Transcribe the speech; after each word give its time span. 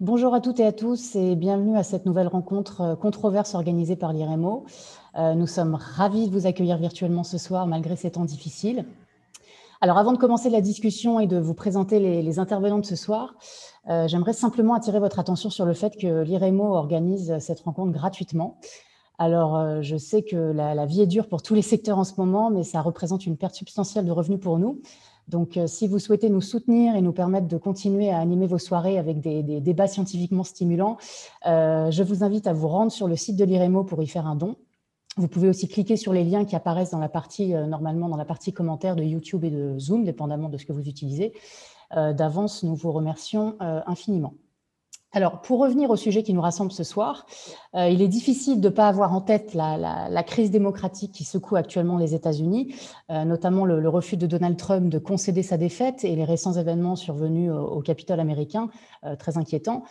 Bonjour 0.00 0.32
à 0.32 0.40
toutes 0.40 0.60
et 0.60 0.64
à 0.64 0.70
tous 0.70 1.16
et 1.16 1.34
bienvenue 1.34 1.76
à 1.76 1.82
cette 1.82 2.06
nouvelle 2.06 2.28
rencontre 2.28 2.82
euh, 2.82 2.94
controverse 2.94 3.56
organisée 3.56 3.96
par 3.96 4.12
l'IREMO. 4.12 4.64
Euh, 5.16 5.34
nous 5.34 5.48
sommes 5.48 5.74
ravis 5.74 6.28
de 6.28 6.32
vous 6.32 6.46
accueillir 6.46 6.78
virtuellement 6.78 7.24
ce 7.24 7.36
soir 7.36 7.66
malgré 7.66 7.96
ces 7.96 8.12
temps 8.12 8.24
difficiles. 8.24 8.84
Alors 9.80 9.98
avant 9.98 10.12
de 10.12 10.16
commencer 10.16 10.50
la 10.50 10.60
discussion 10.60 11.18
et 11.18 11.26
de 11.26 11.36
vous 11.36 11.52
présenter 11.52 11.98
les, 11.98 12.38
intervenants 12.38 12.78
de 12.78 12.86
ce 12.86 12.94
soir, 12.94 13.34
euh, 13.90 14.06
j'aimerais 14.06 14.34
simplement 14.34 14.74
attirer 14.74 15.00
votre 15.00 15.18
attention 15.18 15.50
sur 15.50 15.66
le 15.66 15.74
fait 15.74 15.96
que 15.96 16.22
l'IREMO 16.22 16.76
organise 16.76 17.36
cette 17.40 17.58
rencontre 17.58 17.90
gratuitement. 17.90 18.56
Alors 19.18 19.82
je 19.82 19.96
sais 19.96 20.22
que 20.22 20.36
la, 20.36 20.76
la 20.76 20.86
vie 20.86 21.00
est 21.00 21.08
dure 21.08 21.26
pour 21.26 21.42
tous 21.42 21.54
les 21.54 21.62
secteurs 21.62 21.98
en 21.98 22.04
ce 22.04 22.12
moment, 22.18 22.50
mais 22.50 22.62
ça 22.62 22.82
représente 22.82 23.26
une 23.26 23.36
perte 23.36 23.56
substantielle 23.56 24.06
de 24.06 24.12
revenus 24.12 24.38
pour 24.38 24.60
nous. 24.60 24.80
Donc, 25.28 25.56
euh, 25.56 25.66
si 25.66 25.86
vous 25.86 25.98
souhaitez 25.98 26.30
nous 26.30 26.40
soutenir 26.40 26.96
et 26.96 27.02
nous 27.02 27.12
permettre 27.12 27.46
de 27.46 27.56
continuer 27.58 28.10
à 28.10 28.18
animer 28.18 28.46
vos 28.46 28.58
soirées 28.58 28.98
avec 28.98 29.20
des, 29.20 29.42
débats 29.60 29.86
scientifiquement 29.86 30.42
stimulants, 30.44 30.96
euh, 31.46 31.90
je 31.90 32.02
vous 32.02 32.24
invite 32.24 32.46
à 32.46 32.54
vous 32.54 32.68
rendre 32.68 32.90
sur 32.90 33.06
le 33.08 33.16
site 33.16 33.36
de 33.36 33.44
l'IREMO 33.44 33.84
pour 33.84 34.02
y 34.02 34.06
faire 34.06 34.26
un 34.26 34.36
don. 34.36 34.56
Vous 35.16 35.28
pouvez 35.28 35.48
aussi 35.48 35.68
cliquer 35.68 35.96
sur 35.96 36.12
les 36.12 36.24
liens 36.24 36.44
qui 36.44 36.56
apparaissent 36.56 36.92
dans 36.92 36.98
la 36.98 37.08
partie, 37.08 37.54
euh, 37.54 37.66
normalement 37.66 38.08
dans 38.08 38.16
la 38.16 38.24
partie 38.24 38.52
commentaires 38.52 38.96
de 38.96 39.02
YouTube 39.02 39.44
et 39.44 39.50
de 39.50 39.78
Zoom, 39.78 40.04
dépendamment 40.04 40.48
de 40.48 40.56
ce 40.56 40.64
que 40.64 40.72
vous 40.72 40.88
utilisez. 40.88 41.32
D'avance, 41.90 42.64
nous 42.64 42.74
vous 42.74 42.92
remercions 42.92 43.56
infiniment. 43.60 44.34
Alors, 45.12 45.40
pour 45.40 45.60
revenir 45.60 45.88
au 45.88 45.96
sujet 45.96 46.22
qui 46.22 46.34
nous 46.34 46.42
rassemble 46.42 46.70
ce 46.70 46.84
soir, 46.84 47.24
euh, 47.74 47.88
il 47.88 48.02
est 48.02 48.08
difficile 48.08 48.60
de 48.60 48.68
ne 48.68 48.74
pas 48.74 48.88
avoir 48.88 49.14
en 49.14 49.22
tête 49.22 49.54
la, 49.54 50.22
crise 50.22 50.50
démocratique 50.50 51.12
qui 51.12 51.24
secoue 51.24 51.56
actuellement 51.56 51.96
les 51.96 52.14
États-Unis, 52.14 52.74
euh, 53.10 53.24
notamment 53.24 53.64
le, 53.64 53.88
refus 53.88 54.18
de 54.18 54.26
Donald 54.26 54.58
Trump 54.58 54.90
de 54.90 54.98
concéder 54.98 55.42
sa 55.42 55.56
défaite 55.56 56.04
et 56.04 56.14
les 56.14 56.24
récents 56.24 56.52
événements 56.52 56.94
survenus 56.94 57.50
au, 57.50 57.80
Capitole 57.80 58.20
américain, 58.20 58.68
euh, 59.04 59.16
très 59.16 59.38
inquiétants. 59.38 59.84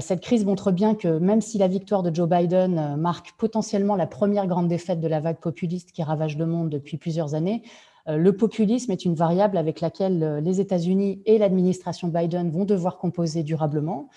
cette 0.00 0.20
crise 0.20 0.44
montre 0.44 0.70
bien 0.70 0.94
que 0.94 1.08
même 1.18 1.40
si 1.40 1.56
la 1.56 1.68
victoire 1.68 2.02
de 2.02 2.14
Joe 2.14 2.28
Biden 2.28 2.96
marque 2.96 3.32
potentiellement 3.38 3.96
la 3.96 4.06
première 4.06 4.46
grande 4.46 4.68
défaite 4.68 5.00
de 5.00 5.08
la 5.08 5.20
vague 5.20 5.38
populiste 5.38 5.92
qui 5.92 6.02
ravage 6.02 6.36
le 6.36 6.44
monde 6.44 6.68
depuis 6.68 6.98
plusieurs 6.98 7.34
années, 7.34 7.62
le 8.06 8.36
populisme 8.36 8.92
est 8.92 9.04
une 9.04 9.14
variable 9.14 9.56
avec 9.56 9.80
laquelle 9.80 10.40
les 10.42 10.60
États-Unis 10.60 11.22
et 11.26 11.38
l'administration 11.38 12.08
Biden 12.08 12.50
vont 12.50 12.64
devoir 12.64 12.98
composer 12.98 13.42
durablement. 13.42 14.08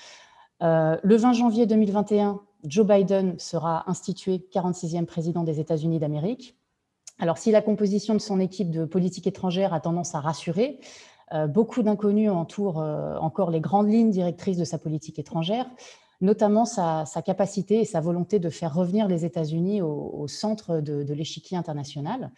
Euh, 0.61 0.97
le 1.03 1.15
20 1.15 1.33
janvier 1.33 1.65
2021, 1.65 2.39
Joe 2.65 2.85
Biden 2.85 3.37
sera 3.39 3.89
institué 3.89 4.45
46e 4.53 5.05
président 5.05 5.43
des 5.43 5.59
États-Unis 5.59 5.99
d'Amérique. 5.99 6.55
Alors, 7.19 7.37
si 7.37 7.51
la 7.51 7.61
composition 7.61 8.13
de 8.13 8.19
son 8.19 8.39
équipe 8.39 8.71
de 8.71 8.85
politique 8.85 9.27
étrangère 9.27 9.73
a 9.73 9.79
tendance 9.79 10.15
à 10.15 10.19
rassurer, 10.19 10.79
euh, 11.33 11.47
beaucoup 11.47 11.81
d'inconnus 11.81 12.29
entourent 12.29 12.81
euh, 12.81 13.17
encore 13.17 13.51
les 13.51 13.59
grandes 13.59 13.89
lignes 13.89 14.11
directrices 14.11 14.57
de 14.57 14.65
sa 14.65 14.77
politique 14.77 15.17
étrangère, 15.17 15.65
notamment 16.19 16.65
sa, 16.65 17.05
capacité 17.25 17.81
et 17.81 17.85
sa 17.85 17.99
volonté 17.99 18.37
de 18.37 18.49
faire 18.49 18.75
revenir 18.75 19.07
les 19.07 19.25
États-Unis 19.25 19.81
au, 19.81 20.27
centre 20.27 20.79
de 20.79 21.13
l'échiquier 21.13 21.57
international. 21.57 22.31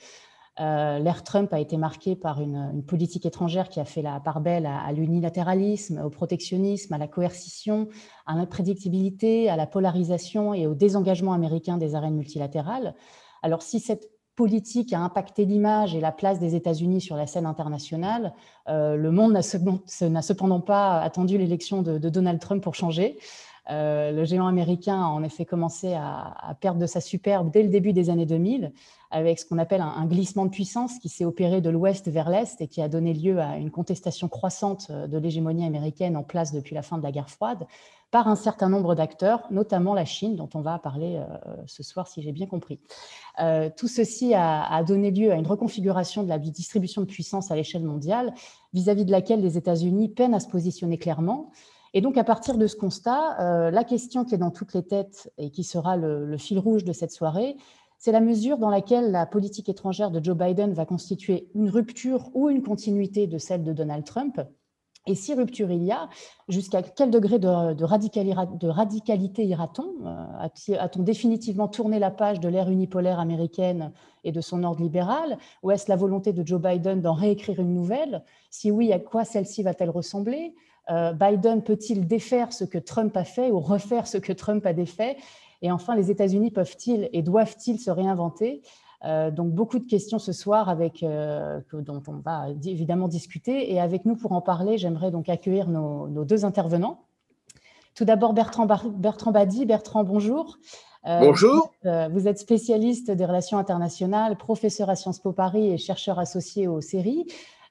Euh, 0.60 1.00
l'ère 1.00 1.24
Trump 1.24 1.52
a 1.52 1.60
été 1.60 1.78
marquée 1.78 2.16
par 2.16 2.40
une, 2.40 2.84
politique 2.86 3.26
étrangère 3.26 3.70
qui 3.70 3.80
a 3.80 3.86
fait 3.86 4.04
la 4.04 4.20
part 4.20 4.40
belle 4.40 4.68
à, 4.68 4.92
l'unilatéralisme, 4.92 6.02
au 6.06 6.10
protectionnisme, 6.10 6.94
à 6.94 6.98
la 6.98 7.08
coercition, 7.08 7.88
à 8.28 8.36
l'imprédictibilité, 8.36 9.50
à 9.50 9.56
la 9.56 9.66
polarisation 9.66 10.54
et 10.54 10.68
au 10.68 10.76
désengagement 10.76 11.34
américain 11.34 11.78
des 11.78 11.96
arènes 11.96 12.16
multilatérales. 12.16 12.94
Alors 13.42 13.64
si 13.64 13.80
cette 13.80 14.10
politique 14.36 14.94
a 14.94 15.00
impacté 15.00 15.46
l'image 15.46 15.96
et 15.96 16.00
la 16.00 16.12
place 16.12 16.40
des 16.40 16.56
États-Unis 16.56 17.02
sur 17.02 17.16
la 17.16 17.28
scène 17.28 17.46
internationale, 17.46 18.34
euh, 18.68 18.96
le 18.96 19.12
monde 19.12 19.32
n'a 19.34 20.22
cependant 20.22 20.62
pas 20.62 21.02
attendu 21.02 21.38
l'élection 21.38 21.82
de, 21.82 21.98
Donald 21.98 22.40
Trump 22.40 22.64
pour 22.64 22.76
changer. 22.76 23.18
Euh, 23.70 24.12
le 24.12 24.26
géant 24.26 24.48
américain 24.48 25.02
a 25.02 25.06
en 25.06 25.24
effet 25.24 25.46
commencé 25.46 25.94
à, 25.94 26.36
à, 26.38 26.54
perdre 26.54 26.82
de 26.82 26.86
sa 26.86 27.00
superbe 27.00 27.50
dès 27.50 27.64
le 27.64 27.70
début 27.70 27.94
des 27.94 28.10
années 28.10 28.26
2000 28.26 28.74
avec 29.14 29.40
ce 29.40 29.46
qu'on 29.46 29.60
appelle 29.60 29.82
un, 29.82 30.06
glissement 30.06 30.46
de 30.46 30.50
puissance 30.50 30.98
qui 31.00 31.08
s'est 31.08 31.24
opéré 31.24 31.62
de 31.62 31.70
l'ouest 31.70 32.10
vers 32.10 32.30
l'est 32.30 32.60
et 32.60 32.68
qui 32.68 32.82
a 32.82 32.90
donné 32.90 33.14
lieu 33.14 33.40
à 33.40 33.58
une 33.58 33.72
contestation 33.72 34.28
croissante 34.28 34.92
de 34.92 35.18
l'hégémonie 35.18 35.66
américaine 35.66 36.18
en 36.18 36.24
place 36.24 36.52
depuis 36.52 36.74
la 36.74 36.82
fin 36.82 36.98
de 36.98 37.04
la 37.04 37.12
guerre 37.12 37.30
froide 37.30 37.66
par 38.14 38.28
un 38.28 38.36
certain 38.36 38.70
nombre 38.70 38.94
d'acteurs, 38.94 39.42
notamment 39.50 39.96
la 39.96 40.06
Chine, 40.06 40.36
dont 40.36 40.50
on 40.54 40.62
va 40.62 40.78
parler 40.78 41.18
euh, 41.18 41.56
ce 41.66 41.82
soir, 41.82 42.08
si 42.08 42.22
j'ai 42.22 42.32
bien 42.32 42.46
compris. 42.46 42.80
Euh, 43.40 43.72
tout 43.76 43.88
ceci 43.88 44.36
a, 44.36 44.84
donné 44.84 45.10
lieu 45.10 45.32
à 45.32 45.36
une 45.36 45.48
reconfiguration 45.48 46.22
de 46.22 46.30
la 46.30 46.38
distribution 46.38 47.02
de 47.02 47.08
puissance 47.08 47.50
à 47.50 47.56
l'échelle 47.56 47.84
mondiale, 47.84 48.36
vis-à-vis 48.72 49.06
de 49.06 49.12
laquelle 49.12 49.42
les 49.42 49.58
États-Unis 49.58 50.10
peinent 50.10 50.36
à 50.36 50.40
se 50.40 50.48
positionner 50.48 51.00
clairement. 51.00 51.50
Et 51.96 52.02
donc, 52.02 52.18
à 52.20 52.24
partir 52.24 52.60
de 52.60 52.68
ce 52.68 52.76
constat, 52.76 53.40
euh, 53.40 53.72
la 53.72 53.84
question 53.84 54.26
qui 54.26 54.36
est 54.36 54.40
dans 54.40 54.52
toutes 54.52 54.76
les 54.76 54.84
têtes 54.84 55.34
et 55.40 55.50
qui 55.50 55.64
sera 55.64 55.98
le 55.98 56.38
fil 56.38 56.60
rouge 56.60 56.84
de 56.84 56.94
cette 56.94 57.12
soirée, 57.12 57.58
c'est 58.04 58.12
la 58.12 58.20
mesure 58.20 58.58
dans 58.58 58.70
laquelle 58.70 59.12
la 59.12 59.26
politique 59.26 59.70
étrangère 59.70 60.12
de 60.12 60.22
Joe 60.22 60.36
Biden 60.36 60.74
va 60.74 60.86
constituer 60.86 61.48
une 61.56 61.70
rupture 61.70 62.30
ou 62.34 62.50
une 62.50 62.62
continuité 62.62 63.28
de 63.28 63.38
celle 63.38 63.64
de 63.64 63.72
Donald 63.72 64.04
Trump. 64.04 64.42
Et 65.08 65.16
si 65.16 65.34
rupture 65.34 65.72
il 65.72 65.86
y 65.86 65.92
a, 65.94 66.10
jusqu'à 66.50 66.82
quel 66.82 67.12
degré 67.12 67.40
de, 67.40 67.86
radicalité 68.66 69.46
ira-t-on? 69.46 70.06
Euh, 70.06 70.78
A-t-on 70.80 71.02
définitivement 71.02 71.70
tourné 71.70 71.98
la 71.98 72.12
page 72.12 72.42
de 72.42 72.50
l'ère 72.50 72.70
unipolaire 72.70 73.22
américaine 73.22 73.94
et 74.26 74.34
de 74.34 74.42
son 74.42 74.66
ordre 74.66 74.82
libéral? 74.82 75.38
Ou 75.62 75.72
est-ce 75.72 75.90
la 75.90 75.96
volonté 75.96 76.34
de 76.34 76.46
Joe 76.46 76.62
Biden 76.62 77.00
d'en 77.00 77.14
réécrire 77.14 77.62
une 77.62 77.74
nouvelle? 77.74 78.26
Si 78.50 78.70
oui, 78.70 78.92
à 78.92 79.00
quoi 79.00 79.24
celle-ci 79.24 79.64
va-t-elle 79.64 79.90
ressembler? 79.90 80.54
Euh, 80.90 81.14
Biden 81.14 81.64
peut-il 81.64 82.06
défaire 82.06 82.52
ce 82.52 82.66
que 82.66 82.78
Trump 82.78 83.16
a 83.16 83.24
fait 83.24 83.50
ou 83.50 83.62
refaire 83.62 84.08
ce 84.08 84.18
que 84.18 84.34
Trump 84.34 84.66
a 84.66 84.74
défait? 84.74 85.16
Et 85.64 85.72
enfin, 85.72 85.96
les 85.96 86.12
États-Unis 86.12 86.52
peuvent-ils 86.52 87.10
et 87.14 87.24
doivent-ils 87.24 87.80
se 87.80 87.90
réinventer? 87.90 88.62
Euh, 89.06 89.32
donc 89.32 89.52
beaucoup 89.52 89.80
de 89.80 89.88
questions 89.88 90.20
ce 90.20 90.32
soir 90.32 90.70
avec, 90.70 91.04
euh, 91.04 91.60
dont 91.74 92.04
on 92.08 92.18
va 92.18 92.50
évidemment 92.64 93.08
discuter. 93.08 93.74
Et 93.74 93.80
avec 93.80 94.06
nous 94.06 94.16
pour 94.16 94.34
en 94.34 94.42
parler, 94.42 94.78
j'aimerais 94.78 95.10
donc 95.10 95.30
accueillir 95.30 95.70
nos, 95.70 96.08
deux 96.26 96.46
intervenants. 96.46 97.00
Tout 97.96 98.06
d'abord 98.06 98.34
Bertrand, 98.34 98.66
Bertrand 98.66 99.32
Badi. 99.32 99.66
Bertrand, 99.66 100.04
bonjour. 100.04 100.58
Euh, 101.06 101.20
bonjour. 101.20 101.72
Vous 101.84 102.28
êtes 102.28 102.40
spécialiste 102.40 103.12
des 103.12 103.26
relations 103.26 103.58
internationales, 103.58 104.38
professeur 104.38 104.90
à 104.90 104.96
Sciences 104.96 105.20
Po 105.20 105.32
Paris 105.32 105.68
et 105.68 105.78
chercheur 105.78 106.20
associé 106.20 106.68
au 106.68 106.82
CERI. 106.82 107.26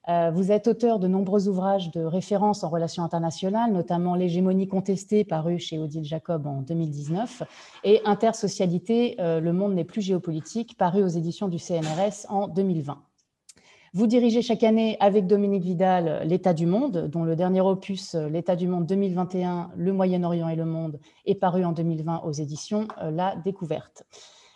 Euh, 0.09 0.31
vous 0.33 0.51
êtes 0.51 0.67
auteur 0.67 0.99
de 0.99 1.07
nombreux 1.07 1.49
ouvrages 1.49 1.91
de 1.93 2.03
référence 2.03 2.65
en 2.65 2.69
relations 2.69 3.05
internationales, 3.05 3.73
notamment 3.73 4.15
L'hégémonie 4.17 4.67
contestée, 4.67 5.25
paru 5.25 5.59
chez 5.59 5.79
Odile 5.79 6.05
Jacob 6.05 6.47
en 6.47 6.63
2019, 6.63 7.45
et 7.85 8.01
Intersocialité, 8.05 9.17
euh, 9.21 9.41
Le 9.41 9.53
monde 9.53 9.75
n'est 9.75 9.85
plus 9.85 10.03
géopolitique, 10.03 10.77
paru 10.77 11.05
aux 11.05 11.09
éditions 11.09 11.49
du 11.49 11.59
CNRS 11.59 12.27
en 12.29 12.49
2020. 12.49 12.99
Vous 13.95 14.07
dirigez 14.07 14.41
chaque 14.41 14.65
année 14.65 14.97
avec 15.01 15.27
Dominique 15.27 15.65
Vidal 15.65 16.23
L'État 16.27 16.55
du 16.55 16.65
monde, 16.65 17.09
dont 17.09 17.25
le 17.25 17.37
dernier 17.37 17.61
opus, 17.61 18.15
L'État 18.15 18.57
du 18.57 18.67
monde 18.67 18.87
2021, 18.87 19.71
Le 19.77 19.93
Moyen-Orient 19.93 20.49
et 20.49 20.57
le 20.57 20.65
monde, 20.65 20.99
est 21.27 21.35
paru 21.35 21.65
en 21.65 21.73
2020 21.73 22.23
aux 22.25 22.33
éditions 22.33 22.89
euh, 23.03 23.11
La 23.11 23.37
Découverte. 23.45 24.05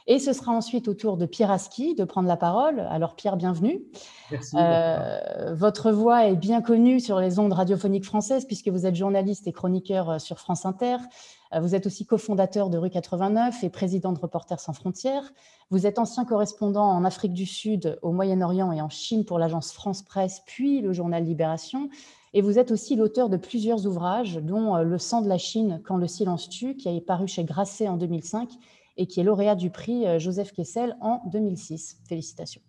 Et 0.08 0.20
ce 0.20 0.32
sera 0.32 0.52
ensuite 0.52 0.86
au 0.86 0.94
tour 0.94 1.16
de 1.16 1.26
Pierre 1.26 1.50
Aski 1.50 1.96
de 1.96 2.04
prendre 2.04 2.28
la 2.28 2.36
parole. 2.36 2.78
Alors 2.90 3.16
Pierre, 3.16 3.36
bienvenue. 3.36 3.82
Merci. 4.30 4.56
Euh, 4.56 5.52
votre 5.52 5.90
voix 5.90 6.26
est 6.26 6.36
bien 6.36 6.62
connue 6.62 7.00
sur 7.00 7.18
les 7.18 7.40
ondes 7.40 7.52
radiophoniques 7.52 8.04
françaises 8.04 8.44
puisque 8.44 8.68
vous 8.68 8.86
êtes 8.86 8.94
journaliste 8.94 9.48
et 9.48 9.52
chroniqueur 9.52 10.10
euh, 10.10 10.18
sur 10.20 10.38
France 10.38 10.64
Inter. 10.64 10.98
Euh, 11.52 11.58
vous 11.58 11.74
êtes 11.74 11.86
aussi 11.86 12.06
cofondateur 12.06 12.70
de 12.70 12.78
Rue 12.78 12.90
89 12.90 13.64
et 13.64 13.68
président 13.68 14.12
de 14.12 14.20
Reporters 14.20 14.60
sans 14.60 14.72
frontières. 14.72 15.32
Vous 15.70 15.88
êtes 15.88 15.98
ancien 15.98 16.24
correspondant 16.24 16.88
en 16.88 17.04
Afrique 17.04 17.32
du 17.32 17.46
Sud, 17.46 17.98
au 18.02 18.12
Moyen-Orient 18.12 18.70
et 18.70 18.80
en 18.80 18.88
Chine 18.88 19.24
pour 19.24 19.40
l'agence 19.40 19.72
France 19.72 20.02
Presse, 20.02 20.40
puis 20.46 20.82
le 20.82 20.92
journal 20.92 21.24
Libération. 21.24 21.88
Et 22.32 22.42
vous 22.42 22.60
êtes 22.60 22.70
aussi 22.70 22.94
l'auteur 22.94 23.28
de 23.28 23.36
plusieurs 23.36 23.86
ouvrages, 23.86 24.36
dont 24.36 24.76
Le 24.76 24.98
sang 24.98 25.22
de 25.22 25.28
la 25.28 25.38
Chine, 25.38 25.80
quand 25.84 25.96
le 25.96 26.06
silence 26.06 26.48
tue, 26.48 26.76
qui 26.76 26.88
a 26.88 27.00
paru 27.00 27.26
chez 27.26 27.44
Grasset 27.44 27.88
en 27.88 27.96
2005 27.96 28.50
et 28.96 29.06
qui 29.06 29.20
est 29.20 29.24
lauréat 29.24 29.54
du 29.54 29.70
prix 29.70 30.06
euh, 30.06 30.18
Joseph 30.18 30.52
Kessel 30.52 30.96
en 31.00 31.22
2006. 31.26 31.98
Félicitations. 32.08 32.62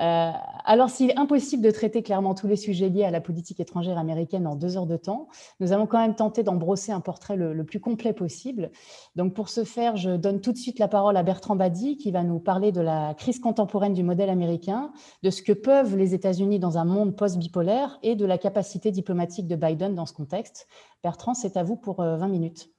Euh, 0.00 0.30
alors, 0.64 0.90
s'il 0.90 1.10
est 1.10 1.18
impossible 1.18 1.62
de 1.62 1.70
traiter 1.70 2.02
clairement 2.02 2.34
tous 2.34 2.46
les 2.46 2.56
sujets 2.56 2.88
liés 2.88 3.04
à 3.04 3.10
la 3.10 3.20
politique 3.20 3.60
étrangère 3.60 3.98
américaine 3.98 4.46
en 4.46 4.56
deux 4.56 4.76
heures 4.76 4.86
de 4.86 4.96
temps, 4.96 5.28
nous 5.60 5.72
allons 5.72 5.86
quand 5.86 5.98
même 5.98 6.14
tenter 6.14 6.42
d'en 6.42 6.56
brosser 6.56 6.92
un 6.92 7.00
portrait 7.00 7.36
le, 7.36 7.64
plus 7.64 7.80
complet 7.80 8.12
possible. 8.12 8.70
Donc, 9.16 9.34
pour 9.34 9.48
ce 9.48 9.64
faire, 9.64 9.96
je 9.96 10.10
donne 10.10 10.40
tout 10.40 10.52
de 10.52 10.56
suite 10.56 10.78
la 10.78 10.88
parole 10.88 11.16
à 11.16 11.22
Bertrand 11.22 11.56
Badi, 11.56 11.96
qui 11.98 12.10
va 12.10 12.22
nous 12.22 12.40
parler 12.40 12.72
de 12.72 12.80
la 12.80 13.14
crise 13.14 13.38
contemporaine 13.38 13.92
du 13.92 14.02
modèle 14.02 14.30
américain, 14.30 14.92
de 15.22 15.30
ce 15.30 15.42
que 15.42 15.52
peuvent 15.52 15.96
les 15.96 16.14
États-Unis 16.14 16.58
dans 16.58 16.78
un 16.78 16.84
monde 16.84 17.14
post-bipolaire 17.14 17.98
et 18.02 18.16
de 18.16 18.24
la 18.24 18.38
capacité 18.38 18.90
diplomatique 18.90 19.46
de 19.46 19.56
Biden 19.56 19.94
dans 19.94 20.06
ce 20.06 20.14
contexte. 20.14 20.66
Bertrand, 21.02 21.34
c'est 21.34 21.56
à 21.56 21.62
vous 21.62 21.76
pour 21.76 21.96
20 21.96 22.22
euh, 22.22 22.28
minutes. 22.28 22.70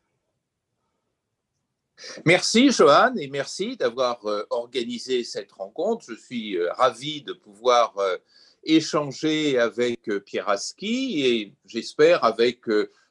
Merci 2.26 2.72
Johan 2.72 3.16
et 3.18 3.28
merci 3.28 3.78
d'avoir 3.78 4.26
euh, 4.26 4.46
organisé 4.50 5.24
cette 5.24 5.52
rencontre. 5.52 6.06
Je 6.08 6.16
suis 6.16 6.58
euh, 6.58 6.72
ravi 6.74 7.22
de 7.22 7.34
pouvoir 7.34 7.98
euh, 7.98 8.18
échanger 8.64 9.58
avec 9.58 10.10
Pierre 10.26 10.50
Aski 10.50 11.26
et 11.26 11.54
j'espère 11.66 12.24
avec 12.24 12.62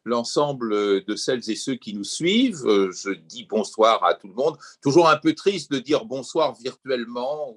l'ensemble 0.05 1.05
de 1.05 1.15
celles 1.15 1.51
et 1.51 1.57
ceux 1.57 1.75
qui 1.75 1.93
nous 1.93 2.05
suivent. 2.05 2.65
Je 2.65 3.11
dis 3.11 3.45
bonsoir 3.45 4.03
à 4.03 4.15
tout 4.15 4.29
le 4.29 4.35
monde. 4.35 4.57
Toujours 4.81 5.11
un 5.11 5.19
peu 5.19 5.35
triste 5.35 5.71
de 5.71 5.79
dire 5.79 6.07
bonsoir 6.07 6.55
virtuellement 6.55 7.55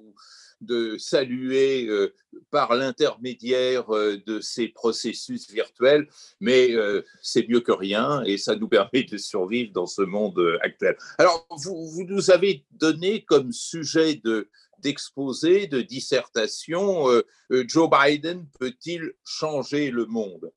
de 0.60 0.96
saluer 0.98 1.86
euh, 1.86 2.14
par 2.50 2.74
l'intermédiaire 2.74 3.94
euh, 3.94 4.22
de 4.26 4.40
ces 4.40 4.68
processus 4.68 5.50
virtuels, 5.50 6.08
mais 6.40 6.72
euh, 6.72 7.02
c'est 7.22 7.48
mieux 7.48 7.60
que 7.60 7.72
rien 7.72 8.22
et 8.24 8.38
ça 8.38 8.56
nous 8.56 8.68
permet 8.76 9.04
de 9.04 9.16
survivre 9.16 9.72
dans 9.72 9.86
ce 9.86 10.02
monde 10.02 10.40
actuel. 10.62 10.96
Alors, 11.18 11.46
vous, 11.50 12.04
nous 12.08 12.30
avez 12.30 12.64
donné 12.70 13.24
comme 13.24 13.52
sujet 13.52 14.16
de 14.16 14.48
d'exposé, 14.78 15.66
de 15.66 15.80
dissertation, 15.80 17.06
Joe 17.50 17.88
Biden 17.90 18.46
peut-il 18.60 19.14
changer 19.24 19.90
le 19.90 20.04
monde? 20.04 20.52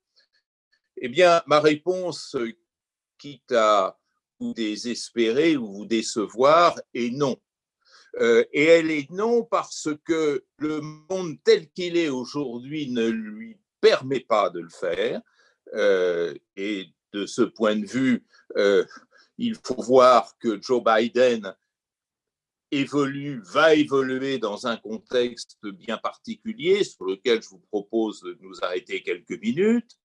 Eh 0.98 1.08
bien, 1.08 1.42
ma 1.48 1.62
réponse, 1.62 2.36
quitte 3.18 3.54
à 3.54 3.98
vous 4.38 4.54
désespérer 4.54 5.56
ou 5.56 5.72
vous 5.72 5.86
décevoir, 5.86 6.80
est 6.94 7.12
non. 7.12 7.40
Euh, 8.18 8.44
et 8.54 8.66
elle 8.66 8.92
est 8.92 9.10
non 9.12 9.44
parce 9.44 9.90
que 10.06 10.44
le 10.58 10.82
monde 10.82 11.38
tel 11.44 11.70
qu'il 11.70 11.96
est 11.98 12.10
aujourd'hui 12.10 12.92
ne 12.92 13.08
lui 13.08 13.58
permet 13.82 14.20
pas 14.20 14.50
de 14.50 14.60
le 14.60 14.70
faire. 14.70 15.22
Euh, 15.76 16.34
et 16.56 16.88
de 17.14 17.26
ce 17.26 17.44
point 17.44 17.76
de 17.76 17.86
vue, 17.86 18.26
euh, 18.58 18.86
il 19.38 19.56
faut 19.64 19.82
voir 19.82 20.38
que 20.40 20.62
Joe 20.62 20.84
Biden 20.84 21.56
évolue, 22.72 23.42
va 23.46 23.74
évoluer 23.74 24.38
dans 24.38 24.68
un 24.68 24.78
contexte 24.78 25.58
bien 25.66 25.98
particulier 25.98 26.84
sur 26.84 27.06
lequel 27.06 27.42
je 27.42 27.50
vous 27.50 27.64
propose 27.72 28.22
de 28.22 28.38
nous 28.42 28.56
arrêter 28.62 29.02
quelques 29.02 29.40
minutes. 29.42 29.98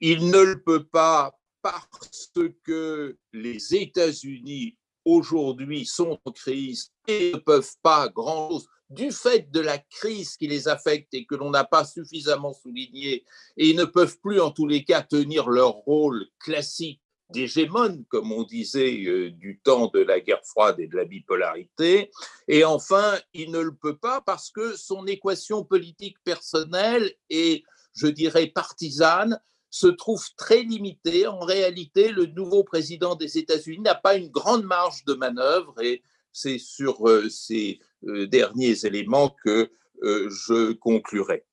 Il 0.00 0.30
ne 0.30 0.40
le 0.40 0.62
peut 0.62 0.84
pas 0.84 1.38
parce 1.62 2.32
que 2.64 3.18
les 3.32 3.74
États-Unis 3.74 4.78
aujourd'hui 5.04 5.86
sont 5.86 6.18
en 6.24 6.32
crise 6.32 6.92
et 7.06 7.32
ne 7.32 7.38
peuvent 7.38 7.76
pas 7.82 8.08
grand-chose 8.08 8.66
du 8.90 9.12
fait 9.12 9.50
de 9.50 9.60
la 9.60 9.78
crise 9.78 10.36
qui 10.36 10.48
les 10.48 10.66
affecte 10.66 11.14
et 11.14 11.24
que 11.24 11.36
l'on 11.36 11.50
n'a 11.50 11.64
pas 11.64 11.84
suffisamment 11.84 12.52
souligné, 12.52 13.24
et 13.56 13.68
ils 13.68 13.76
ne 13.76 13.84
peuvent 13.84 14.18
plus 14.18 14.40
en 14.40 14.50
tous 14.50 14.66
les 14.66 14.84
cas 14.84 15.02
tenir 15.02 15.48
leur 15.48 15.70
rôle 15.70 16.26
classique 16.40 17.00
d'hégémone, 17.30 18.04
comme 18.08 18.32
on 18.32 18.42
disait 18.42 19.04
euh, 19.04 19.30
du 19.30 19.60
temps 19.62 19.86
de 19.94 20.00
la 20.00 20.18
guerre 20.18 20.44
froide 20.44 20.80
et 20.80 20.88
de 20.88 20.96
la 20.96 21.04
bipolarité. 21.04 22.10
Et 22.48 22.64
enfin, 22.64 23.18
il 23.32 23.52
ne 23.52 23.60
le 23.60 23.72
peut 23.72 23.96
pas 23.96 24.20
parce 24.20 24.50
que 24.50 24.76
son 24.76 25.06
équation 25.06 25.64
politique 25.64 26.16
personnelle 26.24 27.12
et, 27.28 27.62
je 27.94 28.08
dirais, 28.08 28.48
partisane 28.48 29.40
se 29.70 29.86
trouve 29.86 30.24
très 30.36 30.62
limité. 30.62 31.26
En 31.26 31.40
réalité, 31.40 32.10
le 32.10 32.26
nouveau 32.26 32.64
président 32.64 33.14
des 33.14 33.38
États-Unis 33.38 33.82
n'a 33.82 33.94
pas 33.94 34.16
une 34.16 34.28
grande 34.28 34.64
marge 34.64 35.04
de 35.04 35.14
manœuvre 35.14 35.80
et 35.80 36.02
c'est 36.32 36.58
sur 36.58 37.08
euh, 37.08 37.28
ces 37.28 37.80
euh, 38.04 38.26
derniers 38.26 38.84
éléments 38.84 39.34
que 39.44 39.70
euh, 40.02 40.28
je 40.30 40.72
conclurai. 40.72 41.46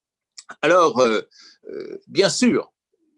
Alors, 0.61 1.05
bien 2.07 2.29
sûr, 2.29 2.71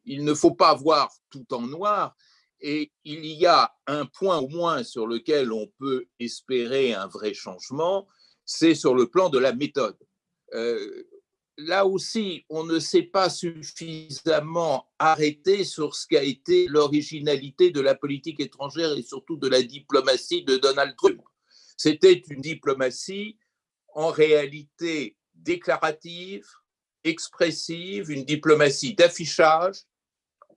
il 0.04 0.24
ne 0.24 0.34
faut 0.34 0.56
pas 0.56 0.74
voir 0.74 1.14
tout 1.30 1.46
en 1.54 1.62
noir 1.62 2.16
et 2.60 2.92
il 3.04 3.24
y 3.24 3.46
a 3.46 3.72
un 3.86 4.08
point 4.08 4.40
au 4.40 4.48
moins 4.48 4.84
sur 4.84 5.06
lequel 5.06 5.54
on 5.54 5.68
peut 5.78 6.08
espérer 6.20 6.96
un 6.96 7.06
vrai 7.06 7.36
changement, 7.36 8.08
c'est 8.46 8.74
sur 8.74 8.96
le 8.96 9.06
plan 9.06 9.30
de 9.30 9.38
la 9.38 9.54
méthode 9.54 9.96
là 11.60 11.86
aussi, 11.86 12.46
on 12.50 12.64
ne 12.64 12.80
s'est 12.80 13.04
pas 13.04 13.30
suffisamment 13.30 14.88
arrêté 14.98 15.64
sur 15.64 15.96
ce 15.96 16.08
qu'a 16.08 16.24
été 16.24 16.68
l'originalité 16.68 17.72
de 17.72 17.82
la 17.82 17.96
politique 17.96 18.40
étrangère 18.40 18.94
et 18.94 19.04
surtout 19.04 19.38
de 19.38 19.48
la 19.48 19.62
diplomatie 19.62 20.44
de 20.44 20.58
Donald 20.58 20.96
Trump. 20.96 21.22
C'était 21.78 22.24
une 22.30 22.42
diplomatie 22.42 23.38
en 23.94 24.10
réalité 24.10 25.18
déclarative, 25.34 26.46
expressive, 27.04 28.10
une 28.10 28.26
diplomatie 28.26 28.94
d'affichage, 28.94 29.84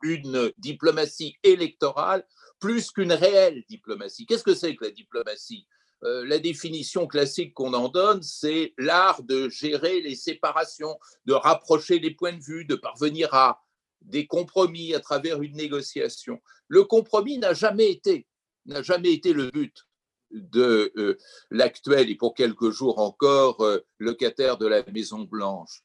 une 0.03 0.53
diplomatie 0.59 1.37
électorale, 1.43 2.27
plus 2.59 2.91
qu'une 2.91 3.13
réelle 3.13 3.65
diplomatie. 3.69 4.27
Qu'est-ce 4.27 4.45
que 4.45 4.55
c'est 4.55 4.75
que 4.77 4.85
la 4.85 4.91
diplomatie? 4.91 5.67
La 6.03 6.39
définition 6.39 7.07
classique 7.07 7.55
qu'on 7.55 7.75
en 7.75 7.89
donne, 7.89 8.23
c'est 8.23 8.75
l'art 8.77 9.23
de 9.23 9.49
gérer 9.49 10.01
les 10.01 10.17
séparations, 10.17 10.99
de 11.27 11.33
rapprocher 11.33 11.99
les 12.01 12.11
points 12.11 12.33
de 12.33 12.43
vue, 12.43 12.65
de 12.65 12.75
parvenir 12.75 13.33
à 13.35 13.63
des 14.01 14.27
compromis 14.27 14.95
à 14.95 15.01
travers 15.01 15.43
une 15.43 15.55
négociation. 15.55 16.41
Le 16.67 16.85
compromis 16.85 17.39
n'a 17.39 17.55
jamais 17.55 17.91
été, 17.91 18.27
n'a 18.67 18.83
jamais 18.83 19.13
été 19.13 19.33
le 19.33 19.51
but 19.51 19.87
de 20.33 20.93
euh, 20.97 21.19
l'actuel 21.51 22.11
et 22.11 22.17
pour 22.17 22.35
quelques 22.35 22.71
jours 22.71 22.99
encore 22.99 23.61
euh, 23.61 23.79
locataire 23.99 24.59
de 24.59 24.67
la 24.67 24.83
Maison 24.91 25.21
Blanche. 25.21 25.83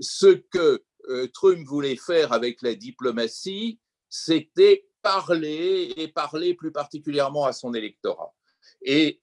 ce 0.00 0.34
que 0.50 0.84
Trump 1.32 1.66
voulait 1.66 1.96
faire 1.96 2.32
avec 2.32 2.62
la 2.62 2.74
diplomatie, 2.74 3.78
c'était 4.08 4.88
parler 5.02 5.92
et 5.96 6.08
parler 6.08 6.54
plus 6.54 6.72
particulièrement 6.72 7.44
à 7.44 7.52
son 7.52 7.74
électorat. 7.74 8.34
Et 8.82 9.20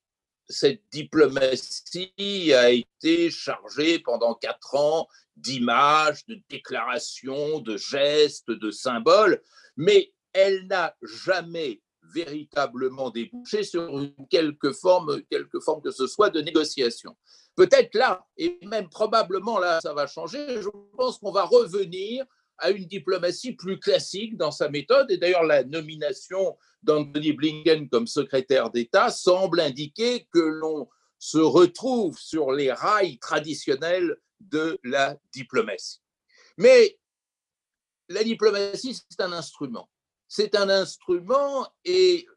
cette 0.47 0.81
diplomatie 0.91 2.53
a 2.53 2.69
été 2.69 3.29
chargée 3.31 3.99
pendant 3.99 4.33
quatre 4.35 4.75
ans 4.75 5.07
d'images, 5.35 6.25
de 6.27 6.39
déclarations, 6.49 7.59
de 7.59 7.77
gestes, 7.77 8.49
de 8.51 8.71
symboles, 8.71 9.41
mais 9.75 10.13
elle 10.33 10.67
n'a 10.67 10.95
jamais 11.01 11.81
véritablement 12.13 13.09
débouché 13.09 13.63
sur 13.63 13.89
quelque 14.29 14.71
forme, 14.71 15.21
quelque 15.29 15.59
forme 15.59 15.81
que 15.81 15.91
ce 15.91 16.07
soit 16.07 16.29
de 16.29 16.41
négociation. 16.41 17.15
Peut-être 17.55 17.95
là, 17.95 18.25
et 18.37 18.59
même 18.65 18.89
probablement 18.89 19.59
là, 19.59 19.79
ça 19.81 19.93
va 19.93 20.07
changer. 20.07 20.61
Je 20.61 20.69
pense 20.97 21.19
qu'on 21.19 21.31
va 21.31 21.45
revenir 21.45 22.25
à 22.57 22.71
une 22.71 22.85
diplomatie 22.85 23.53
plus 23.53 23.79
classique 23.79 24.37
dans 24.37 24.51
sa 24.51 24.69
méthode. 24.69 25.11
Et 25.11 25.17
d'ailleurs, 25.17 25.43
la 25.43 25.63
nomination 25.63 26.57
d'Anthony 26.83 27.33
Blinken 27.33 27.89
comme 27.89 28.07
secrétaire 28.07 28.69
d'État 28.69 29.09
semble 29.09 29.59
indiquer 29.59 30.27
que 30.31 30.39
l'on 30.39 30.87
se 31.19 31.37
retrouve 31.37 32.17
sur 32.17 32.51
les 32.51 32.71
rails 32.71 33.17
traditionnels 33.19 34.17
de 34.39 34.79
la 34.83 35.17
diplomatie. 35.33 36.01
Mais 36.57 36.97
la 38.09 38.23
diplomatie, 38.23 38.93
c'est 39.09 39.21
un 39.21 39.31
instrument. 39.31 39.89
C'est 40.27 40.55
un 40.55 40.69
instrument 40.69 41.67
et 41.83 42.27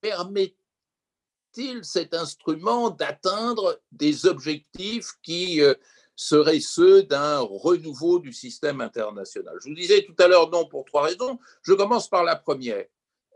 permet-il 0.00 1.84
cet 1.84 2.14
instrument 2.14 2.90
d'atteindre 2.90 3.80
des 3.92 4.26
objectifs 4.26 5.12
qui 5.22 5.62
euh, 5.62 5.74
seraient 6.16 6.60
ceux 6.60 7.02
d'un 7.02 7.40
renouveau 7.40 8.18
du 8.18 8.32
système 8.32 8.80
international. 8.80 9.56
Je 9.62 9.68
vous 9.68 9.74
disais 9.74 10.04
tout 10.04 10.14
à 10.18 10.28
l'heure 10.28 10.50
non 10.50 10.66
pour 10.66 10.84
trois 10.84 11.02
raisons. 11.02 11.38
Je 11.62 11.72
commence 11.72 12.08
par 12.08 12.24
la 12.24 12.36
première. 12.36 12.84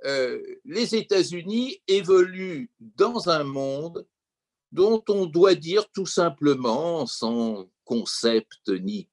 Euh, 0.04 0.40
les 0.64 0.94
États-Unis 0.94 1.82
évoluent 1.88 2.70
dans 2.78 3.28
un 3.28 3.42
monde 3.42 4.06
dont 4.70 5.02
on 5.08 5.26
doit 5.26 5.54
dire 5.54 5.88
tout 5.90 6.06
simplement, 6.06 7.06
sans 7.06 7.68
concept 7.84 8.68
ni 8.68 9.08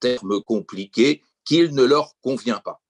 termes 0.00 0.42
compliqués, 0.42 1.22
qu'il 1.44 1.74
ne 1.74 1.82
leur 1.82 2.14
convient 2.20 2.60
pas. 2.60 2.80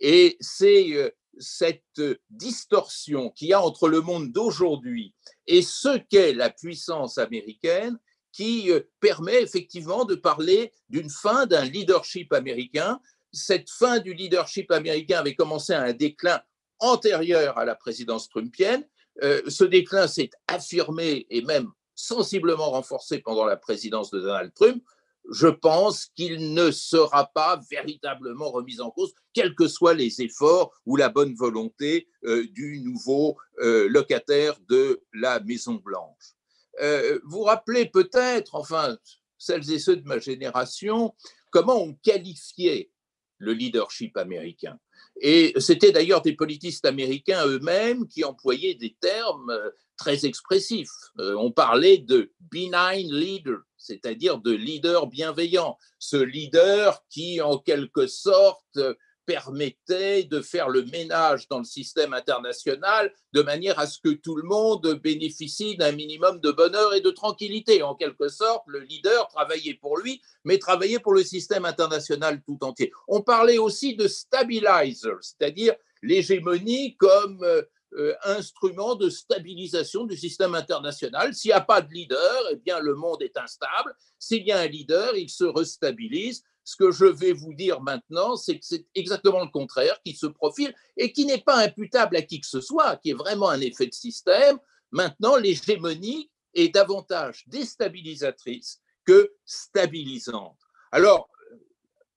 Et 0.00 0.36
c'est 0.40 0.92
euh, 0.94 1.10
cette 1.38 2.02
distorsion 2.30 3.30
qu'il 3.30 3.48
y 3.48 3.52
a 3.52 3.62
entre 3.62 3.88
le 3.88 4.00
monde 4.00 4.32
d'aujourd'hui 4.32 5.14
et 5.46 5.62
ce 5.62 5.98
qu'est 5.98 6.32
la 6.32 6.50
puissance 6.50 7.18
américaine 7.18 7.98
qui 8.32 8.70
euh, 8.70 8.80
permet 9.00 9.42
effectivement 9.42 10.04
de 10.04 10.14
parler 10.14 10.72
d'une 10.88 11.10
fin 11.10 11.46
d'un 11.46 11.64
leadership 11.64 12.32
américain. 12.32 13.00
Cette 13.32 13.70
fin 13.70 13.98
du 13.98 14.14
leadership 14.14 14.70
américain 14.70 15.20
avait 15.20 15.34
commencé 15.34 15.72
à 15.72 15.82
un 15.82 15.92
déclin 15.92 16.40
antérieur 16.80 17.58
à 17.58 17.64
la 17.64 17.74
présidence 17.74 18.28
trumpienne. 18.28 18.86
Euh, 19.22 19.42
ce 19.46 19.64
déclin 19.64 20.06
s'est 20.08 20.30
affirmé 20.48 21.26
et 21.30 21.42
même 21.42 21.70
sensiblement 21.94 22.70
renforcé 22.70 23.18
pendant 23.18 23.44
la 23.44 23.56
présidence 23.56 24.10
de 24.10 24.20
Donald 24.20 24.52
Trump. 24.54 24.82
Je 25.30 25.46
pense 25.46 26.06
qu'il 26.16 26.52
ne 26.52 26.72
sera 26.72 27.26
pas 27.26 27.60
véritablement 27.70 28.50
remis 28.50 28.80
en 28.80 28.90
cause, 28.90 29.14
quels 29.32 29.54
que 29.54 29.68
soient 29.68 29.94
les 29.94 30.20
efforts 30.20 30.72
ou 30.84 30.96
la 30.96 31.10
bonne 31.10 31.34
volonté 31.34 32.08
euh, 32.24 32.44
du 32.50 32.80
nouveau 32.80 33.36
locataire 33.58 34.56
de 34.68 35.00
la 35.12 35.38
Maison 35.38 35.74
Blanche. 35.74 36.34
Euh, 36.80 37.18
vous 37.24 37.42
rappelez 37.42 37.86
peut-être, 37.86 38.54
enfin, 38.54 38.96
celles 39.38 39.70
et 39.70 39.78
ceux 39.78 39.96
de 39.96 40.06
ma 40.06 40.18
génération, 40.18 41.14
comment 41.50 41.82
on 41.82 41.94
qualifiait 41.94 42.90
le 43.38 43.52
leadership 43.52 44.16
américain. 44.16 44.78
Et 45.20 45.52
c'était 45.58 45.92
d'ailleurs 45.92 46.22
des 46.22 46.34
politistes 46.34 46.84
américains 46.84 47.44
eux-mêmes 47.46 48.06
qui 48.06 48.24
employaient 48.24 48.74
des 48.74 48.96
termes 49.00 49.50
euh, 49.50 49.70
très 49.96 50.24
expressifs. 50.24 50.90
Euh, 51.18 51.34
on 51.36 51.50
parlait 51.50 51.98
de 51.98 52.32
benign 52.52 53.12
leader, 53.12 53.58
c'est-à-dire 53.76 54.38
de 54.38 54.52
leader 54.52 55.08
bienveillant, 55.08 55.76
ce 55.98 56.16
leader 56.16 57.04
qui, 57.10 57.40
en 57.40 57.58
quelque 57.58 58.06
sorte, 58.06 58.78
permettait 59.26 60.24
de 60.24 60.40
faire 60.40 60.68
le 60.68 60.84
ménage 60.84 61.48
dans 61.48 61.58
le 61.58 61.64
système 61.64 62.12
international 62.12 63.12
de 63.32 63.42
manière 63.42 63.78
à 63.78 63.86
ce 63.86 63.98
que 64.00 64.10
tout 64.10 64.36
le 64.36 64.42
monde 64.42 65.00
bénéficie 65.02 65.76
d'un 65.76 65.92
minimum 65.92 66.40
de 66.40 66.50
bonheur 66.50 66.94
et 66.94 67.00
de 67.00 67.10
tranquillité. 67.10 67.82
En 67.82 67.94
quelque 67.94 68.28
sorte, 68.28 68.64
le 68.66 68.80
leader 68.80 69.28
travaillait 69.28 69.78
pour 69.80 69.98
lui, 69.98 70.20
mais 70.44 70.58
travaillait 70.58 70.98
pour 70.98 71.14
le 71.14 71.24
système 71.24 71.64
international 71.64 72.42
tout 72.44 72.58
entier. 72.62 72.92
On 73.08 73.22
parlait 73.22 73.58
aussi 73.58 73.96
de 73.96 74.08
stabilizer, 74.08 75.16
c'est-à-dire 75.20 75.74
l'hégémonie 76.02 76.96
comme 76.96 77.42
euh, 77.42 77.62
euh, 77.94 78.14
instrument 78.24 78.94
de 78.94 79.10
stabilisation 79.10 80.06
du 80.06 80.16
système 80.16 80.54
international. 80.54 81.34
S'il 81.34 81.50
n'y 81.50 81.54
a 81.54 81.60
pas 81.60 81.82
de 81.82 81.92
leader, 81.92 82.42
eh 82.50 82.56
bien 82.56 82.80
le 82.80 82.94
monde 82.94 83.22
est 83.22 83.36
instable. 83.36 83.94
S'il 84.18 84.46
y 84.46 84.52
a 84.52 84.60
un 84.60 84.66
leader, 84.66 85.14
il 85.14 85.28
se 85.28 85.44
restabilise. 85.44 86.42
Ce 86.64 86.76
que 86.76 86.90
je 86.90 87.04
vais 87.04 87.32
vous 87.32 87.54
dire 87.54 87.80
maintenant, 87.80 88.36
c'est 88.36 88.58
que 88.58 88.64
c'est 88.64 88.86
exactement 88.94 89.40
le 89.40 89.50
contraire 89.50 90.00
qui 90.04 90.14
se 90.14 90.26
profile 90.26 90.74
et 90.96 91.12
qui 91.12 91.24
n'est 91.24 91.40
pas 91.40 91.56
imputable 91.56 92.16
à 92.16 92.22
qui 92.22 92.40
que 92.40 92.46
ce 92.46 92.60
soit, 92.60 92.96
qui 92.96 93.10
est 93.10 93.14
vraiment 93.14 93.50
un 93.50 93.60
effet 93.60 93.86
de 93.86 93.94
système. 93.94 94.58
Maintenant, 94.90 95.36
l'hégémonie 95.36 96.30
est 96.54 96.74
davantage 96.74 97.44
déstabilisatrice 97.48 98.80
que 99.04 99.32
stabilisante. 99.44 100.58
Alors, 100.92 101.30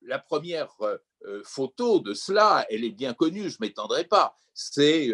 la 0.02 0.20
première 0.20 0.70
euh, 0.82 0.98
euh, 1.26 1.42
photo 1.44 2.00
de 2.00 2.14
cela, 2.14 2.66
elle 2.70 2.84
est 2.84 2.92
bien 2.92 3.14
connue, 3.14 3.50
je 3.50 3.58
ne 3.60 3.68
m'étendrai 3.68 4.04
pas, 4.04 4.38
c'est 4.54 5.10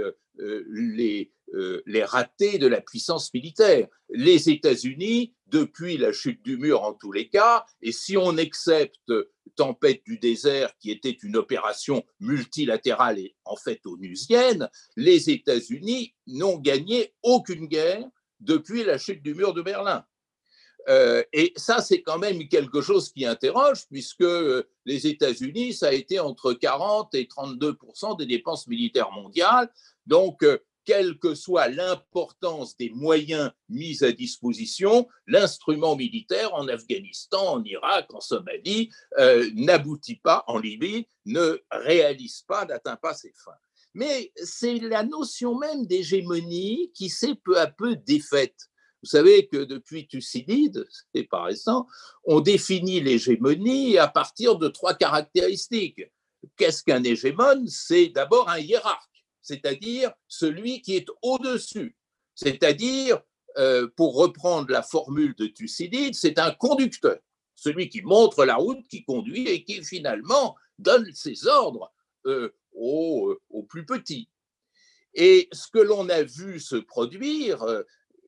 euh, 1.53 1.81
les, 1.85 2.03
ratés 2.03 2.57
de 2.57 2.67
la 2.67 2.81
puissance 2.81 3.33
militaire. 3.33 3.87
Les 4.09 4.49
États-Unis, 4.49 5.33
depuis 5.47 5.97
la 5.97 6.13
chute 6.13 6.41
du 6.43 6.57
mur 6.57 6.83
en 6.83 6.93
tous 6.93 7.11
les 7.11 7.27
cas, 7.27 7.65
et 7.81 7.91
si 7.91 8.15
on 8.17 8.37
accepte 8.37 9.11
Tempête 9.55 10.01
du 10.05 10.17
désert, 10.17 10.71
qui 10.79 10.91
était 10.91 11.09
une 11.09 11.35
opération 11.35 12.05
multilatérale 12.19 13.19
et 13.19 13.35
en 13.43 13.57
fait 13.57 13.85
onusienne, 13.85 14.69
les 14.95 15.29
États-Unis 15.29 16.13
n'ont 16.27 16.57
gagné 16.57 17.13
aucune 17.21 17.67
guerre 17.67 18.07
depuis 18.39 18.83
la 18.83 18.97
chute 18.97 19.21
du 19.21 19.33
mur 19.33 19.53
de 19.53 19.61
Berlin. 19.61 20.05
Euh, 20.89 21.23
et 21.33 21.53
ça, 21.57 21.81
c'est 21.81 22.01
quand 22.01 22.17
même 22.17 22.47
quelque 22.47 22.81
chose 22.81 23.11
qui 23.11 23.25
interroge, 23.25 23.87
puisque 23.87 24.21
euh, 24.21 24.63
les 24.85 25.05
États-Unis, 25.05 25.73
ça 25.73 25.89
a 25.89 25.91
été 25.91 26.19
entre 26.19 26.53
40 26.53 27.13
et 27.15 27.25
32% 27.25 28.17
des 28.17 28.25
dépenses 28.25 28.67
militaires 28.67 29.11
mondiales. 29.11 29.69
Donc, 30.07 30.43
quelle 30.85 31.19
que 31.19 31.35
soit 31.35 31.67
l'importance 31.67 32.75
des 32.77 32.89
moyens 32.89 33.51
mis 33.69 34.03
à 34.03 34.11
disposition, 34.11 35.07
l'instrument 35.27 35.95
militaire 35.95 36.53
en 36.53 36.67
Afghanistan, 36.67 37.55
en 37.55 37.63
Irak, 37.63 38.13
en 38.13 38.19
Somalie, 38.19 38.89
n'aboutit 39.53 40.17
pas, 40.17 40.43
en 40.47 40.57
Libye, 40.59 41.07
ne 41.25 41.61
réalise 41.71 42.43
pas, 42.47 42.65
n'atteint 42.65 42.97
pas 42.97 43.13
ses 43.13 43.33
fins. 43.43 43.51
Mais 43.93 44.31
c'est 44.35 44.79
la 44.79 45.03
notion 45.03 45.57
même 45.57 45.85
d'hégémonie 45.85 46.91
qui 46.93 47.09
s'est 47.09 47.35
peu 47.35 47.59
à 47.59 47.67
peu 47.67 47.95
défaite. 47.95 48.55
Vous 49.03 49.09
savez 49.09 49.47
que 49.47 49.63
depuis 49.63 50.07
Thucydide, 50.07 50.85
c'est 51.13 51.23
pas 51.23 51.43
récent, 51.43 51.87
on 52.23 52.39
définit 52.39 53.01
l'hégémonie 53.01 53.97
à 53.97 54.07
partir 54.07 54.57
de 54.57 54.67
trois 54.67 54.93
caractéristiques. 54.93 56.03
Qu'est-ce 56.55 56.83
qu'un 56.83 57.03
hégémone? 57.03 57.67
C'est 57.67 58.07
d'abord 58.07 58.47
un 58.49 58.59
hiérarque, 58.59 59.10
c'est-à-dire 59.41 60.11
celui 60.27 60.81
qui 60.81 60.95
est 60.95 61.07
au-dessus. 61.21 61.95
C'est-à-dire, 62.35 63.21
euh, 63.57 63.87
pour 63.95 64.15
reprendre 64.15 64.71
la 64.71 64.81
formule 64.81 65.35
de 65.35 65.47
Thucydide, 65.47 66.15
c'est 66.15 66.39
un 66.39 66.51
conducteur, 66.51 67.17
celui 67.55 67.89
qui 67.89 68.01
montre 68.01 68.45
la 68.45 68.55
route, 68.55 68.87
qui 68.87 69.03
conduit 69.03 69.47
et 69.47 69.63
qui 69.63 69.83
finalement 69.83 70.55
donne 70.79 71.11
ses 71.13 71.47
ordres 71.47 71.91
euh, 72.25 72.49
aux, 72.73 73.35
aux, 73.49 73.63
plus 73.63 73.85
petits. 73.85 74.29
Et 75.13 75.49
ce 75.51 75.67
que 75.67 75.79
l'on 75.79 76.07
a 76.09 76.23
vu 76.23 76.59
se 76.59 76.77
produire, 76.77 77.63
euh, 77.63 77.83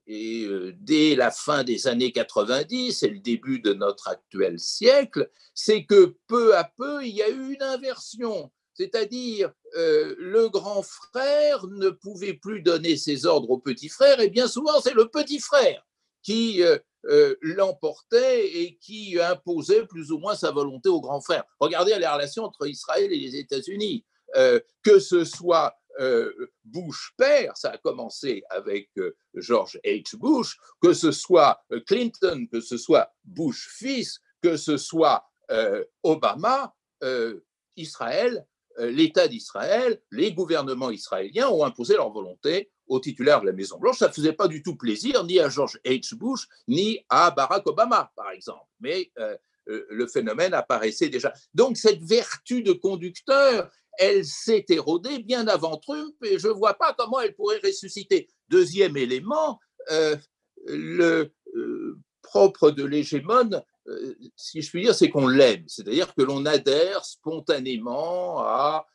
euh, 0.10 0.74
dès 0.80 1.16
la 1.16 1.32
fin 1.32 1.64
des 1.64 1.88
années 1.88 2.12
90 2.12 3.04
et 3.04 3.08
le 3.08 3.20
début 3.20 3.60
de 3.60 3.74
notre 3.74 4.10
actuel 4.10 4.60
siècle, 4.60 5.30
c'est 5.54 5.86
que 5.86 6.18
peu 6.28 6.58
à 6.58 6.66
peu, 6.66 7.06
il 7.06 7.16
y 7.16 7.22
a 7.22 7.30
eu 7.30 7.54
une 7.54 7.64
inversion. 7.64 8.52
C'est-à-dire, 8.74 9.52
euh, 9.78 10.16
le 10.18 10.50
grand 10.50 10.82
frère 10.84 11.68
ne 11.68 11.90
pouvait 11.90 12.34
plus 12.34 12.62
donner 12.62 12.98
ses 12.98 13.26
ordres 13.26 13.52
au 13.52 13.58
petit 13.58 13.90
frère, 13.90 14.20
et 14.20 14.30
bien 14.30 14.48
souvent, 14.48 14.82
c'est 14.82 14.94
le 14.94 15.08
petit 15.08 15.40
frère 15.40 15.86
qui 16.22 16.64
euh, 16.64 17.36
l'emportait 17.42 18.48
et 18.48 18.78
qui 18.78 19.20
imposait 19.20 19.86
plus 19.86 20.12
ou 20.12 20.20
moins 20.20 20.36
sa 20.36 20.52
volonté 20.52 20.90
au 20.90 21.02
grand 21.02 21.22
frère. 21.22 21.44
Regardez 21.60 21.98
les 22.00 22.08
relations 22.08 22.46
entre 22.46 22.68
Israël 22.68 23.12
et 23.12 23.20
les 23.20 23.36
États-Unis. 23.36 24.06
que 24.84 24.98
ce 25.00 25.26
soit 25.26 25.76
euh, 26.00 26.52
Bush 26.64 27.14
père, 27.18 27.56
ça 27.56 27.72
a 27.72 27.78
commencé 27.78 28.44
avec 28.50 28.90
euh, 28.98 29.16
George 29.36 29.80
H. 29.86 30.16
Bush, 30.16 30.58
que 30.82 30.94
ce 30.94 31.12
soit 31.12 31.62
euh, 31.72 31.82
Clinton, 31.86 32.48
que 32.52 32.62
ce 32.62 32.78
soit 32.78 33.14
Bush 33.24 33.70
fils, 33.78 34.20
que 34.42 34.58
ce 34.58 34.78
soit 34.78 35.26
Obama, 36.02 36.74
Israël, 37.76 38.48
l'État 38.80 39.28
d'Israël, 39.28 40.02
les 40.12 40.34
gouvernements 40.34 40.90
israéliens 40.90 41.50
ont 41.50 41.64
imposé 41.64 41.96
leur 41.96 42.12
volonté 42.12 42.72
au 42.88 43.00
titulaire 43.00 43.42
de 43.42 43.46
la 43.48 43.54
Maison 43.54 43.78
Blanche. 43.78 44.00
Ça 44.00 44.08
ne 44.08 44.14
faisait 44.14 44.34
pas 44.34 44.48
du 44.48 44.62
tout 44.64 44.76
plaisir 44.76 45.24
ni 45.24 45.40
à 45.40 45.50
George 45.50 45.80
H. 45.86 46.16
Bush 46.16 46.48
ni 46.68 47.00
à 47.10 47.32
Barack 47.32 47.68
Obama, 47.68 48.12
par 48.16 48.32
exemple. 48.32 48.66
Mais 48.80 49.12
le 49.66 50.08
phénomène 50.08 50.54
apparaissait 50.54 51.10
déjà. 51.10 51.34
Donc 51.54 51.78
cette 51.78 52.04
vertu 52.04 52.64
de 52.64 52.74
conducteur 52.74 53.70
elle 53.98 54.26
s'est 54.26 54.66
érodée 54.70 55.20
bien 55.20 55.48
avant 55.48 55.78
Trump 55.78 56.16
et 56.24 56.40
je 56.40 56.48
ne 56.48 56.54
vois 56.54 56.74
pas 56.74 56.94
comment 56.98 57.20
elle 57.20 57.36
pourrait 57.36 57.62
ressusciter. 57.64 58.30
Deuxième 58.50 58.98
élément, 58.98 59.60
euh, 59.92 60.16
le 60.66 61.32
euh, 61.56 62.00
propre 62.22 62.72
de 62.72 62.84
l'hégémone, 62.84 63.56
euh, 63.56 63.62
si 64.36 64.62
je 64.62 64.70
puis 64.70 64.84
dire, 64.84 64.96
c'est 64.96 65.10
qu'on 65.10 65.28
l'aime, 65.28 65.64
c'est-à-dire 65.68 66.14
que 66.16 66.22
l'on 66.22 66.46
adhère 66.46 67.04
spontanément 67.06 68.40
à 68.40 68.86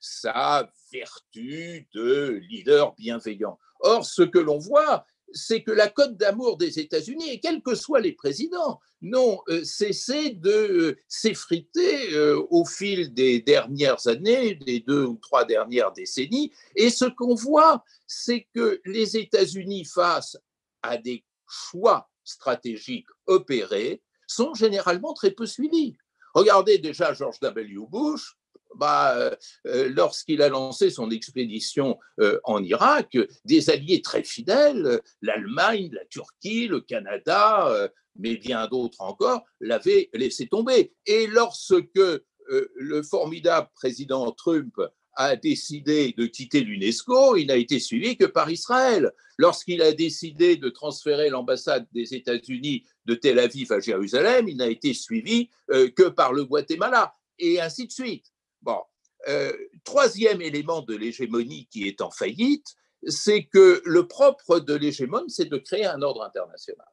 sa 0.00 0.70
vertu 0.92 1.88
de 1.94 2.40
leader 2.48 2.94
bienveillant. 2.94 3.58
Or, 3.80 4.04
ce 4.04 4.22
que 4.22 4.38
l'on 4.38 4.58
voit, 4.58 5.06
c'est 5.32 5.62
que 5.62 5.70
la 5.70 5.88
cote 5.88 6.16
d'amour 6.16 6.56
des 6.56 6.78
États-Unis, 6.78 7.30
et 7.30 7.40
quels 7.40 7.62
que 7.62 7.74
soient 7.74 8.00
les 8.00 8.12
présidents, 8.12 8.80
n'ont 9.02 9.40
euh, 9.48 9.62
cessé 9.62 10.30
de 10.30 10.50
euh, 10.50 10.96
s'effriter 11.06 12.14
euh, 12.14 12.42
au 12.50 12.64
fil 12.64 13.12
des 13.12 13.40
dernières 13.40 14.06
années, 14.08 14.54
des 14.54 14.80
deux 14.80 15.04
ou 15.04 15.16
trois 15.16 15.44
dernières 15.44 15.92
décennies. 15.92 16.52
Et 16.74 16.90
ce 16.90 17.04
qu'on 17.04 17.34
voit, 17.34 17.84
c'est 18.06 18.48
que 18.54 18.80
les 18.84 19.16
États-Unis, 19.16 19.84
face 19.84 20.36
à 20.82 20.96
des 20.96 21.24
choix 21.46 22.08
stratégiques 22.24 23.08
opérés, 23.26 24.02
sont 24.28 24.54
généralement 24.54 25.14
très 25.14 25.32
peu 25.32 25.46
suivis. 25.46 25.96
Regardez 26.34 26.78
déjà 26.78 27.14
George 27.14 27.40
W. 27.40 27.74
Bush, 27.90 28.36
bah, 28.74 29.16
euh, 29.16 29.34
euh, 29.66 29.88
lorsqu'il 29.94 30.42
a 30.42 30.48
lancé 30.48 30.90
son 30.90 31.10
expédition 31.10 31.98
euh, 32.20 32.38
en 32.44 32.62
Irak, 32.62 33.16
des 33.44 33.70
alliés 33.70 34.02
très 34.02 34.22
fidèles, 34.22 35.00
l'Allemagne, 35.22 35.90
la 35.92 36.04
Turquie, 36.06 36.68
le 36.68 36.80
Canada, 36.80 37.90
mais 38.16 38.36
bien 38.36 38.66
d'autres 38.68 39.00
encore, 39.00 39.44
l'avaient 39.60 40.10
laissé 40.12 40.46
tomber. 40.46 40.92
Et 41.06 41.26
lorsque 41.26 42.00
le 42.48 43.02
formidable 43.02 43.68
président 43.74 44.30
Trump 44.32 44.74
a 45.14 45.34
décidé 45.34 46.14
de 46.16 46.26
quitter 46.26 46.60
l'UNESCO, 46.60 47.36
il 47.36 47.48
n'a 47.48 47.56
été 47.56 47.80
suivi 47.80 48.16
que 48.16 48.24
par 48.24 48.50
Israël. 48.50 49.10
Lorsqu'il 49.36 49.82
a 49.82 49.92
décidé 49.92 50.56
de 50.56 50.68
transférer 50.68 51.28
l'ambassade 51.28 51.86
des 51.92 52.14
États-Unis 52.14 52.84
de 53.08 53.14
Tel 53.14 53.40
Aviv 53.40 53.72
à 53.72 53.80
Jérusalem, 53.80 54.48
il 54.48 54.58
n'a 54.58 54.68
été 54.68 54.94
suivi 54.94 55.50
que 55.68 56.08
par 56.08 56.32
le 56.32 56.44
Guatemala, 56.44 57.14
et 57.38 57.60
ainsi 57.60 57.86
de 57.86 57.92
suite. 57.92 58.26
Bon. 58.62 58.80
Euh, 59.28 59.52
troisième 59.84 60.40
élément 60.40 60.82
de 60.82 60.94
l'hégémonie 60.94 61.66
qui 61.70 61.88
est 61.88 62.00
en 62.00 62.10
faillite, 62.10 62.76
c'est 63.06 63.44
que 63.44 63.82
le 63.84 64.06
propre 64.06 64.60
de 64.60 64.74
l'hégémone, 64.74 65.28
c'est 65.28 65.46
de 65.46 65.56
créer 65.56 65.86
un 65.86 66.02
ordre 66.02 66.22
international. 66.22 66.86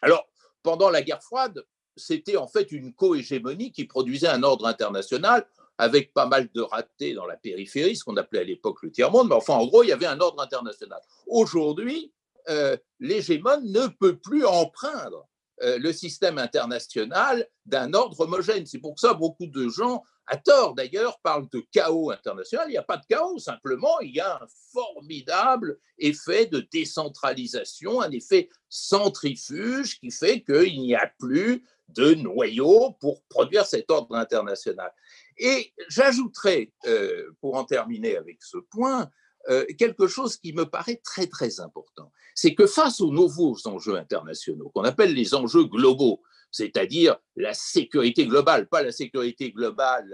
Alors, 0.00 0.26
pendant 0.62 0.90
la 0.90 1.02
guerre 1.02 1.22
froide, 1.22 1.64
c'était 1.96 2.36
en 2.36 2.48
fait 2.48 2.72
une 2.72 2.94
co-hégémonie 2.94 3.70
qui 3.70 3.84
produisait 3.84 4.28
un 4.28 4.42
ordre 4.42 4.66
international 4.66 5.46
avec 5.78 6.12
pas 6.12 6.26
mal 6.26 6.48
de 6.52 6.60
ratés 6.60 7.14
dans 7.14 7.26
la 7.26 7.36
périphérie, 7.36 7.96
ce 7.96 8.04
qu'on 8.04 8.16
appelait 8.16 8.40
à 8.40 8.44
l'époque 8.44 8.82
le 8.82 8.90
tiers-monde, 8.90 9.28
mais 9.28 9.34
enfin, 9.34 9.54
en 9.54 9.66
gros, 9.66 9.82
il 9.82 9.88
y 9.88 9.92
avait 9.92 10.06
un 10.06 10.20
ordre 10.20 10.40
international. 10.42 11.00
Aujourd'hui, 11.26 12.12
euh, 12.48 12.76
l'hégémone 13.00 13.70
ne 13.70 13.86
peut 13.86 14.16
plus 14.16 14.44
empreindre 14.44 15.18
euh, 15.18 15.31
le 15.62 15.92
système 15.92 16.38
international 16.38 17.46
d'un 17.66 17.94
ordre 17.94 18.20
homogène. 18.20 18.66
C'est 18.66 18.80
pour 18.80 18.98
ça 18.98 19.14
beaucoup 19.14 19.46
de 19.46 19.68
gens 19.68 20.02
à 20.26 20.36
tort 20.36 20.74
d'ailleurs, 20.74 21.18
parle 21.22 21.48
de 21.50 21.62
chaos 21.72 22.10
international. 22.10 22.66
Il 22.68 22.72
n'y 22.72 22.78
a 22.78 22.82
pas 22.82 22.96
de 22.96 23.06
chaos, 23.06 23.38
simplement, 23.38 24.00
il 24.00 24.14
y 24.14 24.20
a 24.20 24.36
un 24.36 24.46
formidable 24.72 25.78
effet 25.98 26.46
de 26.46 26.66
décentralisation, 26.72 28.00
un 28.00 28.10
effet 28.10 28.48
centrifuge 28.68 29.98
qui 29.98 30.10
fait 30.10 30.42
qu'il 30.42 30.80
n'y 30.80 30.94
a 30.94 31.10
plus 31.18 31.64
de 31.88 32.14
noyaux 32.14 32.92
pour 33.00 33.22
produire 33.24 33.66
cet 33.66 33.90
ordre 33.90 34.14
international. 34.16 34.92
Et 35.36 35.72
j'ajouterai, 35.88 36.72
euh, 36.86 37.32
pour 37.40 37.56
en 37.56 37.64
terminer 37.64 38.16
avec 38.16 38.42
ce 38.42 38.58
point, 38.58 39.10
euh, 39.48 39.64
quelque 39.78 40.06
chose 40.06 40.36
qui 40.36 40.52
me 40.52 40.64
paraît 40.64 41.00
très 41.02 41.26
très 41.26 41.60
important. 41.60 42.12
C'est 42.34 42.54
que 42.54 42.66
face 42.66 43.00
aux 43.00 43.10
nouveaux 43.10 43.56
enjeux 43.66 43.96
internationaux, 43.96 44.70
qu'on 44.74 44.84
appelle 44.84 45.14
les 45.14 45.34
enjeux 45.34 45.64
globaux, 45.64 46.22
c'est-à-dire 46.50 47.16
la 47.36 47.54
sécurité 47.54 48.26
globale, 48.26 48.68
pas 48.68 48.82
la 48.82 48.92
sécurité 48.92 49.50
globale 49.50 50.08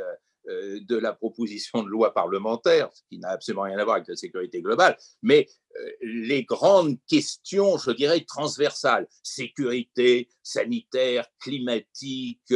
euh, 0.49 0.81
de 0.81 0.97
la 0.97 1.13
proposition 1.13 1.83
de 1.83 1.89
loi 1.89 2.15
parlementaire, 2.15 2.89
ce 2.95 3.03
qui 3.11 3.19
n'a 3.19 3.31
absolument 3.31 3.63
rien 3.63 3.79
à 3.79 3.85
voir 3.85 3.97
avec 3.97 4.09
la 4.09 4.17
sécurité 4.17 4.63
globale, 4.63 4.97
mais 5.23 5.47
euh, 5.77 5.91
les 6.01 6.45
grandes 6.45 6.97
questions, 7.07 7.77
je 7.77 7.91
dirais, 7.91 8.25
transversales, 8.27 9.07
sécurité 9.23 10.31
sanitaire, 10.43 11.27
climatique, 11.39 12.55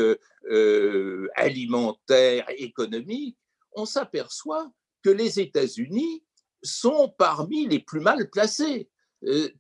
alimentaire, 1.37 2.47
économique, 2.57 3.37
on 3.75 3.85
s'aperçoit 3.85 4.71
que 5.03 5.11
les 5.11 5.41
États-Unis 5.41 6.25
sont 6.63 7.13
parmi 7.19 7.67
les 7.67 7.81
plus 7.81 8.01
mal 8.01 8.31
placés, 8.31 8.89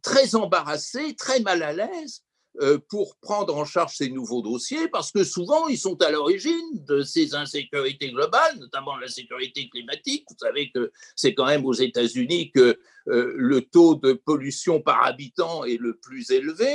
très 0.02 0.34
embarrassés, 0.34 1.14
très 1.14 1.40
mal 1.40 1.62
à 1.62 1.72
l'aise 1.72 2.24
euh, 2.60 2.78
pour 2.90 3.16
prendre 3.16 3.56
en 3.56 3.64
charge 3.64 3.96
ces 3.96 4.10
nouveaux 4.10 4.42
dossiers, 4.42 4.86
parce 4.88 5.10
que 5.10 5.24
souvent, 5.24 5.68
ils 5.68 5.78
sont 5.78 6.02
à 6.02 6.10
l'origine 6.10 6.84
de 6.84 7.00
ces 7.00 7.34
insécurités 7.34 8.10
globales, 8.10 8.58
notamment 8.58 8.94
la 8.98 9.08
sécurité 9.08 9.70
climatique. 9.70 10.26
Vous 10.28 10.36
savez 10.38 10.70
que 10.70 10.92
c'est 11.16 11.32
quand 11.32 11.46
même 11.46 11.64
aux 11.64 11.72
États-Unis 11.72 12.50
que 12.50 12.78
euh, 13.08 13.32
le 13.36 13.62
taux 13.62 13.94
de 13.94 14.12
pollution 14.12 14.82
par 14.82 15.02
habitant 15.02 15.64
est 15.64 15.78
le 15.78 15.96
plus 15.96 16.30
élevé. 16.30 16.74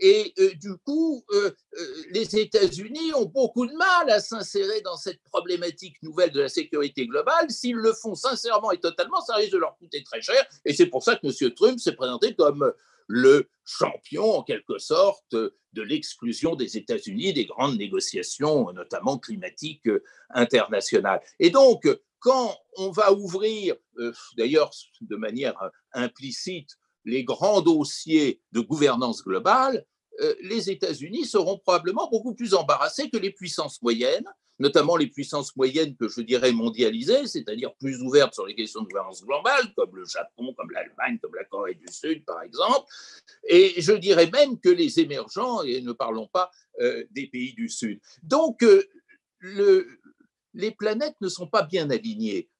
Et 0.00 0.32
euh, 0.38 0.52
du 0.54 0.76
coup, 0.84 1.24
les 2.10 2.36
États-Unis 2.36 3.12
ont 3.14 3.26
beaucoup 3.26 3.66
de 3.66 3.74
mal 3.74 4.10
à 4.10 4.20
s'insérer 4.20 4.80
dans 4.80 4.96
cette 4.96 5.22
problématique 5.24 6.02
nouvelle 6.02 6.30
de 6.30 6.40
la 6.40 6.48
sécurité 6.48 7.06
globale. 7.06 7.50
S'ils 7.50 7.76
le 7.76 7.92
font 7.92 8.14
sincèrement 8.14 8.72
et 8.72 8.80
totalement, 8.80 9.20
ça 9.20 9.34
risque 9.34 9.52
de 9.52 9.58
leur 9.58 9.76
coûter 9.76 10.02
très 10.02 10.22
cher. 10.22 10.42
Et 10.64 10.72
c'est 10.72 10.86
pour 10.86 11.02
ça 11.02 11.16
que 11.16 11.26
M. 11.26 11.52
Trump 11.54 11.78
s'est 11.78 11.94
présenté 11.94 12.34
comme 12.34 12.72
le 13.06 13.48
champion, 13.64 14.38
en 14.38 14.42
quelque 14.42 14.78
sorte, 14.78 15.32
de 15.32 15.82
l'exclusion 15.82 16.54
des 16.54 16.76
États-Unis 16.76 17.32
des 17.32 17.44
grandes 17.44 17.76
négociations, 17.76 18.72
notamment 18.72 19.18
climatiques 19.18 19.88
internationales. 20.30 21.20
Et 21.38 21.50
donc, 21.50 21.86
quand 22.20 22.56
on 22.76 22.90
va 22.90 23.12
ouvrir, 23.12 23.74
euh, 23.98 24.12
d'ailleurs 24.36 24.70
de 25.00 25.16
manière 25.16 25.56
implicite, 25.92 26.70
les 27.04 27.24
grands 27.24 27.62
dossiers 27.62 28.42
de 28.52 28.60
gouvernance 28.60 29.24
globale, 29.24 29.76
euh, 29.76 29.84
les 30.42 30.70
États-Unis 30.70 31.24
seront 31.24 31.58
probablement 31.58 32.08
beaucoup 32.10 32.34
plus 32.34 32.54
embarrassés 32.54 33.08
que 33.10 33.16
les 33.16 33.30
puissances 33.30 33.80
moyennes, 33.80 34.26
notamment 34.60 34.96
les 34.96 35.06
puissances 35.06 35.56
moyennes 35.56 35.96
que 35.96 36.08
je 36.08 36.20
dirais 36.20 36.52
mondialisées, 36.52 37.26
c'est-à-dire 37.26 37.74
plus 37.76 38.00
ouvertes 38.02 38.34
sur 38.34 38.46
les 38.46 38.54
questions 38.54 38.82
de 38.82 38.88
gouvernance 38.88 39.24
globale, 39.24 39.72
comme 39.74 39.96
le 39.96 40.04
Japon, 40.04 40.54
comme 40.56 40.70
l'Allemagne, 40.70 41.18
comme 41.20 41.34
la 41.34 41.44
Corée 41.44 41.74
du 41.74 41.90
Sud, 41.90 42.24
par 42.26 42.42
exemple. 42.42 42.86
Et 43.48 43.80
je 43.80 43.92
dirais 43.92 44.30
même 44.30 44.60
que 44.60 44.68
les 44.68 45.00
émergents, 45.00 45.62
et 45.62 45.80
ne 45.80 45.92
parlons 45.92 46.28
pas 46.28 46.50
euh, 46.80 47.04
des 47.10 47.26
pays 47.26 47.54
du 47.54 47.70
Sud. 47.70 48.00
Donc, 48.22 48.62
euh, 48.62 49.86
les 50.52 50.70
planètes 50.72 51.16
ne 51.22 51.28
sont 51.28 51.46
pas 51.46 51.62
bien 51.62 51.88
alignées 51.90 52.50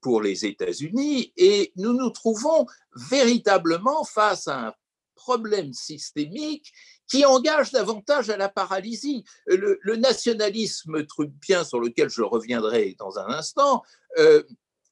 pour 0.00 0.22
les 0.22 0.46
États-Unis 0.46 1.32
et 1.36 1.72
nous 1.76 1.92
nous 1.92 2.10
trouvons 2.10 2.64
véritablement 2.94 4.04
face 4.04 4.48
à 4.48 4.68
un 4.68 4.74
problème 5.14 5.74
systémique 5.74 6.72
qui 7.10 7.24
engage 7.24 7.72
davantage 7.72 8.30
à 8.30 8.36
la 8.36 8.48
paralysie. 8.48 9.24
Le, 9.46 9.96
nationalisme 9.96 11.04
trumpien, 11.04 11.64
sur 11.64 11.80
lequel 11.80 12.08
je 12.08 12.22
reviendrai 12.22 12.94
dans 12.98 13.18
un 13.18 13.28
instant, 13.30 13.82
euh, 14.18 14.42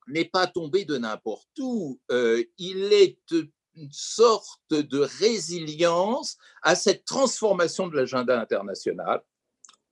n'est 0.09 0.25
pas 0.25 0.47
tombé 0.47 0.85
de 0.85 0.99
n'importe 0.99 1.49
où. 1.61 2.01
Euh, 2.11 2.43
il 2.59 2.93
est 2.93 3.19
une 3.77 3.93
sorte 3.93 4.71
de 4.71 4.99
résilience 4.99 6.37
à 6.63 6.75
cette 6.75 7.05
transformation 7.05 7.87
de 7.87 7.97
l'agenda 7.97 8.39
international. 8.41 9.23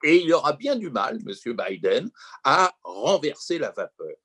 Et 0.02 0.22
il 0.22 0.32
aura 0.34 0.52
bien 0.52 0.76
du 0.76 0.90
mal, 0.90 1.20
M. 1.26 1.56
Biden, 1.56 2.10
à 2.44 2.74
renverser 2.82 3.58
la 3.58 3.70
vapeur. 3.70 4.16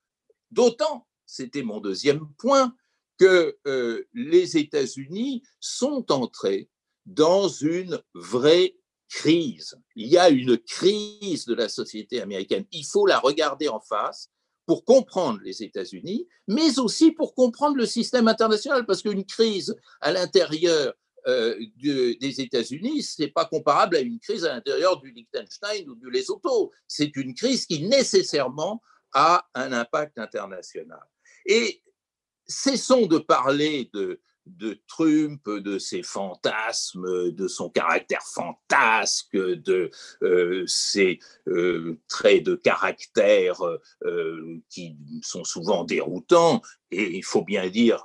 D'autant, 0.49 1.07
c'était 1.25 1.63
mon 1.63 1.79
deuxième 1.79 2.27
point, 2.37 2.75
que 3.17 3.55
euh, 3.67 4.03
les 4.15 4.57
États-Unis 4.57 5.43
sont 5.59 6.11
entrés 6.11 6.71
dans 7.05 7.47
une 7.47 8.01
vraie 8.13 8.75
crise. 9.09 9.75
Il 9.95 10.07
y 10.07 10.17
a 10.17 10.29
une 10.29 10.57
crise 10.57 11.45
de 11.45 11.53
la 11.53 11.67
société 11.67 12.21
américaine. 12.21 12.65
Il 12.71 12.85
faut 12.85 13.05
la 13.05 13.19
regarder 13.19 13.67
en 13.67 13.81
face 13.81 14.29
pour 14.65 14.85
comprendre 14.85 15.39
les 15.43 15.63
États-Unis, 15.63 16.27
mais 16.47 16.79
aussi 16.79 17.11
pour 17.11 17.35
comprendre 17.35 17.75
le 17.75 17.85
système 17.85 18.27
international, 18.27 18.85
parce 18.85 19.01
qu'une 19.01 19.25
crise 19.25 19.75
à 19.99 20.11
l'intérieur 20.11 20.93
euh, 21.27 21.59
des 21.83 22.41
États-Unis, 22.41 23.03
ce 23.03 23.21
n'est 23.21 23.31
pas 23.31 23.45
comparable 23.45 23.97
à 23.97 23.99
une 23.99 24.19
crise 24.19 24.45
à 24.45 24.53
l'intérieur 24.53 24.99
du 25.01 25.11
Liechtenstein 25.11 25.89
ou 25.89 25.95
du 25.95 26.09
Lesotho. 26.09 26.71
C'est 26.87 27.15
une 27.17 27.35
crise 27.35 27.65
qui 27.65 27.83
nécessairement 27.83 28.81
a 29.13 29.45
un 29.53 29.73
impact 29.73 30.17
international. 30.17 31.03
Et 31.45 31.83
cessons 32.47 33.07
de 33.07 33.17
parler 33.17 33.89
de, 33.93 34.21
de 34.45 34.79
Trump, 34.87 35.47
de 35.47 35.77
ses 35.77 36.03
fantasmes, 36.03 37.31
de 37.31 37.47
son 37.47 37.69
caractère 37.69 38.23
fantasque, 38.23 39.35
de 39.35 39.89
euh, 40.23 40.63
ses 40.67 41.19
euh, 41.47 41.99
traits 42.07 42.43
de 42.43 42.55
caractère 42.55 43.61
euh, 44.03 44.61
qui 44.69 44.97
sont 45.21 45.43
souvent 45.43 45.83
déroutants 45.83 46.61
et 46.91 47.15
il 47.15 47.23
faut 47.23 47.43
bien 47.43 47.69
dire 47.69 48.03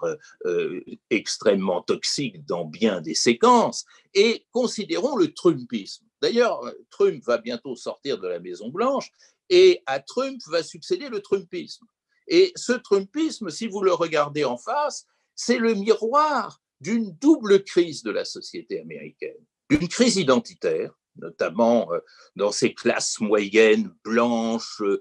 extrêmement 1.10 1.82
toxiques 1.82 2.46
dans 2.46 2.64
bien 2.64 3.00
des 3.00 3.16
séquences, 3.16 3.84
et 4.14 4.46
considérons 4.52 5.16
le 5.16 5.34
Trumpisme. 5.34 6.06
D'ailleurs, 6.22 6.60
Trump 6.90 7.20
va 7.24 7.38
bientôt 7.38 7.74
sortir 7.74 8.18
de 8.18 8.28
la 8.28 8.38
Maison 8.38 8.68
Blanche 8.68 9.10
et 9.50 9.82
à 9.86 9.98
Trump 9.98 10.40
va 10.46 10.62
succéder 10.62 11.08
le 11.08 11.20
Trumpisme. 11.20 11.84
Et 12.28 12.52
ce 12.54 12.72
Trumpisme, 12.72 13.50
si 13.50 13.66
vous 13.66 13.82
le 13.82 13.92
regardez 13.92 14.44
en 14.44 14.56
face, 14.56 15.06
c'est 15.36 15.58
le 15.58 15.74
miroir 15.74 16.60
d'une 16.80 17.12
double 17.12 17.62
crise 17.62 18.02
de 18.02 18.10
la 18.10 18.24
société 18.24 18.80
américaine. 18.80 19.36
Une 19.70 19.88
crise 19.88 20.16
identitaire, 20.16 20.92
notamment 21.16 21.92
euh, 21.92 22.00
dans 22.34 22.52
ces 22.52 22.74
classes 22.74 23.20
moyennes 23.20 23.92
blanches 24.04 24.80
euh, 24.82 25.00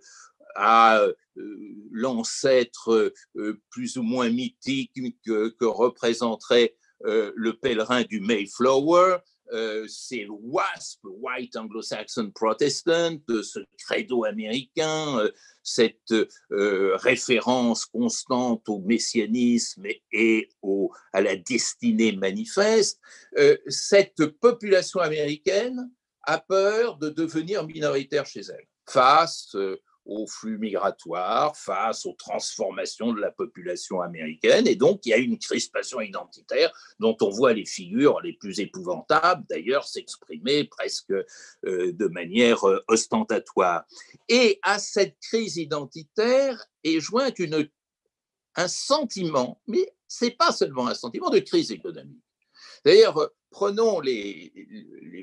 à 0.55 0.99
euh, 0.99 1.13
l'ancêtre 1.91 3.13
plus 3.69 3.97
ou 3.97 4.03
moins 4.03 4.29
mythique 4.29 4.93
que, 5.25 5.65
représenterait 5.65 6.77
le 7.01 7.51
pèlerin 7.51 8.03
du 8.03 8.21
Mayflower, 8.21 9.17
c'est 9.87 10.25
WASP, 10.27 10.99
White 11.03 11.55
Anglo-Saxon 11.55 12.31
Protestant, 12.31 13.17
ce 13.27 13.59
credo 13.77 14.25
américain, 14.25 15.29
cette 15.65 16.13
euh, 16.51 16.95
référence 16.97 17.85
constante 17.85 18.69
au 18.69 18.79
messianisme 18.79 19.83
et 20.11 20.49
à 21.11 21.21
la 21.21 21.35
destinée 21.35 22.11
manifeste, 22.11 23.01
euh, 23.37 23.57
cette 23.67 24.27
population 24.39 24.99
américaine 24.99 25.89
a 26.21 26.39
peur 26.39 26.97
de 26.97 27.09
devenir 27.09 27.65
minoritaire 27.65 28.25
chez 28.25 28.41
elle 28.41 28.67
face 28.87 29.55
euh, 29.55 29.81
aux 30.05 30.27
flux 30.27 30.57
migratoires, 30.57 31.57
face 31.57 32.05
aux 32.05 32.13
transformations 32.13 33.13
de 33.13 33.19
la 33.19 33.31
population 33.31 34.01
américaine. 34.01 34.67
Et 34.67 34.75
donc, 34.75 35.05
il 35.05 35.09
y 35.09 35.13
a 35.13 35.17
une 35.17 35.39
crispation 35.39 35.99
identitaire 35.99 36.71
dont 36.99 37.17
on 37.21 37.29
voit 37.29 37.53
les 37.53 37.65
figures 37.65 38.21
les 38.21 38.33
plus 38.33 38.59
épouvantables, 38.59 39.43
d'ailleurs, 39.49 39.87
s'exprimer 39.87 40.65
presque 40.65 41.11
euh, 41.11 41.25
de 41.63 42.07
manière 42.07 42.67
euh, 42.67 42.83
ostentatoire. 42.87 43.85
Et 44.29 44.59
à 44.61 44.79
cette 44.79 45.17
crise 45.19 45.57
identitaire 45.57 46.63
est 46.83 46.99
joint 46.99 47.31
une, 47.37 47.67
un 48.55 48.67
sentiment, 48.67 49.61
mais 49.67 49.93
ce 50.07 50.25
n'est 50.25 50.31
pas 50.31 50.51
seulement 50.51 50.87
un 50.87 50.93
sentiment 50.93 51.29
de 51.29 51.39
crise 51.39 51.71
économique. 51.71 52.23
D'ailleurs, 52.83 53.31
prenons 53.55 54.01
les, 54.01 54.51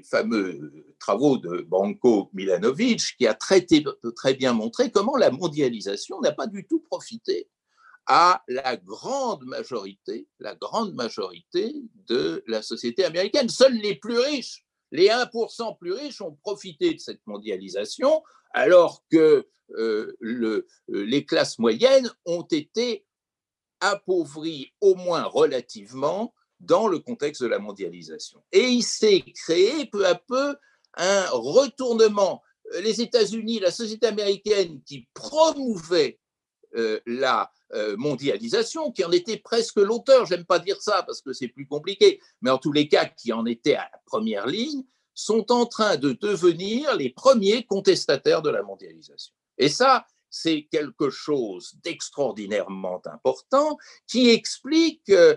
fameux 0.08 0.72
travaux 0.98 1.36
de 1.36 1.60
Branko 1.68 2.30
Milanovic, 2.32 3.14
qui 3.18 3.26
a 3.26 3.34
très 3.34 4.34
bien 4.34 4.54
montré 4.54 4.90
comment 4.90 5.18
la 5.18 5.30
mondialisation 5.30 6.18
n'a 6.22 6.32
pas 6.32 6.46
du 6.46 6.66
tout 6.66 6.80
profité 6.80 7.50
à 8.06 8.42
la 8.48 8.78
grande 8.78 9.44
majorité, 9.44 10.26
la 10.40 10.54
grande 10.54 10.94
majorité 10.94 11.74
de 12.08 12.42
la 12.46 12.62
société 12.62 13.04
américaine. 13.04 13.50
Seuls 13.50 13.76
les 13.76 13.96
plus 13.96 14.18
riches, 14.18 14.64
les 14.92 15.08
1% 15.08 15.76
plus 15.78 15.92
riches, 15.92 16.22
ont 16.22 16.34
profité 16.42 16.94
de 16.94 17.00
cette 17.00 17.20
mondialisation, 17.26 18.22
alors 18.54 19.04
que 19.10 19.46
euh, 19.76 20.16
le, 20.20 20.66
les 20.88 21.26
classes 21.26 21.58
moyennes 21.58 22.10
ont 22.24 22.46
été 22.50 23.04
appauvries 23.80 24.72
au 24.80 24.94
moins 24.94 25.24
relativement 25.24 26.32
dans 26.62 26.88
le 26.88 26.98
contexte 26.98 27.42
de 27.42 27.48
la 27.48 27.58
mondialisation. 27.58 28.42
Et 28.52 28.68
il 28.68 28.82
s'est 28.82 29.22
créé 29.34 29.86
peu 29.86 30.06
à 30.06 30.14
peu 30.14 30.56
un 30.96 31.26
retournement. 31.30 32.42
Les 32.80 33.00
États-Unis, 33.00 33.60
la 33.60 33.70
société 33.70 34.06
américaine 34.06 34.80
qui 34.86 35.08
promouvait 35.12 36.18
euh, 36.74 37.00
la 37.04 37.50
euh, 37.74 37.96
mondialisation, 37.98 38.92
qui 38.92 39.04
en 39.04 39.12
était 39.12 39.36
presque 39.36 39.76
l'auteur, 39.76 40.24
j'aime 40.24 40.46
pas 40.46 40.58
dire 40.58 40.80
ça 40.80 41.02
parce 41.02 41.20
que 41.20 41.32
c'est 41.32 41.48
plus 41.48 41.66
compliqué, 41.66 42.20
mais 42.40 42.50
en 42.50 42.58
tous 42.58 42.72
les 42.72 42.88
cas 42.88 43.04
qui 43.04 43.32
en 43.32 43.44
était 43.44 43.74
à 43.74 43.88
la 43.92 44.00
première 44.06 44.46
ligne, 44.46 44.82
sont 45.14 45.52
en 45.52 45.66
train 45.66 45.96
de 45.96 46.12
devenir 46.12 46.96
les 46.96 47.10
premiers 47.10 47.64
contestataires 47.64 48.40
de 48.40 48.48
la 48.48 48.62
mondialisation. 48.62 49.34
Et 49.58 49.68
ça, 49.68 50.06
c'est 50.30 50.66
quelque 50.70 51.10
chose 51.10 51.74
d'extraordinairement 51.84 53.02
important 53.04 53.76
qui 54.06 54.30
explique 54.30 55.10
euh, 55.10 55.36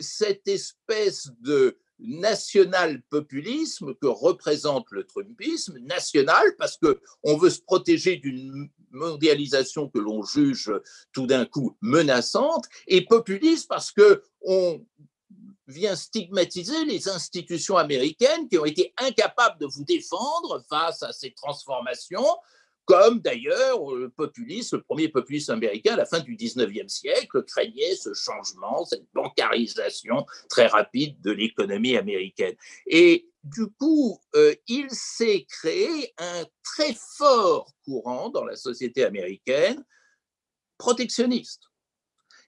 cette 0.00 0.46
espèce 0.48 1.30
de 1.40 1.78
national-populisme 1.98 3.94
que 3.94 4.06
représente 4.06 4.86
le 4.90 5.04
Trumpisme, 5.04 5.78
national 5.78 6.56
parce 6.58 6.76
qu'on 6.76 7.36
veut 7.36 7.50
se 7.50 7.60
protéger 7.60 8.16
d'une 8.16 8.68
mondialisation 8.90 9.88
que 9.88 9.98
l'on 9.98 10.22
juge 10.22 10.72
tout 11.12 11.26
d'un 11.26 11.44
coup 11.44 11.76
menaçante, 11.80 12.66
et 12.86 13.04
populiste 13.04 13.68
parce 13.68 13.92
qu'on 13.92 14.86
vient 15.66 15.96
stigmatiser 15.96 16.84
les 16.84 17.08
institutions 17.08 17.76
américaines 17.76 18.48
qui 18.48 18.58
ont 18.58 18.64
été 18.64 18.92
incapables 18.98 19.58
de 19.60 19.66
vous 19.66 19.84
défendre 19.84 20.62
face 20.68 21.02
à 21.02 21.12
ces 21.12 21.32
transformations, 21.32 22.26
comme 22.84 23.20
d'ailleurs 23.20 23.94
le 23.94 24.10
populisme, 24.10 24.76
le 24.76 24.82
premier 24.82 25.08
populisme 25.08 25.52
américain 25.52 25.94
à 25.94 25.96
la 25.96 26.06
fin 26.06 26.20
du 26.20 26.36
19e 26.36 26.88
siècle 26.88 27.42
craignait 27.44 27.96
ce 27.96 28.12
changement, 28.14 28.84
cette 28.84 29.06
bancarisation 29.14 30.26
très 30.48 30.66
rapide 30.66 31.20
de 31.20 31.30
l'économie 31.30 31.96
américaine. 31.96 32.54
Et 32.86 33.28
du 33.42 33.66
coup, 33.78 34.18
euh, 34.36 34.54
il 34.68 34.90
s'est 34.90 35.46
créé 35.48 36.12
un 36.18 36.44
très 36.62 36.94
fort 37.18 37.72
courant 37.84 38.30
dans 38.30 38.44
la 38.44 38.56
société 38.56 39.04
américaine 39.04 39.84
protectionniste. 40.78 41.62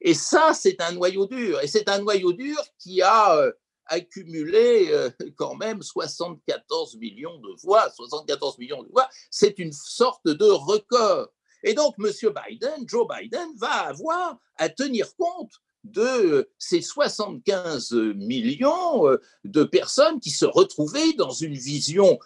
Et 0.00 0.14
ça, 0.14 0.52
c'est 0.52 0.80
un 0.80 0.92
noyau 0.92 1.26
dur. 1.26 1.60
Et 1.62 1.68
c'est 1.68 1.88
un 1.88 1.98
noyau 1.98 2.32
dur 2.32 2.58
qui 2.78 3.02
a 3.02 3.36
euh, 3.36 3.52
accumulé 3.86 4.88
euh, 4.90 5.10
quand 5.36 5.54
même 5.54 5.82
74 5.82 6.96
millions 6.96 7.38
de 7.38 7.48
voix. 7.62 7.90
74 7.90 8.58
millions 8.58 8.82
de 8.82 8.88
voix, 8.88 9.08
c'est 9.30 9.58
une 9.58 9.72
sorte 9.72 10.26
de 10.26 10.46
record. 10.46 11.28
Et 11.62 11.74
donc, 11.74 11.94
M. 11.98 12.10
Biden, 12.10 12.84
Joe 12.86 13.06
Biden, 13.08 13.48
va 13.56 13.88
avoir 13.88 14.38
à 14.56 14.68
tenir 14.68 15.14
compte 15.16 15.52
de 15.84 16.50
ces 16.58 16.80
75 16.80 17.92
millions 18.16 19.08
euh, 19.08 19.20
de 19.44 19.64
personnes 19.64 20.20
qui 20.20 20.30
se 20.30 20.44
retrouvaient 20.44 21.12
dans 21.14 21.30
une 21.30 21.54
vision 21.54 22.18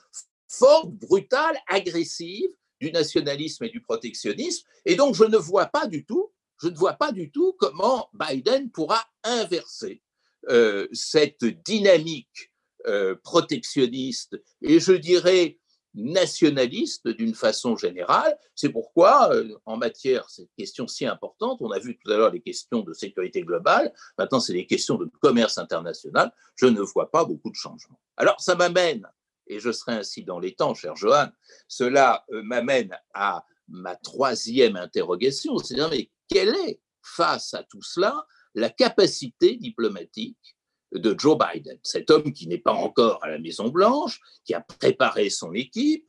forte, 0.49 0.91
brutale, 0.91 1.57
agressive 1.69 2.51
du 2.81 2.91
nationalisme 2.91 3.65
et 3.65 3.69
du 3.69 3.83
protectionnisme. 3.83 4.67
Et 4.87 4.97
donc, 4.97 5.15
je 5.15 5.25
ne 5.25 5.37
vois 5.37 5.67
pas 5.67 5.87
du 5.87 6.05
tout, 6.05 6.33
je 6.63 6.69
ne 6.69 6.77
vois 6.77 6.95
pas 6.95 7.13
du 7.13 7.31
tout 7.31 7.55
comment 7.59 8.09
Biden 8.15 8.71
pourra 8.71 9.05
inverser 9.23 10.03
euh, 10.49 10.89
cette 10.93 11.45
dynamique 11.45 12.53
euh, 12.87 13.15
protectionniste 13.23 14.41
et 14.63 14.81
je 14.81 14.93
dirais 14.93 15.59
nationaliste 15.93 17.09
d'une 17.09 17.35
façon 17.35 17.77
générale. 17.77 18.39
C'est 18.55 18.71
pourquoi, 18.71 19.35
euh, 19.35 19.59
en 19.67 19.77
matière, 19.77 20.31
cette 20.31 20.49
question 20.57 20.87
si 20.87 21.05
importante, 21.05 21.61
on 21.61 21.71
a 21.73 21.79
vu 21.79 21.99
tout 21.99 22.11
à 22.11 22.17
l'heure 22.17 22.33
les 22.33 22.41
questions 22.41 22.81
de 22.81 22.95
sécurité 22.95 23.43
globale, 23.43 23.93
maintenant 24.17 24.41
c'est 24.41 24.53
les 24.53 24.67
questions 24.67 24.97
de 24.97 25.11
commerce 25.21 25.59
international, 25.59 26.33
je 26.55 26.67
ne 26.67 26.81
vois 26.81 27.11
pas 27.11 27.25
beaucoup 27.25 27.51
de 27.51 27.57
changements. 27.57 28.01
Alors 28.17 28.41
ça 28.41 28.55
m'amène, 28.55 29.07
et 29.47 29.59
je 29.59 29.73
serai 29.73 29.93
ainsi 29.93 30.25
dans 30.25 30.39
les 30.39 30.55
temps, 30.55 30.75
cher 30.75 30.97
Johan, 30.97 31.29
cela 31.67 32.25
m'amène 32.31 32.97
à 33.13 33.45
ma 33.69 33.97
troisième 33.97 34.77
interrogation, 34.77 35.59
c'est-à-dire, 35.59 35.91
mais 35.91 36.11
quelle 36.29 36.55
est, 36.67 36.81
face 37.03 37.53
à 37.55 37.65
tout 37.65 37.83
cela, 37.83 38.27
la 38.55 38.71
capacité 38.71 39.57
diplomatique 39.57 40.57
de 40.93 41.15
Joe 41.19 41.39
Biden, 41.39 41.79
cet 41.83 42.11
homme 42.11 42.33
qui 42.33 42.49
n'est 42.49 42.59
pas 42.59 42.73
encore 42.73 43.23
à 43.23 43.31
la 43.31 43.39
Maison 43.39 43.69
Blanche, 43.69 44.21
qui 44.45 44.55
a 44.55 44.61
préparé 44.61 45.31
son 45.31 45.55
équipe. 45.55 46.07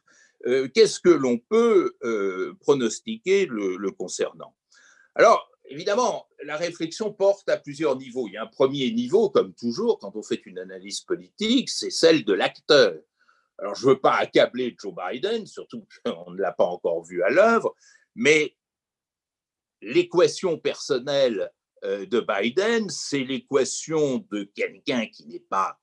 Euh, 0.48 0.68
qu'est-ce 0.74 1.00
que 1.00 1.10
l'on 1.10 1.38
peut 1.38 1.96
euh, 2.04 2.56
pronostiquer 2.62 3.46
le, 3.46 3.92
concernant? 3.92 4.56
Alors, 5.14 5.52
évidemment, 5.66 6.28
la 6.44 6.58
réflexion 6.58 7.14
porte 7.14 7.48
à 7.50 7.58
plusieurs 7.58 7.96
niveaux. 7.96 8.28
Il 8.28 8.34
y 8.34 8.38
a 8.38 8.44
un 8.44 8.48
premier 8.48 8.92
niveau, 8.92 9.30
comme 9.30 9.54
toujours, 9.54 10.00
quand 10.00 10.16
on 10.16 10.24
fait 10.24 10.42
une 10.46 10.58
analyse 10.58 11.02
politique, 11.02 11.70
c'est 11.70 11.92
celle 11.92 12.26
de 12.26 12.34
l'acteur. 12.34 12.96
Alors, 13.60 13.76
je 13.76 13.86
ne 13.86 13.92
veux 13.92 14.00
pas 14.00 14.16
accabler 14.16 14.76
Joe 14.82 14.96
Biden, 14.96 15.46
surtout 15.46 15.86
qu'on 16.04 16.32
ne 16.32 16.42
l'a 16.42 16.54
pas 16.54 16.66
encore 16.66 17.04
vu 17.04 17.22
à 17.22 17.30
l'œuvre, 17.30 17.76
mais 18.16 18.56
l'équation 19.82 20.58
personnelle 20.58 21.52
de 21.84 22.20
Biden, 22.20 22.90
c'est 22.90 23.24
l'équation 23.24 24.26
de 24.32 24.44
quelqu'un 24.56 25.08
qui 25.08 25.26
n'est 25.26 25.40
pas, 25.40 25.80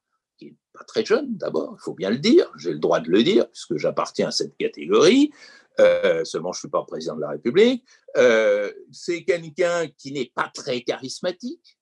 pas 0.73 0.85
très 0.85 1.05
jeune 1.05 1.37
d'abord, 1.37 1.77
il 1.79 1.83
faut 1.83 1.95
bien 1.95 2.11
le 2.11 2.19
dire, 2.19 2.51
j'ai 2.57 2.73
le 2.73 2.79
droit 2.79 3.01
de 3.01 3.11
le 3.11 3.23
dire 3.23 3.51
puisque 3.51 3.77
j'appartiens 3.77 4.29
à 4.29 4.31
cette 4.31 4.57
catégorie, 4.57 5.33
euh, 5.81 6.25
seulement 6.25 6.53
je 6.53 6.59
ne 6.59 6.61
suis 6.61 6.69
pas 6.69 6.85
président 6.85 7.17
de 7.17 7.23
la 7.23 7.31
République, 7.31 7.85
euh, 8.17 8.73
c'est 8.93 9.25
quelqu'un 9.25 9.89
qui 9.89 10.13
n'est 10.13 10.31
pas 10.35 10.51
très 10.55 10.83
charismatique 10.83 11.79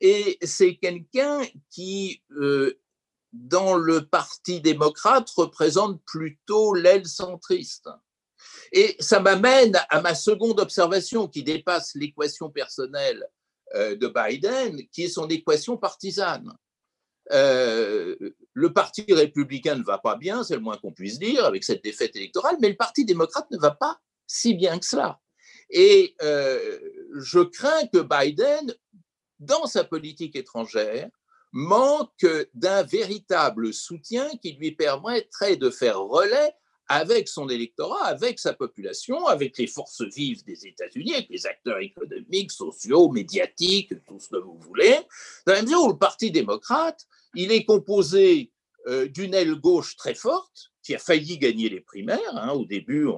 et 0.00 0.36
c'est 0.42 0.74
quelqu'un 0.74 1.42
qui, 1.70 2.20
dans 3.32 3.74
le 3.74 4.06
Parti 4.06 4.60
démocrate, 4.60 5.28
représente 5.30 6.02
plutôt 6.04 6.74
l'aile 6.74 7.06
centriste. 7.06 7.88
Et 8.72 8.96
ça 8.98 9.20
m'amène 9.20 9.78
à 9.88 10.00
ma 10.00 10.14
seconde 10.14 10.60
observation 10.60 11.28
qui 11.28 11.42
dépasse 11.42 11.94
l'équation 11.94 12.50
personnelle 12.50 13.26
euh, 13.74 13.96
de 13.96 14.08
Biden, 14.08 14.86
qui 14.88 15.04
est 15.04 15.08
son 15.08 15.28
équation 15.28 15.76
partisane. 15.76 16.52
Euh, 17.32 18.16
le 18.52 18.72
Parti 18.72 19.06
républicain 19.08 19.76
ne 19.76 19.82
va 19.82 19.98
pas 19.98 20.16
bien, 20.16 20.44
c'est 20.44 20.54
le 20.54 20.60
moins 20.60 20.76
qu'on 20.76 20.92
puisse 20.92 21.18
dire, 21.18 21.44
avec 21.44 21.64
cette 21.64 21.82
défaite 21.82 22.14
électorale, 22.16 22.56
mais 22.60 22.68
le 22.68 22.76
Parti 22.76 23.04
démocrate 23.04 23.50
ne 23.50 23.58
va 23.58 23.70
pas 23.70 23.98
si 24.26 24.54
bien 24.54 24.78
que 24.78 24.86
cela. 24.86 25.20
Et 25.70 26.14
euh, 26.22 26.78
je 27.14 27.40
crains 27.40 27.86
que 27.92 27.98
Biden, 27.98 28.74
dans 29.38 29.66
sa 29.66 29.84
politique 29.84 30.36
étrangère, 30.36 31.08
manque 31.52 32.26
d'un 32.52 32.82
véritable 32.82 33.72
soutien 33.72 34.28
qui 34.42 34.52
lui 34.52 34.72
permettrait 34.72 35.56
de 35.56 35.70
faire 35.70 36.00
relais 36.00 36.52
avec 36.88 37.28
son 37.28 37.48
électorat, 37.48 38.04
avec 38.04 38.38
sa 38.38 38.52
population, 38.52 39.26
avec 39.26 39.56
les 39.58 39.66
forces 39.66 40.02
vives 40.02 40.44
des 40.44 40.66
États-Unis, 40.66 41.14
avec 41.14 41.28
les 41.30 41.46
acteurs 41.46 41.78
économiques, 41.78 42.52
sociaux, 42.52 43.10
médiatiques, 43.10 43.92
tout 44.06 44.18
ce 44.18 44.28
que 44.28 44.36
vous 44.36 44.58
voulez, 44.58 44.98
dans 45.46 45.54
la 45.54 45.62
mesure 45.62 45.84
où 45.84 45.88
le 45.92 45.98
Parti 45.98 46.30
démocrate, 46.30 47.06
il 47.34 47.52
est 47.52 47.64
composé 47.64 48.52
euh, 48.86 49.08
d'une 49.08 49.32
aile 49.32 49.54
gauche 49.54 49.96
très 49.96 50.14
forte, 50.14 50.70
qui 50.82 50.94
a 50.94 50.98
failli 50.98 51.38
gagner 51.38 51.70
les 51.70 51.80
primaires. 51.80 52.36
Hein. 52.36 52.50
Au 52.50 52.66
début, 52.66 53.08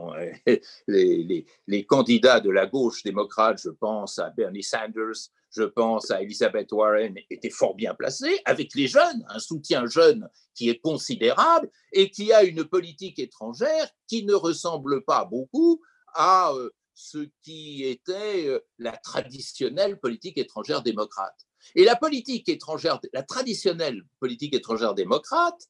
les, 0.86 1.84
candidats 1.86 2.40
de 2.40 2.50
la 2.50 2.66
gauche 2.66 3.02
démocrate, 3.02 3.60
je 3.62 3.70
pense 3.70 4.20
à 4.20 4.30
Bernie 4.30 4.62
Sanders, 4.62 5.30
je 5.56 5.62
pense 5.62 6.10
à 6.10 6.22
Elizabeth 6.22 6.70
Warren, 6.70 7.16
étaient 7.30 7.50
fort 7.50 7.74
bien 7.74 7.94
placés, 7.94 8.40
avec 8.44 8.74
les 8.74 8.88
jeunes, 8.88 9.24
un 9.28 9.38
soutien 9.38 9.86
jeune 9.86 10.28
qui 10.54 10.68
est 10.68 10.78
considérable 10.78 11.70
et 11.92 12.10
qui 12.10 12.32
a 12.32 12.44
une 12.44 12.64
politique 12.64 13.18
étrangère 13.18 13.88
qui 14.06 14.24
ne 14.24 14.34
ressemble 14.34 15.02
pas 15.04 15.24
beaucoup 15.24 15.80
à 16.14 16.52
euh, 16.52 16.70
ce 16.94 17.26
qui 17.42 17.84
était 17.84 18.48
euh, 18.48 18.60
la 18.78 18.96
traditionnelle 18.96 19.98
politique 19.98 20.36
étrangère 20.36 20.82
démocrate. 20.82 21.36
Et 21.74 21.84
la 21.84 21.96
politique 21.96 22.48
étrangère, 22.48 23.00
la 23.12 23.22
traditionnelle 23.22 24.02
politique 24.20 24.54
étrangère 24.54 24.94
démocrate, 24.94 25.68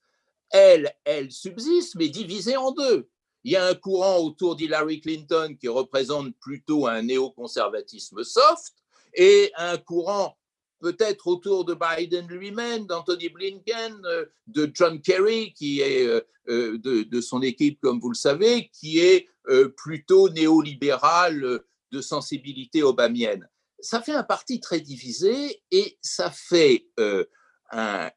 elle, 0.51 0.92
elle 1.05 1.31
subsiste, 1.31 1.94
mais 1.94 2.09
divisée 2.09 2.57
en 2.57 2.72
deux. 2.72 3.09
Il 3.44 3.53
y 3.53 3.57
a 3.57 3.64
un 3.64 3.75
courant 3.75 4.18
autour 4.18 4.57
d'Hillary 4.57 5.01
Clinton 5.01 5.57
qui 5.59 5.68
représente 5.68 6.37
plutôt 6.40 6.88
un 6.88 7.03
néoconservatisme 7.03 8.25
soft, 8.25 8.75
et 9.16 9.50
un 9.57 9.76
courant 9.79 10.37
peut-être 10.81 11.26
autour 11.26 11.64
de 11.64 11.74
Biden 11.74 12.26
lui-même, 12.29 12.87
d'Anthony 12.87 13.29
Blinken, 13.29 14.00
euh, 14.05 14.26
de 14.46 14.70
John 14.72 15.00
Kerry, 15.00 15.52
qui 15.55 15.81
est 15.81 16.07
euh, 16.07 16.20
euh, 16.48 16.79
de, 16.79 17.20
son 17.20 17.42
équipe, 17.42 17.81
comme 17.81 17.98
vous 17.98 18.11
le 18.11 18.14
savez, 18.14 18.70
qui 18.72 19.00
est 19.00 19.29
plutôt 19.76 20.29
néolibéral 20.29 21.61
de 21.92 22.00
sensibilité 22.00 22.83
obamienne. 22.83 23.48
Ça 23.79 24.02
fait 24.02 24.14
un 24.14 24.24
parti 24.24 24.59
très 24.59 24.81
divisé 24.81 25.62
et 25.70 25.96
ça 26.02 26.33
fait 26.33 26.88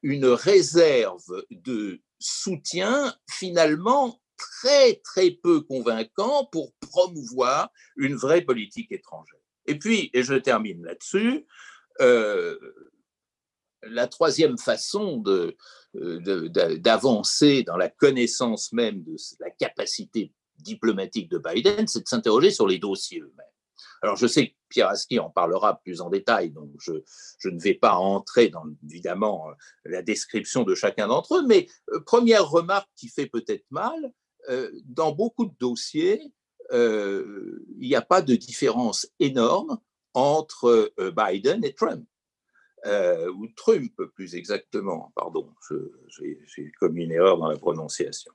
une 0.01 0.25
réserve 0.25 1.45
de 1.51 2.01
soutien 2.17 3.15
finalement 3.29 4.19
très 4.37 4.95
très 5.03 5.29
peu 5.29 5.61
convaincant 5.61 6.45
pour 6.51 6.73
promouvoir 6.81 7.69
une 7.95 8.15
vraie 8.15 8.41
politique 8.41 8.91
étrangère. 8.91 9.38
Et 9.69 9.77
puis, 9.77 10.09
et 10.13 10.23
je 10.23 10.33
termine 10.33 10.83
là-dessus, 10.83 11.45
euh, 12.01 12.57
la 13.83 14.07
troisième 14.07 14.57
façon 14.57 15.23
d'avancer 15.93 17.63
dans 17.63 17.77
la 17.77 17.89
connaissance 17.89 18.73
même 18.73 19.03
de 19.03 19.15
la 19.39 19.51
capacité 19.51 20.33
diplomatique 20.57 21.29
de 21.29 21.37
Biden, 21.37 21.87
c'est 21.87 22.01
de 22.01 22.07
s'interroger 22.07 22.49
sur 22.49 22.65
les 22.67 22.79
dossiers 22.79 23.19
eux-mêmes. 23.19 23.45
Alors, 24.01 24.15
je 24.15 24.25
sais 24.25 24.47
que 24.47 24.55
Pierre 24.69 24.89
Aski 24.89 25.19
en 25.19 25.29
parlera 25.29 25.79
plus 25.81 26.01
en 26.01 26.09
détail, 26.09 26.49
donc 26.49 26.71
je, 26.79 26.93
ne 27.47 27.61
vais 27.61 27.75
pas 27.75 27.93
entrer 27.93 28.49
dans, 28.49 28.63
évidemment, 28.89 29.45
la 29.85 30.01
description 30.01 30.63
de 30.63 30.73
chacun 30.73 31.07
d'entre 31.07 31.35
eux, 31.37 31.45
mais 31.45 31.67
euh, 31.93 31.99
première 32.01 32.49
remarque 32.49 32.89
qui 32.95 33.07
fait 33.07 33.27
peut-être 33.27 33.65
mal, 33.69 34.11
euh, 34.49 34.71
dans 34.85 35.11
beaucoup 35.11 35.45
de 35.45 35.53
dossiers, 35.59 36.33
euh, 36.71 37.65
il 37.79 37.87
n'y 37.87 37.95
a 37.95 38.01
pas 38.01 38.21
de 38.21 38.35
différence 38.35 39.07
énorme 39.19 39.79
entre 40.13 40.91
Biden 41.15 41.63
et 41.63 41.73
Trump. 41.73 42.05
ou 42.85 43.47
Trump 43.55 43.93
plus 44.15 44.35
exactement, 44.35 45.11
pardon, 45.15 45.53
j'ai 46.07 46.71
commis 46.79 47.03
une 47.03 47.11
erreur 47.11 47.37
dans 47.37 47.49
la 47.49 47.57
prononciation. 47.57 48.33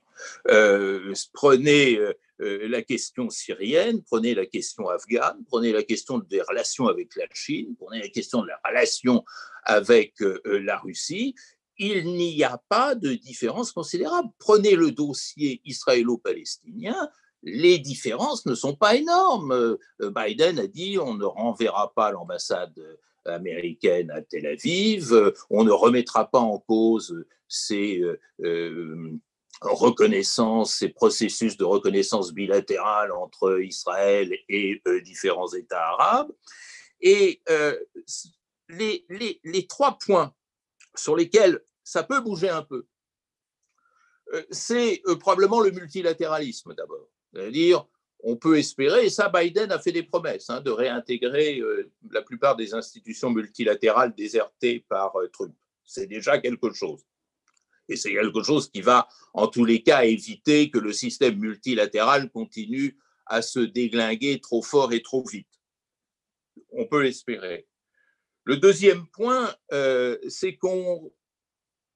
prenez 1.33 1.99
euh, 2.40 2.66
la 2.68 2.83
question 2.83 3.31
syrienne, 3.31 4.03
prenez 4.03 4.35
la 4.35 4.47
question 4.47 4.88
afghane, 4.88 5.44
prenez 5.47 5.73
la 5.73 5.85
question 5.85 6.18
des 6.18 6.42
relations 6.42 6.88
avec 6.88 7.14
la 7.14 7.27
Chine, 7.33 7.77
prenez 7.79 8.01
la 8.01 8.09
question 8.09 8.42
de 8.42 8.49
la 8.49 8.61
relation 8.64 9.25
avec 9.62 10.20
euh, 10.20 10.40
euh, 10.47 10.59
la 10.59 10.79
Russie, 10.79 11.37
il 11.79 12.14
n'y 12.14 12.42
a 12.42 12.61
pas 12.68 12.97
de 12.97 13.14
différence 13.14 13.70
considérable. 13.73 14.29
Prenez 14.38 14.75
le 14.75 14.90
dossier 14.90 15.61
israélo-palestinien, 15.64 17.09
les 17.44 17.78
différences 17.78 18.46
ne 18.46 18.54
sont 18.54 18.74
pas 18.74 18.96
énormes. 18.96 19.76
Biden 20.00 20.59
a 20.59 20.66
dit 20.66 20.98
on 20.98 21.14
ne 21.14 21.24
renverra 21.24 21.92
pas 21.94 22.11
l'ambassade 22.11 22.74
américaine 23.26 24.11
à 24.11 24.22
Tel 24.22 24.46
Aviv, 24.46 25.33
on 25.50 25.64
ne 25.64 25.70
remettra 25.70 26.30
pas 26.30 26.40
en 26.40 26.59
cause 26.59 27.24
ces 27.48 28.02
reconnaissance, 29.61 30.74
ces 30.74 30.88
processus 30.88 31.57
de 31.57 31.64
reconnaissance 31.64 32.33
bilatérale 32.33 33.12
entre 33.12 33.61
Israël 33.62 34.37
et 34.48 34.83
euh, 34.87 35.00
différents 35.02 35.52
États 35.52 35.88
arabes. 35.88 36.33
Et 37.00 37.42
euh, 37.48 37.78
les, 38.68 39.66
trois 39.68 39.98
points 39.98 40.35
sur 40.94 41.16
lesquels 41.16 41.61
ça 41.83 42.02
peut 42.02 42.20
bouger 42.20 42.48
un 42.48 42.62
peu, 42.62 42.87
euh, 44.33 44.42
c'est 44.50 45.02
probablement 45.20 45.61
le 45.61 45.70
multilatéralisme 45.70 46.74
d'abord. 46.74 47.09
C'est-à-dire, 47.35 47.87
on 48.23 48.37
peut 48.37 48.59
espérer, 48.59 49.07
et 49.07 49.11
ça 49.11 49.29
Biden 49.29 49.70
a 49.73 49.79
fait 49.79 49.92
des 49.92 50.03
promesses, 50.03 50.49
hein, 50.49 50.61
de 50.61 50.70
réintégrer 50.70 51.61
la 52.11 52.23
plupart 52.23 52.57
des 52.57 52.73
institutions 52.73 53.31
multilatérales 53.31 54.14
désertées 54.14 54.85
par 54.88 55.14
Trump. 55.33 55.55
C'est 55.85 56.07
déjà 56.07 56.38
quelque 56.38 56.73
chose. 56.73 57.05
Et 57.88 57.97
c'est 57.97 58.12
quelque 58.12 58.42
chose 58.42 58.70
qui 58.70 58.81
va, 58.81 59.09
en 59.35 59.47
tous 59.47 59.64
les 59.64 59.83
cas, 59.83 60.05
éviter 60.05 60.70
que 60.70 60.79
le 60.79 60.92
système 60.92 61.38
multilatéral 61.38 62.31
continue 62.31 62.99
à 63.27 63.42
se 63.42 63.61
déglinguer 63.61 64.40
trop 64.40 64.62
fort 64.62 64.92
et 64.92 65.03
trop 65.03 65.25
vite. 65.27 65.49
On 66.73 66.87
peut 66.87 67.03
l'espérer. 67.03 67.66
Le 68.44 68.57
deuxième 68.57 69.07
point, 69.09 69.55
euh, 69.73 70.18
c'est 70.29 70.57
qu'on 70.57 71.12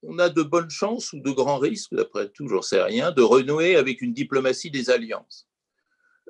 on 0.03 0.19
a 0.19 0.29
de 0.29 0.43
bonnes 0.43 0.71
chances 0.71 1.13
ou 1.13 1.21
de 1.21 1.31
grands 1.31 1.59
risques, 1.59 1.95
d'après 1.95 2.29
tout, 2.29 2.49
j'en 2.49 2.63
sais 2.63 2.83
rien, 2.83 3.13
de 3.13 3.23
renouer 3.23 3.77
avec 3.77 4.01
une 4.01 4.13
diplomatie 4.13 4.71
des 4.71 4.91
alliances, 4.91 5.49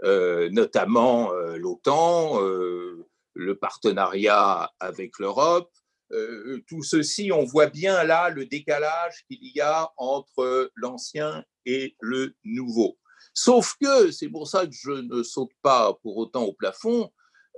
euh, 0.04 0.48
notamment 0.50 1.33
euh, 1.33 1.57
l'OTAN, 1.57 2.40
le 2.40 3.54
partenariat 3.57 4.70
avec 4.81 5.18
l'Europe, 5.18 5.70
euh, 6.12 6.62
tout 6.66 6.83
ceci, 6.83 7.31
on 7.33 7.44
voit 7.44 7.66
bien 7.66 8.02
là 8.04 8.31
le 8.31 8.46
décalage 8.46 9.24
qu'il 9.28 9.44
y 9.54 9.61
a 9.61 9.92
entre 9.96 10.70
l'ancien 10.74 11.44
et 11.66 11.96
le 12.00 12.35
nouveau. 12.44 12.98
Sauf 13.35 13.74
que, 13.81 14.11
c'est 14.11 14.28
pour 14.28 14.48
ça 14.48 14.66
que 14.66 14.72
je 14.72 14.90
ne 14.90 15.22
saute 15.22 15.52
pas 15.62 15.94
pour 16.02 16.16
autant 16.16 16.44
au 16.44 16.52
plafond, 16.52 17.12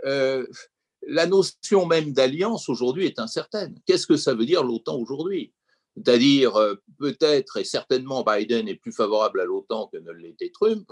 euh, 0.05 0.47
la 1.07 1.27
notion 1.27 1.87
même 1.87 2.13
d'alliance 2.13 2.69
aujourd'hui 2.69 3.07
est 3.07 3.19
incertaine. 3.19 3.79
Qu'est-ce 3.87 4.07
que 4.07 4.17
ça 4.17 4.35
veut 4.35 4.47
dire 4.47 4.65
l'OTAN 4.65 4.97
aujourd'hui? 4.97 5.55
C'est-à-dire, 6.05 6.57
euh, 6.57 6.75
peut-être 6.99 7.59
et 7.59 7.65
certainement 7.65 8.25
Biden 8.25 8.69
est 8.69 8.77
plus 8.77 8.93
favorable 8.93 9.41
à 9.41 9.45
l'OTAN 9.45 9.89
que 9.93 9.99
ne 9.99 10.13
l'était 10.13 10.51
Trump, 10.51 10.91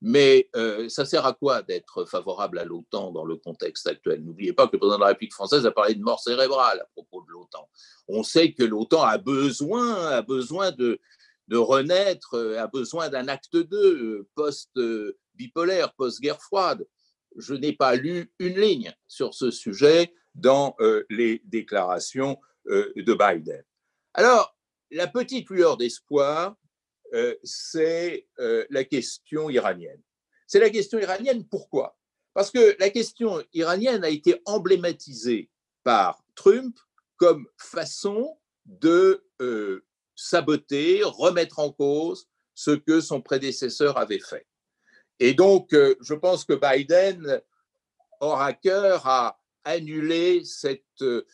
mais 0.00 0.48
euh, 0.56 0.88
ça 0.88 1.04
sert 1.04 1.24
à 1.24 1.32
quoi 1.32 1.62
d'être 1.62 2.04
favorable 2.04 2.58
à 2.58 2.64
l'OTAN 2.64 3.12
dans 3.12 3.24
le 3.24 3.36
contexte 3.36 3.86
actuel? 3.86 4.22
N'oubliez 4.24 4.52
pas 4.52 4.66
que 4.66 4.72
le 4.72 4.78
président 4.78 4.96
de 4.98 5.02
la 5.02 5.08
République 5.08 5.32
française 5.32 5.64
a 5.64 5.70
parlé 5.70 5.94
de 5.94 6.02
mort 6.02 6.20
cérébrale 6.20 6.80
à 6.80 6.86
propos 6.94 7.22
de 7.22 7.32
l'OTAN. 7.32 7.68
On 8.08 8.22
sait 8.22 8.52
que 8.52 8.64
l'OTAN 8.64 9.02
a 9.02 9.18
besoin, 9.18 10.08
a 10.08 10.22
besoin 10.22 10.72
de, 10.72 10.98
de 11.48 11.56
renaître, 11.56 12.36
a 12.58 12.66
besoin 12.66 13.08
d'un 13.08 13.28
acte 13.28 13.56
2 13.56 14.26
post-bipolaire, 14.34 15.94
post-guerre 15.94 16.42
froide. 16.42 16.84
Je 17.36 17.54
n'ai 17.54 17.72
pas 17.72 17.94
lu 17.94 18.32
une 18.38 18.58
ligne 18.58 18.92
sur 19.06 19.34
ce 19.34 19.50
sujet 19.50 20.12
dans 20.34 20.74
euh, 20.80 21.04
les 21.10 21.42
déclarations 21.44 22.38
euh, 22.68 22.92
de 22.96 23.14
Biden. 23.14 23.62
Alors, 24.14 24.54
la 24.90 25.06
petite 25.06 25.48
lueur 25.48 25.76
d'espoir, 25.76 26.54
euh, 27.14 27.34
c'est 27.42 28.26
euh, 28.38 28.66
la 28.68 28.84
question 28.84 29.48
iranienne. 29.48 30.00
C'est 30.46 30.60
la 30.60 30.70
question 30.70 30.98
iranienne, 30.98 31.46
pourquoi? 31.46 31.96
Parce 32.34 32.50
que 32.50 32.76
la 32.78 32.90
question 32.90 33.42
iranienne 33.54 34.04
a 34.04 34.10
été 34.10 34.40
emblématisée 34.44 35.50
par 35.82 36.22
Trump 36.34 36.78
comme 37.16 37.46
façon 37.56 38.38
de 38.66 39.24
euh, 39.40 39.84
saboter, 40.14 41.02
remettre 41.04 41.58
en 41.58 41.72
cause 41.72 42.28
ce 42.54 42.70
que 42.70 43.00
son 43.00 43.22
prédécesseur 43.22 43.96
avait 43.96 44.20
fait. 44.20 44.46
Et 45.20 45.34
donc, 45.34 45.70
je 45.72 46.14
pense 46.14 46.44
que 46.44 46.54
Biden 46.54 47.40
aura 48.20 48.52
cœur 48.52 49.06
à 49.06 49.41
annuler 49.64 50.44
cette, 50.44 51.02
euh, 51.02 51.24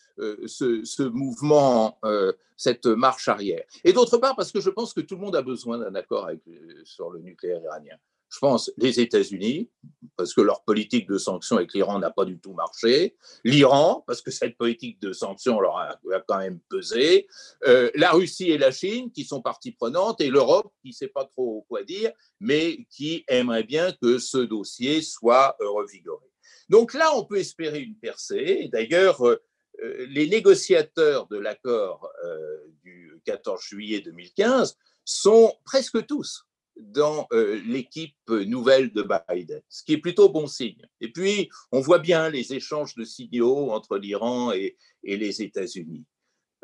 ce, 0.46 0.84
ce, 0.84 1.02
mouvement, 1.02 1.98
euh, 2.04 2.32
cette 2.56 2.86
marche 2.86 3.28
arrière. 3.28 3.64
Et 3.84 3.92
d'autre 3.92 4.18
part, 4.18 4.36
parce 4.36 4.52
que 4.52 4.60
je 4.60 4.70
pense 4.70 4.92
que 4.92 5.00
tout 5.00 5.14
le 5.14 5.20
monde 5.20 5.36
a 5.36 5.42
besoin 5.42 5.78
d'un 5.78 5.94
accord 5.94 6.26
avec, 6.26 6.40
euh, 6.48 6.82
sur 6.84 7.10
le 7.10 7.20
nucléaire 7.20 7.62
iranien. 7.62 7.96
Je 8.30 8.38
pense 8.40 8.70
les 8.76 9.00
États-Unis, 9.00 9.70
parce 10.16 10.34
que 10.34 10.42
leur 10.42 10.62
politique 10.62 11.08
de 11.08 11.16
sanctions 11.16 11.56
avec 11.56 11.72
l'Iran 11.72 11.98
n'a 11.98 12.10
pas 12.10 12.26
du 12.26 12.38
tout 12.38 12.52
marché. 12.52 13.16
L'Iran, 13.42 14.04
parce 14.06 14.20
que 14.20 14.30
cette 14.30 14.58
politique 14.58 15.00
de 15.00 15.14
sanctions 15.14 15.60
leur 15.60 15.78
a, 15.78 15.98
quand 16.26 16.36
même 16.36 16.60
pesé. 16.68 17.26
la 17.62 18.10
Russie 18.10 18.50
et 18.50 18.58
la 18.58 18.70
Chine, 18.70 19.10
qui 19.10 19.24
sont 19.24 19.40
parties 19.40 19.72
prenantes, 19.72 20.20
et 20.20 20.28
l'Europe, 20.28 20.70
qui 20.82 20.88
ne 20.88 20.92
sait 20.92 21.08
pas 21.08 21.24
trop 21.24 21.64
quoi 21.70 21.84
dire, 21.84 22.12
mais 22.38 22.84
qui 22.90 23.24
aimerait 23.28 23.64
bien 23.64 23.92
que 23.92 24.18
ce 24.18 24.36
dossier 24.36 25.00
soit 25.00 25.56
revigoré. 25.58 26.28
Donc 26.68 26.94
là, 26.94 27.14
on 27.14 27.24
peut 27.24 27.38
espérer 27.38 27.80
une 27.80 27.96
percée. 27.96 28.68
D'ailleurs, 28.72 29.26
euh, 29.26 29.42
euh, 29.82 30.06
les 30.10 30.28
négociateurs 30.28 31.26
de 31.28 31.38
l'accord 31.38 32.08
euh, 32.24 32.58
du 32.82 33.20
14 33.24 33.62
juillet 33.62 34.00
2015 34.00 34.76
sont 35.04 35.54
presque 35.64 36.04
tous 36.06 36.44
dans 36.76 37.26
l'équipe 37.64 38.14
nouvelle 38.28 38.92
de 38.92 39.02
Biden, 39.02 39.60
ce 39.68 39.82
qui 39.82 39.94
est 39.94 39.98
plutôt 39.98 40.28
bon 40.28 40.46
signe. 40.46 40.86
Et 41.00 41.10
puis, 41.10 41.50
on 41.72 41.80
voit 41.80 41.98
bien 41.98 42.30
les 42.30 42.54
échanges 42.54 42.94
de 42.94 43.02
signaux 43.02 43.72
entre 43.72 43.98
l'Iran 43.98 44.52
et, 44.52 44.76
les 45.02 45.42
États-Unis. 45.42 46.06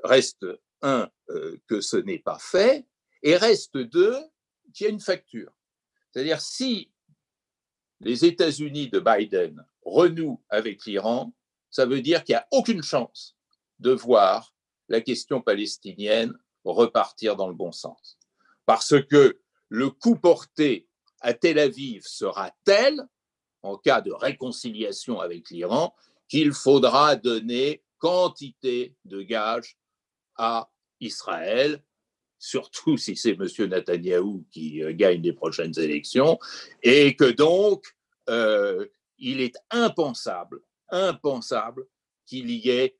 Reste 0.04 0.46
un, 0.82 1.10
que 1.66 1.80
ce 1.80 1.96
n'est 1.96 2.20
pas 2.20 2.38
fait, 2.38 2.86
et 3.24 3.36
reste 3.36 3.76
deux, 3.76 4.16
qu'il 4.72 4.84
y 4.84 4.86
a 4.86 4.92
une 4.92 5.00
facture. 5.00 5.52
C'est-à-dire, 6.12 6.40
si 6.40 6.92
les 7.98 8.24
États-Unis 8.24 8.88
de 8.88 9.00
Biden 9.00 9.66
renoue 9.84 10.42
avec 10.48 10.84
l'Iran, 10.86 11.32
ça 11.70 11.86
veut 11.86 12.00
dire 12.00 12.24
qu'il 12.24 12.34
n'y 12.34 12.38
a 12.38 12.48
aucune 12.50 12.82
chance 12.82 13.36
de 13.80 13.92
voir 13.92 14.54
la 14.88 15.00
question 15.00 15.40
palestinienne 15.40 16.36
repartir 16.64 17.36
dans 17.36 17.48
le 17.48 17.54
bon 17.54 17.72
sens. 17.72 18.18
Parce 18.66 18.94
que 19.02 19.38
le 19.68 19.90
coup 19.90 20.16
porté 20.16 20.88
à 21.20 21.34
Tel 21.34 21.58
Aviv 21.58 22.02
sera 22.06 22.52
tel, 22.64 23.02
en 23.62 23.76
cas 23.76 24.00
de 24.00 24.12
réconciliation 24.12 25.20
avec 25.20 25.50
l'Iran, 25.50 25.94
qu'il 26.28 26.52
faudra 26.52 27.16
donner 27.16 27.82
quantité 27.98 28.94
de 29.04 29.22
gages 29.22 29.76
à 30.36 30.70
Israël, 31.00 31.82
surtout 32.38 32.96
si 32.98 33.16
c'est 33.16 33.38
M. 33.40 33.46
Netanyahou 33.68 34.44
qui 34.50 34.82
euh, 34.82 34.92
gagne 34.94 35.22
les 35.22 35.32
prochaines 35.32 35.78
élections, 35.78 36.38
et 36.82 37.16
que 37.16 37.30
donc 37.30 37.94
euh, 38.28 38.86
il 39.18 39.40
est 39.40 39.56
impensable, 39.70 40.60
impensable 40.90 41.86
qu'il 42.26 42.50
y 42.50 42.70
ait 42.70 42.96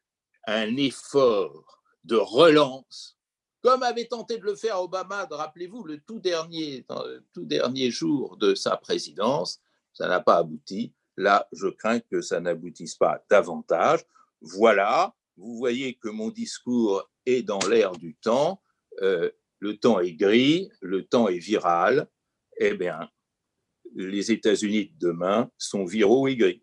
un 0.47 0.77
effort 0.77 1.83
de 2.05 2.17
relance, 2.17 3.19
comme 3.63 3.83
avait 3.83 4.05
tenté 4.05 4.37
de 4.37 4.45
le 4.45 4.57
faire 4.57 4.83
Obama, 4.83 5.27
rappelez-vous, 5.31 5.85
le 5.85 6.01
tout 6.01 6.19
dernier, 6.19 6.85
tout 7.33 7.47
dernier 7.47 7.91
jour 7.91 8.37
de 8.37 8.55
sa 8.55 8.77
présidence. 8.77 9.63
Ça 9.95 10.07
n'a 10.07 10.21
pas 10.21 10.37
abouti. 10.37 10.93
Là, 11.17 11.49
je 11.53 11.69
crains 11.69 12.01
que 12.01 12.21
ça 12.21 12.41
n'aboutisse 12.41 12.95
pas 12.95 13.25
davantage. 13.31 14.01
Voilà, 14.43 15.15
vous 15.39 15.57
voyez 15.57 15.95
que 15.95 16.11
mon 16.11 16.29
discours 16.29 17.09
est 17.25 17.43
dans 17.43 17.67
l'air 17.71 17.93
du 17.93 18.15
temps. 18.17 18.61
Euh, 19.01 19.31
le 19.61 19.79
temps 19.79 19.99
est 19.99 20.13
gris, 20.13 20.71
le 20.83 21.07
temps 21.07 21.29
est 21.29 21.39
viral. 21.39 22.07
Eh 22.59 22.75
bien, 22.75 23.09
les 23.95 24.33
États-Unis 24.33 24.93
de 24.99 25.09
demain 25.09 25.49
sont 25.59 25.85
viraux 25.85 26.29
et 26.29 26.37
gris. 26.37 26.63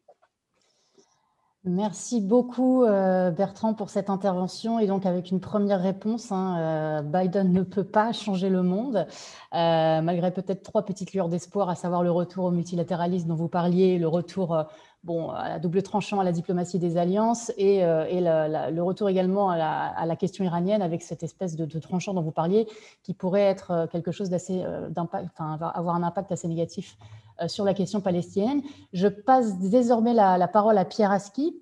Merci 1.64 2.22
beaucoup 2.22 2.84
euh, 2.86 3.30
Bertrand 3.30 3.76
pour 3.76 3.92
cette 3.92 4.10
intervention 4.10 4.80
et 4.80 4.88
donc 4.88 5.06
avec 5.06 5.30
une 5.30 5.40
première 5.40 5.80
réponse, 5.80 6.32
hein, 6.32 6.58
euh, 6.58 7.02
Biden 7.04 7.54
ne 7.54 7.62
peut 7.62 7.84
pas 7.84 8.14
changer 8.14 8.50
le 8.50 8.64
monde, 8.64 9.06
euh, 9.54 10.02
malgré 10.02 10.32
peut-être 10.32 10.64
trois 10.64 10.84
petites 10.84 11.14
lueurs 11.14 11.30
d'espoir, 11.30 11.70
à 11.70 11.76
savoir 11.76 12.02
le 12.02 12.10
retour 12.10 12.46
au 12.46 12.52
multilatéralisme 12.52 13.28
dont 13.28 13.36
vous 13.36 13.48
parliez, 13.48 14.00
le 14.00 14.08
retour 14.08 14.66
bon, 15.04 15.32
la 15.32 15.60
double 15.60 15.82
tranchant 15.82 16.20
à 16.20 16.24
la 16.24 16.32
diplomatie 16.32 16.80
des 16.80 16.98
alliances 16.98 17.52
et, 17.58 17.78
et 17.78 18.22
le 18.22 18.82
retour 18.82 19.10
également 19.10 19.50
à 19.50 20.06
la, 20.06 20.16
question 20.16 20.44
iranienne 20.44 20.82
avec 20.82 21.02
cette 21.02 21.24
espèce 21.24 21.56
de, 21.56 21.80
tranchant 21.80 22.14
dont 22.14 22.22
vous 22.22 22.32
parliez 22.32 22.68
qui 23.04 23.14
pourrait 23.14 23.42
être 23.42 23.88
quelque 23.92 24.12
chose 24.12 24.30
d'assez 24.30 24.64
d'impact, 24.90 25.28
enfin 25.34 25.58
avoir 25.74 25.96
un 25.96 26.04
impact 26.04 26.32
assez 26.32 26.48
négatif 26.48 26.98
euh, 27.42 27.48
sur 27.48 27.66
la 27.66 27.74
question 27.74 28.02
palestinienne. 28.02 28.62
Je 28.94 29.08
passe 29.08 29.58
désormais 29.60 30.14
la, 30.14 30.48
parole 30.48 30.78
à 30.78 30.86
Pierre 30.86 31.12
Aski, 31.12 31.56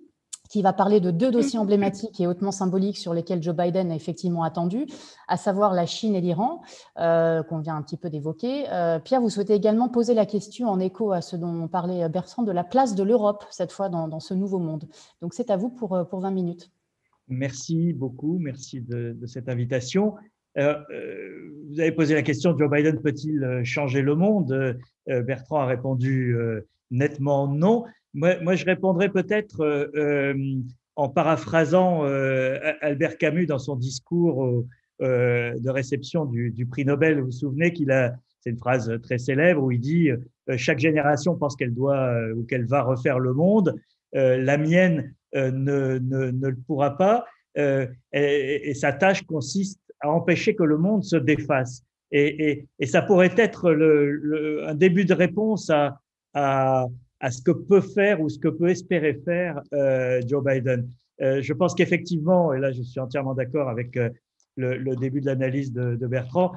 qui 0.49 0.62
va 0.62 0.73
parler 0.73 0.99
de 0.99 1.12
deux 1.12 1.31
dossiers 1.31 1.59
emblématiques 1.59 2.19
et 2.19 2.27
hautement 2.27 2.51
symboliques 2.51 2.97
sur 2.97 3.13
lesquels 3.13 3.41
Joe 3.41 3.55
Biden 3.55 3.91
a 3.91 3.95
effectivement 3.95 4.43
attendu, 4.43 4.85
à 5.27 5.38
savoir 5.38 5.73
la 5.73 5.85
Chine 5.85 6.15
et 6.15 6.21
l'Iran, 6.21 6.62
euh, 6.97 7.43
qu'on 7.43 7.59
vient 7.59 7.75
un 7.75 7.81
petit 7.81 7.97
peu 7.97 8.09
d'évoquer. 8.09 8.65
Euh, 8.71 8.99
Pierre, 8.99 9.21
vous 9.21 9.29
souhaitez 9.29 9.53
également 9.53 9.89
poser 9.89 10.13
la 10.13 10.25
question 10.25 10.67
en 10.67 10.79
écho 10.79 11.12
à 11.12 11.21
ce 11.21 11.35
dont 11.35 11.67
parlait 11.67 12.09
Bertrand 12.09 12.43
de 12.43 12.51
la 12.51 12.63
place 12.63 12.95
de 12.95 13.03
l'Europe, 13.03 13.45
cette 13.51 13.71
fois 13.71 13.89
dans, 13.89 14.19
ce 14.19 14.33
nouveau 14.33 14.59
monde. 14.59 14.85
Donc 15.21 15.33
c'est 15.33 15.49
à 15.49 15.55
vous 15.55 15.69
pour, 15.69 15.97
pour 16.09 16.19
20 16.19 16.31
minutes. 16.31 16.71
Merci 17.27 17.93
beaucoup, 17.93 18.39
merci 18.39 18.81
de, 18.81 19.15
de 19.19 19.27
cette 19.27 19.49
invitation. 19.49 20.15
Euh, 20.57 20.75
euh, 20.91 21.53
vous 21.69 21.79
avez 21.79 21.91
posé 21.91 22.15
la 22.15 22.23
question, 22.23 22.57
Joe 22.57 22.69
Biden 22.69 22.99
peut-il 23.01 23.43
euh, 23.43 23.63
changer 23.63 24.01
le 24.01 24.15
monde? 24.15 24.77
Bertrand 25.07 25.62
a 25.62 25.65
répondu 25.65 26.35
nettement 26.91 27.47
non. 27.47 27.85
Moi, 28.13 28.56
je 28.56 28.65
répondrais 28.65 29.10
peut-être 29.10 29.91
en 30.95 31.10
paraphrasant 31.10 32.04
Albert 32.82 33.17
Camus 33.17 33.45
dans 33.45 33.60
son 33.60 33.76
discours 33.76 34.65
de 35.00 35.69
réception 35.69 36.26
du, 36.26 36.65
prix 36.69 36.86
Nobel. 36.86 37.19
Vous 37.19 37.26
vous 37.26 37.32
souvenez 37.32 37.72
qu'il 37.72 37.91
a, 37.91 38.15
c'est 38.41 38.50
une 38.50 38.58
phrase 38.58 39.00
très 39.04 39.17
célèbre 39.17 39.63
où 39.63 39.72
il 39.72 39.80
dit 39.80 40.10
chaque 40.58 40.80
génération 40.80 41.36
pense 41.36 41.56
qu'elle 41.56 41.74
doit 41.74 42.12
ou 42.36 42.43
qu'elle 42.43 42.65
va 42.65 42.82
refaire 42.82 43.19
le 43.19 43.34
monde. 43.34 43.76
la 44.13 44.58
mienne 44.58 45.13
ne, 45.34 46.00
ne, 46.00 46.48
le 46.48 46.58
pourra 46.65 46.98
pas. 46.98 47.26
Et, 47.56 48.69
et, 48.69 48.74
sa 48.74 48.91
tâche 48.93 49.24
consiste 49.24 49.80
à 50.02 50.10
empêcher 50.10 50.56
que 50.56 50.63
le 50.63 50.78
monde 50.78 51.04
se 51.04 51.15
défasse. 51.15 51.84
Et, 52.12 52.50
et, 52.50 52.67
et 52.80 52.86
ça 52.86 53.02
pourrait 53.02 53.34
être 53.38 53.72
le, 53.72 54.63
un 54.67 54.76
début 54.76 55.06
de 55.06 55.13
réponse 55.13 55.69
à, 55.69 56.00
à, 56.34 56.88
à, 57.19 57.32
ce 57.32 57.41
que 57.41 57.51
peut 57.51 57.82
faire 57.82 58.21
ou 58.21 58.29
ce 58.29 58.39
que 58.39 58.47
peut 58.47 58.69
espérer 58.69 59.15
faire 59.25 59.62
euh, 59.73 60.21
Joe 60.27 60.43
Biden. 60.43 60.89
Euh, 61.21 61.41
je 61.41 61.53
pense 61.53 61.75
qu'effectivement, 61.75 62.53
et 62.53 62.60
là 62.60 62.71
je 62.71 62.82
suis 62.82 62.99
entièrement 62.99 63.34
d'accord 63.34 63.69
avec 63.69 63.97
euh, 63.97 64.10
le, 64.55 64.95
début 64.95 65.21
de 65.21 65.27
l'analyse 65.27 65.71
de, 65.71 66.08
Bertrand, 66.08 66.53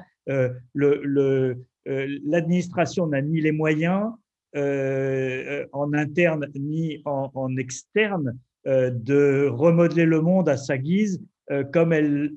l'administration 0.75 3.07
n'a 3.07 3.21
ni 3.21 3.39
les 3.39 3.51
moyens 3.51 4.11
en 4.53 5.93
interne 5.93 6.47
ni 6.53 7.01
en, 7.05 7.57
externe 7.57 8.37
de 8.65 9.47
remodeler 9.47 10.05
le 10.05 10.21
monde 10.21 10.49
à 10.49 10.57
sa 10.57 10.77
guise 10.77 11.23
comme 11.71 11.93
elle, 11.93 12.33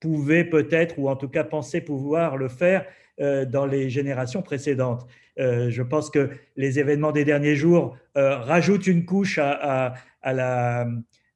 pouvait 0.00 0.44
peut-être, 0.44 0.98
ou 0.98 1.08
en 1.08 1.16
tout 1.16 1.28
cas 1.28 1.44
pensait 1.44 1.80
pouvoir 1.80 2.36
le 2.36 2.48
faire 2.48 2.84
dans 3.18 3.66
les 3.66 3.88
générations 3.90 4.42
précédentes. 4.42 5.06
Euh, 5.38 5.70
je 5.70 5.82
pense 5.82 6.10
que 6.10 6.30
les 6.56 6.78
événements 6.78 7.12
des 7.12 7.24
derniers 7.24 7.56
jours 7.56 7.96
euh, 8.16 8.36
rajoutent 8.36 8.86
une 8.86 9.04
couche 9.04 9.38
à, 9.38 9.94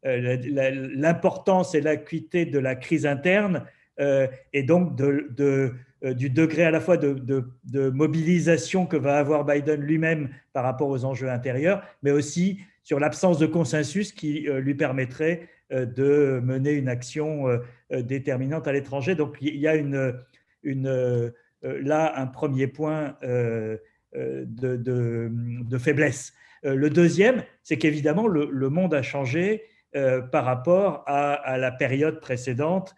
l'importance 0.02 1.74
et 1.74 1.80
l'acuité 1.80 2.46
de 2.46 2.58
la 2.58 2.74
crise 2.74 3.06
interne 3.06 3.64
et 4.52 4.62
donc 4.62 4.96
du 4.96 6.30
degré 6.30 6.64
à 6.64 6.70
la 6.70 6.80
fois 6.80 6.96
de, 6.96 7.90
mobilisation 7.90 8.86
que 8.86 8.96
va 8.96 9.18
avoir 9.18 9.44
Biden 9.44 9.82
lui-même 9.82 10.30
par 10.54 10.64
rapport 10.64 10.88
aux 10.88 11.04
enjeux 11.04 11.28
intérieurs, 11.28 11.82
mais 12.02 12.10
aussi 12.10 12.60
sur 12.82 12.98
l'absence 12.98 13.38
de 13.38 13.46
consensus 13.46 14.12
qui 14.12 14.48
lui 14.48 14.74
permettrait 14.74 15.48
de 15.70 16.40
mener 16.42 16.72
une 16.72 16.88
action 16.88 17.46
euh, 17.92 18.02
déterminante 18.02 18.68
à 18.68 18.72
l'étranger. 18.72 19.16
Donc 19.16 19.36
il 19.40 19.56
y 19.56 19.66
a 19.66 19.74
une, 19.74 20.14
euh, 20.64 21.30
là 21.62 22.18
un 22.18 22.26
premier 22.26 22.66
point 22.66 23.16
euh, 23.22 23.76
de, 24.14 24.76
de, 24.76 25.78
faiblesse. 25.78 26.32
Le 26.62 26.90
deuxième, 26.90 27.42
c'est 27.62 27.78
qu'évidemment 27.78 28.26
le, 28.26 28.68
monde 28.68 28.92
a 28.94 29.02
changé 29.02 29.62
par 29.92 30.44
rapport 30.44 31.04
à, 31.06 31.56
la 31.58 31.70
période 31.70 32.20
précédente 32.20 32.94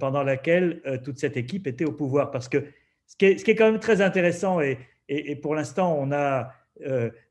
pendant 0.00 0.22
laquelle 0.22 0.80
toute 1.04 1.18
cette 1.18 1.36
équipe 1.36 1.66
était 1.66 1.84
au 1.84 1.92
pouvoir. 1.92 2.30
Parce 2.30 2.48
que 2.48 2.64
ce 3.06 3.16
qui 3.16 3.26
est, 3.26 3.54
quand 3.54 3.70
même 3.70 3.80
très 3.80 4.00
intéressant, 4.00 4.60
et, 4.60 4.78
pour 5.42 5.54
l'instant 5.54 5.96
on 5.98 6.12
a 6.12 6.52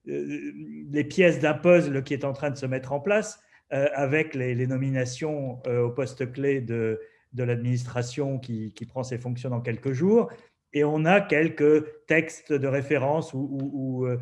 les 0.05 1.03
pièces 1.03 1.39
d'un 1.39 1.55
puzzle 1.55 2.03
qui 2.03 2.13
est 2.13 2.23
en 2.23 2.33
train 2.33 2.51
de 2.51 2.57
se 2.57 2.65
mettre 2.65 2.93
en 2.93 2.99
place, 2.99 3.39
euh, 3.73 3.87
avec 3.95 4.35
les, 4.35 4.67
nominations 4.67 5.59
euh, 5.65 5.85
au 5.85 5.89
poste 5.89 6.31
clé 6.31 6.61
de, 6.61 7.01
de 7.33 7.43
l'administration 7.43 8.37
qui, 8.37 8.71
prend 8.87 9.01
ses 9.01 9.17
fonctions 9.17 9.49
dans 9.49 9.61
quelques 9.61 9.93
jours. 9.93 10.31
Et 10.73 10.83
on 10.83 11.05
a 11.05 11.21
quelques 11.21 12.05
textes 12.07 12.51
de 12.51 12.67
référence 12.67 13.33
ou, 13.33 13.47
ou, 13.73 14.05
euh, 14.05 14.17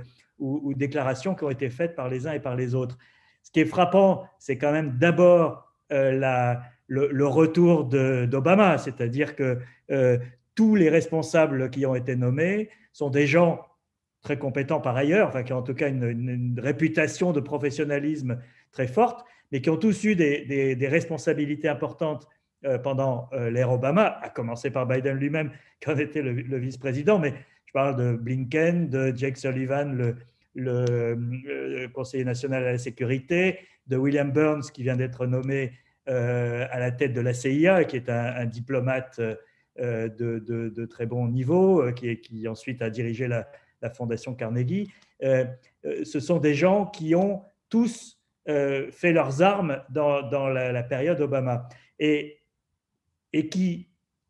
déclarations 0.76 1.36
qui 1.36 1.44
ont 1.44 1.50
été 1.50 1.70
faites 1.70 1.96
par 1.96 2.10
les 2.10 2.28
uns 2.28 2.34
et 2.34 2.40
par 2.40 2.56
les 2.56 2.76
autres. 2.76 2.98
Ce 3.44 3.52
qui 3.52 3.60
est 3.60 3.66
frappant, 3.66 4.28
c'est 4.40 4.58
quand 4.58 4.72
même 4.72 4.98
d'abord 4.98 5.68
la, 5.90 6.62
le, 6.88 7.28
retour 7.28 7.86
d'Obama, 7.86 8.78
c'est-à-dire 8.78 9.36
que 9.36 9.60
tous 10.56 10.76
les 10.76 10.90
responsables 10.90 11.70
qui 11.70 11.86
ont 11.86 11.96
été 11.96 12.16
nommés 12.16 12.70
sont 12.94 13.10
des 13.10 13.28
gens 13.28 13.62
très 14.22 14.38
compétents 14.38 14.80
par 14.80 14.96
ailleurs, 14.96 15.28
enfin, 15.28 15.44
qui 15.44 15.54
ont 15.54 15.58
en 15.58 15.64
tout 15.64 15.74
cas 15.74 15.90
une, 15.90 16.04
une 16.04 16.60
réputation 16.60 17.34
de 17.34 17.40
professionnalisme 17.40 18.40
très 18.72 18.88
forte, 18.88 19.26
mais 19.52 19.62
qui 19.62 19.70
ont 19.70 19.78
tous 19.78 20.04
eu 20.04 20.16
des, 20.16 20.88
responsabilités 20.88 21.68
importantes 21.68 22.26
euh, 22.26 22.28
pendant 22.84 23.30
euh, 23.34 23.50
l'ère 23.50 23.72
Obama, 23.72 24.20
à 24.22 24.30
commencer 24.30 24.72
par 24.72 24.88
Biden 24.88 25.18
lui-même, 25.18 25.52
qui 25.80 25.90
en 25.90 25.98
était 25.98 26.22
le, 26.22 26.58
vice-président, 26.58 27.20
mais 27.20 27.34
je 27.66 27.72
parle 27.74 27.96
de 27.96 28.16
Blinken, 28.16 28.90
de 28.90 29.16
Jake 29.16 29.38
Sullivan, 29.38 30.16
le, 30.56 31.88
conseiller 31.94 32.26
national 32.26 32.66
à 32.66 32.74
la 32.74 32.78
sécurité, 32.78 33.60
de 33.88 33.98
William 33.98 34.32
Burns, 34.32 34.64
qui 34.74 34.84
vient 34.84 34.96
d'être 34.96 35.26
nommé 35.26 35.72
euh, 36.10 36.66
à 36.72 36.80
la 36.80 36.92
tête 36.92 37.14
de 37.14 37.22
la 37.22 37.34
CIA, 37.34 37.86
qui 37.86 37.96
est 37.96 38.10
un, 38.10 38.46
diplomate 38.46 39.20
de, 39.80 40.86
très 40.86 41.06
bon 41.06 41.28
niveau, 41.28 41.92
qui, 41.94 42.48
ensuite 42.48 42.82
a 42.82 42.90
dirigé 42.90 43.28
la, 43.28 43.48
fondation 43.96 44.36
Carnegie. 44.36 44.92
ce 45.22 46.20
sont 46.20 46.38
des 46.38 46.54
gens 46.54 46.86
qui 46.86 47.16
ont 47.16 47.44
tous 47.70 48.22
euh, 48.50 48.90
fait 48.92 49.14
leurs 49.14 49.44
armes 49.44 49.84
dans, 49.90 50.50
la, 50.50 50.84
période 50.84 51.22
Obama 51.22 51.70
et, 52.00 52.41
et 53.34 53.48
qui 53.48 53.88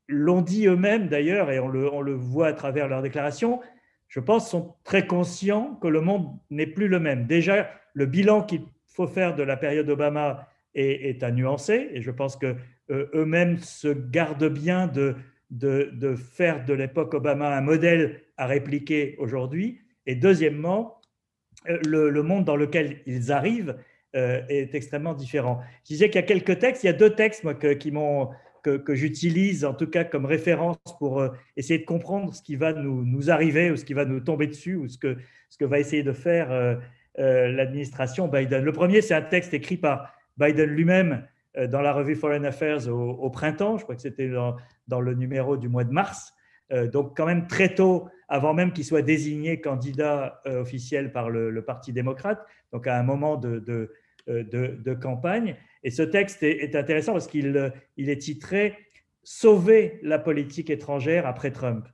l'ont 0.08 0.42
dit 0.42 0.68
eux-mêmes 0.68 1.08
d'ailleurs, 1.08 1.52
et 1.52 1.60
on 1.60 1.68
le, 1.68 2.14
voit 2.14 2.48
à 2.48 2.54
travers 2.54 2.88
leurs 2.88 3.02
déclarations, 3.02 3.62
je 4.08 4.20
pense, 4.20 4.50
sont 4.50 4.76
très 4.84 5.08
conscients 5.08 5.76
que 5.82 5.88
le 5.88 6.02
monde 6.02 6.28
n'est 6.50 6.68
plus 6.68 6.88
le 6.88 7.00
même. 7.00 7.28
Déjà, 7.28 7.72
le 7.94 8.06
bilan 8.06 8.44
qu'il 8.44 8.62
faut 8.88 9.08
faire 9.08 9.36
de 9.36 9.44
la 9.44 9.56
période 9.56 9.90
Obama 9.90 10.50
est, 10.75 11.23
à 11.23 11.32
nuancer, 11.32 11.90
et 11.94 12.02
je 12.02 12.12
pense 12.12 12.36
que 12.36 12.56
euh, 12.90 13.08
eux-mêmes 13.13 13.58
se 13.58 13.88
gardent 13.88 14.50
bien 14.50 14.88
de, 14.88 15.15
faire 16.15 16.65
de 16.65 16.73
l'époque 16.73 17.13
Obama 17.13 17.56
un 17.56 17.62
modèle 17.62 18.21
à 18.38 18.48
répliquer 18.48 19.15
aujourd'hui. 19.17 19.80
Et 20.06 20.15
deuxièmement, 20.15 21.00
euh, 21.69 21.80
le, 21.86 22.23
monde 22.23 22.46
dans 22.46 22.56
lequel 22.56 23.02
ils 23.06 23.32
arrivent 23.32 23.78
euh, 24.15 24.42
est 24.50 24.75
extrêmement 24.75 25.13
différent. 25.13 25.62
Je 25.84 25.94
disais 25.94 26.10
qu'il 26.10 26.19
y 26.19 26.23
a 26.23 26.28
quelques 26.28 26.60
textes, 26.60 26.84
il 26.84 26.88
y 26.88 26.90
a 26.90 26.94
deux 26.94 27.15
textes 27.15 27.44
moi, 27.44 27.54
qui 27.54 27.92
m'ont, 27.92 28.30
que, 28.62 28.96
j'utilise 28.96 29.66
en 29.66 29.74
tout 29.74 29.88
cas 29.88 30.04
comme 30.04 30.26
référence 30.26 30.78
pour 31.00 31.20
euh, 31.20 31.30
essayer 31.58 31.80
de 31.80 31.86
comprendre 31.86 32.34
ce 32.34 32.42
qui 32.42 32.56
va 32.56 32.74
nous, 32.74 33.04
nous, 33.06 33.30
arriver 33.30 33.72
ou 33.72 33.76
ce 33.76 33.86
qui 33.86 33.94
va 33.94 34.06
nous 34.06 34.20
tomber 34.20 34.48
dessus 34.48 34.76
ou 34.76 34.88
ce 34.88 34.98
que, 34.98 35.18
ce 35.50 35.58
que 35.58 35.66
va 35.66 35.80
essayer 35.80 36.04
de 36.04 36.14
faire 36.14 36.52
euh, 36.52 36.76
l'administration 37.18 38.28
Biden. 38.28 38.64
Le 38.64 38.72
premier, 38.72 39.02
c'est 39.02 39.14
un 39.14 39.22
texte 39.22 39.54
écrit 39.54 39.78
par 39.78 40.14
Biden 40.38 40.70
lui-même 40.70 41.26
dans 41.70 41.82
la 41.82 41.92
revue 41.92 42.16
Foreign 42.16 42.46
Affairs 42.46 42.88
au, 42.88 43.30
printemps, 43.30 43.78
je 43.78 43.84
crois 43.84 43.96
que 43.96 44.02
c'était 44.02 44.30
dans, 44.30 45.02
le 45.02 45.14
numéro 45.14 45.58
du 45.58 45.68
mois 45.68 45.84
de 45.84 45.92
mars, 45.92 46.34
donc 46.94 47.18
quand 47.18 47.26
même 47.26 47.48
très 47.48 47.76
tôt, 47.76 48.08
avant 48.30 48.54
même 48.54 48.72
qu'il 48.72 48.86
soit 48.86 49.02
désigné 49.02 49.60
candidat 49.60 50.40
officiel 50.46 51.12
par 51.12 51.30
le, 51.30 51.62
Parti 51.62 51.92
démocrate, 51.92 52.42
donc 52.72 52.88
à 52.88 52.98
un 52.98 53.04
moment 53.04 53.36
de 53.36 53.92
de, 54.28 54.94
campagne. 54.94 55.56
Et 55.84 55.90
ce 55.90 56.04
texte 56.04 56.44
est, 56.44 56.76
intéressant 56.76 57.13
parce 57.13 57.28
qu'il 57.28 57.74
il 57.98 58.10
est 58.10 58.17
titré 58.17 58.76
Sauver 59.24 60.00
la 60.02 60.17
politique 60.17 60.72
étrangère 60.72 61.28
après 61.28 61.52
Trump. 61.52 61.88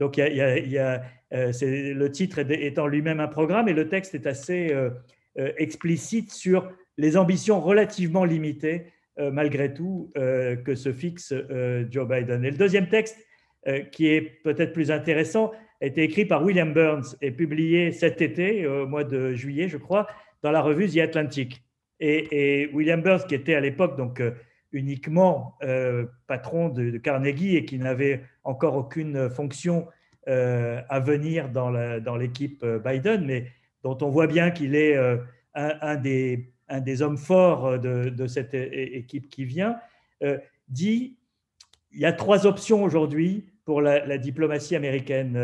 donc, 0.00 0.16
il 0.16 0.36
y 0.36 0.78
a, 0.78 1.02
le 1.30 2.06
titre 2.08 2.40
étant 2.40 2.88
lui-même 2.88 3.20
un 3.20 3.28
programme 3.28 3.68
et 3.68 3.72
le 3.72 3.88
texte 3.88 4.16
est 4.16 4.26
assez 4.26 4.74
explicite 5.36 6.32
sur 6.32 6.68
les 6.98 7.16
ambitions 7.16 7.60
relativement 7.60 8.24
limitées, 8.24 8.86
malgré 9.16 9.72
tout, 9.72 10.10
que 10.16 10.74
se 10.74 10.92
fixe 10.92 11.32
Joe 11.88 12.08
Biden. 12.08 12.44
Et 12.44 12.50
le 12.50 12.56
deuxième 12.56 12.88
texte, 12.88 13.16
qui 13.92 14.08
est 14.08 14.42
peut-être 14.42 14.72
plus 14.72 14.90
intéressant, 14.90 15.52
a 15.80 15.86
été 15.86 16.02
écrit 16.02 16.24
par 16.24 16.44
William 16.44 16.72
Burns 16.72 17.16
et 17.20 17.30
publié 17.30 17.92
cet 17.92 18.22
été, 18.22 18.66
au 18.66 18.86
mois 18.86 19.04
de 19.04 19.34
juillet, 19.34 19.68
je 19.68 19.76
crois, 19.76 20.06
dans 20.42 20.50
la 20.50 20.60
revue 20.60 20.88
The 20.88 20.98
Atlantic. 20.98 21.62
Et, 22.00 22.68
William 22.72 23.00
Burns, 23.00 23.26
qui 23.28 23.34
était 23.36 23.54
à 23.54 23.60
l'époque 23.60 23.96
donc 23.96 24.20
euh, 24.20 24.32
uniquement 24.72 25.56
euh, 25.62 26.06
patron 26.26 26.68
de, 26.68 26.98
Carnegie 26.98 27.56
et 27.56 27.64
qui 27.64 27.78
n'avait 27.78 28.24
encore 28.42 28.76
aucune 28.76 29.30
fonction 29.30 29.86
euh, 30.28 30.80
à 30.88 30.98
venir 30.98 31.48
dans 31.48 32.16
l'équipe 32.16 32.64
Biden, 32.84 33.24
mais 33.24 33.46
dont 33.84 33.96
on 34.02 34.08
voit 34.08 34.26
bien 34.26 34.50
qu'il 34.50 34.74
est 34.74 34.96
un, 35.54 35.96
des, 35.96 37.02
hommes 37.02 37.18
forts 37.18 37.78
de, 37.78 38.26
cette 38.26 38.54
équipe 38.54 39.28
qui 39.28 39.44
vient, 39.44 39.78
dit 40.68 41.18
il 41.92 42.00
y 42.00 42.06
a 42.06 42.12
trois 42.12 42.46
options 42.46 42.82
aujourd'hui 42.82 43.52
pour 43.64 43.80
la, 43.80 44.18
diplomatie 44.18 44.74
américaine 44.74 45.36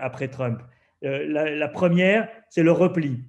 après 0.00 0.28
Trump. 0.28 0.62
La, 1.02 1.68
première, 1.68 2.28
c'est 2.48 2.62
le 2.62 2.72
repli. 2.72 3.22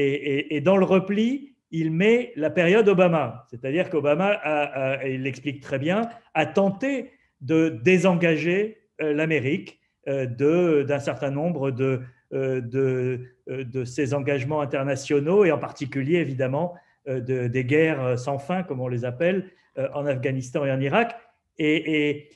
Et, 0.00 0.60
dans 0.60 0.76
le 0.76 0.84
repli, 0.84 1.56
il 1.70 1.90
met 1.90 2.32
la 2.36 2.50
période 2.50 2.88
Obama. 2.88 3.46
C'est-à-dire 3.50 3.90
qu'Obama, 3.90 5.00
il 5.04 5.22
l'explique 5.22 5.60
très 5.60 5.78
bien, 5.78 6.08
a 6.34 6.46
tenté 6.46 7.10
de 7.40 7.68
désengager 7.82 8.78
l'Amérique 9.00 9.80
d'un 10.06 11.00
certain 11.00 11.30
nombre 11.32 11.72
de, 11.72 12.00
de, 12.30 13.84
ses 13.84 14.14
engagements 14.14 14.60
internationaux 14.60 15.44
et 15.44 15.50
en 15.50 15.58
particulier, 15.58 16.18
évidemment, 16.18 16.74
de, 17.06 17.48
des 17.48 17.64
guerres 17.64 18.16
sans 18.18 18.38
fin, 18.38 18.62
comme 18.62 18.80
on 18.80 18.88
les 18.88 19.04
appelle, 19.04 19.50
en 19.94 20.06
Afghanistan 20.06 20.64
et 20.64 20.70
en 20.70 20.80
Irak. 20.80 21.16
Et, 21.58 21.74
et, 21.86 22.28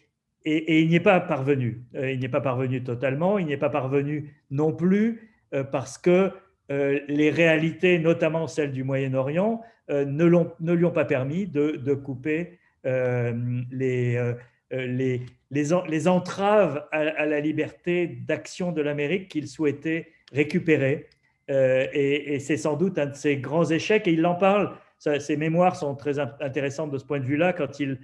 et, 0.45 0.83
il 0.83 0.89
n'y 0.89 0.97
est 0.97 1.01
pas 1.01 1.21
parvenu. 1.21 1.85
Euh, 1.95 2.11
il 2.11 2.19
n'y 2.19 2.25
est 2.25 2.31
pas 2.31 2.41
parvenu 2.41 2.83
totalement. 2.83 3.39
Il 3.39 3.47
n'y 3.47 3.53
est 3.53 3.59
pas 3.59 3.71
parvenu 3.71 4.35
non 4.51 4.73
plus 4.73 5.31
euh, 5.55 5.65
parce 5.65 5.99
que 5.99 6.11
euh, 6.11 6.31
les 7.09 7.31
réalités, 7.31 7.99
notamment 7.99 8.47
celles 8.47 8.73
du 8.73 8.85
Moyen-Orient, 8.85 9.61
ne, 9.89 10.05
ne, 10.61 10.73
lui 10.73 10.85
ont 10.85 10.91
pas 10.91 11.05
permis 11.05 11.47
de, 11.47 11.73
de 11.73 11.95
couper 11.95 12.59
les, 12.85 14.33
les, 14.71 15.21
les, 15.51 16.09
entraves 16.09 16.87
à, 16.93 17.27
la 17.27 17.41
liberté 17.41 18.07
d'action 18.07 18.73
de 18.73 18.81
l'Amérique 18.81 19.29
qu'il 19.29 19.49
souhaitait 19.49 20.09
récupérer. 20.33 21.09
et, 21.49 22.35
et 22.35 22.39
c'est 22.39 22.57
sans 22.57 22.77
doute 22.77 22.99
un 22.99 23.07
de 23.07 23.15
ses 23.15 23.37
grands 23.37 23.69
échecs. 23.69 24.09
Et 24.09 24.13
il 24.13 24.25
en 24.25 24.37
parle. 24.37 24.75
Ses 24.99 25.37
mémoires 25.37 25.77
sont 25.77 25.95
très 25.95 26.19
intéressantes 26.19 26.91
de 26.91 26.99
ce 26.99 27.05
point 27.05 27.21
de 27.21 27.27
vue-là 27.27 27.53
quand 27.53 27.81
il 27.81 27.99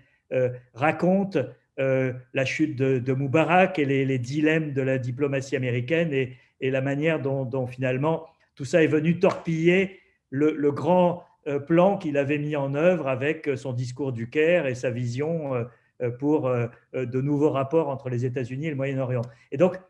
raconte 0.75 1.39
euh, 1.79 2.13
la 2.35 2.45
chute 2.45 2.75
de, 2.77 3.13
Moubarak 3.13 3.79
et 3.79 3.85
les, 3.85 4.19
dilemmes 4.19 4.73
de 4.73 4.83
la 4.83 4.99
diplomatie 4.99 5.55
américaine 5.55 6.13
et, 6.13 6.37
la 6.61 6.81
manière 6.81 7.21
dont, 7.21 7.67
finalement 7.69 8.27
tout 8.59 8.65
ça 8.65 8.83
est 8.83 8.89
venu 8.89 9.21
torpiller 9.21 10.01
le, 10.31 10.71
grand 10.73 11.25
euh, 11.47 11.61
plan 11.61 11.97
qu'il 11.97 12.19
avait 12.19 12.39
mis 12.39 12.57
en 12.57 12.75
œuvre 12.75 13.07
avec 13.07 13.49
son 13.55 13.73
discours 13.73 14.13
du 14.13 14.29
Caire 14.29 14.67
et 14.67 14.75
sa 14.75 14.91
vision 14.91 15.55
euh, 16.03 16.11
pour 16.19 16.51
de 16.93 17.21
nouveaux 17.21 17.51
rapports 17.51 17.89
entre 17.89 18.11
les 18.11 18.25
États-Unis 18.25 18.67
et 18.67 18.71
le 18.71 18.77
Moyen-Orient. 18.77 19.23
Et 19.51 19.57
donc, 19.57 19.81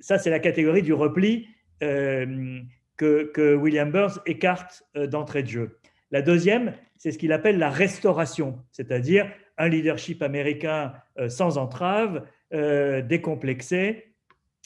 ça, 0.00 0.18
c'est 0.18 0.30
la 0.30 0.40
catégorie 0.40 0.82
du 0.82 0.92
repli 0.92 1.46
que, 1.80 2.64
que, 2.96 3.54
William 3.54 3.92
Burns 3.92 4.18
écarte 4.26 4.82
d'entrée 4.96 5.44
de 5.44 5.48
jeu. 5.48 5.78
La 6.10 6.20
deuxième, 6.22 6.72
c'est 6.98 7.12
ce 7.12 7.18
qu'il 7.18 7.32
appelle 7.32 7.58
la 7.58 7.70
restauration, 7.70 8.58
c'est-à-dire 8.72 9.30
un 9.58 9.68
leadership 9.68 10.22
américain 10.22 10.92
euh, 11.18 11.28
sans 11.28 11.58
entrave, 11.58 12.26
euh, 12.52 13.02
décomplexé, 13.02 14.12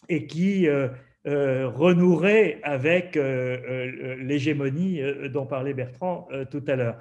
et 0.09 0.27
qui 0.27 0.69
euh, 0.69 0.89
renouerait 1.25 2.61
avec 2.63 3.17
l'hégémonie 3.17 5.01
dont 5.33 5.47
parlait 5.47 5.75
Bertrand 5.75 6.29
tout 6.51 6.65
à 6.67 6.77
l'heure. 6.77 6.99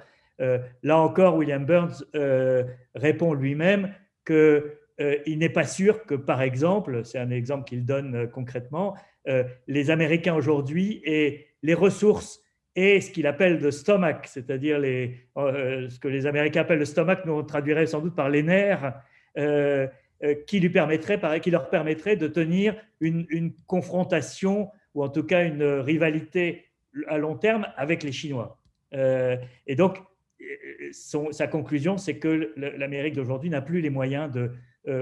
Là 0.82 0.98
encore, 0.98 1.36
William 1.36 1.64
Burns 1.64 2.04
répond 2.94 3.34
lui-même 3.34 3.94
qu'il 4.26 5.38
n'est 5.38 5.48
pas 5.48 5.64
sûr 5.64 6.04
que, 6.04 6.14
par 6.14 6.42
exemple, 6.42 7.04
c'est 7.04 7.18
un 7.18 7.30
exemple 7.30 7.64
qu'il 7.64 7.84
donne 7.84 8.28
concrètement, 8.30 8.94
les 9.66 9.90
Américains 9.90 10.34
aujourd'hui 10.34 11.00
aient 11.04 11.46
les 11.62 11.74
ressources 11.74 12.42
et 12.76 13.00
ce 13.00 13.10
qu'il 13.10 13.26
appelle 13.26 13.58
le 13.58 13.70
stomach, 13.70 14.26
c'est-à-dire 14.26 14.78
euh, 14.78 15.88
ce 15.88 15.98
que 15.98 16.08
les 16.08 16.26
Américains 16.26 16.60
appellent 16.62 16.78
le 16.78 16.84
stomach, 16.84 17.24
nous 17.26 17.32
on 17.32 17.42
traduirait 17.42 17.86
sans 17.86 18.00
doute 18.00 18.14
par 18.14 18.30
les 18.30 18.42
nerfs, 18.42 18.94
euh, 19.36 19.86
euh, 19.86 19.86
qui, 20.46 20.60
lui 20.60 20.70
permettrait, 20.70 21.40
qui 21.40 21.50
leur 21.50 21.70
permettrait 21.70 22.16
de 22.16 22.28
tenir 22.28 22.76
une, 23.00 23.52
confrontation 23.66 24.70
ou 24.94 25.02
en 25.02 25.08
tout 25.08 25.22
cas 25.22 25.44
une 25.44 25.62
rivalité 25.62 26.64
à 27.06 27.18
long 27.18 27.36
terme 27.36 27.66
avec 27.76 28.02
les 28.02 28.12
Chinois. 28.12 28.58
et 28.92 29.76
donc, 29.76 29.98
sa 30.92 31.46
conclusion, 31.46 31.96
c'est 31.96 32.18
que 32.18 32.52
l'Amérique 32.56 33.14
d'aujourd'hui 33.14 33.50
n'a 33.50 33.62
plus 33.62 33.80
les 33.80 33.90
moyens 33.90 34.30
de, 34.30 34.50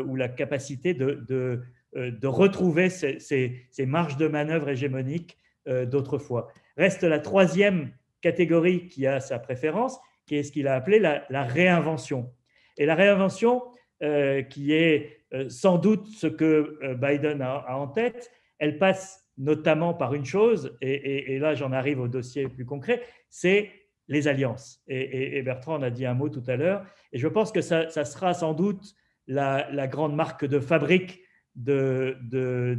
ou 0.02 0.14
la 0.14 0.28
capacité 0.28 0.94
de, 0.94 1.24
de, 1.26 2.26
retrouver 2.26 2.88
ces, 2.90 3.86
marges 3.86 4.16
de 4.18 4.28
manœuvre 4.28 4.68
hégémoniques 4.68 5.36
d'autrefois. 5.66 6.52
Reste 6.76 7.02
la 7.02 7.18
troisième 7.18 7.90
catégorie 8.20 8.88
qui 8.88 9.06
a 9.06 9.20
sa 9.20 9.38
préférence, 9.38 9.98
qui 10.26 10.36
est 10.36 10.42
ce 10.42 10.52
qu'il 10.52 10.68
a 10.68 10.74
appelé 10.74 10.98
la, 10.98 11.42
réinvention. 11.42 12.32
Et 12.76 12.86
la 12.86 12.94
réinvention, 12.94 13.62
euh, 13.62 13.68
qui 14.00 14.72
est 14.72 15.18
euh, 15.34 15.48
sans 15.50 15.76
doute 15.76 16.06
ce 16.06 16.26
que 16.26 16.78
euh, 16.82 16.94
Biden 16.94 17.42
a, 17.42 17.76
en 17.76 17.86
tête, 17.86 18.30
elle 18.58 18.78
passe 18.78 19.28
notamment 19.36 19.92
par 19.92 20.14
une 20.14 20.24
chose, 20.24 20.76
et, 20.80 21.38
là 21.38 21.54
j'en 21.54 21.70
arrive 21.70 22.00
au 22.00 22.08
dossier 22.08 22.48
plus 22.48 22.64
concret, 22.64 23.02
c'est 23.28 23.70
les 24.08 24.26
alliances. 24.26 24.82
Et, 24.88 25.40
Bertrand 25.42 25.74
en 25.74 25.82
a 25.82 25.90
dit 25.90 26.06
un 26.06 26.14
mot 26.14 26.28
tout 26.28 26.42
à 26.48 26.56
l'heure, 26.56 26.84
et 27.12 27.18
je 27.18 27.28
pense 27.28 27.52
que 27.52 27.60
ça, 27.60 27.88
sera 27.90 28.34
sans 28.34 28.54
doute 28.54 28.96
la, 29.28 29.86
grande 29.86 30.16
marque 30.16 30.44
de 30.44 30.58
fabrique 30.58 31.20
de, 31.54 32.16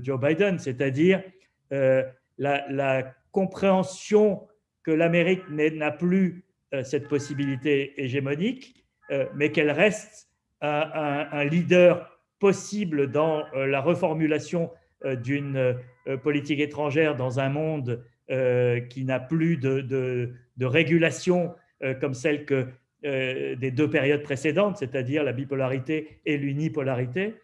Joe 0.03 0.19
Biden, 0.19 0.59
c'est-à-dire 0.59 1.23
la, 1.69 3.15
compréhension 3.31 4.47
que 4.83 4.91
l'Amérique 4.91 5.47
n'a 5.49 5.91
plus 5.91 6.43
euh, 6.73 6.83
cette 6.83 7.07
possibilité 7.07 8.01
hégémonique, 8.01 8.83
euh, 9.11 9.27
mais 9.35 9.51
qu'elle 9.51 9.71
reste 9.71 10.28
un, 10.61 11.43
leader 11.45 12.19
possible 12.39 13.11
dans 13.11 13.43
euh, 13.53 13.65
la 13.65 13.81
reformulation 13.81 14.71
d'une 15.23 15.77
politique 16.23 16.59
étrangère 16.59 17.15
dans 17.15 17.39
un 17.39 17.47
monde 17.47 18.03
qui 18.89 19.05
n'a 19.05 19.19
plus 19.21 19.55
de, 19.55 20.33
régulation 20.59 21.55
comme 22.01 22.13
celle 22.13 22.43
que 22.43 22.67
des 23.01 23.71
deux 23.71 23.89
périodes 23.89 24.23
précédentes, 24.23 24.75
c'est-à-dire 24.75 25.23
la 25.23 25.31
bipolarité 25.31 26.19
et 26.25 26.35
l'unipolarité, 26.35 27.35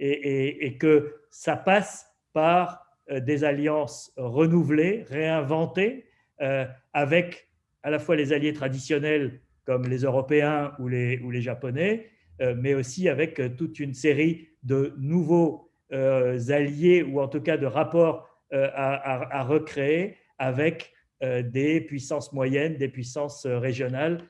et, 0.00 0.76
que 0.80 1.14
ça 1.30 1.54
passe 1.54 2.12
par 2.32 2.86
euh, 3.10 3.20
des 3.20 3.44
alliances 3.44 4.12
renouvelées, 4.16 5.04
réinventées, 5.08 6.06
euh, 6.40 6.66
avec 6.92 7.48
à 7.84 7.90
la 7.90 8.00
fois 8.00 8.16
les 8.16 8.32
alliés 8.32 8.52
traditionnels 8.52 9.40
comme 9.64 9.86
les 9.88 9.98
Européens 9.98 10.72
ou 10.80 10.88
les, 10.88 11.40
Japonais, 11.40 12.06
euh, 12.06 12.15
mais 12.40 12.74
aussi 12.74 13.08
avec 13.08 13.40
toute 13.56 13.80
une 13.80 13.94
série 13.94 14.48
de 14.62 14.94
nouveaux 14.98 15.70
alliés 15.90 17.02
ou 17.02 17.20
en 17.20 17.28
tout 17.28 17.40
cas 17.40 17.56
de 17.56 17.66
rapports 17.66 18.28
à, 18.52 19.42
recréer 19.42 20.16
avec 20.38 20.92
des 21.22 21.80
puissances 21.80 22.32
moyennes, 22.32 22.76
des 22.76 22.88
puissances 22.88 23.46
régionales 23.46 24.22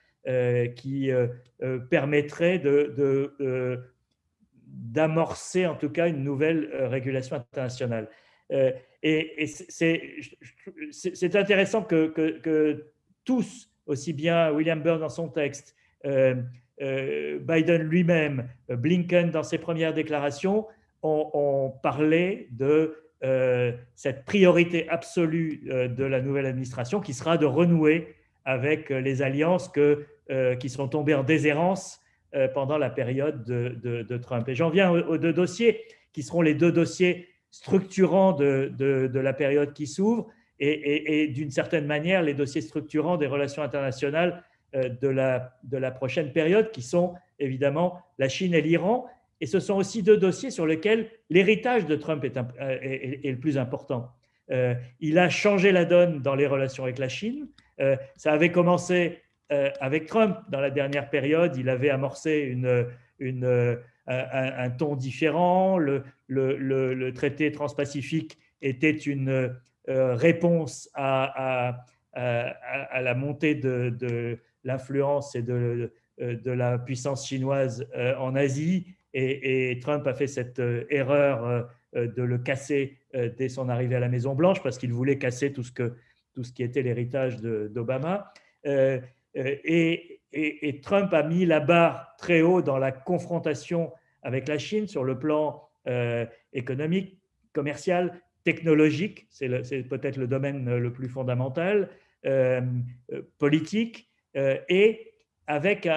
qui 0.76 1.10
permettraient 1.90 2.58
de, 2.58 3.80
d'amorcer 4.66 5.66
en 5.66 5.74
tout 5.74 5.90
cas 5.90 6.08
une 6.08 6.22
nouvelle 6.22 6.70
régulation 6.88 7.36
internationale. 7.36 8.08
Euh, 8.52 8.72
et, 9.02 9.46
c'est 9.46 11.36
intéressant 11.36 11.82
que, 11.82 12.92
tous, 13.24 13.70
aussi 13.86 14.12
bien 14.12 14.50
William 14.52 14.80
Burns 14.82 15.00
dans 15.00 15.08
son 15.08 15.28
texte, 15.28 15.74
euh, 16.04 16.34
euh, 16.34 16.42
Biden 16.80 17.82
lui-même, 17.82 18.48
Blinken 18.68 19.30
dans 19.30 19.42
ses 19.42 19.58
premières 19.58 19.94
déclarations, 19.94 20.66
ont, 21.02 21.72
parlé 21.82 22.48
de 22.50 22.96
cette 23.94 24.24
priorité 24.24 24.88
absolue 24.88 25.62
de 25.64 26.04
la 26.04 26.20
nouvelle 26.20 26.46
administration 26.46 27.00
qui 27.00 27.14
sera 27.14 27.38
de 27.38 27.46
renouer 27.46 28.14
avec 28.44 28.90
les 28.90 29.22
alliances 29.22 29.68
que, 29.68 30.04
qui 30.60 30.68
sont 30.68 30.88
tombées 30.88 31.14
en 31.14 31.22
déshérence 31.22 32.00
pendant 32.54 32.76
la 32.76 32.90
période 32.90 33.44
de, 33.44 34.16
Trump. 34.18 34.48
Et 34.48 34.54
j'en 34.54 34.68
viens 34.68 34.90
aux, 34.90 35.18
deux 35.18 35.32
dossiers 35.32 35.80
qui 36.12 36.22
seront 36.22 36.42
les 36.42 36.54
deux 36.54 36.72
dossiers 36.72 37.28
structurants 37.50 38.32
de, 38.32 39.10
la 39.14 39.32
période 39.32 39.72
qui 39.72 39.86
s'ouvre 39.86 40.28
et, 40.58 41.28
d'une 41.28 41.50
certaine 41.50 41.86
manière 41.86 42.22
les 42.22 42.34
dossiers 42.34 42.62
structurants 42.62 43.16
des 43.16 43.26
relations 43.26 43.62
internationales 43.62 44.32
euh, 44.32 44.55
de 44.76 45.08
la, 45.08 45.58
de 45.64 45.76
la 45.76 45.90
prochaine 45.90 46.32
période, 46.32 46.70
qui 46.70 46.82
sont 46.82 47.14
évidemment 47.38 48.00
la 48.18 48.28
Chine 48.28 48.54
et 48.54 48.62
l'Iran. 48.62 49.06
Et 49.40 49.46
ce 49.46 49.60
sont 49.60 49.74
aussi 49.74 50.02
deux 50.02 50.16
dossiers 50.16 50.50
sur 50.50 50.66
lesquels 50.66 51.10
l'héritage 51.30 51.86
de 51.86 51.96
Trump 51.96 52.24
est, 52.24 52.36
euh, 52.36 52.42
est, 52.58 53.30
le 53.30 53.38
plus 53.38 53.58
important. 53.58 54.10
Euh, 54.50 54.74
il 55.00 55.18
a 55.18 55.28
changé 55.28 55.72
la 55.72 55.84
donne 55.84 56.22
dans 56.22 56.34
les 56.34 56.46
relations 56.46 56.84
avec 56.84 56.98
la 56.98 57.08
Chine. 57.08 57.48
ça 58.16 58.32
avait 58.32 58.52
commencé 58.52 59.20
avec 59.80 60.06
Trump 60.06 60.38
dans 60.48 60.60
la 60.60 60.70
dernière 60.70 61.10
période. 61.10 61.56
Il 61.56 61.68
avait 61.68 61.90
amorcé 61.90 62.38
une, 62.38 62.86
une, 63.18 63.78
un, 64.06 64.70
ton 64.70 64.96
différent. 64.96 65.76
Le, 65.76 66.02
le, 66.26 66.56
le, 66.56 67.12
traité 67.12 67.52
transpacifique 67.52 68.38
était 68.62 68.96
une, 68.96 69.54
euh, 69.88 70.16
réponse 70.16 70.90
à, 70.94 71.84
à, 72.12 73.02
la 73.02 73.14
montée 73.14 73.54
de, 73.54 74.38
l'influence 74.66 75.34
et 75.34 75.42
de, 75.42 75.92
euh, 76.20 76.36
de, 76.36 76.50
la 76.50 76.78
puissance 76.78 77.26
chinoise 77.26 77.86
euh, 77.96 78.14
en 78.18 78.34
Asie. 78.34 78.86
Et, 79.14 79.78
Trump 79.80 80.06
a 80.06 80.12
fait 80.12 80.26
cette 80.26 80.60
erreur 80.90 81.70
de 81.94 82.22
le 82.22 82.36
casser 82.36 82.98
dès 83.14 83.48
son 83.48 83.70
arrivée 83.70 83.94
à 83.94 84.00
la 84.00 84.10
Maison-Blanche 84.10 84.62
parce 84.62 84.76
qu'il 84.76 84.92
voulait 84.92 85.16
casser 85.16 85.54
tout 85.54 85.62
ce, 85.62 85.72
que, 85.72 85.94
tout 86.34 86.44
ce 86.44 86.52
qui 86.52 86.62
était 86.62 86.82
l'héritage 86.82 87.40
d'Obama. 87.40 88.30
Et, 88.66 90.20
Trump 90.82 91.14
a 91.14 91.22
mis 91.22 91.46
la 91.46 91.60
barre 91.60 92.14
très 92.18 92.42
haut 92.42 92.60
dans 92.60 92.76
la 92.76 92.92
confrontation 92.92 93.90
avec 94.22 94.48
la 94.48 94.58
Chine 94.58 94.86
sur 94.86 95.02
le 95.02 95.18
plan 95.18 95.62
économique, 96.52 97.18
commercial, 97.54 98.20
technologique, 98.46 99.26
c'est 99.30 99.48
peut-être 99.88 100.18
le 100.18 100.28
domaine 100.28 100.76
le 100.76 100.92
plus 100.92 101.08
fondamental, 101.08 101.88
euh, 102.24 102.60
euh, 103.12 103.22
politique, 103.38 104.08
euh, 104.08 104.15
et 104.36 105.12
avec 105.46 105.88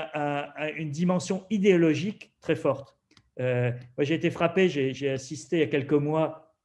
une 0.77 0.91
dimension 0.91 1.45
idéologique 1.49 2.33
très 2.41 2.55
forte. 2.55 2.97
moi, 3.37 3.73
j'ai 3.99 4.15
été 4.15 4.29
frappé, 4.29 4.69
j'ai 4.69 5.09
assisté 5.09 5.57
il 5.57 5.59
y 5.59 5.63
a 5.63 5.67
quelques 5.67 5.93
mois 5.93 6.55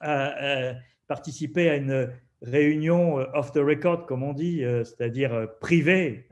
à, 0.00 0.74
participer 1.08 1.70
à 1.70 1.76
une 1.76 2.10
réunion 2.42 3.16
off 3.34 3.52
the 3.52 3.58
record, 3.58 4.06
comme 4.06 4.22
on 4.22 4.32
dit, 4.32 4.62
c'est-à-dire 4.84 5.48
privée, 5.60 6.28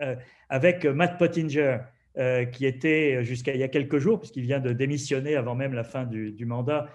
avec 0.49 0.85
Matt 0.85 1.19
Pottinger, 1.19 1.79
qui 2.53 2.67
était 2.67 3.25
jusqu'à 3.25 3.55
il 3.55 3.61
y 3.61 3.65
a 3.65 3.69
quelques 3.69 3.99
jours, 3.99 4.21
puisqu'il 4.21 4.43
vient 4.43 4.61
de 4.61 4.73
démissionner 4.73 5.37
avant 5.37 5.55
même 5.55 5.75
la 5.75 5.85
fin 5.85 6.05
du 6.05 6.45
mandat, 6.45 6.89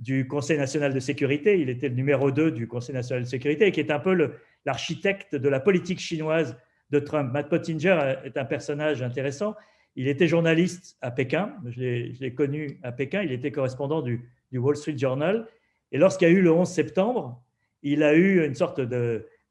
du 0.00 0.26
Conseil 0.26 0.56
national 0.56 0.94
de 0.94 1.00
sécurité. 1.00 1.60
Il 1.60 1.68
était 1.68 1.88
le 1.88 1.94
numéro 1.94 2.30
2 2.30 2.50
du 2.50 2.66
Conseil 2.66 2.94
national 2.94 3.24
de 3.24 3.28
sécurité 3.28 3.66
et 3.66 3.72
qui 3.72 3.80
est 3.80 3.90
un 3.90 4.00
peu 4.00 4.32
l'architecte 4.64 5.36
de 5.36 5.48
la 5.48 5.60
politique 5.60 6.00
chinoise 6.00 6.56
de 6.90 6.98
Trump. 6.98 7.32
Matt 7.32 7.48
Pottinger 7.48 8.16
est 8.24 8.36
un 8.36 8.44
personnage 8.44 9.02
intéressant. 9.02 9.54
Il 9.96 10.08
était 10.08 10.28
journaliste 10.28 10.96
à 11.00 11.10
Pékin. 11.10 11.52
Je 11.66 12.12
l'ai 12.20 12.34
connu 12.34 12.78
à 12.82 12.92
Pékin. 12.92 13.22
Il 13.22 13.32
était 13.32 13.52
correspondant 13.52 14.02
du, 14.02 14.28
Wall 14.52 14.76
Street 14.76 14.98
Journal. 14.98 15.46
Et 15.92 15.98
lorsqu'il 15.98 16.28
y 16.28 16.30
a 16.30 16.34
eu 16.34 16.42
le 16.42 16.52
11 16.52 16.68
septembre, 16.68 17.42
il 17.82 18.02
a 18.02 18.14
eu 18.14 18.44
une 18.44 18.54
sorte 18.54 18.80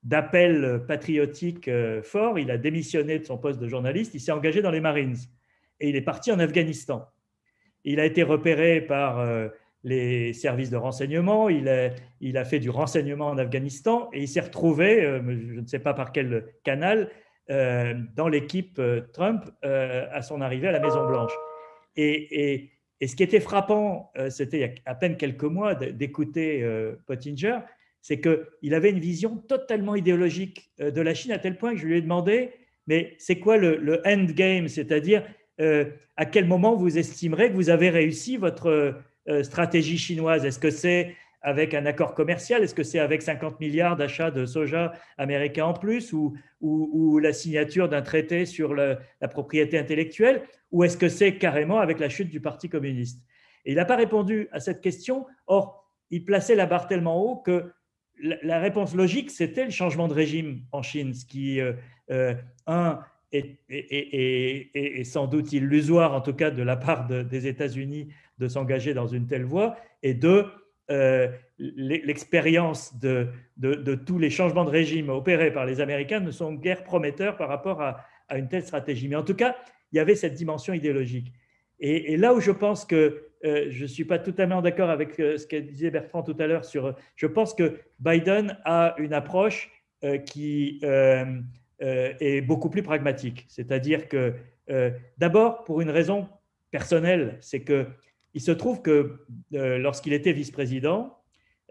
d'appel 0.04 0.84
patriotique 0.88 1.68
euh, 1.68 2.02
fort. 2.02 2.40
Il 2.40 2.52
a 2.52 2.58
démissionné 2.58 3.20
de 3.20 3.26
son 3.26 3.38
poste 3.38 3.60
de 3.60 3.68
journaliste. 3.68 4.14
Il 4.14 4.22
s'est 4.22 4.32
engagé 4.32 4.62
dans 4.62 4.72
les 4.72 4.82
Marines 4.82 5.18
et 5.80 5.90
il 5.90 5.96
est 5.96 6.02
parti 6.02 6.32
en 6.32 6.40
Afghanistan. 6.40 7.08
Il 7.84 8.00
a 8.00 8.06
été 8.06 8.24
repéré 8.24 8.82
par 8.82 9.20
euh, 9.20 9.48
les 9.84 10.34
services 10.34 10.70
de 10.70 10.78
renseignement, 10.78 11.50
il 11.50 11.70
a, 11.70 11.92
il 12.20 12.38
a 12.38 12.44
fait 12.44 12.60
du 12.60 12.70
renseignement 12.70 13.28
en 13.28 13.38
Afghanistan 13.38 14.10
et 14.12 14.22
il 14.22 14.28
s'est 14.28 14.42
retrouvé, 14.42 15.04
euh, 15.04 15.22
je 15.26 15.60
ne 15.60 15.68
sais 15.68 15.80
pas 15.80 15.94
par 15.94 16.12
quel 16.12 16.46
canal, 16.64 17.10
dans 17.50 18.28
l'équipe 18.28 18.78
euh, 18.80 19.02
Trump 19.14 19.46
à 19.64 20.22
son 20.22 20.42
arrivée 20.42 20.68
à 20.68 20.72
la 20.72 20.80
Maison-Blanche. 20.80 21.34
Et, 21.96 22.72
ce 23.02 23.16
qui 23.16 23.24
était 23.24 23.40
frappant, 23.40 24.12
c'était 24.30 24.58
il 24.58 24.62
y 24.62 24.66
a 24.66 24.72
à 24.86 24.94
peine 24.94 25.16
quelques 25.16 25.46
mois 25.46 25.74
d'écouter 25.74 26.70
Pottinger, 27.06 27.60
c'est 28.02 28.20
qu'il 28.20 28.74
avait 28.74 28.90
une 28.90 29.00
vision 29.00 29.38
totalement 29.38 29.96
idéologique 29.96 30.70
de 30.80 31.02
la 31.02 31.14
Chine 31.14 31.32
à 31.32 31.40
tel 31.40 31.58
point 31.58 31.72
que 31.72 31.80
je 31.80 31.88
lui 31.88 31.98
ai 31.98 32.02
demandé, 32.02 32.52
mais 32.88 33.16
c'est 33.18 33.40
quoi 33.40 33.56
le, 33.56 33.78
le 33.78 34.06
endgame 34.06 34.68
C'est-à-dire, 34.68 35.24
à 36.20 36.26
quel 36.26 36.46
moment 36.46 36.76
vous 36.76 36.98
estimerez 36.98 37.50
que 37.50 37.56
vous 37.56 37.70
avez 37.70 37.90
réussi 37.90 38.36
votre 38.36 39.02
euh, 39.30 39.44
stratégie 39.44 39.98
chinoise? 39.98 40.46
Est-ce 40.46 40.60
que 40.60 40.70
c'est 40.70 41.16
avec 41.42 41.74
un 41.74 41.86
accord 41.86 42.14
commercial? 42.14 42.64
Est-ce 42.64 42.76
que 42.76 42.84
c'est 42.84 43.00
avec 43.00 43.22
50 43.22 43.60
milliards 43.60 43.96
d'achats 43.96 44.32
de 44.32 44.46
soja 44.46 44.94
américain 45.18 45.66
en 45.66 45.74
plus 45.74 46.14
ou, 46.14 47.20
la 47.20 47.34
signature 47.34 47.90
d'un 47.90 48.02
traité 48.02 48.46
sur 48.46 48.74
la 48.74 48.98
propriété 49.30 49.78
intellectuelle? 49.78 50.44
Ou 50.72 50.84
est-ce 50.84 50.98
que 50.98 51.10
c'est 51.10 51.38
carrément 51.38 51.80
avec 51.80 52.00
la 52.00 52.10
chute 52.10 52.30
du 52.30 52.42
Parti 52.42 52.70
communiste? 52.70 53.24
Il 53.66 53.76
n'a 53.76 53.86
pas 53.86 53.96
répondu 53.96 54.48
à 54.52 54.60
cette 54.60 54.82
question. 54.82 55.26
Or, 55.48 55.90
il 56.10 56.24
plaçait 56.26 56.56
la 56.56 56.66
barre 56.66 56.88
tellement 56.88 57.24
haut 57.24 57.38
que 57.38 57.72
la, 58.22 58.60
réponse 58.60 58.96
logique, 58.96 59.32
c'était 59.32 59.66
le 59.66 59.72
changement 59.72 60.08
de 60.08 60.14
régime 60.14 60.62
en 60.72 60.82
Chine, 60.82 61.14
ce 61.14 61.26
qui, 61.26 61.62
euh, 61.62 61.74
euh, 62.12 62.34
un, 62.68 63.00
est, 63.32 65.04
sans 65.04 65.28
doute 65.28 65.54
illusoire, 65.54 66.14
en 66.14 66.22
tout 66.22 66.34
cas 66.34 66.52
de 66.52 66.64
la 66.64 66.76
part 66.76 67.08
des 67.08 67.48
États-Unis, 67.48 68.10
de 68.40 68.48
s'engager 68.48 68.94
dans 68.94 69.08
une 69.08 69.28
telle 69.28 69.46
voie, 69.46 69.78
et 70.04 70.14
deux, 70.14 70.46
l'expérience 71.60 72.98
de, 73.00 73.28
tous 74.06 74.18
les 74.18 74.30
changements 74.30 74.66
de 74.66 74.70
régime 74.70 75.10
opérés 75.10 75.52
par 75.52 75.66
les 75.66 75.82
Américains 75.82 76.20
ne 76.20 76.32
sont 76.32 76.54
guère 76.54 76.84
prometteurs 76.84 77.38
par 77.38 77.50
rapport 77.50 77.82
à, 77.82 78.06
une 78.36 78.48
telle 78.48 78.64
stratégie. 78.64 79.08
Mais 79.08 79.16
en 79.16 79.24
tout 79.24 79.34
cas, 79.34 79.56
il 79.92 79.98
y 79.98 80.00
avait 80.00 80.16
cette 80.16 80.36
dimension 80.36 80.74
idéologique. 80.74 81.34
Et, 81.80 82.18
là 82.18 82.34
où 82.34 82.40
je 82.40 82.52
pense 82.52 82.86
que 82.86 83.24
euh, 83.46 83.68
je 83.70 83.84
ne 83.84 83.88
suis 83.88 84.06
pas 84.06 84.20
totalement 84.20 84.62
d'accord 84.62 84.90
avec 84.90 85.20
euh, 85.20 85.38
ce 85.38 85.48
que 85.48 85.56
disait 85.56 85.92
Bertrand 85.92 86.24
tout 86.24 86.36
à 86.40 86.46
l'heure 86.46 86.64
je 87.16 87.26
pense 87.26 87.54
que 87.54 87.80
Biden 88.00 88.58
a 88.66 88.96
une 88.98 89.14
approche 89.14 89.72
qui 90.26 90.80
est 91.80 92.42
beaucoup 92.42 92.70
plus 92.70 92.84
pragmatique. 92.84 93.46
C'est-à-dire 93.50 94.08
que, 94.08 94.34
d'abord, 95.18 95.64
pour 95.64 95.82
une 95.82 95.90
raison 95.90 96.28
personnelle, 96.72 97.38
c'est 97.42 97.62
que 97.62 97.88
il 98.34 98.42
se 98.42 98.52
trouve 98.52 98.82
que 98.82 99.20
euh, 99.54 99.78
lorsqu'il 99.78 100.14
était 100.14 100.34
vice-président, 100.34 101.18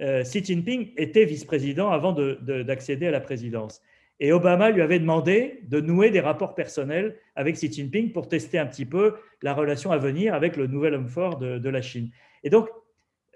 euh, 0.01 0.23
Xi 0.23 0.45
Jinping 0.45 0.93
était 0.97 1.25
vice-président 1.25 1.91
avant 1.91 2.13
d'accéder 2.13 3.07
à 3.07 3.11
la 3.11 3.21
présidence. 3.21 3.81
Et 4.21 4.33
Obama 4.33 4.71
lui 4.71 4.83
avait 4.83 4.99
demandé 4.99 5.61
de 5.69 5.81
nouer 5.81 6.11
des 6.11 6.21
rapports 6.21 6.55
personnels 6.55 7.17
avec 7.37 7.55
Xi 7.55 7.73
Jinping 7.73 8.13
pour 8.13 8.29
tester 8.29 8.59
un 8.59 8.67
petit 8.67 8.85
peu 8.85 9.15
la 9.43 9.55
relation 9.55 9.93
à 9.93 9.99
venir 9.99 10.35
avec 10.35 10.57
le 10.57 10.67
nouvel 10.67 10.95
homme 10.95 11.09
fort 11.09 11.39
de, 11.39 11.69
la 11.69 11.83
Chine. 11.83 12.11
Et 12.43 12.51
donc, 12.51 12.69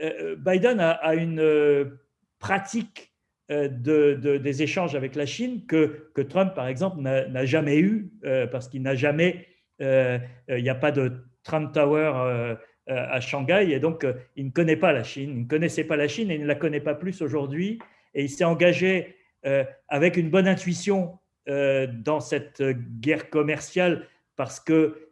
euh, 0.03 0.35
Biden 0.37 0.81
a, 0.81 1.15
une 1.15 1.93
pratique 2.41 3.13
des 3.49 4.63
échanges 4.63 4.97
avec 4.97 5.15
la 5.15 5.27
Chine 5.27 5.67
que, 5.67 6.11
Trump, 6.29 6.55
par 6.55 6.67
exemple, 6.67 7.01
n'a 7.01 7.45
jamais 7.45 7.79
eu, 7.79 8.11
parce 8.51 8.69
qu'il 8.69 8.83
n'a 8.83 8.97
jamais, 8.97 9.47
il 9.79 10.21
n'y 10.49 10.69
a 10.69 10.75
pas 10.75 10.91
de 10.91 11.13
Trump 11.45 11.73
Tower 11.73 12.57
à 12.89 13.21
Shanghai 13.21 13.71
et 13.71 13.79
donc 13.79 14.05
euh, 14.05 14.15
il 14.37 14.47
ne 14.47 14.51
connaît 14.51 14.77
pas 14.77 14.93
la 14.93 15.05
Chine, 15.05 15.31
il 15.31 15.43
ne 15.43 15.49
connaissait 15.49 15.85
pas 15.85 15.97
la 15.97 16.09
Chine 16.09 16.31
et 16.31 16.35
il 16.35 16.43
ne 16.43 16.47
la 16.47 16.55
connaît 16.55 16.81
pas 16.81 16.95
plus 16.95 17.23
aujourd'hui 17.23 17.79
et 18.15 18.25
il 18.25 18.29
s'est 18.29 18.45
engagé 18.45 19.17
euh, 19.47 19.65
avec 19.89 20.17
une 20.17 20.31
bonne 20.31 20.49
intuition 20.49 21.19
dans 21.45 22.21
cette 22.21 22.63
guerre 23.01 23.29
commerciale 23.29 24.07
parce 24.37 24.61
que 24.61 25.09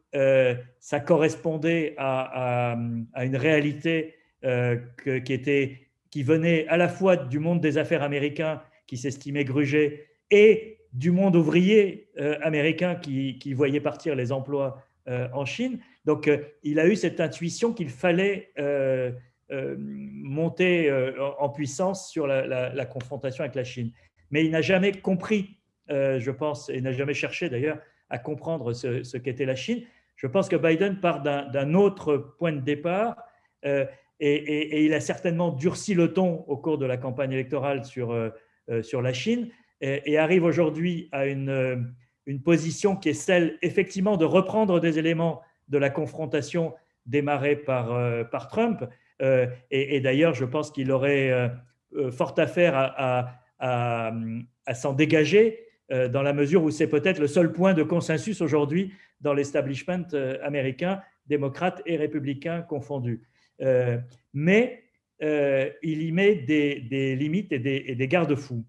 ça 0.78 1.00
correspondait 1.00 1.96
à, 1.98 2.76
une 3.16 3.34
réalité 3.34 4.14
qui, 4.40 5.32
était, 5.32 5.88
qui 6.12 6.22
venait 6.22 6.68
à 6.68 6.76
la 6.76 6.88
fois 6.88 7.16
du 7.16 7.40
monde 7.40 7.60
des 7.60 7.78
affaires 7.78 8.04
américain 8.04 8.62
qui 8.86 8.96
s'estimait 8.96 9.42
grugé 9.42 10.06
et 10.30 10.78
du 10.92 11.10
monde 11.10 11.34
ouvrier 11.34 12.06
américain 12.42 12.94
qui, 12.94 13.52
voyait 13.52 13.80
partir 13.80 14.14
les 14.14 14.30
emplois 14.30 14.86
en 15.08 15.44
Chine. 15.44 15.80
Donc, 16.11 16.26
euh, 16.26 16.38
il 16.64 16.80
a 16.80 16.88
eu 16.88 16.96
cette 16.96 17.20
intuition 17.20 17.72
qu'il 17.72 17.88
fallait 17.88 18.50
euh, 18.58 19.12
euh, 19.52 19.76
monter 19.78 20.92
en 21.38 21.48
puissance 21.50 22.11
sur 22.11 22.26
la, 22.26 22.84
confrontation 22.86 23.44
avec 23.44 23.54
la 23.54 23.62
Chine. 23.62 23.92
Mais 24.32 24.44
il 24.44 24.50
n'a 24.50 24.61
jamais 24.61 24.90
compris, 24.90 25.61
je 25.88 26.30
pense, 26.32 26.68
et 26.68 26.80
n'a 26.80 26.90
jamais 26.90 27.14
cherché 27.14 27.48
d'ailleurs 27.48 27.78
à 28.08 28.18
comprendre 28.18 28.72
ce, 28.72 29.16
qu'était 29.18 29.44
la 29.44 29.54
Chine. 29.54 29.84
Je 30.16 30.26
pense 30.26 30.48
que 30.48 30.56
Biden 30.56 30.98
part 30.98 31.22
d'un 31.22 31.74
autre 31.74 32.16
point 32.38 32.52
de 32.52 32.61
départ. 32.61 33.16
et, 33.62 34.84
il 34.84 34.92
a 34.92 35.00
certainement 35.00 35.50
durci 35.52 35.94
le 35.94 36.12
ton 36.12 36.44
au 36.48 36.56
cours 36.56 36.78
de 36.78 36.86
la 36.86 36.96
campagne 36.96 37.30
électorale 37.30 37.84
sur, 37.84 38.32
sur 38.82 39.00
la 39.00 39.12
Chine 39.12 39.48
et, 39.80 40.18
arrive 40.18 40.42
aujourd'hui 40.42 41.08
à 41.12 41.26
une, 41.26 41.94
une 42.26 42.42
position 42.42 42.96
qui 42.96 43.11
est 43.11 43.14
celle 43.28 43.58
effectivement 43.62 44.16
de 44.16 44.24
reprendre 44.24 44.80
des 44.80 44.98
éléments 44.98 45.42
de 45.70 45.78
la 45.78 45.88
confrontation 45.90 46.74
démarrée 47.06 47.56
par, 47.56 48.28
par 48.30 48.48
Trump. 48.48 48.84
et, 49.70 50.00
d'ailleurs, 50.00 50.34
je 50.34 50.44
pense 50.44 50.70
qu'il 50.70 50.92
aurait 50.92 51.50
fort 52.10 52.34
à 52.36 52.46
faire 52.46 52.76
à, 52.76 53.40
à, 53.58 54.12
à 54.66 54.74
s'en 54.74 54.92
dégager 54.92 55.66
dans 55.88 56.22
la 56.22 56.32
mesure 56.32 56.62
où 56.62 56.70
c'est 56.70 56.86
peut-être 56.88 57.18
le 57.18 57.26
seul 57.26 57.52
point 57.52 57.72
de 57.72 57.82
consensus 57.82 58.42
aujourd'hui 58.42 58.92
dans 59.20 59.32
l'establishment 59.32 60.06
américain 60.42 61.00
démocrates 61.26 61.80
et 61.86 61.96
républicains 61.96 62.60
confondus. 62.60 63.22
Euh, 63.62 63.98
mais 64.34 64.84
euh, 65.22 65.70
il 65.82 66.02
y 66.02 66.12
met 66.12 66.34
des, 66.34 67.16
limites 67.16 67.52
et 67.52 67.58
des, 67.58 68.08
garde-fous. 68.08 68.64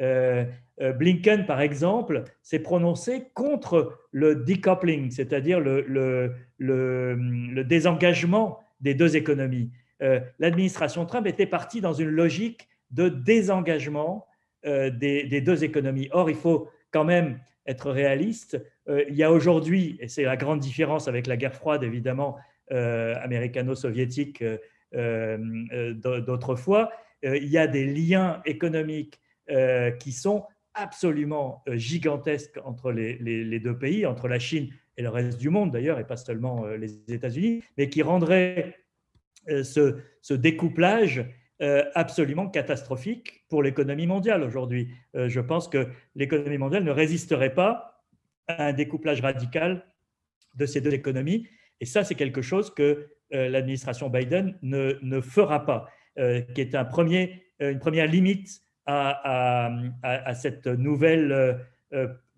Euh, 0.00 0.44
Blinken, 0.78 1.46
par 1.46 1.60
exemple, 1.62 2.24
s'est 2.42 2.58
prononcé 2.58 3.28
contre 3.34 3.98
le 4.10 4.34
decoupling, 4.34 5.10
c'est-à-dire 5.10 5.58
le, 5.58 6.34
désengagement 7.64 8.60
des 8.80 8.94
deux 8.94 9.16
économies. 9.16 9.70
L'administration 10.38 11.06
Trump 11.06 11.26
était 11.26 11.46
partie 11.46 11.80
dans 11.80 11.94
une 11.94 12.10
logique 12.10 12.68
de 12.90 13.08
désengagement 13.08 14.26
des, 14.64 14.90
des, 14.90 15.40
deux 15.40 15.64
économies. 15.64 16.08
Or, 16.12 16.28
il 16.28 16.36
faut 16.36 16.68
quand 16.90 17.04
même 17.04 17.38
être 17.66 17.90
réaliste. 17.90 18.62
Euh, 18.88 19.04
il 19.08 19.14
y 19.14 19.22
a 19.22 19.32
aujourd'hui, 19.32 19.96
et 20.00 20.08
c'est 20.08 20.22
la 20.22 20.36
grande 20.36 20.60
différence 20.60 21.08
avec 21.08 21.26
la 21.26 21.36
guerre 21.36 21.54
froide 21.54 21.82
évidemment 21.82 22.36
euh, 22.72 23.14
américano-soviétique 23.22 24.42
euh, 24.94 25.92
d'autrefois, 25.94 26.90
il 27.22 27.48
y 27.48 27.58
a 27.58 27.66
des 27.66 27.86
liens 27.86 28.40
économiques 28.44 29.20
qui 29.98 30.12
sont 30.12 30.44
absolument 30.76 31.62
gigantesques 31.68 32.58
entre 32.64 32.92
les, 32.92 33.60
deux 33.60 33.76
pays, 33.76 34.06
entre 34.06 34.28
la 34.28 34.38
Chine 34.38 34.68
et 34.96 35.02
le 35.02 35.08
reste 35.08 35.38
du 35.38 35.50
monde 35.50 35.72
d'ailleurs, 35.72 35.98
et 35.98 36.06
pas 36.06 36.16
seulement 36.16 36.66
les 36.66 37.02
États-Unis, 37.12 37.62
mais 37.76 37.88
qui 37.88 38.02
rendraient 38.02 38.76
ce, 39.48 39.98
ce, 40.22 40.34
découplage 40.34 41.26
absolument 41.94 42.48
catastrophique 42.48 43.44
pour 43.48 43.62
l'économie 43.62 44.06
mondiale 44.06 44.42
aujourd'hui. 44.42 44.88
je 45.14 45.40
pense 45.40 45.68
que 45.68 45.88
l'économie 46.14 46.58
mondiale 46.58 46.84
ne 46.84 46.90
résisterait 46.90 47.54
pas 47.54 48.04
un 48.48 48.72
découplage 48.72 49.20
radical 49.20 49.84
de 50.54 50.66
ces 50.66 50.80
deux 50.80 50.94
économies. 50.94 51.48
Et 51.80 51.84
ça, 51.84 52.04
c'est 52.04 52.14
quelque 52.14 52.42
chose 52.42 52.72
que 52.74 53.08
euh, 53.34 53.48
l'administration 53.48 54.08
Biden 54.08 54.56
ne, 54.62 55.20
fera 55.20 55.64
pas, 55.64 55.88
euh, 56.18 56.40
qui 56.40 56.60
est 56.60 56.74
euh, 56.74 57.72
une 57.72 57.78
première 57.78 58.06
limite 58.06 58.62
à, 58.86 60.34
cette 60.34 60.66
nouvelle 60.66 61.58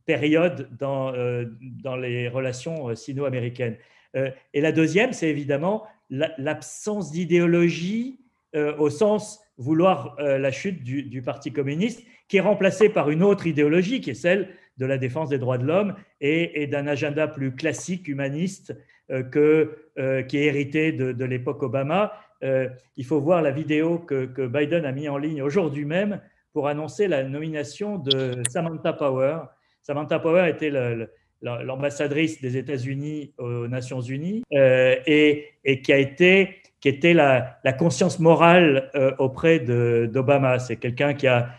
période 0.06 0.68
dans, 0.78 1.12
dans 1.82 1.96
les 1.96 2.28
relations 2.28 2.94
sino-américaines. 2.94 3.76
et 4.14 4.60
la 4.60 4.72
deuxième, 4.72 5.12
c'est 5.12 5.28
évidemment 5.28 5.84
l'absence 6.08 7.12
d'idéologie 7.12 8.20
au 8.54 8.88
sens 8.88 9.40
vouloir 9.58 10.16
la 10.18 10.50
chute 10.50 10.82
du, 10.82 11.22
Parti 11.22 11.52
communiste, 11.52 12.02
qui 12.28 12.38
est 12.38 12.40
remplacée 12.40 12.88
par 12.88 13.10
une 13.10 13.22
autre 13.22 13.46
idéologie, 13.46 14.00
qui 14.00 14.10
est 14.10 14.14
celle 14.14 14.48
de 14.78 14.86
la 14.86 14.96
défense 14.96 15.28
des 15.28 15.38
droits 15.38 15.58
de 15.58 15.66
l'homme 15.66 15.94
et, 16.20 16.66
d'un 16.66 16.86
agenda 16.86 17.28
plus 17.28 17.54
classique, 17.54 18.08
humaniste, 18.08 18.74
euh, 19.10 19.22
que, 19.22 19.76
euh, 19.98 20.22
qui 20.22 20.36
est 20.38 20.44
hérité 20.44 20.92
de, 20.92 21.24
l'époque 21.24 21.62
Obama. 21.62 22.12
Euh, 22.42 22.68
il 22.96 23.04
faut 23.04 23.20
voir 23.20 23.40
la 23.40 23.50
vidéo 23.50 23.98
que, 23.98 24.46
Biden 24.46 24.84
a 24.84 24.92
mis 24.92 25.08
en 25.08 25.16
ligne 25.16 25.42
aujourd'hui 25.42 25.84
même 25.84 26.20
pour 26.52 26.68
annoncer 26.68 27.08
la 27.08 27.24
nomination 27.24 27.98
de 27.98 28.42
Samantha 28.50 28.92
Power. 28.92 29.40
Samantha 29.82 30.18
Power 30.18 30.48
était 30.48 30.72
l'ambassadrice 31.42 32.40
des 32.40 32.56
États-Unis 32.56 33.32
aux 33.38 33.68
Nations 33.68 34.00
Unies 34.00 34.42
et, 34.50 35.44
qui 35.82 35.92
a 35.92 35.98
été 35.98 36.56
qui 36.80 36.88
était 36.88 37.14
la, 37.14 37.58
conscience 37.78 38.18
morale 38.18 38.90
auprès 39.18 39.58
d'Obama. 39.60 40.58
C'est 40.58 40.76
quelqu'un 40.76 41.14
qui 41.14 41.26
a 41.26 41.54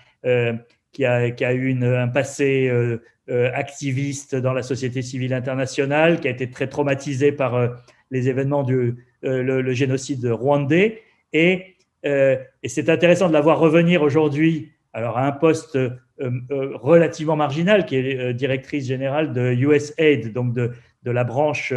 qui 0.91 1.05
a, 1.05 1.31
qui 1.31 1.45
a 1.45 1.53
eu 1.53 1.83
un 1.83 2.07
passé 2.07 2.67
euh, 2.69 3.01
euh, 3.29 3.51
activiste 3.53 4.35
dans 4.35 4.53
la 4.53 4.63
société 4.63 5.01
civile 5.01 5.33
internationale, 5.33 6.19
qui 6.19 6.27
a 6.27 6.31
été 6.31 6.49
très 6.49 6.67
traumatisé 6.67 7.31
par 7.31 7.55
euh, 7.55 7.69
les 8.11 8.29
événements 8.29 8.63
du 8.63 8.95
génocide 9.21 10.25
rwandais. 10.25 11.01
Et 11.33 11.75
c'est 12.01 12.89
intéressant 12.89 13.27
de 13.27 13.33
la 13.33 13.41
voir 13.41 13.59
revenir 13.59 14.01
aujourd'hui 14.01 14.71
alors 14.93 15.17
à 15.17 15.25
un 15.25 15.31
poste 15.31 15.77
relativement 16.19 17.35
marginal, 17.35 17.85
qui 17.85 17.95
est 17.95 18.33
directrice 18.33 18.85
générale 18.85 19.31
de 19.31 19.51
USAID, 19.53 20.33
donc 20.33 20.53
de, 20.53 20.71
de 21.03 21.11
la 21.11 21.23
branche 21.23 21.73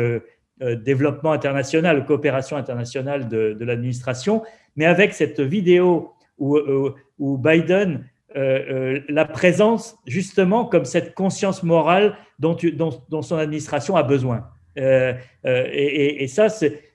développement 0.61 1.33
international, 1.33 2.05
coopération 2.07 2.57
internationale 2.57 3.29
de, 3.29 3.53
de 3.53 3.65
l'administration, 3.65 4.43
mais 4.77 4.87
avec 4.87 5.13
cette 5.13 5.41
vidéo 5.41 6.13
où, 6.39 6.59
où 7.19 7.39
Biden 7.39 8.05
euh, 8.35 8.41
euh, 8.71 9.01
la 9.11 9.27
présence 9.27 9.99
justement 10.07 10.65
comme 10.65 10.87
cette 10.87 11.15
conscience 11.15 11.63
morale 11.63 12.17
dont, 12.39 12.57
dont, 13.11 13.23
son 13.23 13.37
administration 13.37 13.95
a 13.95 14.03
besoin. 14.03 14.49
Euh, 14.79 15.13
et, 15.45 16.27
ça, 16.29 16.47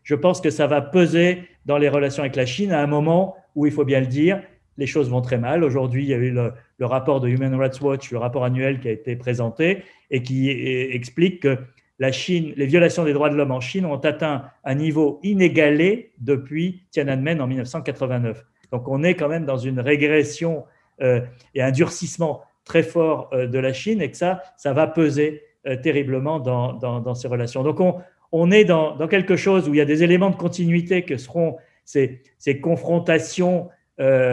je 0.02 0.16
pense 0.16 0.42
que 0.42 0.50
ça 0.50 0.66
va 0.66 0.82
peser 0.82 1.44
dans 1.66 1.78
les 1.78 1.90
relations 1.90 2.24
avec 2.24 2.36
la 2.36 2.48
Chine 2.48 2.72
à 2.72 2.82
un 2.82 2.88
moment 2.88 3.36
où, 3.54 3.68
il 3.68 3.72
faut 3.72 3.86
bien 3.86 4.00
le 4.00 4.08
dire, 4.08 4.42
les 4.78 4.88
choses 4.88 5.10
vont 5.10 5.22
très 5.22 5.38
mal. 5.38 5.64
Aujourd'hui, 5.64 6.04
il 6.04 6.10
y 6.10 6.14
a 6.14 6.18
eu 6.18 6.32
le, 6.32 6.86
rapport 6.86 7.20
de 7.20 7.28
Human 7.28 7.54
Rights 7.56 7.82
Watch, 7.82 8.12
le 8.12 8.18
rapport 8.18 8.44
annuel 8.44 8.80
qui 8.80 8.88
a 8.88 8.92
été 8.92 9.16
présenté 9.16 9.84
et 10.12 10.22
qui 10.22 10.50
explique 10.50 11.42
que 11.42 11.58
la 12.00 12.12
Chine, 12.12 12.54
les 12.56 12.68
violations 12.68 13.04
des 13.04 13.14
droits 13.14 13.30
de 13.30 13.36
l'homme 13.36 13.52
en 13.52 13.60
Chine 13.60 13.86
ont 13.86 13.98
atteint 13.98 14.46
un 14.64 14.76
niveau 14.76 15.20
inégalé 15.24 16.12
depuis 16.20 16.84
Tiananmen 16.92 17.42
en 17.42 17.48
1989. 17.48 18.46
Donc 18.72 18.88
on 18.88 19.04
est 19.04 19.16
quand 19.16 19.30
même 19.30 19.46
dans 19.46 19.58
une 19.58 19.80
régression 19.80 20.66
euh, 21.02 21.22
et 21.56 21.62
un 21.62 21.72
durcissement 21.72 22.42
très 22.66 22.84
fort 22.84 23.30
euh, 23.34 23.48
de 23.48 23.60
la 23.60 23.74
Chine 23.74 24.02
et 24.02 24.12
que 24.12 24.18
ça, 24.18 24.44
ça 24.58 24.74
va 24.74 24.88
peser 24.88 25.44
euh, 25.66 25.76
terriblement 25.76 26.40
dans, 26.40 26.74
dans, 26.74 27.16
ces 27.16 27.28
relations. 27.28 27.64
Donc 27.64 27.80
on, 27.80 27.96
on 28.32 28.52
est 28.52 28.66
dans, 28.66 28.96
dans, 28.96 29.08
quelque 29.08 29.36
chose 29.36 29.68
où 29.68 29.74
il 29.74 29.78
y 29.78 29.82
a 29.82 29.86
des 29.86 30.04
éléments 30.04 30.30
de 30.30 30.36
continuité 30.36 31.04
que 31.04 31.18
seront 31.18 31.58
ces, 31.84 32.22
ces 32.38 32.60
confrontations 32.60 33.70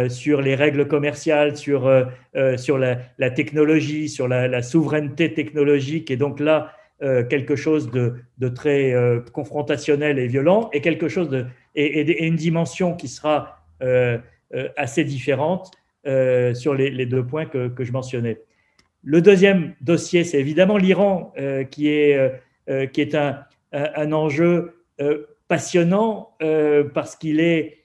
sur 0.09 0.43
les 0.43 0.55
règles 0.55 0.87
commerciales, 0.87 1.57
sur, 1.57 1.91
sur 2.57 2.79
la, 2.79 3.31
technologie, 3.31 4.09
sur 4.09 4.29
la, 4.29 4.63
souveraineté 4.63 5.33
technologique, 5.33 6.11
et 6.11 6.17
donc 6.17 6.39
là, 6.39 6.73
quelque 7.01 7.57
chose 7.57 7.91
de, 7.91 8.49
très 8.51 8.95
confrontationnel 9.33 10.19
et 10.19 10.27
violent, 10.27 10.69
et 10.75 10.83
quelque 10.83 11.09
chose 11.09 11.31
de, 11.31 11.47
et, 11.75 12.27
une 12.27 12.37
dimension 12.37 12.95
qui 12.95 13.09
sera 13.09 13.65
assez 14.77 15.05
différente 15.05 15.71
euh, 16.07 16.53
sur 16.53 16.75
les, 16.75 17.07
deux 17.07 17.25
points 17.25 17.47
que, 17.47 17.73
je 17.79 17.91
mentionnais. 17.91 18.39
Le 19.03 19.23
deuxième 19.23 19.75
dossier, 19.81 20.23
c'est 20.23 20.39
évidemment 20.39 20.77
l'Iran, 20.77 21.33
euh, 21.39 21.65
qui 21.65 21.89
est, 21.89 22.31
euh, 22.69 22.87
qui 22.87 23.01
est 23.01 23.15
un, 23.15 23.43
un 23.73 24.13
enjeu 24.13 24.85
passionnant 25.49 26.37
parce 26.93 27.17
qu'il 27.17 27.41
est, 27.41 27.84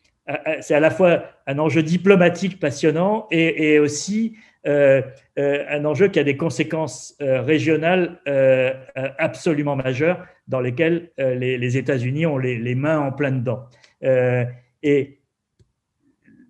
c'est 0.62 0.76
à 0.76 0.80
la 0.80 0.92
fois 0.92 1.24
un 1.48 1.58
enjeu 1.60 1.84
diplomatique 1.84 2.60
passionnant 2.60 3.28
et, 3.32 3.80
aussi 3.80 4.36
un 4.66 5.86
enjeu 5.86 6.10
qui 6.10 6.20
a 6.20 6.24
des 6.24 6.38
conséquences 6.38 7.16
régionales 7.20 8.20
absolument 9.18 9.76
majeures 9.76 10.26
dans 10.48 10.60
lesquelles 10.60 11.10
les, 11.18 11.78
États-Unis 11.78 12.26
ont 12.26 12.38
les, 12.38 12.76
mains 12.76 13.00
en 13.00 13.12
plein 13.12 13.32
dedans. 13.32 13.66
et 14.02 15.20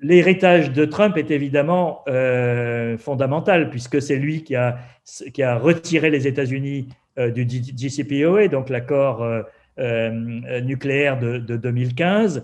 l'héritage 0.01 0.71
de 0.71 0.85
Trump 0.85 1.17
est 1.17 1.31
évidemment 1.31 2.03
euh, 2.07 2.97
fondamental, 2.97 3.69
puisque 3.69 4.01
c'est 4.01 4.15
lui 4.15 4.43
qui 4.43 4.55
a, 4.55 4.79
qui 5.33 5.43
a 5.43 5.55
retiré 5.55 6.09
les 6.09 6.27
États-Unis 6.27 6.89
euh, 7.17 7.31
du 7.31 7.45
JCPOA, 7.47 8.47
donc 8.47 8.69
l'accord 8.69 9.25
euh, 9.79 10.61
nucléaire 10.61 11.19
de, 11.19 11.39
2015, 11.39 12.43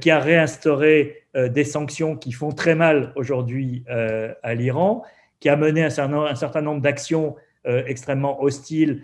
qui 0.00 0.10
a 0.10 0.20
réinstauré 0.20 1.22
des 1.34 1.64
sanctions 1.64 2.16
qui 2.16 2.32
font 2.32 2.52
très 2.52 2.74
mal 2.74 3.12
aujourd'hui 3.16 3.84
à 3.88 4.54
l'Iran, 4.54 5.02
qui 5.40 5.48
a 5.48 5.56
mené 5.56 5.82
un 5.82 5.90
certain, 5.90 6.60
nombre 6.60 6.82
d'actions 6.82 7.36
extrêmement 7.64 8.42
hostiles, 8.42 9.02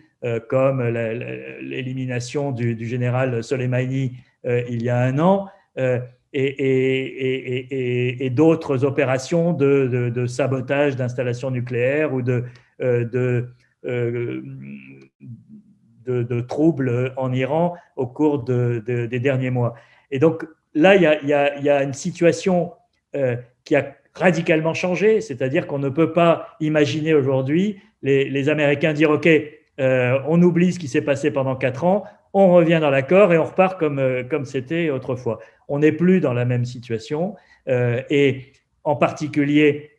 comme 0.49 0.83
l'élimination 0.83 2.53
du, 2.53 2.87
général 2.87 3.43
Soleimani 3.43 4.13
il 4.45 4.83
y 4.83 4.89
a 4.89 5.01
un 5.01 5.19
an 5.19 5.49
et, 6.33 8.31
d'autres 8.35 8.85
opérations 8.85 9.53
de, 9.53 10.27
sabotage 10.27 10.97
d'installations 10.97 11.51
nucléaires 11.51 12.15
ou 12.15 12.23
de, 12.23 12.45
euh, 12.81 13.45
euh, 13.85 14.43
de, 16.07 16.41
troubles 16.41 17.13
en 17.17 17.33
Iran 17.33 17.75
au 17.97 18.07
cours 18.07 18.43
des 18.45 19.21
derniers 19.21 19.51
mois. 19.51 19.75
Et 20.11 20.19
donc, 20.19 20.47
là, 20.75 20.97
il 20.97 21.29
y 21.29 21.35
a, 21.35 21.83
une 21.83 21.93
situation 21.93 22.73
qui 23.65 23.77
a 23.77 23.95
radicalement 24.15 24.75
changé, 24.75 25.21
c'est-à-dire 25.21 25.67
qu'on 25.67 25.79
ne 25.79 25.89
peut 25.89 26.13
pas 26.13 26.49
imaginer 26.61 27.15
aujourd'hui 27.15 27.81
les, 28.03 28.49
Américains 28.49 28.93
dire 28.93 29.11
OK, 29.11 29.29
on 29.79 30.43
oublie 30.43 30.73
ce 30.73 30.79
qui 30.79 30.89
s'est 30.89 31.03
passé 31.03 31.31
pendant 31.31 31.57
quatre 31.57 31.85
ans, 31.85 32.05
on 32.33 32.53
revient 32.53 32.79
dans 32.81 32.91
l'accord 32.91 33.33
et 33.33 33.39
on 33.39 33.45
repart 33.45 33.79
comme, 33.79 34.25
comme 34.29 34.45
c'était 34.45 34.91
autrefois. 34.91 35.39
On 35.69 35.79
n'est 35.79 35.93
plus 35.93 36.21
dans 36.21 36.33
la 36.33 36.45
même 36.45 36.65
situation 36.65 37.37
et 37.69 38.53
en 38.85 38.97
particulier, 38.97 39.91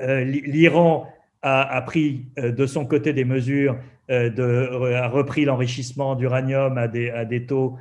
l'Iran 0.00 1.08
a, 1.42 1.82
pris 1.82 2.26
de 2.36 2.66
son 2.66 2.86
côté 2.86 3.12
des 3.12 3.24
mesures, 3.24 3.76
a 4.08 5.08
repris 5.08 5.44
l'enrichissement 5.44 6.14
d'uranium 6.14 6.78
à 6.78 6.88
des, 6.88 7.10
à 7.10 7.24
des 7.24 7.46
taux 7.46 7.76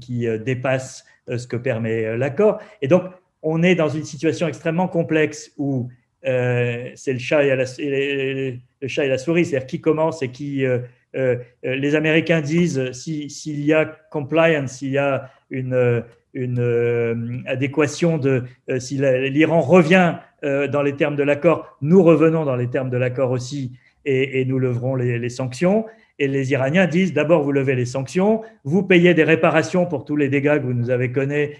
qui 0.00 0.26
dépassent 0.44 1.04
ce 1.28 1.46
que 1.46 1.56
permet 1.56 2.16
l'accord. 2.16 2.58
Et 2.82 2.88
donc, 2.88 3.04
on 3.42 3.62
est 3.62 3.74
dans 3.74 3.88
une 3.88 4.04
situation 4.04 4.48
extrêmement 4.48 4.88
complexe 4.88 5.52
où 5.58 5.88
euh, 6.26 6.90
c'est 6.94 7.12
le 7.12 7.18
chat 7.18 7.44
et 7.44 7.54
la, 7.54 7.64
le 7.78 8.88
chat 8.88 9.04
et 9.04 9.08
la 9.08 9.18
souris, 9.18 9.44
c'est-à-dire 9.44 9.66
qui 9.66 9.80
commence 9.80 10.22
et 10.22 10.30
qui. 10.30 10.64
Euh, 10.64 10.78
euh, 11.14 11.36
les 11.62 11.94
Américains 11.94 12.40
disent 12.40 12.90
s'il 12.90 13.64
y 13.64 13.72
a 13.72 13.84
compliance, 14.10 14.78
s'il 14.78 14.90
y 14.90 14.98
a 14.98 15.30
une, 15.48 16.02
une 16.32 17.44
adéquation 17.46 18.18
de 18.18 18.42
si 18.80 18.98
l'Iran 18.98 19.60
revient 19.60 20.16
dans 20.42 20.82
les 20.82 20.96
termes 20.96 21.14
de 21.14 21.22
l'accord, 21.22 21.78
nous 21.82 22.02
revenons 22.02 22.44
dans 22.44 22.56
les 22.56 22.68
termes 22.68 22.90
de 22.90 22.96
l'accord 22.96 23.30
aussi 23.30 23.78
et, 24.04 24.44
nous 24.44 24.58
leverons 24.58 24.96
les, 24.96 25.28
sanctions. 25.28 25.86
Et 26.18 26.28
les 26.28 26.52
Iraniens 26.52 26.86
disent 26.86 27.12
d'abord 27.12 27.42
vous 27.42 27.52
levez 27.52 27.74
les 27.74 27.86
sanctions, 27.86 28.42
vous 28.62 28.84
payez 28.84 29.14
des 29.14 29.24
réparations 29.24 29.84
pour 29.86 30.04
tous 30.04 30.16
les 30.16 30.28
dégâts 30.28 30.58
que 30.58 30.62
vous 30.64 30.72
nous 30.72 30.90
avez 30.90 31.12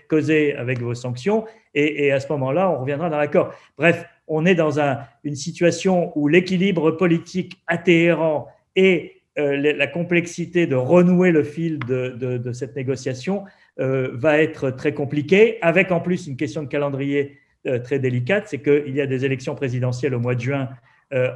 causés 0.09 0.55
avec 0.55 0.81
vos 0.81 0.95
sanctions, 0.95 1.45
et, 1.75 2.13
à 2.13 2.21
ce 2.21 2.29
moment-là, 2.33 2.71
on 2.71 2.81
reviendra 2.81 3.11
dans 3.11 3.19
l'accord. 3.19 3.53
Bref, 3.77 4.07
on 4.29 4.47
est 4.47 4.55
dans 4.55 4.79
une 5.25 5.35
situation 5.35 6.13
où 6.17 6.29
l'équilibre 6.29 6.93
politique 6.93 7.61
à 7.67 7.79
Téhéran 7.79 8.47
et 8.77 9.23
euh, 9.37 9.57
la 9.57 9.87
complexité 9.89 10.69
de 10.69 10.77
renouer 10.77 11.33
le 11.33 11.43
fil 11.43 11.81
de, 11.81 12.53
cette 12.53 12.77
négociation 12.77 13.45
euh, 13.81 14.11
va 14.15 14.41
être 14.41 14.71
très 14.71 14.95
compliquée, 14.95 15.59
avec 15.61 15.91
en 15.91 15.99
plus 15.99 16.29
une 16.29 16.37
question 16.37 16.63
de 16.63 16.69
calendrier 16.69 17.39
euh, 17.67 17.81
très 17.81 17.99
délicate, 17.99 18.45
c'est 18.47 18.63
qu'il 18.63 18.95
y 18.95 19.01
a 19.01 19.07
des 19.07 19.25
élections 19.25 19.57
présidentielles 19.57 20.15
au 20.15 20.21
mois 20.21 20.37
de 20.37 20.41
juin 20.41 20.69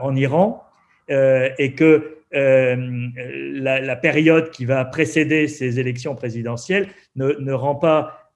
en 0.00 0.16
Iran 0.16 0.64
et 1.08 1.74
que 1.76 2.17
la, 2.32 3.96
période 3.96 4.50
qui 4.50 4.64
va 4.64 4.84
précéder 4.84 5.48
ces 5.48 5.80
élections 5.80 6.14
présidentielles 6.14 6.88
ne 7.16 7.52
rend 7.52 7.74
pas 7.74 8.32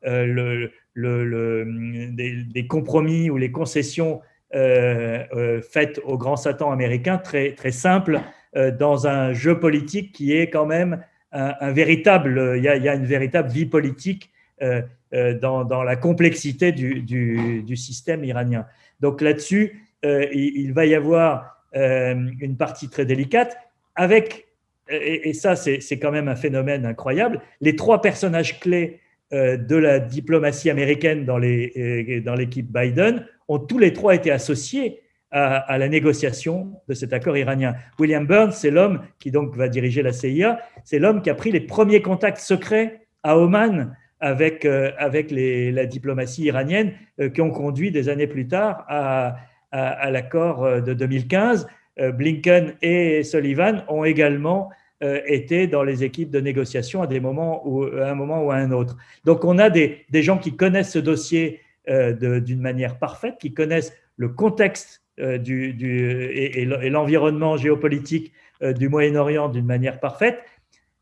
des, 0.97 2.67
compromis 2.69 3.31
ou 3.31 3.37
les 3.37 3.53
concessions 3.53 4.21
euh, 4.55 5.25
euh, 5.33 5.63
faites 5.63 5.99
au 6.05 6.19
grand 6.19 6.37
Satan 6.37 6.73
américain 6.73 7.17
très, 7.17 7.55
simples 7.71 8.21
euh, 8.55 8.71
dans 8.71 9.07
un 9.07 9.33
jeu 9.33 9.59
politique 9.59 10.13
qui 10.13 10.37
est 10.37 10.51
quand 10.51 10.67
même 10.67 11.03
un, 11.35 11.73
véritable, 11.73 12.57
il 12.59 12.63
y, 12.63 12.69
a, 12.69 12.95
une 12.95 13.07
véritable 13.07 13.49
vie 13.49 13.65
politique 13.65 14.31
dans, 14.61 15.83
la 15.83 15.97
complexité 15.97 16.73
du, 16.73 17.75
système 17.75 18.23
iranien. 18.23 18.67
Donc 19.01 19.23
là-dessus, 19.23 19.89
il, 20.03 20.73
va 20.75 20.85
y 20.85 20.95
avoir 20.95 21.65
une 21.73 22.57
partie 22.59 22.91
très 22.91 23.07
délicate 23.07 23.57
avec, 23.95 24.47
et, 24.89 25.33
ça 25.33 25.57
c'est 25.57 25.99
quand 25.99 26.11
même 26.11 26.29
un 26.29 26.37
phénomène 26.37 26.87
incroyable, 26.87 27.41
les 27.61 27.77
trois 27.77 28.01
personnages 28.01 28.61
clés 28.61 29.01
euh, 29.33 29.57
de 29.57 29.77
la 29.77 29.99
diplomatie 29.99 30.71
américaine 30.71 31.25
dans 31.25 31.39
l'équipe 31.39 32.71
Biden 32.71 33.27
ont 33.49 33.59
tous 33.59 33.79
les 33.79 33.93
trois 33.93 34.15
été 34.15 34.31
associés 34.31 35.01
à, 35.31 35.79
la 35.79 35.89
négociation 35.89 36.75
de 36.89 36.93
cet 36.93 37.15
accord 37.15 37.39
iranien. 37.39 37.75
William 37.99 38.27
Burns, 38.27 38.53
c'est 38.53 38.71
l'homme 38.71 39.01
qui 39.19 39.31
donc 39.31 39.57
va 39.57 39.69
diriger 39.69 40.03
la 40.03 40.13
CIA, 40.13 40.61
c'est 40.85 40.99
l'homme 40.99 41.23
qui 41.23 41.31
a 41.31 41.35
pris 41.35 41.51
les 41.51 41.61
premiers 41.61 42.03
contacts 42.03 42.41
secrets 42.41 43.07
à 43.23 43.39
Oman 43.39 43.97
avec, 44.21 44.67
euh, 44.67 44.91
avec 44.99 45.31
la 45.31 45.87
diplomatie 45.87 46.43
iranienne 46.43 46.93
euh, 47.19 47.31
qui 47.31 47.41
ont 47.41 47.51
conduit 47.51 47.91
des 47.91 48.11
années 48.11 48.27
plus 48.27 48.47
tard 48.47 48.85
à, 48.89 49.37
à 49.71 50.11
l'accord 50.11 50.83
de 50.83 50.93
2015. 50.93 51.67
Blinken 51.99 52.75
et 52.81 53.23
Sullivan 53.23 53.85
ont 53.89 54.05
également 54.05 54.71
euh, 55.03 55.21
étaient 55.27 55.67
dans 55.67 55.83
les 55.83 56.05
équipes 56.05 56.31
de 56.31 56.39
négociation 56.39 57.03
à, 57.03 57.09
des 57.09 57.19
moments 57.19 57.67
ou, 57.67 57.85
à 57.85 58.09
un 58.09 58.15
moment 58.15 58.45
ou 58.45 58.53
à 58.53 58.57
un 58.57 58.71
autre. 58.71 58.97
Donc 59.25 59.45
on 59.45 59.59
a 59.59 59.69
des, 59.69 60.07
des 60.11 60.23
gens 60.23 60.39
qui 60.39 60.55
connaissent 60.55 60.93
ce 60.93 61.01
dossier 61.01 61.61
euh, 61.89 62.41
d'une 62.41 62.61
manière 62.61 63.01
parfaite, 63.01 63.35
qui 63.41 63.53
connaissent 63.53 63.93
le 64.17 64.29
contexte 64.29 65.03
euh, 65.19 65.39
du, 65.39 65.75
du, 65.75 66.23
et, 66.33 66.65
l'environnement 66.65 67.57
géopolitique 67.57 68.33
du 68.63 68.89
Moyen-Orient 68.89 69.49
d'une 69.49 69.67
manière 69.67 69.99
parfaite. 69.99 70.39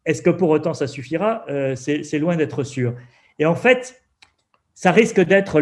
Est-ce 0.07 0.23
que 0.23 0.31
pour 0.31 0.49
autant 0.49 0.73
ça 0.73 0.87
suffira? 0.87 1.45
C'est 1.75 2.19
loin 2.19 2.37
d'être 2.37 2.65
sûr. 2.65 2.95
Et 3.39 3.45
en 3.45 3.55
fait, 3.55 4.03
ça 4.73 4.93
risque 4.93 5.21
d'être 5.21 5.61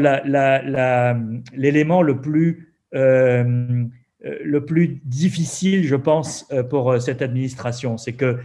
l'élément 1.53 2.03
le 2.03 2.21
plus 2.21 2.73
euh, 2.95 3.85
le 4.21 4.65
plus 4.65 5.01
difficile, 5.05 5.85
je 5.85 5.97
pense, 5.97 6.47
euh, 6.53 6.63
pour 6.63 6.91
euh, 6.91 6.99
cette 6.99 7.23
administration. 7.23 7.97
C'est 7.97 8.15
que, 8.15 8.39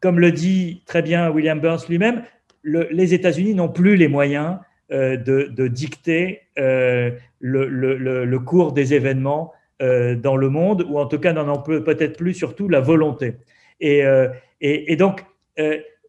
comme 0.00 0.20
le 0.20 0.32
dit 0.32 0.82
très 0.86 1.02
bien 1.02 1.30
William 1.30 1.60
Burns 1.60 1.80
lui-même, 1.88 2.22
les 2.64 3.14
États-Unis 3.14 3.54
n'ont 3.54 3.68
plus 3.68 3.96
les 3.96 4.08
moyens 4.08 4.58
de, 4.90 5.68
dicter 5.68 6.40
le, 6.56 8.36
cours 8.38 8.72
des 8.72 8.94
événements 8.94 9.52
dans 9.80 10.36
le 10.36 10.48
monde, 10.48 10.86
ou 10.88 10.98
en 10.98 11.06
tout 11.06 11.18
cas 11.18 11.32
n'en 11.32 11.52
ont 11.52 11.62
peut-être 11.62 12.16
plus 12.16 12.34
surtout 12.34 12.68
la 12.68 12.80
volonté. 12.80 13.34
Et, 13.80 14.96
donc, 14.96 15.24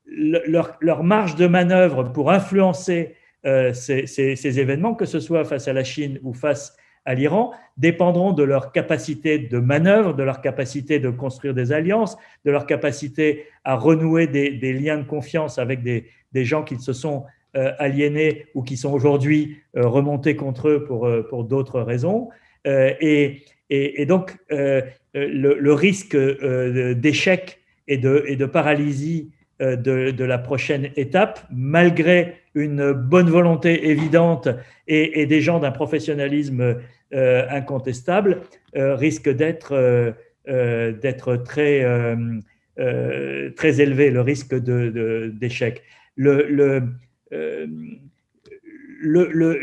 leur, 0.06 1.04
marge 1.04 1.36
de 1.36 1.48
manœuvre 1.48 2.04
pour 2.04 2.32
influencer 2.32 3.16
ces, 3.44 4.08
ces, 4.08 4.60
événements, 4.60 4.96
que 4.96 5.06
ce 5.06 5.20
soit 5.20 5.44
face 5.44 5.68
à 5.68 5.74
la 5.74 5.84
Chine 5.84 6.20
ou 6.24 6.34
face 6.34 6.78
à 7.06 7.16
l'Iran 7.16 7.52
dépendront 7.78 8.34
de 8.34 8.44
leur 8.44 8.72
capacité 8.72 9.40
de 9.40 9.60
manœuvre, 9.60 10.14
de 10.14 10.24
leur 10.24 10.42
capacité 10.42 11.00
de 11.00 11.10
construire 11.10 11.54
des 11.54 11.72
alliances, 11.72 12.18
de 12.46 12.52
leur 12.52 12.66
capacité 12.66 13.46
à 13.64 13.76
renouer 13.76 14.28
des, 14.28 14.74
liens 14.74 14.98
de 14.98 15.04
confiance 15.04 15.58
avec 15.58 15.82
des, 15.82 16.06
gens 16.46 16.64
qui 16.64 16.78
se 16.78 16.94
sont 16.94 17.26
euh, 17.56 17.72
aliénés 17.80 18.46
ou 18.54 18.62
qui 18.62 18.78
sont 18.78 18.92
aujourd'hui 18.92 19.58
euh, 19.76 19.88
remontés 19.88 20.36
contre 20.36 20.70
eux 20.70 20.84
pour, 20.84 21.08
euh, 21.08 21.26
pour 21.28 21.46
d'autres 21.46 21.82
raisons. 21.82 22.30
Et, 22.66 23.42
et, 23.70 24.06
donc, 24.06 24.38
le, 24.50 25.72
risque 25.72 26.16
d'échec 26.16 27.60
et 27.88 27.98
de, 27.98 28.26
et 28.28 28.36
de 28.36 28.46
paralysie 28.46 29.32
de, 29.62 30.12
de, 30.12 30.24
la 30.26 30.38
prochaine 30.38 30.92
étape, 30.98 31.40
malgré 31.50 32.39
une 32.56 32.92
bonne 32.92 33.30
volonté 33.30 33.90
évidente 33.90 34.50
et, 34.88 35.26
des 35.26 35.42
gens 35.42 35.60
d'un 35.60 35.72
professionnalisme 35.72 36.78
euh, 37.14 37.46
incontestable, 37.50 38.42
euh, 38.76 38.96
risque 38.96 39.30
d'être 39.30 39.74
euh, 39.74 40.12
d'être 40.92 41.36
très, 41.36 41.86
très 43.56 43.82
élevé, 43.82 44.10
le 44.10 44.22
risque 44.22 44.56
d'échec. 44.56 45.84
Le, 46.16 46.48
le, 46.50 46.82
le, 49.00 49.60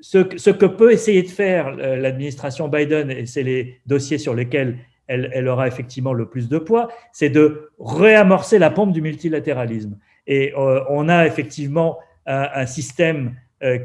ce, 0.00 0.50
que 0.50 0.64
peut 0.64 0.90
essayer 0.90 1.22
de 1.22 1.28
faire 1.28 1.72
l'administration 1.72 2.68
Biden, 2.68 3.10
et 3.10 3.26
c'est 3.26 3.42
les 3.42 3.80
dossiers 3.84 4.16
sur 4.16 4.34
lesquels 4.34 4.78
elle, 5.06 5.48
aura 5.48 5.68
effectivement 5.68 6.14
le 6.14 6.30
plus 6.30 6.48
de 6.48 6.56
poids, 6.56 6.88
c'est 7.12 7.28
de 7.28 7.68
réamorcer 7.78 8.58
la 8.58 8.70
pompe 8.70 8.92
du 8.92 9.02
multilatéralisme. 9.02 9.98
Et 10.26 10.54
on 10.56 11.10
a 11.10 11.26
effectivement 11.26 11.98
un, 12.26 12.66
système 12.66 13.34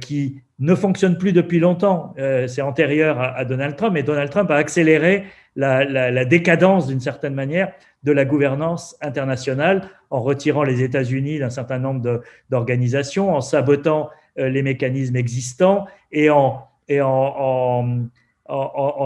qui 0.01 0.41
ne 0.59 0.75
fonctionne 0.75 1.17
plus 1.17 1.33
depuis 1.33 1.59
longtemps. 1.59 2.13
Euh, 2.17 2.47
c'est 2.47 2.61
antérieur 2.61 3.19
à, 3.19 3.45
Donald 3.45 3.75
Trump, 3.75 3.95
et 3.95 4.03
Donald 4.03 4.29
Trump 4.29 4.49
a 4.51 4.55
accéléré 4.55 5.25
la, 5.55 6.25
décadence, 6.25 6.87
d'une 6.87 6.99
certaine 6.99 7.33
manière, 7.33 7.71
de 8.03 8.11
la 8.11 8.25
gouvernance 8.25 8.95
internationale 9.01 9.89
en 10.09 10.21
retirant 10.21 10.63
les 10.63 10.83
États-Unis 10.83 11.39
d'un 11.39 11.49
certain 11.49 11.79
nombre 11.79 12.21
d'organisations, 12.49 13.35
en 13.35 13.41
sabotant 13.41 14.09
euh, 14.37 14.49
les 14.49 14.61
mécanismes 14.61 15.15
existants 15.15 15.85
et 16.11 16.29
en, 16.29 16.67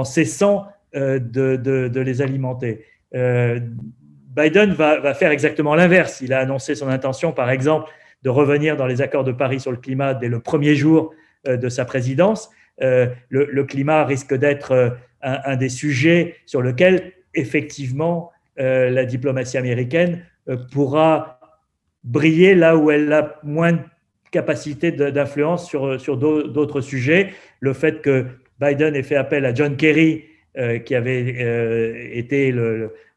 cessant 0.03 0.67
euh, 0.95 1.19
de, 1.19 1.99
les 1.99 2.21
alimenter. 2.21 2.85
Biden 3.13 4.71
va, 4.71 5.13
faire 5.13 5.31
exactement 5.31 5.75
l'inverse. 5.75 6.21
Il 6.21 6.31
a 6.33 6.39
annoncé 6.39 6.75
son 6.75 6.87
intention, 6.87 7.33
par 7.33 7.49
exemple, 7.49 7.89
de 8.23 8.29
revenir 8.29 8.77
dans 8.77 8.85
les 8.85 9.01
accords 9.01 9.23
de 9.23 9.31
Paris 9.31 9.59
sur 9.59 9.71
le 9.71 9.77
climat 9.77 10.13
dès 10.13 10.27
le 10.27 10.39
premier 10.39 10.75
jour 10.75 11.13
euh, 11.47 11.57
de 11.57 11.69
sa 11.69 11.85
présidence. 11.85 12.49
Euh, 12.81 13.07
le, 13.29 13.63
climat 13.63 14.05
risque 14.05 14.33
d'être 14.33 14.71
euh, 14.71 14.89
un, 15.21 15.55
des 15.55 15.69
sujets 15.69 16.35
sur 16.45 16.61
lequel, 16.61 17.13
effectivement, 17.33 18.31
la 18.57 19.05
diplomatie 19.05 19.57
américaine 19.57 20.23
pourra 20.71 21.39
briller 22.03 22.53
là 22.53 22.77
où 22.77 22.91
elle 22.91 23.11
a 23.11 23.39
moins 23.43 23.71
de 23.71 23.79
capacité 24.29 24.91
d'influence 24.91 25.67
sur, 25.67 25.99
sur 25.99 26.17
d'autres 26.17 26.81
sujets. 26.81 27.31
Le 27.59 27.73
fait 27.73 28.01
que 28.01 28.25
Biden 28.59 28.95
ait 28.95 29.03
fait 29.03 29.15
appel 29.15 29.45
à 29.45 29.53
John 29.53 29.75
Kerry, 29.77 30.25
qui 30.85 30.93
avait 30.93 32.17
été 32.17 32.53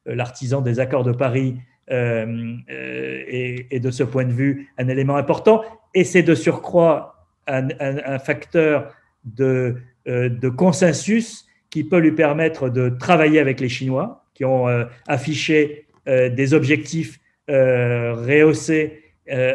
l'artisan 0.07 0.63
des 0.63 0.81
accords 0.81 1.05
de 1.05 1.13
Paris, 1.13 1.57
euh, 1.91 2.57
et, 2.69 3.81
de 3.81 3.91
ce 3.91 4.03
point 4.03 4.25
de 4.25 4.33
vue 4.33 4.69
un 4.79 4.89
élément 4.89 5.17
important. 5.17 5.63
Et 5.95 6.05
c'est 6.05 6.23
de 6.23 6.35
surcroît 6.35 7.29
un, 7.47 8.19
facteur 8.19 8.95
de, 9.25 9.77
de, 10.07 10.49
consensus 10.49 11.47
qui 11.71 11.85
peut 11.85 11.99
lui 11.99 12.13
permettre 12.13 12.69
de 12.69 12.89
travailler 12.89 13.39
avec 13.39 13.61
les 13.61 13.69
Chinois, 13.69 14.25
qui 14.33 14.45
ont 14.45 14.67
affiché 15.07 15.87
des 16.07 16.55
objectifs 16.55 17.21
rehaussés 17.49 19.03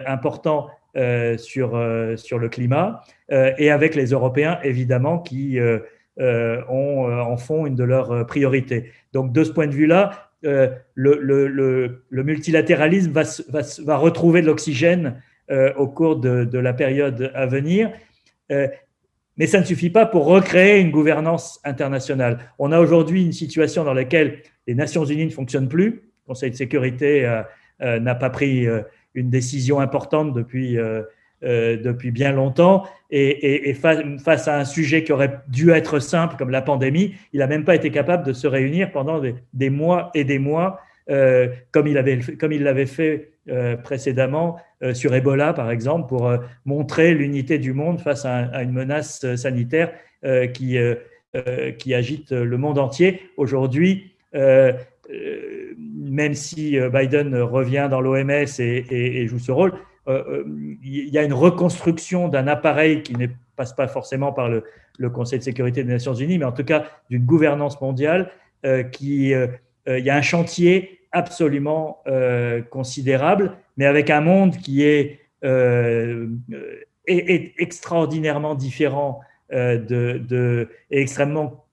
importants 0.05 0.69
sur, 1.37 1.69
sur 2.15 2.39
le 2.39 2.47
climat, 2.47 3.01
et 3.31 3.71
avec 3.71 3.95
les 3.95 4.11
Européens, 4.11 4.59
évidemment, 4.63 5.17
qui 5.17 5.59
euh, 6.19 6.61
euh, 6.69 7.21
en 7.21 7.37
font 7.37 7.65
une 7.65 7.75
de 7.75 7.83
leurs 7.85 8.11
euh, 8.11 8.23
priorités. 8.25 8.91
Donc, 9.13 9.31
de 9.31 9.41
ce 9.45 9.51
point 9.51 9.67
de 9.67 9.73
vue-là, 9.73 10.28
le, 10.43 12.01
multilatéralisme 12.11 13.11
va, 13.11 13.97
retrouver 13.97 14.41
de 14.41 14.47
l'oxygène 14.47 15.21
au 15.77 15.87
cours 15.87 16.17
de, 16.17 16.57
la 16.57 16.73
période 16.73 17.31
à 17.33 17.45
venir. 17.45 17.91
mais 18.49 19.47
ça 19.47 19.59
ne 19.59 19.65
suffit 19.65 19.89
pas 19.89 20.05
pour 20.05 20.25
recréer 20.25 20.79
une 20.79 20.91
gouvernance 20.91 21.59
internationale. 21.63 22.39
On 22.59 22.71
a 22.71 22.79
aujourd'hui 22.79 23.23
une 23.23 23.33
situation 23.33 23.83
dans 23.83 23.93
laquelle 23.93 24.41
les 24.67 24.75
Nations 24.75 25.05
Unies 25.05 25.25
ne 25.25 25.31
fonctionnent 25.31 25.69
plus. 25.69 25.89
Le 25.89 26.27
Conseil 26.27 26.51
de 26.51 26.55
sécurité 26.55 27.41
n'a 27.79 28.15
pas 28.15 28.29
pris 28.29 28.67
une 29.13 29.29
décision 29.29 29.79
importante 29.79 30.33
depuis 30.33 30.77
euh, 31.41 31.77
depuis 31.77 32.11
bien 32.11 32.33
longtemps. 32.33 32.83
Et, 33.11 33.73
face 33.73 34.47
à 34.49 34.59
un 34.59 34.65
sujet 34.65 35.05
qui 35.05 35.13
aurait 35.13 35.39
dû 35.47 35.71
être 35.71 35.99
simple, 35.99 36.35
comme 36.37 36.49
la 36.49 36.61
pandémie, 36.61 37.15
il 37.31 37.39
n'a 37.39 37.47
même 37.47 37.63
pas 37.63 37.75
été 37.75 37.91
capable 37.91 38.25
de 38.25 38.33
se 38.33 38.45
réunir 38.45 38.91
pendant 38.91 39.21
des, 39.53 39.69
mois 39.69 40.11
et 40.13 40.25
des 40.25 40.37
mois, 40.37 40.81
euh, 41.09 41.47
comme 41.71 41.87
il 41.87 41.93
l'avait 41.93 42.85
fait 42.85 43.31
euh, 43.47 43.77
précédemment 43.77 44.57
sur 44.91 45.15
Ebola, 45.15 45.53
par 45.53 45.71
exemple, 45.71 46.09
pour 46.09 46.29
montrer 46.65 47.13
l'unité 47.13 47.57
du 47.57 47.71
monde 47.71 48.01
face 48.01 48.25
à, 48.25 48.61
une 48.61 48.73
menace 48.73 49.35
sanitaire 49.37 49.93
qui, 50.53 50.77
agite 51.93 52.31
le 52.31 52.57
monde 52.57 52.79
entier. 52.79 53.21
Aujourd'hui, 53.37 54.11
même 54.33 56.33
si 56.33 56.77
Biden 56.93 57.35
revient 57.35 57.87
dans 57.89 58.01
l'OMS 58.01 58.59
et, 58.59 59.27
joue 59.27 59.39
ce 59.39 59.51
rôle, 59.51 59.73
il 60.09 61.09
y 61.09 61.17
a 61.17 61.23
une 61.23 61.33
reconstruction 61.33 62.27
d'un 62.27 62.47
appareil 62.47 63.03
qui 63.03 63.15
ne 63.15 63.27
passe 63.55 63.73
pas 63.73 63.87
forcément 63.87 64.31
par 64.31 64.49
le, 64.49 64.63
Conseil 65.13 65.39
de 65.39 65.43
sécurité 65.45 65.81
des 65.83 65.93
Nations 65.93 66.13
Unies, 66.13 66.37
mais 66.37 66.45
en 66.45 66.51
tout 66.51 66.65
cas 66.65 66.85
d'une 67.09 67.23
gouvernance 67.25 67.79
mondiale 67.79 68.31
euh, 68.65 68.83
qui, 68.83 69.31
il 69.31 70.03
y 70.05 70.09
a 70.09 70.15
un 70.15 70.21
chantier 70.21 70.99
absolument 71.13 72.03
considérable, 72.69 73.53
mais 73.77 73.85
avec 73.85 74.09
un 74.09 74.21
monde 74.21 74.57
qui 74.57 74.83
est, 74.83 75.19
extraordinairement 77.07 78.55
différent 78.55 79.21
et 79.51 80.67
extrêmement 80.91 81.65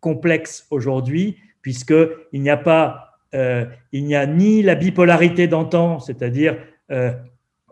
complexe 0.00 0.66
aujourd'hui, 0.70 1.38
puisqu'il 1.62 2.42
n'y 2.42 2.50
a 2.50 2.58
pas, 2.58 3.18
il 3.32 4.04
n'y 4.04 4.14
a 4.14 4.26
ni 4.26 4.62
la 4.62 4.74
bipolarité 4.74 5.48
d'antan, 5.48 6.00
c'est-à-dire 6.00 6.58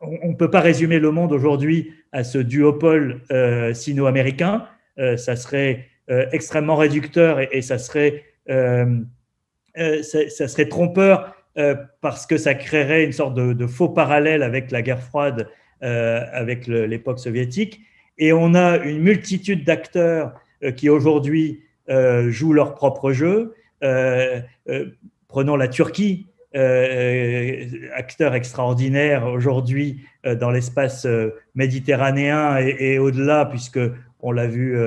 on 0.02 0.28
ne 0.28 0.34
peut 0.34 0.50
pas 0.50 0.60
résumer 0.60 0.98
le 0.98 1.10
monde 1.10 1.32
aujourd'hui 1.32 1.92
à 2.12 2.24
ce 2.24 2.38
duopole 2.38 3.22
euh, 3.30 3.72
sino-américain. 3.72 4.66
Euh, 4.98 5.16
ça 5.16 5.36
serait 5.36 5.86
euh, 6.10 6.26
extrêmement 6.32 6.76
réducteur 6.76 7.40
et, 7.54 7.62
ça, 7.62 7.78
serait, 7.78 8.24
ça, 8.46 10.48
serait 10.48 10.68
trompeur 10.68 11.34
parce 12.00 12.26
que 12.26 12.36
ça 12.36 12.54
créerait 12.54 13.04
une 13.04 13.12
sorte 13.12 13.34
de, 13.34 13.66
faux 13.66 13.90
parallèle 13.90 14.42
avec 14.42 14.70
la 14.70 14.82
guerre 14.82 15.02
froide, 15.02 15.48
avec 15.80 16.66
l'époque 16.66 17.18
soviétique. 17.18 17.80
Et 18.18 18.32
on 18.32 18.54
a 18.54 18.78
une 18.78 19.00
multitude 19.00 19.64
d'acteurs 19.64 20.34
qui 20.76 20.88
aujourd'hui 20.88 21.62
jouent 22.28 22.54
leur 22.54 22.74
propre 22.74 23.12
jeu. 23.12 23.54
prenons 25.28 25.56
la 25.56 25.68
Turquie, 25.68 26.26
euh, 26.54 27.64
acteur 27.94 28.34
extraordinaire 28.34 29.26
aujourd'hui 29.26 30.02
euh, 30.26 30.34
dans 30.34 30.50
l'espace 30.50 31.06
euh, 31.06 31.30
méditerranéen 31.54 32.58
et, 32.58 32.98
au-delà, 32.98 33.46
puisque 33.46 33.80
on 34.20 34.32
l'a 34.32 34.46
vu 34.46 34.78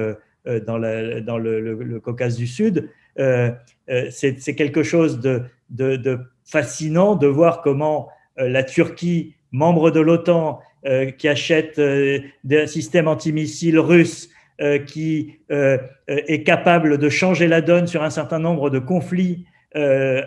dans, 0.65 0.77
le, 0.77 1.99
Caucase 2.03 2.37
du 2.37 2.47
Sud. 2.47 2.89
C'est 3.17 4.55
quelque 4.55 4.83
chose 4.83 5.19
de, 5.19 5.43
de, 5.69 6.19
fascinant 6.45 7.15
de 7.15 7.27
voir 7.27 7.61
comment 7.61 8.09
la 8.37 8.63
Turquie, 8.63 9.35
membre 9.51 9.91
de 9.91 9.99
l'OTAN, 9.99 10.61
qui 11.17 11.27
achète 11.27 11.81
des 11.81 12.67
systèmes 12.67 13.09
antimissiles 13.09 13.79
russes, 13.79 14.29
qui 14.87 15.39
est 15.49 16.43
capable 16.45 16.97
de 16.97 17.09
changer 17.09 17.47
la 17.47 17.59
donne 17.59 17.87
sur 17.87 18.03
un 18.03 18.09
certain 18.09 18.39
nombre 18.39 18.69
de 18.69 18.79
conflits 18.79 19.45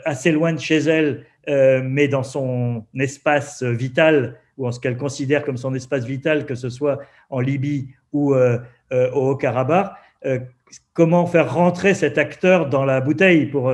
assez 0.05 0.30
loin 0.30 0.53
de 0.53 0.61
chez 0.61 0.78
elle, 0.78 1.24
euh, 1.49 1.80
mais 1.82 2.09
dans 2.09 2.22
son 2.22 2.84
espace 2.99 3.62
vital, 3.62 4.36
ou 4.59 4.66
en 4.66 4.72
ce 4.72 4.80
qu'elle 4.80 4.99
considère 4.99 5.44
comme 5.44 5.57
son 5.57 5.74
espace 5.74 6.05
vital, 6.05 6.44
que 6.44 6.55
ce 6.55 6.68
soit 6.68 6.99
en 7.30 7.40
Libye 7.40 7.88
ou 8.12 8.34
euh, 8.34 8.59
au 8.90 9.30
Haut-Karabakh, 9.30 9.92
comment 10.92 11.26
faire 11.26 11.55
rentrer 11.55 11.94
cet 11.94 12.18
acteur 12.18 12.68
dans 12.68 12.84
la 12.84 13.01
bouteille 13.01 13.46
pour 13.46 13.70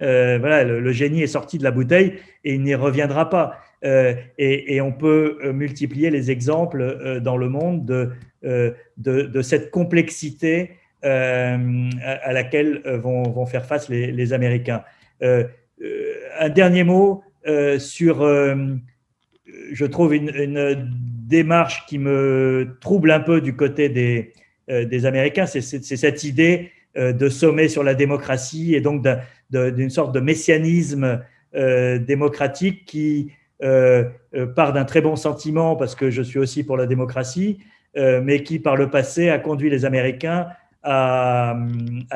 voilà 0.00 0.64
le, 0.64 0.92
génie 0.92 1.22
est 1.22 1.28
sorti 1.28 1.56
de 1.56 1.64
la 1.64 1.70
bouteille 1.70 2.18
et 2.44 2.54
il 2.54 2.62
n'y 2.62 2.74
reviendra 2.74 3.30
pas 3.30 3.58
et, 3.82 4.80
on 4.82 4.92
peut 4.92 5.38
multiplier 5.52 6.10
les 6.10 6.30
exemples 6.30 7.20
dans 7.20 7.38
le 7.38 7.48
monde 7.48 7.86
de, 7.86 8.74
de, 8.98 9.42
cette 9.42 9.70
complexité 9.70 10.72
à, 11.02 12.32
laquelle 12.32 12.82
vont, 13.02 13.46
faire 13.46 13.64
face 13.64 13.88
les 13.88 14.32
Américains. 14.34 14.82
Euh, 15.22 15.44
euh, 15.82 16.14
un 16.38 16.48
dernier 16.48 16.84
mot 16.84 17.22
euh, 17.46 17.78
sur, 17.78 18.26
je 18.26 19.84
trouve, 19.84 20.14
une, 20.14 20.90
démarche 21.28 21.84
qui 21.86 21.98
me 21.98 22.76
trouble 22.80 23.10
un 23.10 23.20
peu 23.20 23.40
du 23.40 23.54
côté 23.54 23.88
des, 23.88 25.06
Américains, 25.06 25.46
c'est 25.46 25.60
cette 25.60 26.24
idée 26.24 26.70
de 26.96 27.28
sommet 27.28 27.68
sur 27.68 27.82
la 27.82 27.94
démocratie 27.94 28.74
et 28.74 28.80
donc 28.80 29.06
d'une 29.50 29.90
sorte 29.90 30.14
de 30.14 30.20
messianisme 30.20 31.22
démocratique 31.54 32.86
qui 32.86 33.30
part 33.60 34.72
d'un 34.72 34.84
très 34.84 35.02
bon 35.02 35.16
sentiment 35.16 35.76
parce 35.76 35.94
que 35.94 36.10
je 36.10 36.22
suis 36.22 36.38
aussi 36.38 36.64
pour 36.64 36.78
la 36.78 36.86
démocratie, 36.86 37.58
mais 37.94 38.42
qui 38.42 38.58
par 38.58 38.76
le 38.76 38.88
passé 38.88 39.28
a 39.28 39.38
conduit 39.38 39.68
les 39.68 39.84
Américains 39.84 40.48
à 40.82 41.56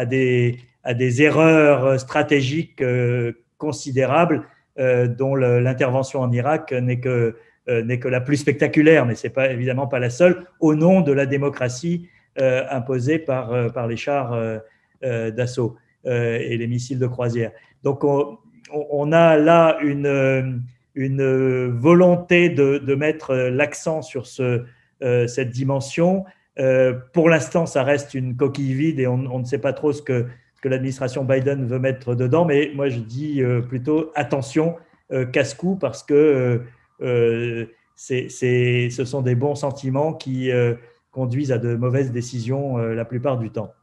des, 0.06 0.56
à 0.84 0.94
des 0.94 1.22
erreurs 1.22 1.98
stratégiques 2.00 2.82
euh, 2.82 3.32
considérables 3.58 4.44
euh, 4.78 5.06
dont 5.06 5.34
l'intervention 5.34 6.20
en 6.20 6.32
Irak 6.32 6.72
n'est 6.72 7.00
que, 7.00 7.36
euh, 7.68 7.96
que 7.96 8.08
la 8.08 8.20
plus 8.20 8.38
spectaculaire, 8.38 9.06
mais 9.06 9.14
ce 9.14 9.26
n'est 9.26 9.32
pas, 9.32 9.50
évidemment 9.50 9.86
pas 9.86 9.98
la 9.98 10.10
seule, 10.10 10.46
au 10.60 10.74
nom 10.74 11.00
de 11.00 11.12
la 11.12 11.26
démocratie 11.26 12.08
imposée 12.70 13.18
par, 13.18 13.70
par 13.74 13.86
les 13.86 13.98
chars 13.98 14.34
d'assaut 15.02 15.76
et 16.06 16.56
les 16.56 16.66
missiles 16.66 16.98
de 16.98 17.06
croisière. 17.06 17.50
Donc 17.82 18.04
on, 18.04 19.12
a 19.12 19.36
là 19.36 19.76
une, 19.82 20.62
une 20.94 21.66
volonté 21.68 22.48
de, 22.48 22.78
de 22.78 22.94
mettre 22.94 23.34
l'accent 23.34 24.00
sur 24.00 24.26
ce, 24.26 24.64
cette 25.02 25.50
dimension. 25.50 26.24
pour 27.12 27.28
l'instant, 27.28 27.66
ça 27.66 27.82
reste 27.82 28.14
une 28.14 28.34
coquille 28.34 28.72
vide 28.72 28.98
et 28.98 29.06
on, 29.06 29.26
on, 29.30 29.40
ne 29.40 29.44
sait 29.44 29.58
pas 29.58 29.74
trop 29.74 29.92
ce 29.92 30.00
que, 30.00 30.26
que 30.62 30.68
l'administration 30.68 31.24
Biden 31.24 31.66
veut 31.66 31.80
mettre 31.80 32.14
dedans, 32.14 32.46
mais 32.46 32.70
moi 32.74 32.88
je 32.88 33.00
dis 33.00 33.42
euh, 33.42 33.60
plutôt 33.60 34.12
attention, 34.14 34.76
euh, 35.12 35.26
casse-cou, 35.26 35.76
parce 35.76 36.02
que 36.04 36.62
euh, 37.02 37.66
ce 37.96 39.04
sont 39.04 39.22
des 39.22 39.34
bons 39.34 39.56
sentiments 39.56 40.14
qui 40.14 40.50
conduisent 41.10 41.52
à 41.52 41.58
de 41.58 41.74
mauvaises 41.74 42.10
décisions 42.10 42.78
la 42.78 43.04
plupart 43.04 43.38
du 43.38 43.50
temps. 43.50 43.74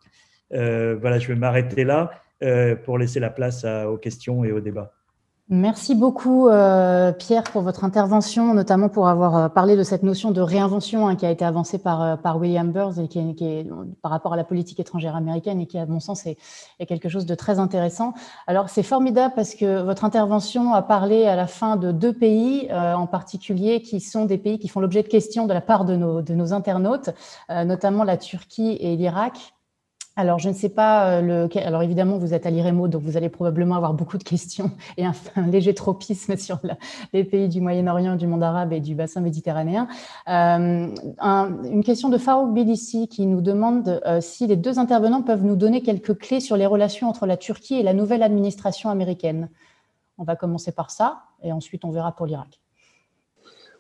voilà, 0.52 1.20
je 1.20 1.28
vais 1.28 1.36
m'arrêter 1.36 1.84
là 1.86 2.12
pour 2.84 2.98
laisser 2.98 3.20
la 3.20 3.30
place 3.30 3.64
aux 3.64 3.98
questions 3.98 4.44
et 4.44 4.52
au 4.52 4.60
débat. 4.60 4.99
Merci 5.52 5.96
beaucoup, 5.96 6.48
euh, 6.48 7.12
Pierre, 7.12 7.42
pour 7.42 7.64
votre 7.64 7.84
intervention, 7.84 8.54
notamment 8.54 8.88
pour 8.88 9.08
avoir 9.08 9.36
euh, 9.36 9.50
parlé 9.50 9.76
de 9.76 9.82
cette 9.82 10.04
notion 10.04 10.30
de 10.30 10.42
réinvention 10.42 11.08
hein, 11.08 11.16
qui 11.16 11.26
a 11.26 11.32
été 11.32 11.44
avancée 11.44 11.80
par, 11.80 12.04
euh, 12.04 12.34
William 12.36 12.72
Burns 12.72 13.00
et 13.00 13.08
qui 13.08 13.18
est, 13.18 13.68
par 14.04 14.12
rapport 14.12 14.34
à 14.34 14.38
la 14.38 14.44
politique 14.44 14.80
étrangère 14.80 15.16
américaine 15.16 15.60
et 15.60 15.66
qui, 15.66 15.80
à 15.80 15.88
mon 15.88 16.00
sens, 16.00 16.28
est, 16.28 16.38
quelque 16.86 17.10
chose 17.10 17.26
de 17.26 17.34
très 17.34 17.58
intéressant. 17.58 18.14
Alors, 18.46 18.70
c'est 18.70 18.84
formidable 18.84 19.34
parce 19.36 19.56
que 19.56 19.82
votre 19.82 20.06
intervention 20.06 20.76
a 20.76 20.84
parlé 20.84 21.26
à 21.26 21.36
la 21.36 21.48
fin 21.48 21.78
de 21.78 21.92
deux 21.92 22.14
pays 22.14 22.72
en 22.72 23.08
particulier 23.08 23.82
qui 23.82 24.02
sont 24.02 24.26
des 24.26 24.38
pays 24.38 24.60
qui 24.60 24.68
font 24.68 24.80
l'objet 24.80 25.02
de 25.02 25.08
questions 25.08 25.48
de 25.48 25.54
la 25.54 25.62
part 25.62 25.84
de 25.84 25.96
nos, 25.96 26.22
de 26.22 26.34
nos 26.36 26.54
internautes, 26.54 27.10
notamment 27.50 28.04
la 28.04 28.18
Turquie 28.18 28.78
et 28.80 28.96
l'Irak. 28.96 29.54
Alors, 30.20 30.38
je 30.38 30.50
ne 30.50 30.54
sais 30.54 30.68
pas, 30.68 31.20
euh, 31.20 31.22
le... 31.22 31.58
alors 31.66 31.82
évidemment, 31.82 32.18
vous 32.18 32.34
êtes 32.34 32.46
à 32.46 32.50
l'IREMO, 32.50 32.90
donc 32.90 33.04
vous 33.04 33.16
allez 33.16 33.30
probablement 33.30 33.76
avoir 33.76 33.94
beaucoup 33.94 34.18
de 34.18 34.24
questions 34.26 34.70
et 34.98 35.06
un, 35.06 35.14
léger 35.48 35.74
tropisme 35.74 36.36
sur 36.38 36.60
les 37.14 37.24
pays 37.24 37.48
du 37.48 37.62
Moyen-Orient, 37.62 38.18
du 38.18 38.28
monde 38.28 38.44
arabe 38.44 38.74
et 38.74 38.82
du 38.82 38.96
bassin 38.96 39.22
méditerranéen. 39.22 39.88
Euh, 40.28 40.94
une 41.72 41.84
question 41.86 42.10
de 42.10 42.18
Farouk 42.18 42.54
Bilissi 42.54 43.08
qui 43.08 43.28
nous 43.28 43.40
demande 43.40 44.02
euh, 44.06 44.20
si 44.20 44.46
les 44.46 44.58
deux 44.58 44.78
intervenants 44.78 45.22
peuvent 45.22 45.46
nous 45.46 45.56
donner 45.56 45.82
quelques 45.82 46.18
clés 46.18 46.42
sur 46.42 46.58
les 46.58 46.66
relations 46.66 47.08
entre 47.08 47.26
la 47.26 47.38
Turquie 47.38 47.76
et 47.76 47.84
la 47.84 47.94
nouvelle 47.94 48.22
administration 48.22 48.90
américaine. 48.90 49.48
On 50.18 50.26
va 50.26 50.36
commencer 50.36 50.74
par 50.74 50.92
ça 50.92 51.22
et 51.44 51.54
ensuite 51.54 51.86
on 51.86 51.92
verra 51.92 52.12
pour 52.12 52.26
l'Irak. 52.26 52.60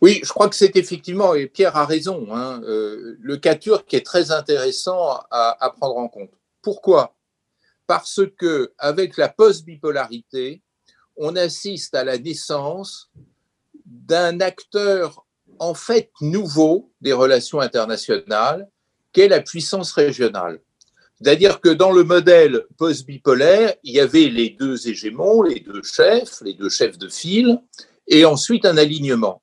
Oui, 0.01 0.21
je 0.23 0.29
crois 0.29 0.47
que 0.47 0.55
c'est 0.55 0.77
effectivement, 0.77 1.33
et 1.33 1.47
Pierre 1.47 1.75
a 1.75 1.85
raison, 1.85 2.33
hein, 2.33 2.61
euh, 2.63 3.17
le 3.19 3.37
cas 3.37 3.55
turc 3.55 3.93
est 3.93 4.05
très 4.05 4.31
intéressant 4.31 5.19
à, 5.29 5.73
prendre 5.75 5.97
en 5.97 6.07
compte. 6.07 6.31
Pourquoi? 6.61 7.15
Parce 7.85 8.21
que 8.37 8.71
avec 8.77 9.17
la 9.17 9.27
post-bipolarité, 9.27 10.61
on 11.17 11.35
assiste 11.35 11.95
à 11.95 12.05
la 12.05 12.17
naissance 12.17 13.11
d'un 13.85 14.39
acteur 14.39 15.25
en 15.59 15.73
fait 15.73 16.11
nouveau 16.21 16.93
des 17.01 17.11
relations 17.11 17.59
internationales, 17.59 18.69
qu'est 19.11 19.27
la 19.27 19.41
puissance 19.41 19.91
régionale. 19.91 20.61
C'est-à-dire 21.19 21.59
que 21.59 21.67
dans 21.67 21.91
le 21.91 22.05
modèle 22.05 22.65
post-bipolaire, 22.77 23.75
il 23.83 23.95
y 23.95 23.99
avait 23.99 24.29
les 24.29 24.51
deux 24.51 24.87
hégémons, 24.87 25.41
les 25.41 25.59
deux 25.59 25.83
chefs, 25.83 26.39
les 26.41 26.53
deux 26.53 26.69
chefs 26.69 26.97
de 26.97 27.09
file, 27.09 27.59
et 28.07 28.23
ensuite 28.23 28.63
un 28.63 28.77
alignement 28.77 29.41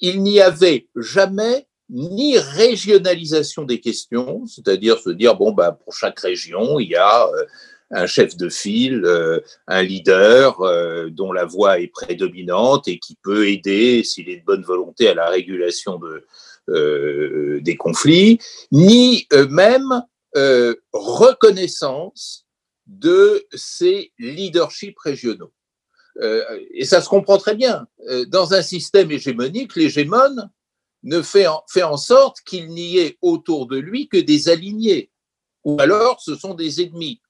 il 0.00 0.22
n'y 0.22 0.40
avait 0.40 0.88
jamais 0.96 1.66
ni 1.90 2.38
régionalisation 2.38 3.64
des 3.64 3.80
questions, 3.80 4.46
c'est-à-dire 4.46 4.98
se 4.98 5.10
dire, 5.10 5.36
bon, 5.36 5.52
bah, 5.52 5.72
pour 5.72 5.92
chaque 5.92 6.20
région, 6.20 6.78
il 6.78 6.90
y 6.90 6.96
a 6.96 7.26
euh, 7.26 7.44
un 7.90 8.06
chef 8.06 8.36
de 8.36 8.48
file, 8.48 9.02
euh, 9.04 9.40
un 9.66 9.82
leader 9.82 10.60
euh, 10.60 11.10
dont 11.10 11.32
la 11.32 11.44
voix 11.44 11.80
est 11.80 11.88
prédominante 11.88 12.86
et 12.86 12.98
qui 12.98 13.18
peut 13.22 13.48
aider, 13.48 14.04
s'il 14.04 14.28
est 14.28 14.36
de 14.36 14.44
bonne 14.44 14.62
volonté, 14.62 15.08
à 15.08 15.14
la 15.14 15.28
régulation 15.28 15.98
de, 15.98 16.24
des 17.60 17.76
conflits, 17.76 18.38
ni 18.70 19.26
même 19.48 20.04
reconnaissance 20.92 22.46
de 22.86 23.44
ces 23.52 24.12
leaderships 24.20 24.98
régionaux. 25.00 25.52
Euh, 26.20 26.44
et 26.72 26.84
ça 26.84 27.00
se 27.00 27.08
comprend 27.08 27.38
très 27.38 27.54
bien. 27.54 27.86
Euh, 28.08 28.24
dans 28.26 28.52
un 28.54 28.62
système 28.62 29.10
hégémonique, 29.10 29.76
l'hégémone 29.76 30.50
ne 31.02 31.22
fait 31.22 31.46
en, 31.46 31.62
fait 31.68 31.82
en 31.82 31.96
sorte 31.96 32.40
qu'il 32.42 32.68
n'y 32.68 32.98
ait 32.98 33.16
autour 33.22 33.66
de 33.66 33.78
lui 33.78 34.08
que 34.08 34.18
des 34.18 34.48
alignés, 34.48 35.10
ou 35.64 35.80
alors 35.80 36.20
ce 36.20 36.34
sont 36.34 36.54
des 36.54 36.82
ennemis. 36.82 37.22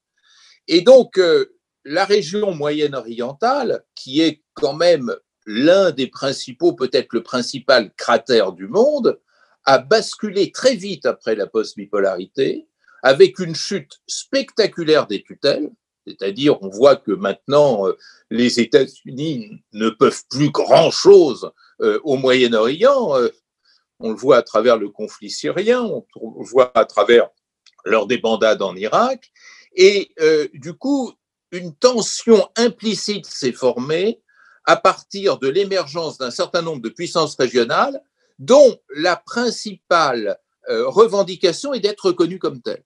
Et 0.66 0.80
donc, 0.80 1.18
euh, 1.18 1.56
la 1.84 2.04
région 2.04 2.52
moyenne-orientale, 2.52 3.84
qui 3.94 4.20
est 4.20 4.42
quand 4.54 4.74
même 4.74 5.14
l'un 5.46 5.90
des 5.92 6.08
principaux, 6.08 6.72
peut-être 6.72 7.12
le 7.12 7.22
principal 7.22 7.92
cratère 7.94 8.52
du 8.52 8.66
monde, 8.66 9.20
a 9.64 9.78
basculé 9.78 10.52
très 10.52 10.74
vite 10.74 11.06
après 11.06 11.34
la 11.34 11.46
post-bipolarité, 11.46 12.66
avec 13.02 13.38
une 13.38 13.54
chute 13.54 14.00
spectaculaire 14.06 15.06
des 15.06 15.22
tutelles, 15.22 15.70
c'est-à-dire, 16.06 16.62
on 16.62 16.68
voit 16.68 16.96
que 16.96 17.12
maintenant, 17.12 17.86
euh, 17.86 17.96
les 18.30 18.60
États-Unis 18.60 19.62
ne 19.72 19.90
peuvent 19.90 20.22
plus 20.30 20.50
grand-chose 20.50 21.50
euh, 21.82 22.00
au 22.04 22.16
Moyen-Orient. 22.16 23.16
Euh, 23.16 23.28
on 23.98 24.10
le 24.10 24.16
voit 24.16 24.38
à 24.38 24.42
travers 24.42 24.78
le 24.78 24.88
conflit 24.88 25.30
syrien, 25.30 25.82
on 25.82 26.06
le 26.38 26.44
voit 26.46 26.76
à 26.76 26.84
travers 26.86 27.28
leur 27.84 28.06
débandade 28.06 28.62
en 28.62 28.74
Irak. 28.74 29.30
Et 29.76 30.14
du 30.54 30.72
coup, 30.74 31.12
une 31.52 31.74
tension 31.74 32.48
implicite 32.56 33.26
s'est 33.26 33.52
formée 33.52 34.22
à 34.64 34.76
partir 34.76 35.38
de 35.38 35.48
l'émergence 35.48 36.16
d'un 36.16 36.30
certain 36.30 36.62
nombre 36.62 36.80
de 36.82 36.88
puissances 36.88 37.36
régionales 37.36 38.02
dont 38.38 38.78
la 38.96 39.16
principale 39.16 40.38
revendication 40.66 41.74
est 41.74 41.80
d'être 41.80 42.06
reconnue 42.06 42.38
comme 42.38 42.62
telle. 42.62 42.84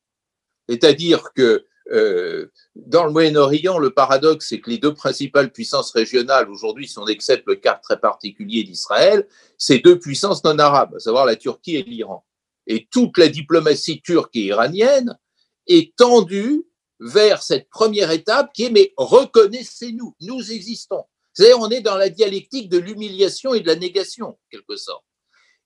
C'est-à-dire 0.69 1.33
que 1.33 1.65
euh, 1.93 2.47
dans 2.75 3.05
le 3.05 3.13
Moyen-Orient, 3.13 3.79
le 3.79 3.91
paradoxe, 3.91 4.49
c'est 4.49 4.61
que 4.61 4.71
les 4.71 4.79
deux 4.79 4.95
principales 4.95 5.53
puissances 5.53 5.93
régionales 5.93 6.49
aujourd'hui, 6.49 6.89
si 6.89 6.99
on 6.99 7.05
accepte 7.05 7.47
le 7.47 7.57
cas 7.57 7.75
très 7.75 7.99
particulier 7.99 8.65
d'Israël, 8.65 9.27
c'est 9.59 9.81
deux 9.81 9.99
puissances 9.99 10.45
non 10.45 10.59
arabes, 10.59 10.95
à 10.97 10.99
savoir 10.99 11.27
la 11.27 11.37
Turquie 11.37 11.77
et 11.77 11.83
l'Iran. 11.83 12.25
Et 12.67 12.89
toute 12.91 13.19
la 13.19 13.29
diplomatie 13.29 14.01
turque 14.01 14.35
et 14.37 14.45
iranienne 14.45 15.19
est 15.67 15.95
tendue 15.97 16.65
vers 17.01 17.43
cette 17.43 17.69
première 17.69 18.11
étape 18.11 18.53
qui 18.55 18.65
est 18.65 18.71
mais 18.71 18.93
reconnaissez-nous, 18.97 20.15
nous 20.21 20.53
existons. 20.53 21.05
C'est-à-dire 21.35 21.59
on 21.61 21.69
est 21.69 21.81
dans 21.81 21.97
la 21.97 22.09
dialectique 22.09 22.71
de 22.71 22.79
l'humiliation 22.79 23.53
et 23.53 23.61
de 23.61 23.67
la 23.67 23.77
négation, 23.77 24.29
en 24.29 24.39
quelque 24.51 24.77
sorte. 24.77 25.05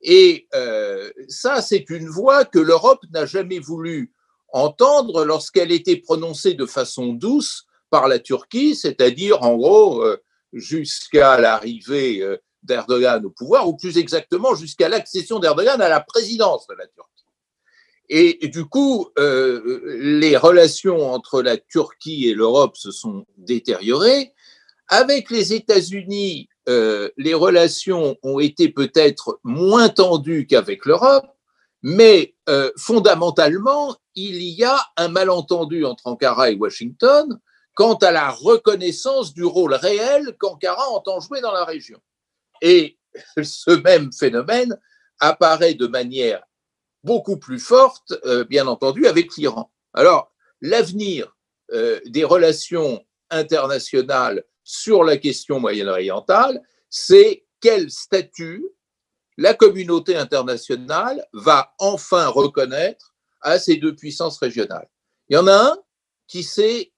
Et 0.00 0.48
euh, 0.54 1.10
ça, 1.28 1.60
c'est 1.60 1.90
une 1.90 2.08
voie 2.08 2.44
que 2.44 2.58
l'Europe 2.58 3.04
n'a 3.10 3.26
jamais 3.26 3.58
voulu 3.58 4.12
entendre 4.52 5.24
lorsqu'elle 5.24 5.72
était 5.72 5.96
prononcée 5.96 6.54
de 6.54 6.66
façon 6.66 7.12
douce 7.12 7.66
par 7.90 8.08
la 8.08 8.18
Turquie, 8.18 8.74
c'est-à-dire 8.74 9.42
en 9.42 9.56
gros 9.56 10.02
euh, 10.02 10.18
jusqu'à 10.52 11.38
l'arrivée 11.40 12.22
euh, 12.22 12.36
d'Erdogan 12.62 13.24
au 13.24 13.30
pouvoir, 13.30 13.68
ou 13.68 13.76
plus 13.76 13.98
exactement 13.98 14.54
jusqu'à 14.54 14.88
l'accession 14.88 15.38
d'Erdogan 15.38 15.80
à 15.80 15.88
la 15.88 16.00
présidence 16.00 16.66
de 16.66 16.74
la 16.74 16.86
Turquie. 16.86 17.08
Et, 18.10 18.48
du 18.48 18.64
coup, 18.64 19.10
euh, 19.18 19.98
les 20.00 20.34
relations 20.38 21.12
entre 21.12 21.42
la 21.42 21.58
Turquie 21.58 22.28
et 22.28 22.34
l'Europe 22.34 22.78
se 22.78 22.90
sont 22.90 23.26
détériorées. 23.36 24.32
Avec 24.88 25.30
les 25.30 25.52
États-Unis, 25.52 26.48
les 26.66 27.34
relations 27.34 28.16
ont 28.22 28.38
été 28.38 28.70
peut-être 28.70 29.40
moins 29.44 29.90
tendues 29.90 30.46
qu'avec 30.46 30.86
l'Europe, 30.86 31.26
mais 31.82 32.34
fondamentalement, 32.78 33.98
il 34.26 34.42
y 34.42 34.64
a 34.64 34.78
un 34.96 35.08
malentendu 35.08 35.84
entre 35.84 36.06
Ankara 36.06 36.50
et 36.50 36.56
Washington 36.56 37.38
quant 37.74 37.94
à 37.94 38.10
la 38.10 38.30
reconnaissance 38.30 39.32
du 39.32 39.44
rôle 39.44 39.74
réel 39.74 40.36
qu'Ankara 40.38 40.88
entend 40.88 41.20
jouer 41.20 41.40
dans 41.40 41.52
la 41.52 41.64
région. 41.64 42.00
Et 42.60 42.98
ce 43.42 43.70
même 43.70 44.12
phénomène 44.12 44.78
apparaît 45.20 45.74
de 45.74 45.86
manière 45.86 46.42
beaucoup 47.04 47.36
plus 47.36 47.60
forte, 47.60 48.14
euh, 48.24 48.44
bien 48.44 48.66
entendu, 48.66 49.06
avec 49.06 49.36
l'Iran. 49.36 49.70
Alors, 49.94 50.32
l'avenir 50.60 51.36
euh, 51.72 52.00
des 52.06 52.24
relations 52.24 53.04
internationales 53.30 54.44
sur 54.64 55.04
la 55.04 55.16
question 55.16 55.60
moyen-orientale, 55.60 56.60
c'est 56.90 57.46
quel 57.60 57.90
statut 57.90 58.66
la 59.36 59.54
communauté 59.54 60.16
internationale 60.16 61.24
va 61.32 61.72
enfin 61.78 62.26
reconnaître 62.26 63.14
à 63.40 63.58
ces 63.58 63.76
deux 63.76 63.94
puissances 63.94 64.38
régionales. 64.38 64.88
Il 65.28 65.34
y 65.34 65.38
en 65.38 65.46
a 65.46 65.72
un 65.72 65.78
qui 66.26 66.42
s'est 66.42 66.92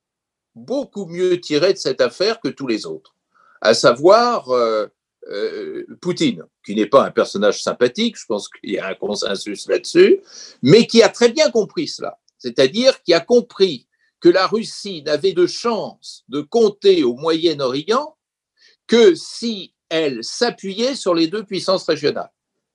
beaucoup 0.55 1.07
mieux 1.07 1.41
tiré 1.41 1.73
de 1.73 1.79
cette 1.79 2.01
affaire 2.01 2.41
que 2.41 2.49
tous 2.49 2.67
les 2.67 2.87
autres, 2.87 3.15
à 3.61 3.75
savoir 3.75 4.51
euh, 4.51 4.87
euh, 5.29 5.85
Poutine, 6.01 6.45
qui 6.65 6.75
n'est 6.75 6.87
pas 6.87 7.05
un 7.05 7.11
personnage 7.11 7.63
sympathique, 7.63 8.17
je 8.19 8.27
pense 8.27 8.49
qu'il 8.49 8.71
y 8.71 8.79
a 8.79 8.89
un 8.89 8.95
consensus 8.95 9.69
là-dessus, 9.69 10.21
mais 10.63 10.87
qui 10.87 11.03
a 11.03 11.09
très 11.09 11.31
bien 11.31 11.51
compris 11.51 11.89
cela, 11.89 12.19
c'est-à-dire 12.39 13.03
qui 13.03 13.15
a 13.15 13.21
compris 13.21 13.87
que 14.21 14.29
la 14.29 14.47
Russie 14.47 15.03
n'avait 15.03 15.33
de 15.33 15.47
chance 15.47 16.25
de 16.29 16.41
compter 16.41 17.05
au 17.05 17.15
Moyen-Orient 17.15 18.17
que 18.87 19.15
si 19.15 19.75
elle 19.89 20.23
s'appuyait 20.23 20.95
sur 20.95 21.15
les 21.15 21.27
deux 21.27 21.45
puissances 21.45 21.85
régionales. 21.85 22.31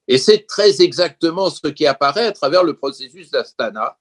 Et 0.08 0.18
c'est 0.18 0.46
très 0.48 0.82
exactement 0.82 1.50
ce 1.50 1.68
qui 1.68 1.88
apparaît 1.88 2.28
à 2.28 2.32
travers 2.32 2.64
le 2.64 2.78
processus 2.78 3.32
d'Astana, 3.32 3.98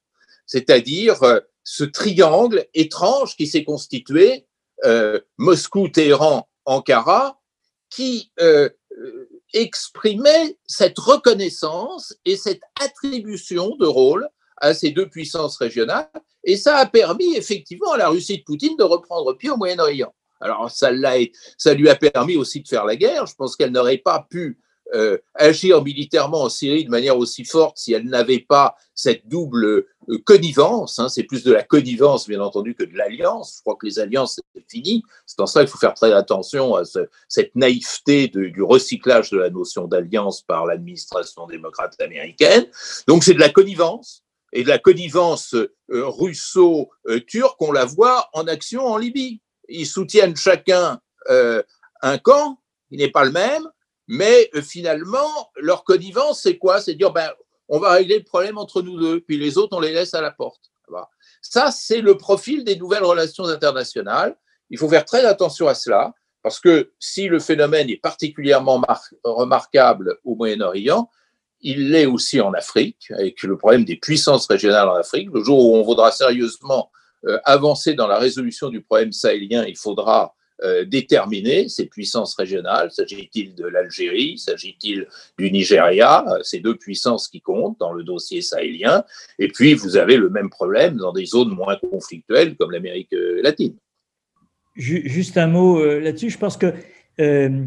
c'est-à-dire 0.46 1.22
euh, 1.22 1.40
ce 1.62 1.84
triangle 1.84 2.66
étrange 2.74 3.36
qui 3.36 3.46
s'est 3.46 3.64
constitué, 3.64 4.46
euh, 4.84 5.18
Moscou, 5.38 5.88
Téhéran, 5.88 6.48
Ankara, 6.66 7.40
qui 7.88 8.32
euh, 8.40 8.68
exprimait 9.52 10.58
cette 10.66 10.98
reconnaissance 10.98 12.14
et 12.24 12.36
cette 12.36 12.62
attribution 12.80 13.76
de 13.76 13.86
rôle 13.86 14.28
à 14.58 14.74
ces 14.74 14.90
deux 14.90 15.08
puissances 15.08 15.56
régionales. 15.56 16.10
Et 16.44 16.56
ça 16.56 16.76
a 16.76 16.86
permis 16.86 17.36
effectivement 17.36 17.92
à 17.92 17.96
la 17.96 18.08
Russie 18.08 18.38
de 18.38 18.44
Poutine 18.44 18.76
de 18.76 18.84
reprendre 18.84 19.32
pied 19.34 19.50
au 19.50 19.56
Moyen-Orient. 19.56 20.14
Alors 20.40 20.70
ça, 20.70 20.90
ça 21.56 21.74
lui 21.74 21.88
a 21.88 21.94
permis 21.94 22.36
aussi 22.36 22.60
de 22.60 22.68
faire 22.68 22.84
la 22.84 22.96
guerre. 22.96 23.26
Je 23.26 23.34
pense 23.34 23.56
qu'elle 23.56 23.70
n'aurait 23.70 23.98
pas 23.98 24.26
pu 24.28 24.58
euh, 24.92 25.16
agir 25.34 25.82
militairement 25.82 26.42
en 26.42 26.48
Syrie 26.50 26.84
de 26.84 26.90
manière 26.90 27.16
aussi 27.16 27.44
forte 27.44 27.78
si 27.78 27.94
elle 27.94 28.04
n'avait 28.04 28.40
pas 28.40 28.76
cette 28.94 29.26
double 29.26 29.64
euh, 30.10 30.18
connivence. 30.24 30.98
Hein. 30.98 31.08
c'est 31.08 31.22
plus 31.22 31.42
de 31.42 31.52
la 31.52 31.62
connivence, 31.62 32.28
bien 32.28 32.40
entendu, 32.40 32.74
que 32.74 32.84
de 32.84 32.96
l'alliance. 32.96 33.56
Je 33.56 33.60
crois 33.62 33.76
que 33.76 33.86
les 33.86 33.98
alliances, 33.98 34.40
c'est 34.54 34.64
fini. 34.70 35.02
C'est 35.26 35.40
en 35.40 35.46
ça 35.46 35.60
qu'il 35.60 35.70
faut 35.70 35.78
faire 35.78 35.94
très 35.94 36.12
attention 36.12 36.76
à 36.76 36.82
cette 37.28 37.56
naïveté 37.56 38.28
du 38.28 38.62
recyclage 38.62 39.30
de 39.30 39.38
la 39.38 39.48
notion 39.48 39.88
d'alliance 39.88 40.42
par 40.42 40.66
l'administration 40.66 41.46
démocrate 41.46 41.98
américaine. 42.00 42.66
Donc, 43.08 43.24
c'est 43.24 43.34
de 43.34 43.40
la 43.40 43.50
connivence. 43.50 44.22
Et 44.52 44.62
de 44.62 44.68
la 44.68 44.78
connivence 44.78 45.54
euh, 45.54 45.68
russo-turque, 45.90 47.60
on 47.60 47.72
la 47.72 47.86
voit 47.86 48.28
en 48.34 48.46
action 48.46 48.86
en 48.86 48.98
Libye. 48.98 49.40
Ils 49.68 49.86
soutiennent 49.86 50.36
chacun 50.36 51.00
un 52.02 52.18
camp 52.18 52.58
qui 52.88 52.98
n'est 52.98 53.10
pas 53.10 53.24
le 53.24 53.32
même, 53.32 53.66
mais 54.06 54.50
euh, 54.54 54.62
finalement, 54.62 55.50
leur 55.56 55.84
connivence, 55.84 56.42
c'est 56.42 56.58
quoi? 56.58 56.80
C'est 56.80 56.94
dire, 56.94 57.12
ben, 57.12 57.30
on 57.68 57.78
va 57.78 57.92
régler 57.92 58.18
le 58.18 58.24
problème 58.24 58.58
entre 58.58 58.82
nous 58.82 58.98
deux, 58.98 59.20
puis 59.20 59.38
les 59.38 59.56
autres, 59.58 59.76
on 59.76 59.80
les 59.80 59.92
laisse 59.92 60.14
à 60.14 60.20
la 60.20 60.30
porte. 60.30 60.70
Ça, 61.40 61.70
c'est 61.70 62.00
le 62.00 62.16
profil 62.16 62.64
des 62.64 62.76
nouvelles 62.76 63.04
relations 63.04 63.44
internationales. 63.44 64.36
Il 64.70 64.78
faut 64.78 64.88
faire 64.88 65.04
très 65.04 65.24
attention 65.24 65.68
à 65.68 65.74
cela, 65.74 66.12
parce 66.42 66.60
que 66.60 66.92
si 66.98 67.28
le 67.28 67.38
phénomène 67.38 67.88
est 67.88 68.00
particulièrement 68.00 68.82
remarquable 69.24 70.18
au 70.24 70.34
Moyen-Orient, 70.34 71.10
il 71.60 71.90
l'est 71.90 72.06
aussi 72.06 72.40
en 72.40 72.52
Afrique, 72.52 73.10
avec 73.10 73.42
le 73.42 73.56
problème 73.56 73.84
des 73.84 73.96
puissances 73.96 74.46
régionales 74.46 74.88
en 74.88 74.94
Afrique. 74.94 75.30
Le 75.32 75.42
jour 75.42 75.58
où 75.58 75.76
on 75.76 75.82
voudra 75.82 76.12
sérieusement 76.12 76.90
euh, 77.26 77.38
avancer 77.44 77.94
dans 77.94 78.06
la 78.06 78.18
résolution 78.18 78.68
du 78.68 78.82
problème 78.82 79.12
sahélien, 79.12 79.64
il 79.64 79.76
faudra 79.76 80.34
euh, 80.64 80.84
déterminer 80.84 81.68
ces 81.68 81.86
puissances 81.86 82.34
régionales. 82.34 82.90
S'agit-il 82.90 83.54
de 83.54 83.66
l'Algérie? 83.66 84.38
S'agit-il 84.38 85.06
du 85.38 85.50
Nigeria? 85.50 86.24
Ces 86.42 86.60
deux 86.60 86.76
puissances 86.76 87.28
qui 87.28 87.40
comptent 87.40 87.78
dans 87.78 87.92
le 87.92 88.02
dossier 88.02 88.40
sahélien. 88.40 89.04
Et 89.38 89.48
puis, 89.48 89.74
vous 89.74 89.96
avez 89.96 90.16
le 90.16 90.30
même 90.30 90.50
problème 90.50 90.96
dans 90.96 91.12
des 91.12 91.26
zones 91.26 91.50
moins 91.50 91.76
conflictuelles 91.76 92.56
comme 92.56 92.70
l'Amérique 92.70 93.14
latine. 93.42 93.76
Juste 94.76 95.38
un 95.38 95.46
mot 95.46 95.78
euh, 95.78 96.00
là-dessus. 96.00 96.30
Je 96.30 96.38
pense 96.38 96.56
que 96.56 96.72
euh, 97.20 97.66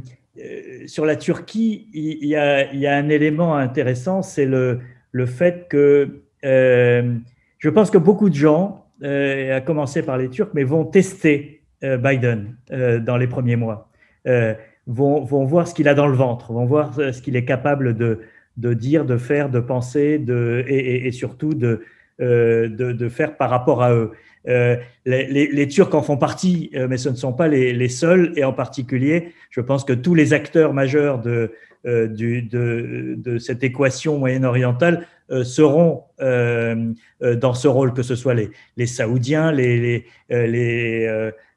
sur 0.88 1.06
la 1.06 1.16
Turquie, 1.16 1.88
il 1.94 2.26
y, 2.26 2.36
a, 2.36 2.96
un 2.96 3.10
élément 3.10 3.56
intéressant, 3.56 4.22
c'est 4.22 4.46
le, 4.46 4.80
le, 5.12 5.26
fait 5.26 5.68
que 5.70 6.22
je 6.44 7.70
pense 7.70 7.90
que 7.90 7.98
beaucoup 7.98 8.30
de 8.30 8.36
gens, 8.36 8.86
à 9.02 9.62
commencer 9.62 10.04
par 10.04 10.18
les 10.18 10.30
Turcs, 10.30 10.52
mais 10.54 10.64
vont 10.64 10.86
tester 10.86 11.57
euh, 11.57 11.57
Biden 11.82 12.56
euh, 12.72 13.00
dans 13.00 13.18
les 13.18 13.28
premiers 13.28 13.56
mois. 13.56 13.90
Euh, 14.28 14.54
vont, 14.88 15.24
vont, 15.24 15.46
voir 15.46 15.68
ce 15.68 15.74
qu'il 15.74 15.88
a 15.88 15.94
dans 15.94 16.08
le 16.08 16.16
ventre, 16.16 16.54
vont 16.54 16.66
voir 16.66 16.94
ce 16.96 17.22
qu'il 17.22 17.36
est 17.36 17.46
capable 17.46 17.96
de, 17.96 18.22
de, 18.56 18.74
dire, 18.74 19.06
de 19.06 19.18
faire, 19.18 19.50
de 19.50 19.60
penser, 19.60 20.18
de, 20.18 20.64
et, 20.68 21.08
et, 21.08 21.12
surtout 21.12 21.54
de, 21.54 21.84
de, 22.20 22.68
de, 22.68 23.10
faire 23.10 23.36
par 23.36 23.50
rapport 23.50 23.84
à 23.84 23.94
eux. 23.94 24.12
les, 24.46 24.80
les, 25.06 25.48
les, 25.52 25.68
Turcs 25.68 25.94
en 25.94 26.02
font 26.02 26.16
partie, 26.16 26.72
mais 26.90 26.96
ce 26.96 27.10
ne 27.10 27.16
sont 27.16 27.34
pas 27.34 27.50
les, 27.50 27.74
les, 27.74 27.90
seuls, 27.90 28.32
et 28.38 28.46
en 28.46 28.54
particulier, 28.54 29.34
je 29.50 29.60
pense 29.60 29.84
que 29.84 29.92
tous 29.92 30.16
les 30.16 30.34
acteurs 30.34 30.74
majeurs 30.74 31.20
de, 31.20 31.52
du, 31.84 32.42
de, 32.44 33.16
de, 33.18 33.38
cette 33.40 33.66
équation 33.66 34.18
moyen-orientale 34.18 35.06
seront 35.44 36.04
dans 36.20 37.54
ce 37.54 37.68
rôle, 37.68 37.94
que 37.94 38.04
ce 38.04 38.16
soit 38.16 38.36
les, 38.36 38.52
les 38.78 38.88
Saoudiens, 38.88 39.52
les, 39.52 40.06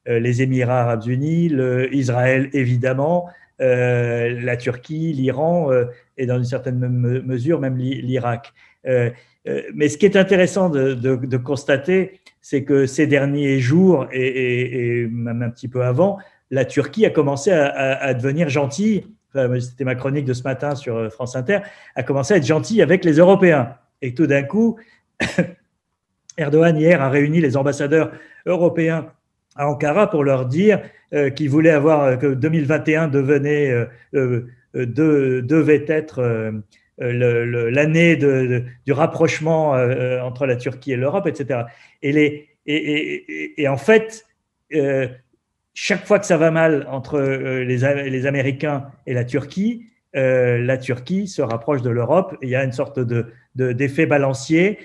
les, 0.06 0.12
euh, 0.12 0.18
les 0.18 0.42
Émirats 0.42 0.82
arabes 0.82 1.06
unis, 1.06 1.52
Israël 1.92 2.50
évidemment, 2.52 3.28
euh, 3.60 4.40
la 4.40 4.56
Turquie, 4.56 5.12
l'Iran 5.12 5.70
euh, 5.70 5.84
et 6.16 6.26
dans 6.26 6.38
une 6.38 6.44
certaine 6.44 6.78
mesure 6.78 7.60
même 7.60 7.76
l'Irak. 7.76 8.52
mais 8.84 9.88
ce 9.88 9.98
qui 9.98 10.06
est 10.06 10.16
intéressant 10.16 10.70
de, 10.70 11.36
constater, 11.36 12.20
c'est 12.40 12.64
que 12.64 12.86
ces 12.86 13.06
derniers 13.06 13.58
jours 13.58 14.06
et, 14.12 15.06
même 15.10 15.42
un 15.42 15.50
petit 15.50 15.68
peu 15.68 15.82
avant, 15.82 16.18
la 16.50 16.64
Turquie 16.64 17.06
a 17.06 17.10
commencé 17.10 17.50
à, 17.52 18.14
devenir 18.14 18.48
gentille. 18.48 19.06
C'était 19.60 19.84
ma 19.84 19.94
chronique 19.94 20.24
de 20.24 20.32
ce 20.32 20.42
matin 20.42 20.74
sur 20.74 21.10
France 21.12 21.36
Inter, 21.36 21.60
a 21.94 22.02
commencé 22.02 22.34
à 22.34 22.36
être 22.38 22.46
gentille 22.46 22.82
avec 22.82 23.04
les 23.04 23.18
Européens. 23.18 23.76
Et 24.02 24.14
tout 24.14 24.26
d'un 24.26 24.42
coup, 24.42 24.78
Erdogan 26.36 26.76
hier 26.76 27.00
a 27.00 27.08
réuni 27.10 27.40
les 27.40 27.56
ambassadeurs 27.56 28.12
européens 28.46 29.12
à 29.56 29.68
Ankara 29.68 30.08
pour 30.08 30.24
leur 30.24 30.46
dire 30.46 30.80
euh, 31.12 31.30
qu'ils 31.30 31.50
voulaient 31.50 31.70
avoir 31.70 32.02
euh, 32.02 32.16
que 32.16 32.34
2021 32.34 33.08
devenait 33.08 33.88
euh, 34.14 34.46
devait 34.74 35.84
être 35.88 36.52
l'année 36.98 38.14
du 38.16 38.92
rapprochement 38.92 39.70
entre 40.22 40.46
la 40.46 40.54
Turquie 40.54 40.92
et 40.92 40.96
l'Europe, 40.96 41.26
etc. 41.26 41.62
Et, 42.02 42.12
les, 42.12 42.48
et, 42.66 43.60
et, 43.60 43.66
en 43.66 43.76
fait, 43.76 44.26
chaque 45.74 46.06
fois 46.06 46.20
que 46.20 46.26
ça 46.26 46.36
va 46.36 46.52
mal 46.52 46.86
entre 46.88 47.20
les, 47.20 47.64
les 48.10 48.26
Américains 48.26 48.86
et 49.06 49.14
la 49.14 49.24
Turquie, 49.24 49.86
la 50.14 50.78
Turquie 50.78 51.26
se 51.26 51.42
rapproche 51.42 51.82
de 51.82 51.90
l'Europe. 51.90 52.36
Il 52.42 52.48
y 52.48 52.54
a 52.54 52.62
une 52.62 52.70
sorte 52.70 53.00
de, 53.00 53.32
d'effet 53.56 54.06
balancier. 54.06 54.78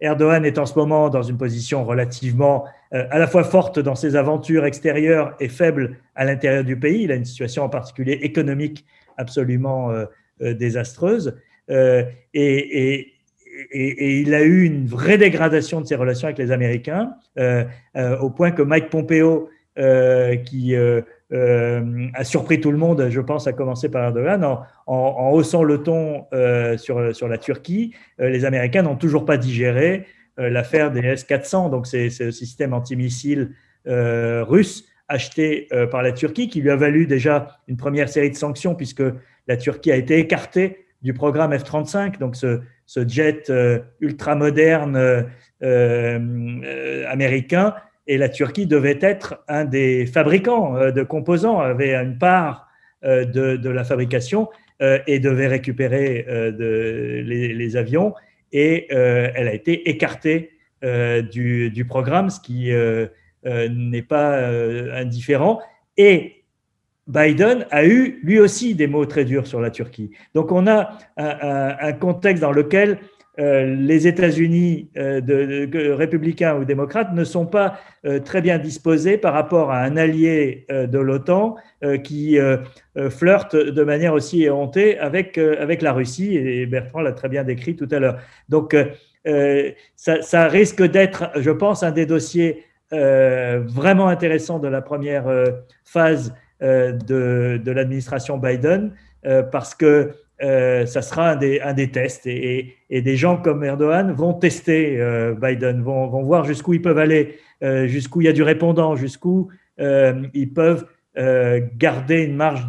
Erdogan 0.00 0.46
est 0.46 0.56
en 0.56 0.64
ce 0.64 0.78
moment 0.78 1.10
dans 1.10 1.24
une 1.24 1.36
position 1.36 1.84
relativement 1.84 2.64
à 2.94 3.18
la 3.18 3.26
fois 3.26 3.42
forte 3.42 3.78
dans 3.80 3.96
ses 3.96 4.14
aventures 4.14 4.64
extérieures 4.64 5.34
et 5.40 5.48
faible 5.48 5.96
à 6.14 6.24
l'intérieur 6.24 6.64
du 6.64 6.78
pays. 6.78 7.02
Il 7.02 7.12
a 7.12 7.16
une 7.16 7.24
situation 7.24 7.64
en 7.64 7.68
particulier 7.68 8.12
économique 8.22 8.84
absolument 9.16 9.90
euh, 9.90 10.04
euh, 10.42 10.54
désastreuse. 10.54 11.36
Et, 11.68 13.10
il 13.72 14.34
a 14.34 14.42
eu 14.42 14.64
une 14.64 14.84
vraie 14.86 15.16
dégradation 15.16 15.80
de 15.80 15.86
ses 15.86 15.94
relations 15.94 16.26
avec 16.26 16.38
les 16.38 16.50
Américains, 16.50 17.14
au 17.38 18.28
point 18.30 18.50
que 18.50 18.62
Mike 18.62 18.90
Pompeo, 18.90 19.48
qui 19.76 20.74
a 20.74 22.24
surpris 22.24 22.60
tout 22.60 22.72
le 22.72 22.78
monde, 22.78 23.06
je 23.10 23.20
pense, 23.20 23.46
à 23.46 23.52
commencer 23.52 23.88
par 23.88 24.02
Erdogan, 24.02 24.44
en, 24.44 24.64
en 24.86 25.30
haussant 25.30 25.62
le 25.62 25.84
ton 25.84 26.26
sur, 26.76 27.14
sur 27.14 27.28
la 27.28 27.38
Turquie, 27.38 27.94
les 28.18 28.44
Américains 28.44 28.82
n'ont 28.82 28.96
toujours 28.96 29.24
pas 29.24 29.36
digéré 29.36 30.04
euh, 30.04 30.23
l'affaire 30.36 30.90
des 30.90 31.00
S-400, 31.00 31.70
donc 31.70 31.86
c'est 31.86 32.08
le 32.20 32.32
système 32.32 32.72
antimissile 32.72 33.52
euh, 33.86 34.42
russe 34.44 34.86
acheté 35.08 35.68
euh, 35.72 35.86
par 35.86 36.02
la 36.02 36.12
Turquie, 36.12 36.48
qui 36.48 36.62
lui 36.62 36.70
a 36.70 36.76
valu 36.76 37.06
déjà 37.06 37.58
une 37.68 37.76
première 37.76 38.08
série 38.08 38.30
de 38.30 38.36
sanctions, 38.36 38.74
puisque 38.74 39.02
la 39.46 39.58
Turquie 39.58 39.92
a 39.92 39.96
été 39.96 40.18
écartée 40.18 40.86
du 41.02 41.12
programme 41.12 41.52
F-35, 41.52 42.18
donc 42.18 42.34
ce, 42.34 42.62
jet 43.06 43.52
ultra 44.00 44.34
moderne 44.34 45.26
américain, 45.60 47.74
et 48.06 48.16
la 48.16 48.30
Turquie 48.30 48.66
devait 48.66 48.98
être 49.02 49.44
un 49.48 49.66
des 49.66 50.06
fabricants 50.06 50.90
de 50.90 51.02
composants, 51.02 51.60
avait 51.60 51.94
une 51.94 52.16
part 52.16 52.68
de, 53.02 53.68
la 53.68 53.84
fabrication 53.84 54.48
et 54.80 55.18
devait 55.18 55.46
récupérer 55.46 56.24
les, 56.58 57.76
avions 57.76 58.14
et 58.54 58.86
euh, 58.92 59.30
elle 59.34 59.48
a 59.48 59.52
été 59.52 59.90
écartée 59.90 60.52
euh, 60.84 61.20
du, 61.20 61.84
programme, 61.86 62.30
ce 62.30 62.40
qui 62.40 62.72
euh, 62.72 63.08
n'est 63.44 64.02
pas 64.02 64.48
indifférent. 64.94 65.60
Et 65.98 66.44
Biden 67.06 67.66
a 67.70 67.84
eu 67.84 68.20
lui 68.22 68.38
aussi 68.38 68.74
des 68.74 68.86
mots 68.86 69.04
très 69.04 69.26
durs 69.26 69.46
sur 69.46 69.60
la 69.60 69.70
Turquie. 69.70 70.12
Donc 70.34 70.52
on 70.52 70.66
a 70.66 70.96
un, 71.18 71.92
contexte 71.92 72.40
dans 72.40 72.52
lequel 72.52 73.00
les 73.36 74.06
États-Unis, 74.06 74.90
républicains 74.96 76.56
ou 76.56 76.64
démocrates, 76.64 77.12
ne 77.12 77.24
sont 77.24 77.46
pas 77.46 77.80
très 78.24 78.40
bien 78.40 78.58
disposés 78.58 79.18
par 79.18 79.32
rapport 79.32 79.72
à 79.72 79.80
un 79.80 79.96
allié 79.96 80.66
de 80.70 80.98
l'OTAN 80.98 81.56
qui 82.04 82.38
flirte 83.10 83.56
de 83.56 83.82
manière 83.82 84.14
aussi 84.14 84.44
éhontée 84.44 84.98
avec, 84.98 85.36
la 85.36 85.92
Russie, 85.92 86.36
et 86.36 86.66
Bertrand 86.66 87.00
l'a 87.00 87.12
très 87.12 87.28
bien 87.28 87.42
décrit 87.44 87.74
tout 87.74 87.88
à 87.90 87.98
l'heure. 87.98 88.18
Donc 88.48 88.76
ça, 89.96 90.48
risque 90.48 90.82
d'être, 90.82 91.30
je 91.36 91.50
pense, 91.50 91.82
un 91.82 91.90
des 91.90 92.06
dossiers 92.06 92.64
vraiment 92.92 94.06
intéressants 94.06 94.60
de 94.60 94.68
la 94.68 94.80
première 94.80 95.26
phase 95.84 96.34
de, 96.60 97.58
de 97.62 97.72
l'administration 97.72 98.38
Biden, 98.38 98.92
parce 99.50 99.74
que 99.74 100.12
euh, 100.42 100.84
ça 100.86 101.02
sera 101.02 101.30
un 101.30 101.36
des, 101.36 101.90
tests. 101.90 102.26
Et, 102.26 102.76
des 102.90 103.16
gens 103.16 103.36
comme 103.36 103.62
Erdogan 103.64 104.12
vont 104.12 104.34
tester 104.34 105.00
euh, 105.00 105.34
Biden, 105.34 105.82
vont, 105.82 106.22
voir 106.22 106.44
jusqu'où 106.44 106.74
ils 106.74 106.82
peuvent 106.82 106.98
aller, 106.98 107.38
euh, 107.62 107.86
jusqu'où 107.86 108.20
il 108.20 108.24
y 108.24 108.28
a 108.28 108.32
du 108.32 108.42
répondant, 108.42 108.96
jusqu'où 108.96 109.48
ils 109.78 110.52
peuvent 110.54 110.86
garder 111.16 112.22
une 112.22 112.36
marge 112.36 112.68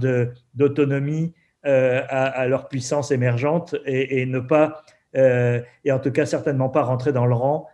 d'autonomie 0.54 1.34
à, 1.64 2.48
leur 2.48 2.68
puissance 2.68 3.12
émergente 3.12 3.76
et, 3.86 4.22
et 4.22 4.26
ne 4.26 4.40
pas, 4.40 4.84
et 5.14 5.92
en 5.92 6.00
tout 6.00 6.12
cas 6.12 6.26
certainement 6.26 6.70
pas 6.70 6.84
rentrer 6.84 7.12
dans 7.12 7.26
le 7.28 7.36
rang 7.36 7.68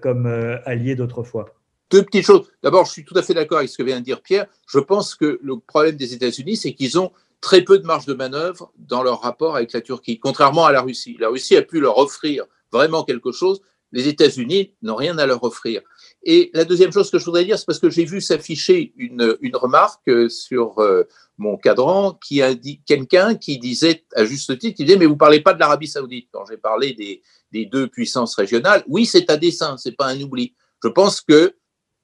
comme 0.00 0.26
alliés 0.64 0.94
d'autrefois. 0.94 1.46
deux 1.90 2.02
petites 2.02 2.24
choses. 2.24 2.50
D'abord, 2.62 2.86
je 2.86 2.92
suis 2.92 3.04
tout 3.04 3.16
à 3.18 3.22
fait 3.22 3.34
d'accord 3.34 3.58
avec 3.58 3.70
ce 3.70 3.76
que 3.76 3.82
vient 3.82 4.00
de 4.00 4.04
dire 4.04 4.22
Pierre. 4.22 4.46
Je 4.66 4.78
pense 4.78 5.14
que 5.14 5.38
le 5.42 5.58
problème 5.58 5.96
des 5.96 6.14
États-Unis, 6.14 6.56
c'est 6.56 6.72
qu'ils 6.72 6.98
ont 6.98 7.12
très 7.40 7.62
peu 7.62 7.78
de 7.78 7.86
marge 7.86 8.06
de 8.06 8.14
manœuvre 8.14 8.72
dans 8.76 9.02
leur 9.02 9.22
rapport 9.22 9.56
avec 9.56 9.72
la 9.72 9.80
Turquie, 9.80 10.18
contrairement 10.18 10.66
à 10.66 10.72
la 10.72 10.82
Russie. 10.82 11.16
La 11.18 11.28
Russie 11.28 11.56
a 11.56 11.62
pu 11.62 11.80
leur 11.80 11.98
offrir 11.98 12.44
vraiment 12.72 13.04
quelque 13.04 13.32
chose. 13.32 13.60
Les 13.92 14.06
États-Unis 14.06 14.74
n'ont 14.82 14.94
rien 14.94 15.18
à 15.18 15.26
leur 15.26 15.42
offrir. 15.42 15.82
Et 16.22 16.50
la 16.54 16.64
deuxième 16.64 16.92
chose 16.92 17.10
que 17.10 17.18
je 17.18 17.24
voudrais 17.24 17.44
dire, 17.44 17.58
c'est 17.58 17.66
parce 17.66 17.80
que 17.80 17.90
j'ai 17.90 18.04
vu 18.04 18.20
s'afficher 18.20 18.92
une, 18.96 19.36
remarque 19.54 20.30
sur 20.30 20.78
euh, 20.78 21.08
mon 21.38 21.56
cadran 21.56 22.12
qui 22.12 22.40
dit 22.56 22.80
quelqu'un 22.86 23.34
qui 23.34 23.58
disait 23.58 24.04
à 24.14 24.24
juste 24.24 24.56
titre, 24.58 24.76
il 24.78 24.86
disait 24.86 24.98
mais 24.98 25.06
vous 25.06 25.16
parlez 25.16 25.40
pas 25.40 25.54
de 25.54 25.58
l'Arabie 25.58 25.88
Saoudite 25.88 26.28
quand 26.30 26.44
j'ai 26.44 26.58
parlé 26.58 26.92
des, 26.92 27.22
des, 27.50 27.66
deux 27.66 27.88
puissances 27.88 28.36
régionales. 28.36 28.84
Oui, 28.86 29.06
c'est 29.06 29.28
à 29.28 29.36
dessein, 29.36 29.76
c'est 29.76 29.96
pas 29.96 30.06
un 30.06 30.20
oubli. 30.20 30.54
Je 30.84 30.88
pense 30.88 31.20
que 31.20 31.56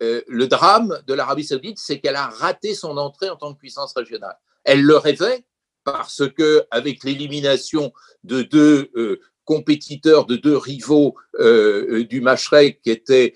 euh, 0.03 0.23
le 0.29 0.47
drame 0.47 0.99
de 1.07 1.15
l'Arabie 1.15 1.45
Saoudite, 1.45 1.79
c'est 1.79 2.01
qu'elle 2.01 2.17
a 2.17 2.27
raté 2.27 2.75
son 2.75 2.97
entrée 2.97 3.31
en 3.31 3.37
tant 3.37 3.55
que 3.55 3.59
puissance 3.59 3.95
régionale. 3.95 4.37
Elle 4.67 4.83
le 4.83 4.97
rêvait 4.97 5.45
parce 5.85 6.23
que 6.29 6.65
avec 6.71 7.05
l'élimination 7.05 7.93
de 8.25 8.43
deux 8.43 8.91
euh, 8.97 9.21
compétiteurs, 9.45 10.27
de 10.27 10.35
deux 10.35 10.57
rivaux 10.57 11.15
euh, 11.39 12.05
du 12.05 12.21
Mashrek 12.21 12.81
qui 12.83 12.91
étaient 12.91 13.35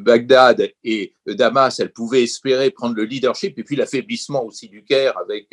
Bagdad 0.00 0.70
et 0.82 1.14
Damas, 1.26 1.78
elle 1.78 1.92
pouvait 1.92 2.24
espérer 2.24 2.70
prendre 2.70 2.96
le 2.96 3.04
leadership 3.04 3.56
et 3.58 3.62
puis 3.62 3.76
l'affaiblissement 3.76 4.44
aussi 4.44 4.68
du 4.68 4.84
Caire 4.84 5.16
avec 5.18 5.48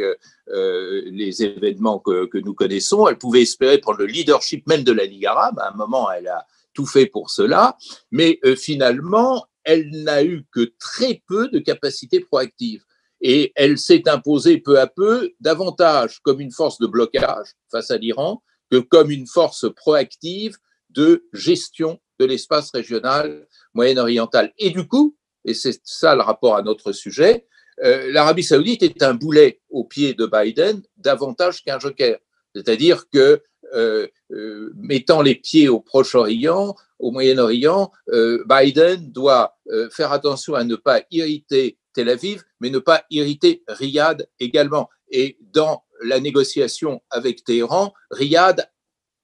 les 0.47 1.43
événements 1.43 1.99
que, 1.99 2.25
que, 2.25 2.37
nous 2.39 2.53
connaissons, 2.53 3.07
elle 3.07 3.17
pouvait 3.17 3.43
espérer 3.43 3.77
prendre 3.77 3.99
le 3.99 4.07
leadership 4.07 4.67
même 4.67 4.83
de 4.83 4.91
la 4.91 5.05
Ligue 5.05 5.27
arabe. 5.27 5.59
À 5.59 5.71
un 5.71 5.75
moment, 5.75 6.11
elle 6.11 6.27
a 6.27 6.45
tout 6.73 6.87
fait 6.87 7.05
pour 7.05 7.29
cela, 7.29 7.77
mais 8.11 8.41
finalement, 8.57 9.45
elle 9.63 9.89
n'a 10.03 10.23
eu 10.23 10.43
que 10.51 10.73
très 10.79 11.21
peu 11.27 11.47
de 11.49 11.59
capacités 11.59 12.19
proactives. 12.19 12.83
Et 13.21 13.51
elle 13.55 13.77
s'est 13.77 14.07
imposée 14.07 14.57
peu 14.57 14.79
à 14.79 14.87
peu 14.87 15.31
davantage 15.39 16.19
comme 16.21 16.39
une 16.39 16.51
force 16.51 16.79
de 16.79 16.87
blocage 16.87 17.53
face 17.71 17.91
à 17.91 17.97
l'Iran 17.97 18.41
que 18.71 18.77
comme 18.77 19.11
une 19.11 19.27
force 19.27 19.65
proactive 19.75 20.57
de 20.89 21.25
gestion 21.33 21.99
de 22.19 22.25
l'espace 22.25 22.71
régional 22.71 23.47
moyen-oriental. 23.73 24.53
Et 24.57 24.69
du 24.69 24.87
coup, 24.87 25.15
et 25.45 25.53
c'est 25.53 25.79
ça 25.83 26.15
le 26.15 26.21
rapport 26.21 26.55
à 26.55 26.61
notre 26.61 26.91
sujet, 26.91 27.47
euh, 27.83 28.11
l'Arabie 28.11 28.43
saoudite 28.43 28.83
est 28.83 29.03
un 29.03 29.13
boulet 29.13 29.61
au 29.69 29.85
pied 29.85 30.13
de 30.13 30.25
Biden 30.25 30.81
davantage 30.97 31.63
qu'un 31.63 31.79
joker. 31.79 32.19
C'est-à-dire 32.53 33.09
que 33.09 33.41
euh, 33.73 34.07
euh, 34.31 34.71
mettant 34.75 35.21
les 35.21 35.35
pieds 35.35 35.69
au 35.69 35.79
Proche-Orient, 35.79 36.75
au 36.99 37.11
Moyen-Orient, 37.11 37.91
euh, 38.09 38.43
Biden 38.47 39.11
doit 39.11 39.57
faire 39.91 40.11
attention 40.11 40.55
à 40.55 40.63
ne 40.63 40.75
pas 40.75 41.01
irriter 41.11 41.77
Tel 41.99 42.07
Aviv, 42.07 42.45
mais 42.61 42.69
ne 42.69 42.79
pas 42.79 43.03
irriter 43.09 43.61
Riyad 43.67 44.25
également. 44.39 44.89
Et 45.11 45.37
dans 45.41 45.83
la 46.01 46.21
négociation 46.21 47.01
avec 47.09 47.43
Téhéran, 47.43 47.93
Riyad 48.09 48.71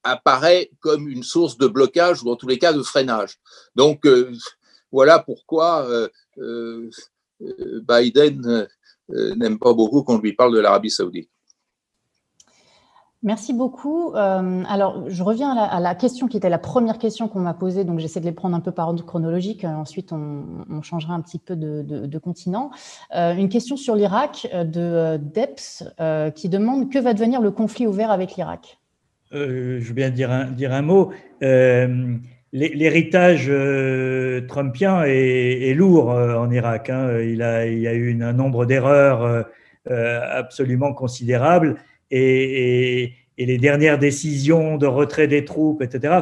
apparaît 0.03 0.71
comme 0.81 1.07
une 1.07 1.23
source 1.23 1.57
de 1.57 1.67
blocage 1.67 2.21
ou 2.21 2.29
en 2.29 2.35
tous 2.35 2.47
les 2.47 2.59
cas 2.59 2.73
de 2.73 2.83
freinage. 2.83 3.39
Donc 3.77 4.05
euh, 4.05 4.29
voilà 4.91 5.19
pourquoi 5.19 5.87
Biden 7.39 8.67
n'aime 9.07 9.57
pas 9.57 9.73
beaucoup 9.73 10.03
qu'on 10.03 10.19
lui 10.19 10.33
parle 10.33 10.53
de 10.53 10.59
l'Arabie 10.59 10.91
saoudite. 10.91 11.29
Merci 13.25 13.53
beaucoup. 13.53 14.13
Euh, 14.13 14.63
alors, 14.69 15.09
je 15.09 15.23
reviens 15.23 15.57
à 15.57 15.79
la, 15.79 15.95
question 15.95 16.27
qui 16.27 16.37
était 16.37 16.47
la 16.47 16.59
première 16.59 16.99
question 16.99 17.27
qu'on 17.27 17.39
m'a 17.39 17.55
posée, 17.55 17.83
donc 17.83 17.97
j'essaie 17.97 18.19
de 18.19 18.25
les 18.25 18.31
prendre 18.31 18.55
un 18.55 18.59
peu 18.59 18.71
par 18.71 18.89
ordre 18.89 19.03
chronologique. 19.03 19.65
Euh, 19.65 19.69
ensuite, 19.69 20.11
on, 20.13 20.83
changera 20.83 21.15
un 21.15 21.21
petit 21.21 21.39
peu 21.39 21.55
de, 21.55 22.17
continent. 22.19 22.69
Euh, 23.15 23.33
une 23.33 23.49
question 23.49 23.77
sur 23.77 23.95
l'Irak 23.95 24.47
de 24.53 25.17
Deps 25.17 25.83
qui 26.35 26.49
demande 26.49 26.91
que 26.91 26.99
va 26.99 27.15
devenir 27.15 27.41
le 27.41 27.49
conflit 27.49 27.87
ouvert 27.87 28.11
avec 28.11 28.35
l'Irak? 28.35 28.77
Je 29.31 29.83
veux 29.83 29.93
bien 29.95 30.11
dire 30.11 30.31
un, 30.31 30.45
dire 30.45 30.71
un 30.71 30.83
mot. 30.83 31.11
L'héritage 32.51 33.51
trumpien 34.47 35.01
est, 35.03 35.73
lourd 35.73 36.09
en 36.09 36.51
Irak. 36.51 36.91
Hein. 36.91 37.21
Il, 37.21 37.41
a, 37.41 37.65
il 37.65 37.79
y 37.79 37.87
a 37.87 37.93
eu 37.93 38.21
un 38.21 38.33
nombre 38.33 38.67
d'erreurs 38.67 39.47
absolument 39.89 40.93
considérables 40.93 41.77
et, 42.11 43.13
les 43.37 43.57
dernières 43.57 43.99
décisions 43.99 44.77
de 44.77 44.87
retrait 44.87 45.27
des 45.27 45.43
troupes, 45.43 45.81
etc., 45.81 46.21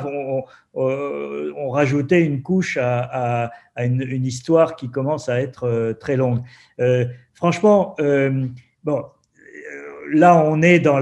ont, 0.73 1.69
rajouté 1.69 2.19
une 2.19 2.41
couche 2.41 2.79
à, 2.81 3.51
une, 3.77 4.25
histoire 4.25 4.75
qui 4.75 4.89
commence 4.89 5.29
à 5.29 5.39
être 5.39 5.65
euh, 5.65 5.93
très 5.93 6.15
longue. 6.15 6.39
Euh, 6.79 7.05
franchement, 7.33 7.95
euh, 7.99 8.47
bon, 8.83 9.03
là, 10.11 10.43
on 10.43 10.63
est 10.63 10.79
dans, 10.79 10.99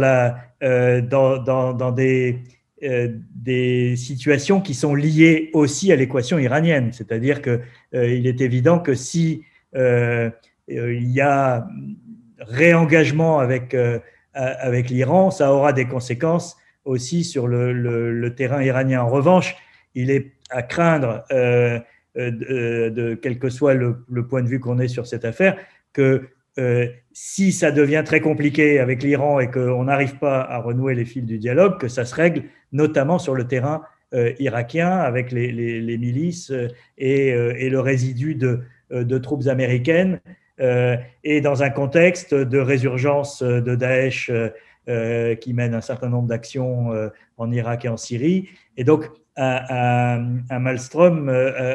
des, 1.91 3.95
situations 3.95 4.61
qui 4.61 4.73
sont 4.73 4.95
liées 4.95 5.49
aussi 5.53 5.93
à 5.93 5.95
l'équation 5.95 6.39
iranienne. 6.39 6.91
C'est-à-dire 6.91 7.41
qu'il 7.41 7.61
il 7.93 8.27
est 8.27 8.41
évident 8.41 8.79
que 8.79 8.95
si 8.95 9.43
il 9.73 10.33
y 10.67 11.21
a 11.21 11.67
réengagement 12.41 13.39
avec 13.39 13.73
euh, 13.73 13.99
avec 14.33 14.89
l'Iran, 14.89 15.31
ça 15.31 15.53
aura 15.53 15.73
des 15.73 15.85
conséquences 15.85 16.57
aussi 16.85 17.23
sur 17.23 17.47
le, 17.47 18.33
terrain 18.35 18.63
iranien. 18.63 19.01
En 19.01 19.09
revanche, 19.09 19.55
il 19.95 20.09
est 20.09 20.31
à 20.49 20.63
craindre, 20.63 21.23
euh, 21.31 21.79
euh, 22.17 22.89
de, 22.89 23.15
quel 23.15 23.39
que 23.39 23.49
soit 23.49 23.73
le, 23.73 24.03
point 24.29 24.41
de 24.41 24.47
vue 24.47 24.59
qu'on 24.59 24.79
ait 24.79 24.87
sur 24.87 25.07
cette 25.07 25.25
affaire, 25.25 25.57
que 25.93 26.27
si 27.13 27.51
ça 27.53 27.71
devient 27.71 28.03
très 28.05 28.19
compliqué 28.19 28.79
avec 28.79 29.03
l'Iran 29.03 29.39
et 29.39 29.49
qu'on 29.49 29.85
n'arrive 29.85 30.17
pas 30.17 30.41
à 30.41 30.57
renouer 30.57 30.95
les 30.95 31.05
fils 31.05 31.23
du 31.23 31.37
dialogue, 31.37 31.79
que 31.79 31.87
ça 31.87 32.05
se 32.05 32.13
règle 32.13 32.43
notamment 32.71 33.19
sur 33.19 33.35
le 33.35 33.47
terrain 33.47 33.81
irakien 34.39 34.97
avec 34.97 35.31
les, 35.31 35.97
milices 35.97 36.51
et, 36.97 37.33
le 37.33 37.79
résidu 37.79 38.35
de 38.35 39.17
troupes 39.17 39.47
américaines 39.47 40.19
euh, 40.19 40.50
et 40.59 41.41
dans 41.41 41.63
un 41.63 41.69
contexte 41.69 42.33
de 42.33 42.59
résurgence 42.59 43.41
de 43.43 43.75
Daesh 43.75 44.29
euh, 44.29 44.49
euh, 44.89 45.35
qui 45.35 45.53
mène 45.53 45.73
un 45.75 45.81
certain 45.81 46.09
nombre 46.09 46.27
d'actions 46.27 46.89
en 47.37 47.51
Irak 47.51 47.85
et 47.85 47.89
en 47.89 47.97
Syrie. 47.97 48.49
Et 48.77 48.83
donc, 48.83 49.09
un, 49.37 50.39
un, 50.49 50.65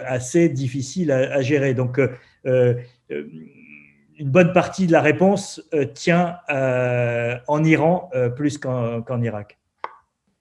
assez 0.07 0.49
difficile 0.49 1.11
à, 1.13 1.41
gérer. 1.41 1.75
Donc, 1.75 2.01
une 2.45 4.31
bonne 4.31 4.53
partie 4.53 4.87
de 4.87 4.93
la 4.93 5.01
réponse 5.01 5.63
tient 5.95 6.39
en 6.49 7.65
Iran 7.65 8.11
plus 8.37 8.59
qu'en 8.59 9.23
Irak. 9.23 9.59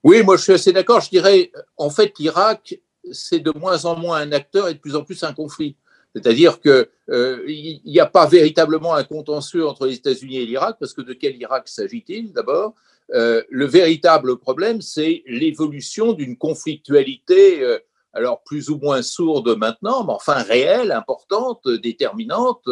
Oui, 0.06 0.22
moi 0.22 0.36
je 0.36 0.42
suis 0.42 0.52
assez 0.52 0.72
d'accord. 0.72 1.00
Je 1.00 1.10
dirais, 1.10 1.50
en 1.76 1.90
fait, 1.90 2.12
l'Irak, 2.20 2.78
c'est 3.10 3.40
de 3.40 3.52
moins 3.58 3.84
en 3.86 3.98
moins 3.98 4.18
un 4.18 4.30
acteur 4.30 4.68
et 4.68 4.74
de 4.74 4.78
plus 4.78 4.94
en 4.94 5.02
plus 5.02 5.22
un 5.24 5.32
conflit. 5.32 5.76
C'est-à-dire 6.16 6.60
qu'il 6.62 6.86
euh, 7.10 7.46
n'y 7.84 8.00
a 8.00 8.06
pas 8.06 8.26
véritablement 8.26 8.94
un 8.94 9.04
contentieux 9.04 9.66
entre 9.66 9.86
les 9.86 9.96
États-Unis 9.96 10.38
et 10.38 10.46
l'Irak, 10.46 10.76
parce 10.80 10.94
que 10.94 11.02
de 11.02 11.12
quel 11.12 11.36
Irak 11.36 11.68
s'agit-il 11.68 12.32
d'abord? 12.32 12.74
Euh, 13.14 13.42
Le 13.50 13.66
véritable 13.66 14.38
problème, 14.38 14.80
c'est 14.80 15.22
l'évolution 15.26 16.14
d'une 16.14 16.38
conflictualité, 16.38 17.62
euh, 17.62 17.78
alors 18.14 18.42
plus 18.44 18.70
ou 18.70 18.78
moins 18.78 19.02
sourde 19.02 19.58
maintenant, 19.58 20.06
mais 20.06 20.14
enfin 20.14 20.42
réelle, 20.42 20.90
importante, 20.90 21.68
déterminante, 21.68 22.66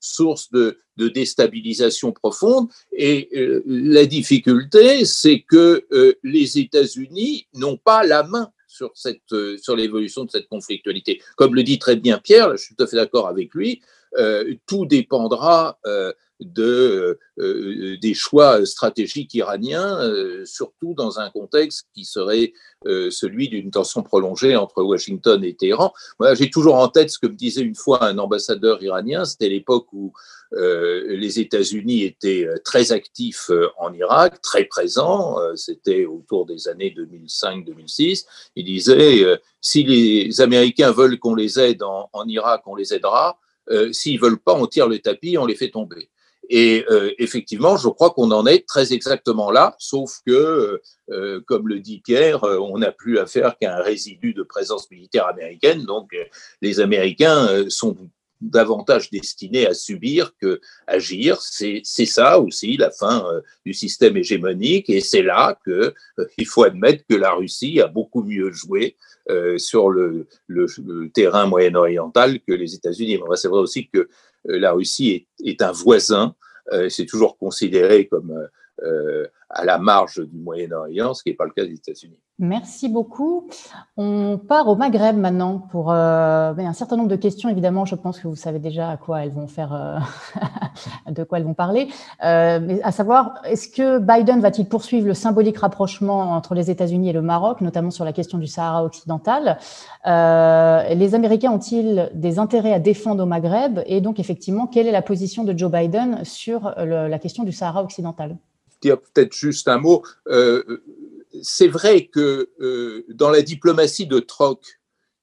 source 0.00 0.50
de, 0.50 0.80
de, 0.96 1.08
déstabilisation 1.08 2.10
profonde. 2.10 2.68
Et 2.90 3.28
la 3.64 4.06
difficulté, 4.06 5.04
c'est 5.04 5.42
que 5.42 5.86
les 6.24 6.58
États-Unis 6.58 7.46
n'ont 7.54 7.76
pas 7.76 8.02
la 8.02 8.24
main 8.24 8.50
sur, 8.78 8.92
cette, 8.94 9.32
euh, 9.32 9.56
sur 9.58 9.74
l'évolution 9.74 10.24
de 10.24 10.30
cette 10.30 10.48
conflictualité. 10.48 11.20
Comme 11.36 11.54
le 11.54 11.64
dit 11.64 11.78
très 11.78 11.96
bien 11.96 12.18
Pierre, 12.18 12.52
je 12.52 12.62
suis 12.62 12.76
tout 12.76 12.84
à 12.84 12.86
fait 12.86 12.96
d'accord 12.96 13.26
avec 13.26 13.52
lui, 13.54 13.82
euh, 14.16 14.54
tout 14.66 14.86
dépendra 14.86 15.78
euh, 16.40 17.18
de, 17.38 17.98
des 18.00 18.14
choix 18.14 18.64
stratégiques 18.66 19.34
iraniens, 19.34 19.98
surtout 20.44 20.94
dans 20.94 21.18
un 21.20 21.30
contexte 21.30 21.86
qui 21.94 22.04
serait 22.04 22.52
celui 22.84 23.48
d'une 23.48 23.70
tension 23.70 24.02
prolongée 24.02 24.56
entre 24.56 24.82
Washington 24.82 25.42
et 25.44 25.54
Téhéran. 25.54 25.92
Moi, 26.18 26.34
j'ai 26.34 26.50
toujours 26.50 26.76
en 26.76 26.88
tête 26.88 27.10
ce 27.10 27.18
que 27.18 27.26
me 27.26 27.34
disait 27.34 27.62
une 27.62 27.74
fois 27.74 28.04
un 28.04 28.18
ambassadeur 28.18 28.82
iranien, 28.82 29.24
c'était 29.24 29.48
l'époque 29.48 29.86
où 29.92 30.12
euh, 30.54 31.16
les 31.16 31.40
États-Unis 31.40 32.04
étaient 32.04 32.46
euh, 32.46 32.56
très 32.64 32.92
actifs 32.92 33.50
euh, 33.50 33.68
en 33.76 33.92
Irak, 33.92 34.40
très 34.40 34.64
présents. 34.64 35.36
C'était 35.56 36.06
autour 36.06 36.46
des 36.46 36.68
années 36.68 36.94
2005-2006. 36.96 38.24
Il 38.56 38.64
disait 38.64 39.24
si 39.60 39.84
les 39.84 40.40
Américains 40.40 40.92
veulent 40.92 41.18
qu'on 41.18 41.34
les 41.34 41.58
aide 41.60 41.82
en, 41.82 42.08
Irak, 42.26 42.62
on 42.66 42.74
les 42.74 42.94
aidera. 42.94 43.38
S'ils 43.92 44.20
veulent 44.20 44.38
pas, 44.38 44.54
on 44.54 44.66
tire 44.66 44.88
le 44.88 44.98
tapis, 44.98 45.36
on 45.38 45.46
les 45.46 45.54
fait 45.54 45.70
tomber. 45.70 46.08
Et 46.48 46.84
effectivement, 47.18 47.76
je 47.76 47.88
crois 47.88 48.10
qu'on 48.10 48.30
en 48.30 48.46
est 48.46 48.66
très 48.66 48.94
exactement 48.94 49.50
là, 49.50 49.76
sauf 49.78 50.20
que, 50.26 50.80
comme 51.46 51.68
le 51.68 51.78
dit 51.80 52.00
Pierre, 52.00 52.42
on 52.42 52.78
n'a 52.78 52.90
plus 52.90 53.18
affaire 53.18 53.58
qu'à 53.58 53.76
un 53.76 53.82
résidu 53.82 54.32
de 54.32 54.42
présence 54.42 54.90
militaire 54.90 55.26
américaine. 55.26 55.84
Donc, 55.84 56.10
les 56.62 56.80
Américains 56.80 57.68
sont 57.68 57.96
davantage 58.40 59.10
destiné 59.10 59.66
à 59.66 59.74
subir 59.74 60.32
que 60.40 60.60
agir. 60.86 61.40
C'est 61.40 61.82
ça 61.84 62.38
aussi 62.38 62.76
la 62.76 62.90
fin 62.90 63.26
euh, 63.32 63.40
du 63.64 63.74
système 63.74 64.16
hégémonique 64.16 64.90
et 64.90 65.00
c'est 65.00 65.22
là 65.22 65.58
que 65.64 65.94
euh, 66.18 66.26
il 66.36 66.46
faut 66.46 66.64
admettre 66.64 67.04
que 67.08 67.14
la 67.14 67.32
Russie 67.32 67.80
a 67.80 67.86
beaucoup 67.86 68.22
mieux 68.22 68.52
joué 68.52 68.96
euh, 69.30 69.58
sur 69.58 69.90
le, 69.90 70.26
le, 70.46 71.08
terrain 71.10 71.46
moyen-oriental 71.46 72.40
que 72.40 72.52
les 72.52 72.74
États-Unis. 72.74 73.18
C'est 73.34 73.48
vrai 73.48 73.60
aussi 73.60 73.88
que 73.88 74.08
la 74.44 74.72
Russie 74.72 75.26
est, 75.44 75.62
un 75.62 75.72
voisin. 75.72 76.34
c'est 76.88 77.06
toujours 77.06 77.38
considéré 77.38 78.06
comme 78.08 78.48
à 79.50 79.64
la 79.64 79.78
marge 79.78 80.20
du 80.20 80.38
Moyen-Orient, 80.38 81.14
ce 81.14 81.22
qui 81.22 81.30
n'est 81.30 81.36
pas 81.36 81.44
le 81.44 81.52
cas 81.52 81.64
des 81.64 81.74
États-Unis. 81.74 82.18
Merci 82.40 82.88
beaucoup. 82.88 83.48
On 83.96 84.38
part 84.38 84.68
au 84.68 84.76
Maghreb 84.76 85.16
maintenant 85.16 85.58
pour 85.58 85.90
euh, 85.90 86.54
un 86.56 86.72
certain 86.72 86.96
nombre 86.96 87.08
de 87.08 87.16
questions. 87.16 87.48
Évidemment, 87.48 87.84
je 87.84 87.96
pense 87.96 88.20
que 88.20 88.28
vous 88.28 88.36
savez 88.36 88.60
déjà 88.60 88.90
à 88.90 88.96
quoi 88.96 89.24
elles 89.24 89.32
vont 89.32 89.48
faire, 89.48 89.72
euh, 89.74 89.98
de 91.10 91.24
quoi 91.24 91.38
elles 91.38 91.44
vont 91.44 91.54
parler. 91.54 91.88
Euh, 92.22 92.78
à 92.84 92.92
savoir, 92.92 93.42
est-ce 93.44 93.68
que 93.68 93.98
Biden 93.98 94.38
va-t-il 94.38 94.68
poursuivre 94.68 95.08
le 95.08 95.14
symbolique 95.14 95.58
rapprochement 95.58 96.30
entre 96.30 96.54
les 96.54 96.70
États-Unis 96.70 97.10
et 97.10 97.12
le 97.12 97.22
Maroc, 97.22 97.60
notamment 97.60 97.90
sur 97.90 98.04
la 98.04 98.12
question 98.12 98.38
du 98.38 98.46
Sahara 98.46 98.84
occidental? 98.84 99.58
Les 100.06 101.14
Américains 101.16 101.50
ont-ils 101.50 102.08
des 102.14 102.38
intérêts 102.38 102.72
à 102.72 102.78
défendre 102.78 103.24
au 103.24 103.26
Maghreb? 103.26 103.80
Et 103.86 104.00
donc, 104.00 104.20
effectivement, 104.20 104.68
quelle 104.68 104.86
est 104.86 104.92
la 104.92 105.02
position 105.02 105.42
de 105.42 105.58
Joe 105.58 105.72
Biden 105.72 106.24
sur 106.24 106.72
la 106.76 107.18
question 107.18 107.42
du 107.42 107.50
Sahara 107.50 107.82
occidental? 107.82 108.36
Dire 108.80 109.00
peut-être 109.00 109.32
juste 109.32 109.68
un 109.68 109.78
mot 109.78 110.04
c'est 111.42 111.68
vrai 111.68 112.06
que 112.06 112.50
euh, 112.60 113.04
dans 113.08 113.30
la 113.30 113.42
diplomatie 113.42 114.06
de 114.06 114.18
troc 114.18 114.80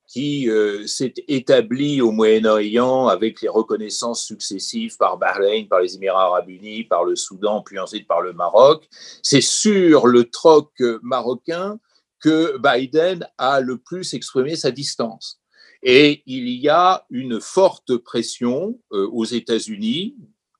qui 0.08 0.50
euh, 0.50 0.86
s'est 0.86 1.14
établie 1.28 2.00
au 2.00 2.12
Moyen-Orient 2.12 3.08
avec 3.08 3.42
les 3.42 3.50
reconnaissances 3.50 4.24
successives 4.24 4.98
par 4.98 5.18
Bahreïn, 5.18 5.68
par 5.68 5.82
les 5.82 5.96
Émirats 5.96 6.28
arabes 6.28 6.50
unis, 6.50 6.84
par 6.84 7.04
le 7.04 7.16
Soudan, 7.16 7.64
puis 7.64 7.80
ensuite 7.80 8.08
par 8.08 8.22
le 8.22 8.32
Maroc, 8.32 8.88
c'est 9.24 9.42
sur 9.42 10.08
le 10.08 10.26
troc 10.26 10.72
marocain 11.02 11.80
que 12.20 12.58
Biden 12.58 13.28
a 13.38 13.60
le 13.62 13.78
plus 13.78 14.14
exprimé 14.14 14.56
sa 14.56 14.72
distance. 14.72 15.42
Et 15.82 16.24
il 16.26 16.50
y 16.50 16.70
a 16.70 17.06
une 17.10 17.42
forte 17.42 17.98
pression 17.98 18.80
euh, 18.92 19.08
aux 19.12 19.26
États-Unis 19.26 20.16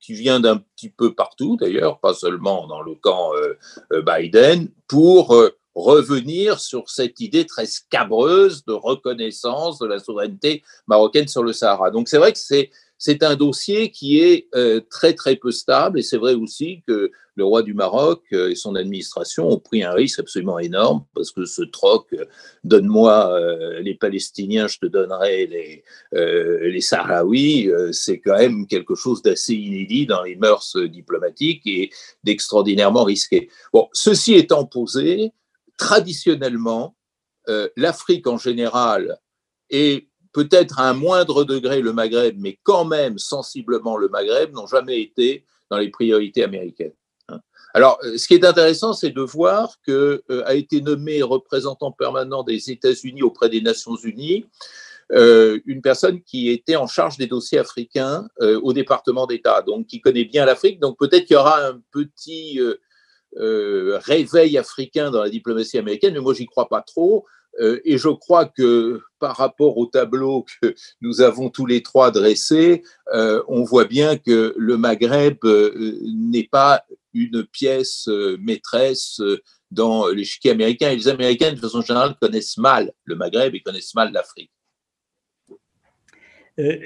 qui 0.06 0.14
vient 0.14 0.40
d'un 0.40 0.58
petit 0.58 0.90
peu 0.90 1.16
partout 1.16 1.58
d'ailleurs, 1.60 2.00
pas 2.00 2.14
seulement 2.14 2.68
dans 2.68 2.84
le 2.84 2.94
camp 2.94 3.34
euh, 3.34 3.58
euh, 3.92 4.04
Biden, 4.04 4.70
pour 4.88 5.34
euh, 5.34 5.50
revenir 5.74 6.60
sur 6.60 6.92
cette 6.92 7.20
idée 7.20 7.48
très 7.48 7.66
scabreuse 7.66 8.64
de 8.66 8.74
reconnaissance 8.74 9.80
de 9.80 9.88
la 9.88 9.98
souveraineté 9.98 10.62
marocaine 10.88 11.28
sur 11.28 11.42
le 11.42 11.54
Sahara. 11.54 11.90
Donc 11.90 12.08
c'est 12.08 12.20
vrai 12.20 12.34
que 12.34 12.38
c'est 12.38 12.70
c'est 13.06 13.22
un 13.22 13.36
dossier 13.36 13.92
qui 13.92 14.20
est 14.20 14.48
euh, 14.56 14.82
très 14.90 15.14
très 15.14 15.36
peu 15.36 15.52
stable 15.52 16.00
et 16.00 16.02
c'est 16.02 16.18
vrai 16.18 16.34
aussi 16.34 16.82
que 16.88 17.12
le 17.36 17.46
roi 17.46 17.62
du 17.62 17.76
Maroc 17.76 18.24
euh, 18.34 18.50
et 18.50 18.56
son 18.56 18.74
administration 18.74 19.48
ont 19.48 19.60
pris 19.60 19.84
un 19.84 19.92
risque 19.92 20.22
absolument 20.22 20.58
énorme 20.58 21.06
parce 21.14 21.30
que 21.30 21.46
ce 21.46 21.62
troc, 21.62 22.08
euh, 22.14 22.26
donne-moi 22.64 23.40
les 23.82 23.94
Palestiniens, 23.94 24.66
je 24.66 24.80
te 24.80 24.88
donnerai 24.88 25.46
les, 25.46 25.84
les 26.68 26.82
Sahraouis, 26.82 27.70
c'est 27.92 28.20
quand 28.20 28.38
même 28.38 28.66
quelque 28.66 28.96
chose 28.96 29.22
d'assez 29.22 29.54
inédit 29.54 30.08
dans 30.08 30.24
les 30.24 30.36
mœurs 30.36 30.76
diplomatiques 30.90 31.62
et 31.68 31.92
d'extraordinairement 32.24 33.04
risqué. 33.04 33.50
Bon, 33.72 33.88
ceci 33.94 34.34
étant 34.34 34.66
posé, 34.66 35.32
traditionnellement, 35.78 36.96
l'Afrique 37.76 38.26
en 38.26 38.38
général 38.38 39.20
est 39.70 40.08
peut-être 40.36 40.82
à 40.82 40.90
un 40.90 40.94
moindre 40.94 41.46
degré 41.46 41.80
le 41.80 41.94
Maghreb, 41.94 42.36
mais 42.38 42.60
quand 42.64 42.84
même 42.84 43.18
sensiblement 43.18 43.96
le 43.96 44.10
Maghreb, 44.10 44.52
n'ont 44.52 44.68
jamais 44.68 45.02
été 45.02 45.46
dans 45.72 45.78
les 45.78 45.88
priorités 45.88 46.44
américaines. 46.44 46.92
Hein. 47.30 47.40
Alors, 47.74 47.98
euh, 48.04 48.18
ce 48.18 48.28
qui 48.28 48.34
est 48.34 48.44
intéressant, 48.44 48.92
c'est 48.92 49.12
de 49.12 49.22
voir 49.22 49.76
que 49.88 50.24
euh, 50.30 50.44
a 50.46 50.56
été 50.56 50.82
nommé 50.82 51.24
représentant 51.24 51.94
permanent 51.94 52.44
des 52.44 52.70
États-Unis 52.70 53.24
auprès 53.24 53.48
des 53.48 53.62
Nations 53.62 53.96
Unies 53.96 54.46
euh, 55.14 55.60
une 55.66 55.82
personne 55.82 56.22
qui 56.22 56.50
était 56.50 56.76
en 56.76 56.88
charge 56.88 57.16
des 57.16 57.28
dossiers 57.28 57.60
africains 57.60 58.28
au 58.42 58.74
département 58.74 59.28
d'État, 59.28 59.62
donc 59.62 59.86
qui 59.86 60.02
connaît 60.02 60.26
bien 60.26 60.46
l'Afrique. 60.46 60.80
Donc 60.80 60.98
peut-être 60.98 61.26
qu'il 61.26 61.36
y 61.36 61.40
aura 61.40 61.64
un 61.64 61.80
petit 61.92 62.60
réveil 63.38 64.58
africain 64.58 65.12
dans 65.12 65.22
la 65.22 65.30
diplomatie 65.30 65.78
américaine, 65.78 66.16
mais 66.16 66.22
moi 66.22 66.34
j'y 66.34 66.48
crois 66.48 66.68
pas 66.68 66.82
trop. 66.82 67.24
Euh, 67.60 67.80
et 67.86 67.98
je 67.98 68.10
crois 68.10 68.46
que 68.46 69.02
par 69.20 69.38
rapport 69.38 69.78
au 69.78 69.86
tableau 69.86 70.46
que 70.62 70.76
nous 71.02 71.22
avons 71.22 71.50
tous 71.50 71.66
les 71.66 71.82
trois 71.82 72.12
dressé, 72.12 72.84
euh, 73.14 73.44
on 73.48 73.64
voit 73.64 73.86
bien 73.86 74.18
que 74.18 74.54
le 74.58 74.78
Maghreb 74.78 75.38
euh, 75.46 75.98
n'est 76.04 76.48
pas 76.48 76.84
une 77.14 77.46
pièce 77.46 78.10
maîtresse 78.40 79.22
dans 79.72 80.08
l'échiquier 80.08 80.52
américain. 80.52 80.92
Et 80.92 80.98
les 80.98 81.08
Américains, 81.08 81.54
de 81.54 81.60
façon 81.60 81.82
générale, 81.82 82.16
connaissent 82.22 82.58
mal 82.58 82.92
le 83.06 83.16
Maghreb 83.16 83.56
et 83.56 83.62
connaissent 83.62 83.96
mal 83.96 84.12
l'Afrique. 84.12 84.52
Euh, 86.58 86.78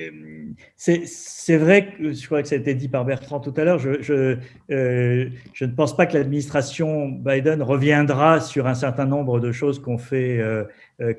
c'est 0.75 1.57
vrai 1.57 1.93
que 1.93 2.11
je 2.13 2.25
crois 2.25 2.41
que 2.41 2.47
ça 2.47 2.55
a 2.55 2.57
été 2.57 2.73
dit 2.73 2.87
par 2.87 3.05
Bertrand 3.05 3.39
tout 3.39 3.53
à 3.55 3.63
l'heure. 3.63 3.77
Je, 3.77 4.01
je, 4.01 4.37
euh, 4.71 5.29
je, 5.53 5.65
ne 5.65 5.71
pense 5.71 5.95
pas 5.95 6.07
que 6.07 6.17
l'administration 6.17 7.07
Biden 7.09 7.61
reviendra 7.61 8.39
sur 8.39 8.65
un 8.65 8.73
certain 8.73 9.05
nombre 9.05 9.39
de 9.39 9.51
choses 9.51 9.79
qu'on 9.79 9.99
fait, 9.99 10.39
euh, 10.39 10.63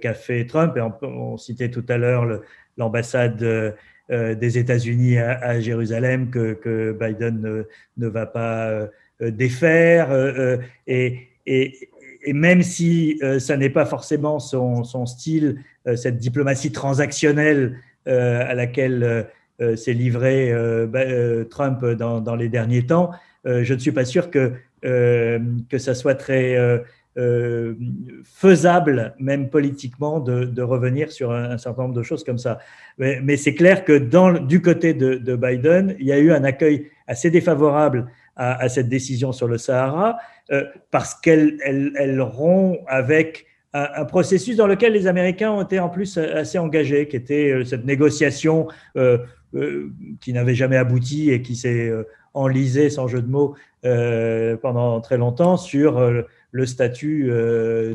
qu'a 0.01 0.15
fait 0.15 0.47
Trump. 0.47 0.77
Et 0.77 0.81
on, 0.81 1.37
citait 1.37 1.71
tout 1.71 1.85
à 1.89 1.97
l'heure 1.97 2.41
l'ambassade 2.77 3.77
des 4.09 4.59
États-Unis 4.59 5.19
à, 5.19 5.61
Jérusalem 5.61 6.31
que, 6.31 6.55
que 6.55 6.93
Biden 6.93 7.41
ne, 7.41 7.65
ne, 7.99 8.09
va 8.09 8.27
pas 8.27 8.89
défaire. 9.21 10.11
Et, 10.89 11.29
et, 11.47 11.89
et, 12.25 12.33
même 12.33 12.63
si 12.63 13.21
ça 13.39 13.57
n'est 13.57 13.71
pas 13.71 13.87
forcément 13.87 14.41
son, 14.41 14.83
son 14.83 15.07
style, 15.07 15.63
cette 15.95 16.17
diplomatie 16.17 16.73
transactionnelle 16.73 17.77
à 18.11 18.55
laquelle 18.55 19.03
euh, 19.03 19.23
euh, 19.61 19.77
s'est 19.77 19.93
livré 19.93 20.53
bah, 20.89 21.05
Trump 21.51 21.85
dans, 21.85 22.37
les 22.37 22.49
derniers 22.49 22.87
temps, 22.87 23.11
je 23.45 23.75
ne 23.75 23.79
suis 23.79 23.93
pas 23.93 24.07
sûr 24.07 24.31
que, 24.31 24.53
que 24.83 25.79
ça 25.79 25.95
soit 25.95 26.15
très 26.15 26.57
faisable, 28.25 29.15
même 29.19 29.51
politiquement, 29.51 30.19
de, 30.19 30.63
revenir 30.63 31.13
sur 31.13 31.33
un, 31.33 31.59
certain 31.59 31.83
nombre 31.83 31.95
de 31.95 32.03
choses 32.03 32.25
comme 32.25 32.39
ça. 32.39 32.59
Mais, 32.97 33.37
c'est 33.37 33.55
clair 33.55 33.85
que 33.85 33.99
du 34.47 34.63
côté 34.63 34.95
de, 34.95 35.37
Biden, 35.37 35.95
il 35.99 36.07
y 36.07 36.13
a 36.13 36.19
eu 36.19 36.33
un 36.33 36.45
accueil 36.45 36.87
assez 37.07 37.31
défavorable 37.31 38.07
à, 38.37 38.67
cette 38.71 38.89
décision 38.89 39.33
sur 39.33 39.47
le 39.47 39.59
Sahara, 39.59 40.17
parce 40.91 41.15
qu'elle 41.15 41.59
elle 41.65 42.23
rompt 42.23 42.79
avec 42.87 43.45
un, 43.73 44.05
processus 44.05 44.57
dans 44.57 44.67
lequel 44.67 44.93
les 44.93 45.07
Américains 45.07 45.53
ont 45.53 45.63
été 45.63 45.79
en 45.79 45.89
plus 45.89 46.19
assez 46.19 46.59
engagés, 46.59 47.07
qui 47.09 47.17
était 47.17 47.51
euh, 47.51 47.65
cette 47.65 47.85
négociation 47.85 48.69
euh, 48.97 49.19
euh, 49.55 49.91
qui 50.21 50.33
n'avait 50.33 50.55
jamais 50.55 50.77
abouti 50.77 51.31
et 51.31 51.43
qui 51.43 51.57
s'est 51.57 51.93
enlisée, 52.35 52.91
sans 52.91 53.09
jeu 53.09 53.23
de 53.23 53.29
mots, 53.29 53.55
pendant 54.63 55.01
très 55.01 55.17
longtemps 55.17 55.57
sur 55.57 56.01
le 56.53 56.67
statut 56.67 57.33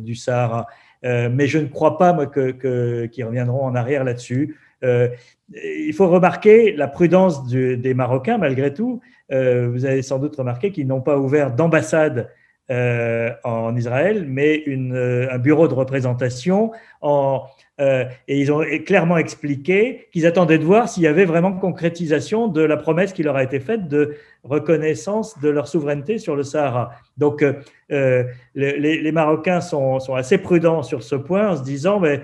du 0.01 0.15
Sahara. 0.15 0.67
mais 1.03 1.47
je 1.47 1.59
ne 1.59 1.67
crois 1.67 1.97
pas 1.97 2.13
qu'ils 2.25 2.57
que, 2.57 3.23
reviendront 3.23 3.63
en 3.65 3.75
arrière 3.75 4.03
là-dessus. 4.03 4.57
il 4.83 5.93
faut 5.93 6.09
remarquer 6.09 6.73
la 6.73 6.89
prudence 6.89 7.47
des 7.47 7.93
Marocains, 7.93 8.37
malgré 8.37 8.73
tout. 8.73 8.99
vous 9.29 9.85
avez 9.85 10.01
sans 10.01 10.19
doute 10.19 10.35
remarqué 10.35 10.73
qu'ils 10.73 10.87
n'ont 10.87 11.01
pas 11.01 11.17
ouvert 11.17 11.55
d'ambassade 11.55 12.29
euh, 12.71 13.29
en 13.43 13.75
Israël, 13.75 14.25
mais 14.27 14.63
euh, 14.67 15.27
un 15.29 15.37
bureau 15.37 15.67
de 15.67 15.75
représentation. 15.75 16.71
En, 16.99 17.43
euh, 17.79 18.05
et 18.27 18.39
ils 18.39 18.51
ont 18.51 18.63
clairement 18.83 19.17
expliqué 19.17 20.07
qu'ils 20.11 20.25
attendaient 20.25 20.57
de 20.57 20.63
voir 20.63 20.89
s'il 20.89 21.03
y 21.03 21.07
avait 21.07 21.25
vraiment 21.25 21.53
concrétisation 21.53 22.47
de 22.47 22.61
la 22.61 22.77
promesse 22.77 23.13
qui 23.13 23.21
leur 23.21 23.35
a 23.35 23.43
été 23.43 23.59
faite 23.59 23.87
de 23.87 24.15
reconnaissance 24.43 25.39
de 25.41 25.49
leur 25.49 25.67
souveraineté 25.67 26.17
sur 26.17 26.35
le 26.35 26.41
Sahara. 26.41 26.89
Donc, 27.17 27.45
les, 27.89 29.11
Marocains 29.11 29.61
sont, 29.61 29.99
assez 30.15 30.39
prudents 30.39 30.81
sur 30.81 31.03
ce 31.03 31.13
point 31.13 31.51
en 31.51 31.57
se 31.57 31.61
disant, 31.61 31.99
mais 31.99 32.21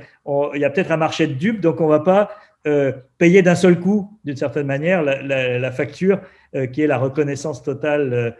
il 0.55 0.59
y 0.59 0.65
a 0.65 0.71
peut-être 0.71 0.91
un 0.91 0.97
marché 0.97 1.27
de 1.27 1.33
dupes, 1.33 1.61
donc 1.61 1.81
on 1.81 1.85
ne 1.85 1.91
va 1.91 1.99
pas 1.99 2.31
payer 3.19 3.43
d'un 3.43 3.53
seul 3.53 3.79
coup, 3.79 4.09
d'une 4.23 4.37
certaine 4.37 4.65
manière, 4.65 5.03
la, 5.03 5.71
facture 5.71 6.19
qui 6.73 6.81
est 6.81 6.87
la 6.87 6.97
reconnaissance 6.97 7.61
totale 7.61 8.35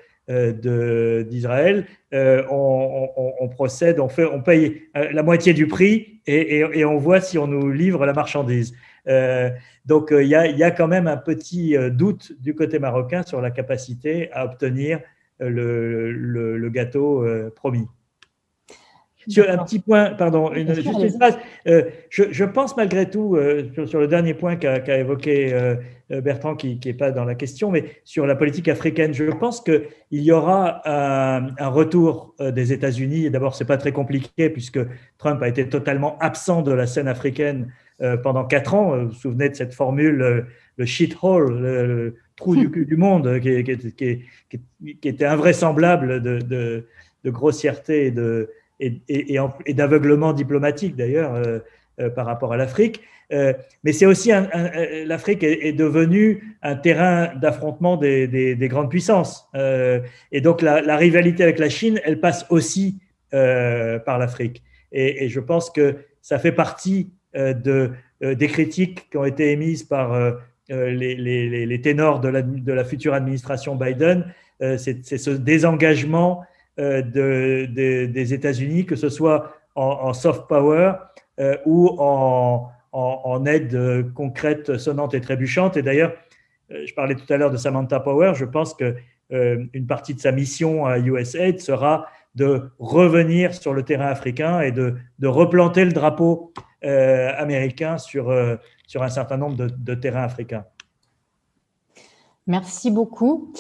d'Israël, 1.24 1.86
euh, 2.14 2.44
on, 2.50 3.48
procède, 3.50 4.00
on, 4.00 4.10
fait, 4.10 4.26
on 4.26 4.42
paye 4.42 4.84
euh, 4.96 5.12
la 5.12 5.24
moitié 5.24 5.54
du 5.54 5.68
prix 5.68 6.22
et, 6.28 6.86
on 6.86 6.98
voit 6.98 7.22
si 7.22 7.38
on 7.38 7.48
nous 7.48 7.72
livre 7.72 8.06
la 8.06 8.14
marchandise. 8.14 8.74
donc 9.86 10.10
il 10.12 10.28
y, 10.28 10.36
a, 10.36 10.72
quand 10.72 10.88
même 10.88 11.08
un 11.08 11.18
petit 11.18 11.76
doute 11.92 12.34
du 12.40 12.54
côté 12.54 12.80
marocain 12.80 13.24
sur 13.24 13.42
la 13.42 13.52
capacité 13.52 14.32
à 14.32 14.46
obtenir 14.46 15.00
le 15.40 16.70
gâteau 16.70 17.26
promis. 17.56 17.88
Sur 19.28 19.50
un 19.50 19.58
petit 19.64 19.80
point, 19.80 20.12
pardon, 20.12 20.52
une, 20.54 20.74
juste 20.74 20.88
une 20.88 21.10
phrase. 21.10 21.38
Euh, 21.68 21.84
je, 22.10 22.44
pense 22.44 22.76
malgré 22.76 23.10
tout, 23.10 23.36
euh, 23.36 23.70
sur, 23.86 24.00
le 24.00 24.08
dernier 24.08 24.34
point 24.34 24.56
qu'a 24.56 24.98
évoqué 24.98 25.54
euh, 25.54 25.76
Bertrand, 26.22 26.56
qui 26.56 26.80
n'est 26.84 26.94
pas 26.94 27.12
dans 27.12 27.26
la 27.26 27.36
question, 27.36 27.72
mais 27.72 27.86
sur 28.04 28.26
la 28.26 28.36
politique 28.36 28.68
africaine, 28.68 29.14
je 29.14 29.26
pense 29.26 29.62
qu'il 29.62 29.84
y 30.12 30.32
aura 30.32 30.82
un, 30.86 31.68
retour 31.68 32.36
des 32.40 32.74
États-Unis. 32.74 33.30
D'abord, 33.30 33.56
ce 33.56 33.64
n'est 33.64 33.68
pas 33.68 33.78
très 33.78 33.92
compliqué, 33.92 34.50
puisque 34.50 34.80
Trump 35.18 35.42
a 35.42 35.48
été 35.48 35.70
totalement 35.70 36.18
absent 36.20 36.62
de 36.62 36.72
la 36.72 36.88
scène 36.88 37.08
africaine 37.08 37.72
pendant 38.24 38.46
quatre 38.46 38.74
ans. 38.74 38.98
Vous 38.98 39.10
vous 39.10 39.14
souvenez 39.14 39.50
de 39.50 39.56
cette 39.56 39.74
formule, 39.74 40.46
le 40.78 40.86
shithole, 40.86 41.62
le, 41.62 41.86
le 41.86 42.16
trou 42.36 42.56
du 42.56 42.70
cul 42.72 42.86
du 42.86 42.98
monde, 42.98 43.40
qui, 43.40 43.64
qui, 43.64 45.08
était 45.08 45.26
invraisemblable 45.26 46.22
de, 46.22 46.40
de, 46.40 46.88
de 47.24 47.30
grossièreté 47.30 48.08
et 48.08 48.12
de 48.12 48.50
et, 48.82 49.74
d'aveuglement 49.74 50.34
diplomatique 50.34 50.96
d'ailleurs 50.96 51.36
euh, 51.36 51.60
euh, 52.00 52.10
par 52.10 52.26
rapport 52.26 52.54
à 52.54 52.58
l'Afrique. 52.58 53.02
Euh, 53.32 53.54
mais 53.84 53.94
c'est 53.94 54.06
aussi 54.06 54.32
l'Afrique 55.06 55.44
est, 55.44 55.72
devenue 55.72 56.58
un 56.62 56.76
terrain 56.76 57.34
d'affrontement 57.36 57.96
des, 57.96 58.58
grandes 58.70 58.90
puissances. 58.90 59.50
et 59.54 60.42
donc 60.42 60.62
la, 60.62 60.98
rivalité 60.98 61.44
avec 61.44 61.58
la 61.58 61.70
Chine, 61.70 62.02
elle 62.04 62.20
passe 62.20 62.46
aussi 62.50 63.00
par 63.32 64.20
l'Afrique. 64.20 64.64
Et, 64.92 65.30
je 65.30 65.40
pense 65.40 65.70
que 65.70 65.96
ça 66.22 66.40
fait 66.40 66.52
partie 66.52 67.14
de, 67.34 67.92
des 68.22 68.48
critiques 68.48 69.10
qui 69.10 69.16
ont 69.16 69.24
été 69.24 69.52
émises 69.52 69.84
par 69.84 70.36
les, 70.68 71.82
ténors 71.82 72.20
de 72.20 72.72
la, 72.74 72.84
future 72.84 73.14
administration 73.14 73.78
Biden. 73.78 74.26
c'est 74.60 75.18
ce 75.18 75.32
désengagement 75.32 76.44
euh, 76.80 77.02
de, 77.02 77.66
des 77.66 78.34
États-Unis, 78.34 78.86
que 78.86 78.96
ce 78.96 79.10
soit 79.10 79.54
en, 79.76 80.14
soft 80.14 80.48
power 80.48 80.94
euh, 81.40 81.58
ou 81.66 81.90
en, 82.00 83.46
aide 83.46 84.14
concrète, 84.14 84.78
sonnante 84.78 85.14
et 85.14 85.20
trébuchante. 85.20 85.76
Et 85.76 85.82
d'ailleurs, 85.82 86.14
euh, 86.72 86.86
je 86.86 86.94
parlais 86.94 87.16
tout 87.16 87.32
à 87.32 87.36
l'heure 87.36 87.52
de 87.52 87.58
Samantha 87.58 88.00
Power, 88.00 88.34
je 88.36 88.46
pense 88.46 88.74
que 88.74 88.96
une 89.34 89.88
partie 89.88 90.14
de 90.14 90.20
sa 90.20 90.34
mission 90.34 90.86
à 90.86 91.00
USAID 91.00 91.62
sera 91.62 92.06
de 92.36 92.70
revenir 92.80 93.54
sur 93.54 93.74
le 93.74 93.84
terrain 93.84 94.08
africain 94.08 94.60
et 94.60 94.74
de, 94.74 94.98
replanter 95.24 95.86
le 95.86 95.94
drapeau 95.94 96.52
américain 96.82 97.98
sur, 97.98 98.36
sur 98.88 99.04
un 99.04 99.08
certain 99.08 99.38
nombre 99.38 99.56
de 99.56 99.96
terrains 99.96 100.24
africains. 100.24 100.66
Merci 102.46 102.92
beaucoup. 102.92 103.54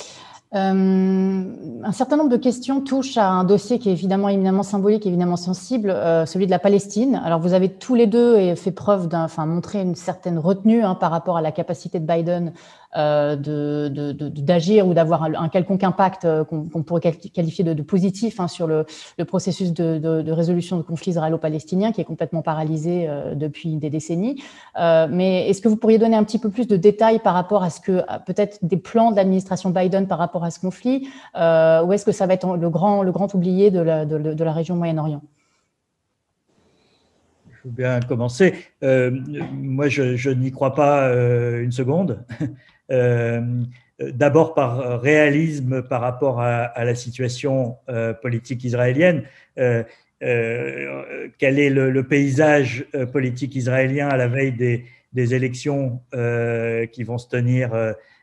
Euh, 0.53 1.43
un 1.83 1.91
certain 1.93 2.17
nombre 2.17 2.29
de 2.29 2.35
questions 2.35 2.81
touchent 2.81 3.17
à 3.17 3.29
un 3.29 3.45
dossier 3.45 3.79
qui 3.79 3.87
est 3.87 3.93
évidemment 3.93 4.27
éminemment 4.27 4.63
symbolique, 4.63 5.05
évidemment 5.05 5.37
sensible, 5.37 5.89
euh, 5.89 6.25
celui 6.25 6.45
de 6.45 6.51
la 6.51 6.59
Palestine. 6.59 7.21
Alors 7.23 7.39
vous 7.39 7.53
avez 7.53 7.69
tous 7.69 7.95
les 7.95 8.05
deux 8.05 8.53
fait 8.55 8.71
preuve 8.71 9.07
d'un, 9.07 9.23
enfin 9.23 9.45
montré 9.45 9.81
une 9.81 9.95
certaine 9.95 10.37
retenue 10.37 10.83
hein, 10.83 10.95
par 10.95 11.11
rapport 11.11 11.37
à 11.37 11.41
la 11.41 11.53
capacité 11.53 11.99
de 11.99 12.05
Biden 12.05 12.51
d'agir 12.93 14.85
ou 14.87 14.93
d'avoir 14.93 15.23
un, 15.23 15.49
quelconque 15.49 15.83
impact 15.83 16.25
euh, 16.25 16.43
qu'on 16.43 16.83
pourrait 16.83 16.99
qualifier 17.01 17.63
de, 17.63 17.81
positif 17.81 18.39
hein, 18.39 18.47
sur 18.47 18.67
le, 18.67 18.85
processus 19.25 19.71
de, 19.73 20.31
résolution 20.31 20.77
de 20.77 20.81
conflit 20.81 21.11
israélo-palestinien 21.11 21.91
qui 21.93 22.01
est 22.01 22.05
complètement 22.05 22.41
paralysé 22.41 23.05
euh, 23.07 23.33
depuis 23.33 23.77
des 23.77 23.89
décennies. 23.89 24.43
mais 24.77 25.49
est-ce 25.49 25.61
que 25.61 25.69
vous 25.69 25.77
pourriez 25.77 25.99
donner 25.99 26.17
un 26.17 26.23
petit 26.23 26.39
peu 26.39 26.49
plus 26.49 26.67
de 26.67 26.75
détails 26.75 27.19
par 27.19 27.33
rapport 27.33 27.63
à 27.63 27.69
ce 27.69 27.79
que 27.79 28.01
peut-être 28.25 28.59
des 28.61 28.77
plans 28.77 29.11
de 29.11 29.15
l'administration 29.15 29.69
Biden 29.69 30.07
par 30.07 30.17
rapport 30.17 30.43
à 30.43 30.51
ce 30.51 30.59
conflit, 30.59 31.07
ou 31.35 31.93
est-ce 31.93 32.05
que 32.05 32.11
ça 32.11 32.27
va 32.27 32.33
être 32.33 32.57
le 32.57 32.69
grand, 32.69 33.03
le 33.03 33.11
grand 33.11 33.33
oublié 33.33 33.71
de 33.71 33.79
la, 33.79 34.05
de 34.05 34.43
la 34.43 34.51
région 34.51 34.75
Moyen-Orient? 34.75 35.21
Je 37.51 37.69
veux 37.69 37.73
bien 37.73 37.99
commencer. 38.01 38.53
moi, 38.81 39.87
je, 39.87 40.15
je 40.15 40.29
n'y 40.29 40.51
crois 40.51 40.73
pas 40.73 41.09
une 41.13 41.71
seconde. 41.71 42.25
Euh, 42.91 43.41
d'abord 44.13 44.53
par 44.55 44.99
réalisme 45.01 45.83
par 45.83 46.01
rapport 46.01 46.41
à, 46.41 46.83
la 46.83 46.95
situation 46.95 47.77
euh, 47.89 48.13
politique 48.13 48.63
israélienne. 48.63 49.23
Euh, 49.59 49.83
quel 51.37 51.59
est 51.59 51.69
le, 51.69 52.03
paysage 52.03 52.85
politique 53.11 53.55
israélien 53.55 54.07
à 54.07 54.17
la 54.17 54.27
veille 54.27 54.53
des, 55.13 55.33
élections 55.35 55.99
qui 56.91 57.03
vont 57.03 57.17
se 57.17 57.27
tenir, 57.27 57.71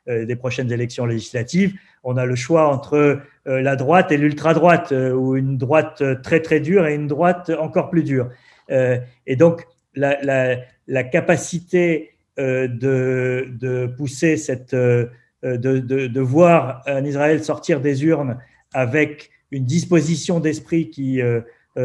des 0.07 0.37
prochaines 0.37 0.71
élections 0.71 1.07
législatives? 1.07 1.75
On 2.05 2.17
a 2.17 2.25
le 2.25 2.37
choix 2.37 2.69
entre 2.69 3.21
la 3.47 3.75
droite 3.75 4.13
et 4.13 4.17
l'ultra-droite, 4.17 4.93
ou 4.93 5.35
une 5.35 5.59
droite 5.59 6.23
très 6.23 6.41
très 6.41 6.61
dure 6.61 6.87
et 6.87 6.95
une 6.95 7.09
droite 7.09 7.51
encore 7.59 7.91
plus 7.91 8.05
dure. 8.05 8.31
et 8.71 9.37
donc, 9.37 9.67
la 9.97 11.05
capacité 11.11 12.13
euh, 12.39 12.69
de, 12.69 13.87
pousser 13.97 14.37
cette, 14.37 14.73
euh, 14.73 15.07
de, 15.43 16.21
voir 16.21 16.83
un 16.87 17.05
Israël 17.05 17.43
sortir 17.43 17.81
des 17.81 18.05
urnes 18.05 18.39
avec 18.73 19.31
une 19.51 19.65
disposition 19.65 20.39
d'esprit 20.39 20.89
qui 20.89 21.21
euh, 21.21 21.41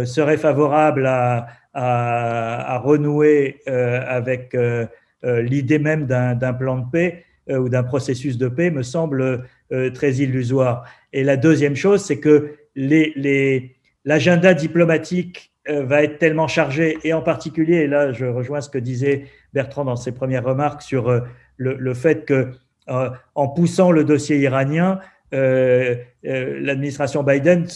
serait 0.06 0.38
favorable 0.38 1.08
à, 1.08 1.48
à, 1.74 2.78
renouer 2.78 3.62
avec 3.66 4.56
l'idée 5.24 5.80
même 5.80 6.06
d'un 6.06 6.54
plan 6.54 6.78
de 6.78 6.86
paix 6.92 7.26
ou 7.50 7.68
d'un 7.68 7.84
processus 7.84 8.38
de 8.38 8.48
paix 8.48 8.70
me 8.70 8.84
semble 8.84 9.46
très 9.96 10.14
illusoire. 10.16 10.86
Et 11.14 11.24
la 11.24 11.38
deuxième 11.38 11.76
chose, 11.76 12.04
c'est 12.04 12.20
que 12.20 12.56
l'agenda 12.76 14.50
les, 14.54 14.60
diplomatique 14.60 15.52
va 15.68 16.04
être 16.04 16.20
tellement 16.20 16.48
chargé, 16.48 16.98
et 17.04 17.14
en 17.14 17.22
particulier, 17.22 17.78
et 17.78 17.88
là 17.88 18.12
je 18.12 18.26
rejoins 18.26 18.62
ce 18.62 18.70
que 18.70 18.78
disait 18.78 19.26
Bertrand 19.54 19.86
dans 19.86 19.96
ses 19.96 20.12
premières 20.12 20.44
remarques 20.44 20.82
sur 20.82 21.10
euh, 21.10 21.22
le, 21.58 21.94
fait 21.94 22.26
que 22.26 22.52
euh, 22.90 23.10
en 23.36 23.48
poussant 23.48 23.92
le 23.92 24.04
dossier 24.04 24.38
iranien, 24.40 25.00
euh, 25.34 25.96
l'administration 26.24 27.24
Biden 27.24 27.68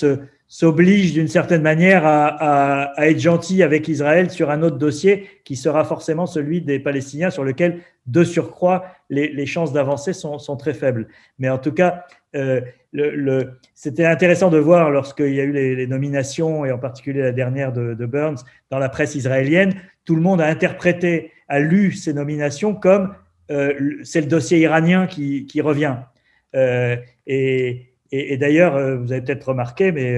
s'oblige 0.47 1.13
d'une 1.13 1.27
certaine 1.27 1.61
manière 1.61 2.03
à, 2.05 2.93
être 2.99 3.19
gentil 3.19 3.63
avec 3.63 3.87
Israël 3.87 4.29
sur 4.29 4.49
un 4.49 4.61
autre 4.63 4.77
dossier 4.77 5.27
qui 5.43 5.55
sera 5.55 5.83
forcément 5.83 6.25
celui 6.25 6.61
des 6.61 6.79
Palestiniens 6.79 7.29
sur 7.29 7.43
lequel, 7.43 7.79
de 8.05 8.23
surcroît, 8.23 8.85
les, 9.09 9.45
chances 9.45 9.73
d'avancer 9.73 10.13
sont, 10.13 10.37
très 10.57 10.73
faibles. 10.73 11.07
Mais 11.39 11.49
en 11.49 11.57
tout 11.57 11.73
cas, 11.73 12.05
c'était 13.73 14.05
intéressant 14.05 14.49
de 14.49 14.57
voir 14.57 14.91
lorsqu'il 14.91 15.33
y 15.33 15.41
a 15.41 15.43
eu 15.43 15.51
les, 15.51 15.87
nominations, 15.87 16.63
et 16.63 16.71
en 16.71 16.77
particulier 16.77 17.21
la 17.21 17.33
dernière 17.33 17.73
de, 17.73 17.95
de 17.95 18.05
Burns, 18.05 18.37
dans 18.69 18.79
la 18.79 18.89
presse 18.89 19.15
israélienne, 19.15 19.73
tout 20.07 20.15
le 20.15 20.21
monde 20.21 20.41
a 20.41 20.47
interprété 20.47 21.31
a 21.49 21.59
lu 21.59 21.91
ces 21.91 22.13
nominations 22.13 22.73
comme 22.73 23.13
euh, 23.51 23.99
c'est 24.03 24.21
le 24.21 24.27
dossier 24.27 24.59
iranien 24.59 25.05
qui, 25.05 25.61
revient. 25.61 25.97
Euh, 26.55 26.95
et, 27.27 27.87
d'ailleurs, 28.39 28.75
euh, 28.75 28.97
vous 28.97 29.11
avez 29.11 29.21
peut-être 29.21 29.49
remarqué, 29.49 29.91
mais 29.91 30.17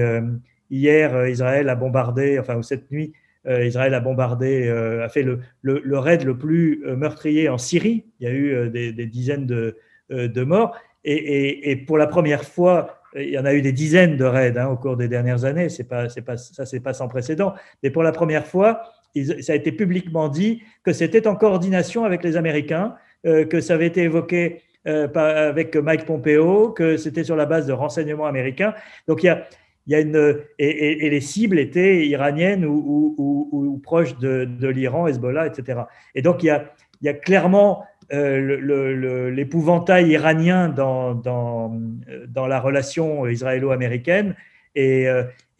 hier, 0.70 1.26
Israël 1.26 1.68
a 1.68 1.74
bombardé, 1.74 2.38
enfin, 2.38 2.62
cette 2.62 2.90
nuit, 2.90 3.12
Israël 3.48 3.94
a 3.94 4.00
bombardé, 4.00 4.68
a 4.68 5.08
fait 5.08 5.22
le, 5.22 5.98
raid 5.98 6.24
le 6.24 6.36
plus 6.36 6.84
meurtrier 6.96 7.48
en 7.48 7.58
Syrie. 7.58 8.04
Il 8.20 8.28
y 8.28 8.30
a 8.30 8.32
eu 8.32 8.70
des, 8.70 9.06
dizaines 9.06 9.46
de, 9.46 10.44
morts. 10.44 10.76
Et, 11.04 11.76
pour 11.86 11.98
la 11.98 12.06
première 12.06 12.44
fois, 12.44 12.96
il 13.16 13.30
y 13.30 13.38
en 13.38 13.44
a 13.44 13.54
eu 13.54 13.62
des 13.62 13.72
dizaines 13.72 14.16
de 14.16 14.24
raids 14.24 14.56
hein, 14.56 14.68
au 14.68 14.76
cours 14.76 14.96
des 14.96 15.08
dernières 15.08 15.44
années. 15.44 15.66
Pas, 15.88 16.06
pas, 16.24 16.36
ça, 16.36 16.64
c'est 16.64 16.80
pas 16.80 16.92
sans 16.92 17.08
précédent. 17.08 17.54
Mais 17.82 17.90
pour 17.90 18.04
la 18.04 18.12
première 18.12 18.46
fois, 18.46 18.82
ça 19.40 19.52
a 19.52 19.56
été 19.56 19.72
publiquement 19.72 20.28
dit 20.28 20.62
que 20.82 20.92
c'était 20.92 21.26
en 21.26 21.34
coordination 21.34 22.04
avec 22.04 22.22
les 22.22 22.36
Américains, 22.36 22.94
euh, 23.26 23.44
que 23.44 23.60
ça 23.60 23.74
avait 23.74 23.86
été 23.86 24.02
évoqué 24.02 24.62
euh, 24.86 25.08
avec 25.14 25.76
Mike 25.76 26.06
Pompeo, 26.06 26.70
que 26.70 26.96
c'était 26.96 27.24
sur 27.24 27.36
la 27.36 27.46
base 27.46 27.66
de 27.66 27.72
renseignements 27.72 28.26
américains. 28.26 28.74
Donc 29.08 29.22
il 29.22 29.26
y 29.26 29.28
a, 29.28 29.46
il 29.86 29.92
y 29.92 29.96
a 29.96 30.00
une 30.00 30.38
et, 30.58 31.10
les 31.10 31.20
cibles 31.20 31.58
étaient 31.58 32.06
iraniennes 32.06 32.64
ou, 32.64 33.80
proches 33.82 34.16
de, 34.18 34.68
l'Iran, 34.68 35.06
Hezbollah, 35.06 35.46
etc. 35.46 35.80
Et 36.14 36.22
donc 36.22 36.42
il 36.42 36.46
y 37.02 37.08
a, 37.08 37.14
clairement 37.14 37.84
euh, 38.12 39.30
l'épouvantail 39.30 40.10
iranien 40.10 40.68
dans, 40.68 41.72
la 42.36 42.60
relation 42.60 43.26
israélo-américaine 43.26 44.34
et, 44.74 45.08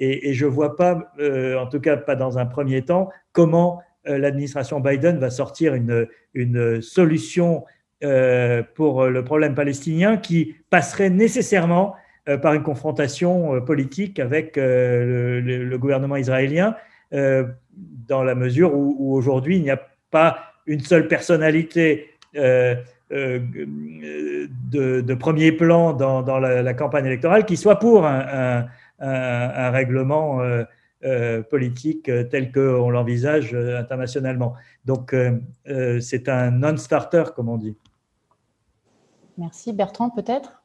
et, 0.01 0.33
je 0.33 0.47
ne 0.47 0.51
vois 0.51 0.77
pas, 0.77 1.13
euh, 1.21 1.57
en 1.59 1.67
tout 1.67 1.81
cas 1.81 1.97
pas 1.97 2.17
dans 2.17 2.39
un 2.39 2.47
premier 2.47 2.83
temps, 2.83 3.11
comment 3.33 3.81
euh, 4.09 4.19
l'administration 4.19 4.81
Biden 4.81 5.19
va 5.19 5.31
sortir 5.31 5.75
une, 5.75 6.81
solution 6.81 7.65
euh, 8.03 8.63
pour 8.75 9.07
le 9.07 9.23
problème 9.25 9.55
palestinien 9.55 10.17
qui 10.17 10.57
passerait 10.71 11.11
nécessairement 11.11 11.95
par 12.43 12.53
une 12.53 12.63
confrontation 12.63 13.61
politique 13.63 14.21
avec 14.21 14.57
le, 14.57 15.77
gouvernement 15.79 16.17
israélien, 16.17 16.77
dans 17.11 18.23
la 18.23 18.35
mesure 18.35 18.75
où, 18.75 19.17
aujourd'hui 19.17 19.57
il 19.57 19.63
n'y 19.63 19.71
a 19.71 19.81
pas 20.11 20.39
une 20.67 20.81
seule 20.81 21.09
personnalité 21.09 22.11
euh, 23.13 23.41
de, 24.71 25.15
premier 25.15 25.51
plan 25.51 25.93
dans, 25.93 26.39
la, 26.39 26.75
campagne 26.75 27.07
électorale 27.07 27.45
qui 27.45 27.57
soit 27.57 27.81
pour 27.81 28.07
un, 28.07 28.67
règlement 29.01 30.41
politique 31.51 32.11
tel 32.31 32.53
qu'on 32.53 32.91
l'envisage 32.91 33.55
internationalement. 33.55 34.55
Donc, 34.85 35.15
c'est 36.01 36.29
un 36.29 36.51
non-starter, 36.51 37.25
comme 37.35 37.49
on 37.49 37.57
dit. 37.57 37.77
Merci. 39.39 39.73
Bertrand, 39.73 40.11
peut-être? 40.11 40.61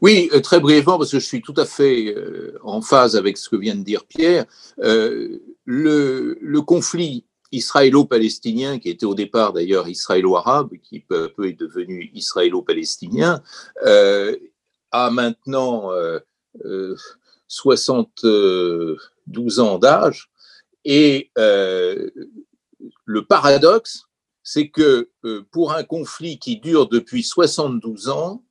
Oui, 0.00 0.28
euh, 0.32 0.40
très 0.40 0.60
brièvement, 0.60 0.98
parce 0.98 1.12
que 1.12 1.20
je 1.20 1.24
suis 1.24 1.42
tout 1.42 1.54
à 1.56 1.64
fait 1.64 2.06
euh, 2.06 2.58
en 2.64 2.80
phase 2.80 3.16
avec 3.16 3.36
ce 3.38 3.48
que 3.48 3.56
vient 3.56 3.76
de 3.76 3.84
dire 3.84 4.04
Pierre. 4.06 4.44
Euh, 4.80 5.38
le, 5.64 6.60
conflit 6.62 7.24
israélo-palestinien, 7.52 8.78
qui 8.78 8.90
était 8.90 9.06
au 9.06 9.14
départ 9.14 9.52
d'ailleurs 9.52 9.88
israélo-arabe, 9.88 10.70
qui 10.82 11.00
peu 11.00 11.24
à 11.24 11.28
peu 11.28 11.48
est 11.48 11.58
devenu 11.58 12.10
israélo-palestinien, 12.12 13.42
a 14.90 15.10
maintenant 15.10 15.90
72 17.48 19.60
ans 19.60 19.78
d'âge. 19.78 20.30
Et 20.84 21.30
le 21.34 22.12
paradoxe, 23.28 24.04
c'est 24.42 24.68
que 24.68 25.10
pour 25.50 25.72
un 25.72 25.84
conflit 25.84 26.38
qui 26.38 26.58
dure 26.58 26.88
depuis 26.88 27.22
72 27.22 28.08
ans, 28.08 28.44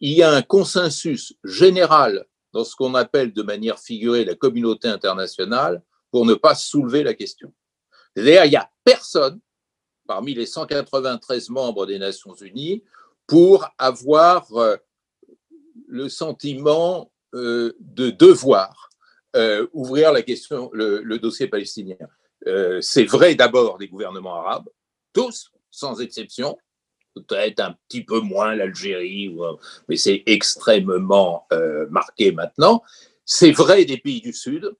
il 0.00 0.12
y 0.12 0.22
a 0.22 0.30
un 0.30 0.42
consensus 0.42 1.34
général 1.44 2.26
dans 2.52 2.64
ce 2.64 2.76
qu'on 2.76 2.94
appelle 2.94 3.32
de 3.32 3.42
manière 3.42 3.78
figurée 3.78 4.24
la 4.24 4.34
communauté 4.34 4.88
internationale 4.88 5.82
pour 6.10 6.24
ne 6.24 6.34
pas 6.34 6.54
soulever 6.54 7.02
la 7.02 7.14
question. 7.14 7.52
C'est-à-dire, 8.14 8.44
il 8.44 8.50
n'y 8.50 8.56
a 8.56 8.70
personne 8.84 9.40
parmi 10.06 10.34
les 10.34 10.46
193 10.46 11.50
membres 11.50 11.86
des 11.86 11.98
Nations 11.98 12.34
Unies 12.34 12.82
pour 13.26 13.66
avoir 13.78 14.46
euh, 14.52 14.76
le 15.88 16.08
sentiment 16.08 17.02
euh, 17.02 17.13
de 17.34 18.10
devoir 18.10 18.90
euh, 19.36 19.66
ouvrir 19.72 20.12
la 20.12 20.22
question, 20.22 20.70
le, 20.72 21.18
dossier 21.18 21.48
palestinien. 21.48 21.96
C'est 22.80 23.04
vrai 23.04 23.34
d'abord 23.34 23.78
des 23.78 23.88
gouvernements 23.88 24.36
arabes, 24.36 24.68
tous, 25.12 25.50
sans 25.70 26.00
exception, 26.00 26.56
peut-être 27.14 27.60
un 27.60 27.74
petit 27.88 28.04
peu 28.04 28.20
moins 28.20 28.54
l'Algérie, 28.54 29.34
mais 29.88 29.96
c'est 29.96 30.22
extrêmement 30.26 31.46
euh, 31.52 31.86
marqué 31.90 32.32
maintenant. 32.32 32.82
C'est 33.24 33.52
vrai 33.52 33.84
des 33.84 33.98
pays 33.98 34.20
du 34.20 34.32
Sud, 34.32 34.74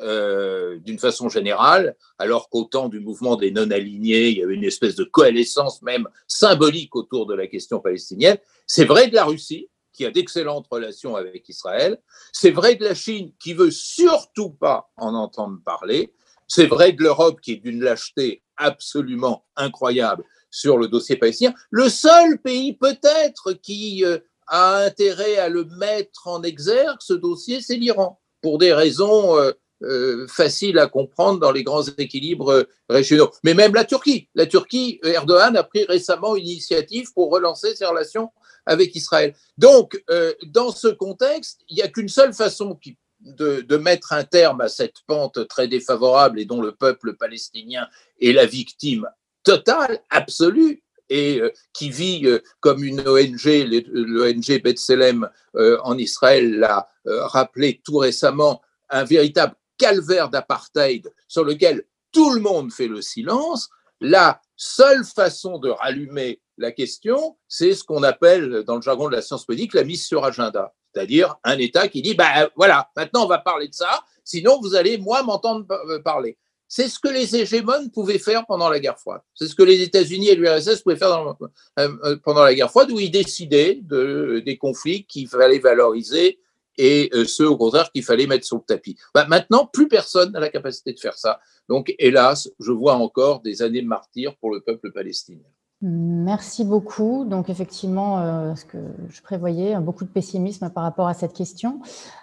euh, 0.00 0.78
d'une 0.78 0.98
façon 0.98 1.28
générale, 1.28 1.96
alors 2.18 2.48
qu'au 2.48 2.64
temps 2.64 2.88
du 2.88 3.00
mouvement 3.00 3.36
des 3.36 3.52
non-alignés, 3.52 4.30
il 4.30 4.38
y 4.38 4.42
avait 4.42 4.54
une 4.54 4.64
espèce 4.64 4.96
de 4.96 5.04
coalescence 5.04 5.82
même 5.82 6.08
symbolique 6.26 6.96
autour 6.96 7.26
de 7.26 7.34
la 7.34 7.46
question 7.46 7.80
palestinienne. 7.80 8.38
C'est 8.66 8.86
vrai 8.86 9.08
de 9.08 9.14
la 9.14 9.24
Russie, 9.24 9.68
qui 9.94 10.04
a 10.04 10.10
d'excellentes 10.10 10.66
relations 10.70 11.16
avec 11.16 11.48
Israël. 11.48 11.98
C'est 12.32 12.50
vrai 12.50 12.74
de 12.74 12.84
la 12.84 12.94
Chine, 12.94 13.32
qui 13.40 13.54
veut 13.54 13.70
surtout 13.70 14.50
pas 14.50 14.90
en 14.96 15.14
entendre 15.14 15.58
parler. 15.64 16.12
C'est 16.48 16.66
vrai 16.66 16.92
de 16.92 17.02
l'Europe, 17.02 17.40
qui 17.40 17.52
est 17.52 17.56
d'une 17.56 17.82
lâcheté 17.82 18.42
absolument 18.56 19.44
incroyable 19.56 20.24
sur 20.50 20.76
le 20.76 20.88
dossier 20.88 21.16
palestinien. 21.16 21.54
Le 21.70 21.88
seul 21.88 22.38
pays 22.38 22.74
peut-être 22.74 23.52
qui 23.52 24.04
euh, 24.04 24.18
a 24.46 24.84
intérêt 24.84 25.38
à 25.38 25.48
le 25.48 25.64
mettre 25.64 26.28
en 26.28 26.42
exergue, 26.42 26.98
ce 27.00 27.14
dossier, 27.14 27.60
c'est 27.60 27.76
l'Iran, 27.76 28.20
pour 28.42 28.58
des 28.58 28.72
raisons 28.72 29.38
euh, 29.38 29.52
euh, 29.82 30.26
faciles 30.28 30.78
à 30.78 30.86
comprendre 30.86 31.40
dans 31.40 31.50
les 31.50 31.64
grands 31.64 31.82
équilibres 31.82 32.66
régionaux. 32.88 33.30
Mais 33.42 33.54
même 33.54 33.74
la 33.74 33.84
Turquie. 33.84 34.28
La 34.34 34.46
Turquie, 34.46 35.00
Erdogan 35.02 35.56
a 35.56 35.64
pris 35.64 35.84
récemment 35.84 36.36
une 36.36 36.46
initiative 36.46 37.12
pour 37.14 37.30
relancer 37.30 37.74
ses 37.74 37.86
relations 37.86 38.30
avec 38.66 38.94
Israël. 38.94 39.34
Donc, 39.58 40.02
dans 40.46 40.70
ce 40.70 40.88
contexte, 40.88 41.60
il 41.68 41.76
n'y 41.76 41.82
a 41.82 41.88
qu'une 41.88 42.08
seule 42.08 42.32
façon 42.32 42.78
de, 43.20 43.60
de, 43.60 43.76
mettre 43.76 44.12
un 44.12 44.24
terme 44.24 44.60
à 44.60 44.68
cette 44.68 45.02
pente 45.06 45.46
très 45.48 45.68
défavorable 45.68 46.38
et 46.40 46.44
dont 46.44 46.60
le 46.60 46.72
peuple 46.72 47.14
palestinien 47.14 47.88
est 48.20 48.32
la 48.32 48.46
victime 48.46 49.08
totale, 49.42 50.00
absolue, 50.10 50.82
et 51.08 51.40
euh, 51.40 51.50
qui 51.72 51.90
vit 51.90 52.22
euh, 52.24 52.40
comme 52.60 52.82
une 52.82 53.00
ONG, 53.00 53.44
l'ONG 53.92 54.62
B'Tselem 54.62 55.28
euh, 55.56 55.78
en 55.82 55.98
Israël 55.98 56.58
l'a 56.58 56.88
rappelé 57.06 57.82
tout 57.84 57.98
récemment, 57.98 58.62
un 58.88 59.04
véritable 59.04 59.54
calvaire 59.76 60.30
d'apartheid 60.30 61.12
sur 61.28 61.44
lequel 61.44 61.84
tout 62.12 62.32
le 62.32 62.40
monde 62.40 62.72
fait 62.72 62.88
le 62.88 63.02
silence, 63.02 63.68
la 64.00 64.40
seule 64.56 65.04
façon 65.04 65.58
de 65.58 65.68
rallumer 65.68 66.40
la 66.58 66.72
question, 66.72 67.36
c'est 67.48 67.74
ce 67.74 67.84
qu'on 67.84 68.02
appelle 68.02 68.62
dans 68.66 68.76
le 68.76 68.82
jargon 68.82 69.08
de 69.08 69.14
la 69.14 69.22
science 69.22 69.44
politique 69.44 69.74
la 69.74 69.84
mise 69.84 70.04
sur 70.04 70.24
agenda. 70.24 70.74
C'est-à-dire 70.92 71.36
un 71.42 71.58
État 71.58 71.88
qui 71.88 72.02
dit, 72.02 72.14
ben 72.14 72.48
voilà, 72.56 72.90
maintenant 72.96 73.24
on 73.24 73.28
va 73.28 73.38
parler 73.38 73.68
de 73.68 73.74
ça, 73.74 74.04
sinon 74.22 74.60
vous 74.60 74.74
allez, 74.74 74.98
moi, 74.98 75.22
m'entendre 75.22 75.66
parler. 76.04 76.38
C'est 76.68 76.88
ce 76.88 76.98
que 76.98 77.08
les 77.08 77.36
hégémones 77.36 77.90
pouvaient 77.90 78.18
faire 78.18 78.46
pendant 78.46 78.68
la 78.68 78.80
guerre 78.80 78.98
froide. 78.98 79.20
C'est 79.34 79.46
ce 79.46 79.54
que 79.54 79.62
les 79.62 79.82
États-Unis 79.82 80.30
et 80.30 80.34
l'URSS 80.34 80.80
pouvaient 80.82 80.96
faire 80.96 81.12
euh, 81.12 81.48
euh, 81.78 82.16
pendant 82.24 82.42
la 82.42 82.54
guerre 82.54 82.70
froide, 82.70 82.90
où 82.90 82.98
ils 82.98 83.10
décidaient 83.10 83.78
de, 83.82 84.42
des 84.44 84.56
conflits 84.56 85.04
qu'il 85.04 85.28
fallait 85.28 85.58
valoriser 85.58 86.40
et 86.76 87.10
euh, 87.14 87.24
ceux, 87.24 87.48
au 87.48 87.56
contraire, 87.56 87.90
qu'il 87.92 88.02
fallait 88.02 88.26
mettre 88.26 88.44
sur 88.44 88.56
le 88.56 88.62
tapis. 88.62 88.96
Bah, 89.14 89.26
maintenant, 89.28 89.66
plus 89.66 89.88
personne 89.88 90.32
n'a 90.32 90.40
la 90.40 90.48
capacité 90.48 90.92
de 90.92 90.98
faire 90.98 91.16
ça. 91.16 91.38
Donc, 91.68 91.94
hélas, 91.98 92.50
je 92.58 92.72
vois 92.72 92.94
encore 92.94 93.40
des 93.42 93.62
années 93.62 93.82
de 93.82 93.86
martyrs 93.86 94.36
pour 94.36 94.52
le 94.52 94.60
peuple 94.60 94.90
palestinien. 94.90 95.46
Merci 95.82 96.64
beaucoup. 96.64 97.24
Donc 97.24 97.50
effectivement, 97.50 98.18
euh, 98.18 98.54
ce 98.54 98.64
que 98.64 98.78
je 99.10 99.20
prévoyais, 99.20 99.78
beaucoup 99.80 100.04
de 100.04 100.08
pessimisme 100.08 100.70
par 100.70 100.82
rapport 100.82 101.08
à 101.08 101.14
cette 101.14 101.34
question. 101.34 101.80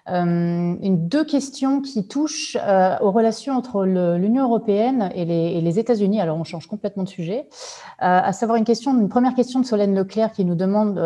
Euh, 0.09 0.75
une, 0.81 1.07
deux 1.07 1.23
questions 1.23 1.79
qui 1.81 2.07
touchent 2.07 2.57
euh, 2.59 2.95
aux 3.01 3.11
relations 3.11 3.53
entre 3.53 3.85
l'Union 3.85 4.45
européenne 4.45 5.11
et 5.13 5.25
les, 5.25 5.79
États-Unis. 5.79 6.19
Alors 6.19 6.37
on 6.37 6.43
change 6.43 6.67
complètement 6.67 7.03
de 7.03 7.07
sujet. 7.07 7.47
à 7.99 8.33
savoir 8.33 8.57
une 8.57 8.65
question, 8.65 8.99
une 8.99 9.07
première 9.07 9.35
question 9.35 9.61
de 9.61 9.65
Solène 9.65 9.95
Leclerc 9.95 10.33
qui 10.33 10.43
nous 10.43 10.55
demande, 10.55 10.99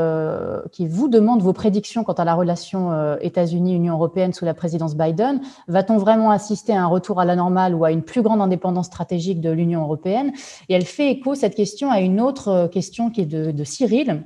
qui 0.72 0.88
vous 0.88 1.08
demande 1.08 1.44
vos 1.44 1.54
prédictions 1.54 2.04
quant 2.04 2.14
à 2.14 2.26
la 2.26 2.34
relation 2.34 3.18
États-Unis-Union 3.20 3.94
européenne 3.94 4.34
sous 4.34 4.44
la 4.44 4.56
présidence 4.56 4.96
Biden. 4.96 5.40
Va-t-on 5.68 5.98
vraiment 5.98 6.32
assister 6.32 6.74
à 6.76 6.82
un 6.82 6.88
retour 6.88 7.20
à 7.20 7.26
la 7.26 7.36
normale 7.36 7.76
ou 7.76 7.86
à 7.86 7.92
une 7.92 8.02
plus 8.02 8.24
grande 8.24 8.42
indépendance 8.42 8.88
stratégique 8.88 9.40
de 9.40 9.52
l'Union 9.52 9.84
européenne? 9.84 10.32
Et 10.68 10.74
elle 10.74 10.86
fait 10.86 11.12
écho 11.12 11.36
cette 11.36 11.54
question 11.54 11.92
à 11.92 12.00
une 12.00 12.20
autre 12.20 12.35
question 12.72 13.10
qui 13.10 13.22
est 13.22 13.26
de, 13.26 13.64
Cyril, 13.64 14.26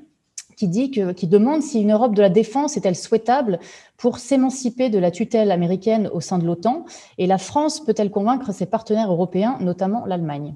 qui, 0.57 0.67
dit 0.67 0.91
que, 0.91 1.11
qui 1.11 1.27
demande 1.27 1.61
si 1.61 1.81
une 1.81 1.91
Europe 1.91 2.15
de 2.15 2.21
la 2.21 2.29
défense 2.29 2.77
est-elle 2.77 2.95
souhaitable 2.95 3.59
pour 3.97 4.19
s'émanciper 4.19 4.89
de 4.89 4.99
la 4.99 5.11
tutelle 5.11 5.51
américaine 5.51 6.09
au 6.11 6.21
sein 6.21 6.37
de 6.37 6.45
l'OTAN 6.45 6.85
et 7.17 7.27
la 7.27 7.37
France 7.37 7.83
peut-elle 7.83 8.11
convaincre 8.11 8.53
ses 8.53 8.65
partenaires 8.65 9.11
européens, 9.11 9.57
notamment 9.61 10.05
l'Allemagne? 10.05 10.55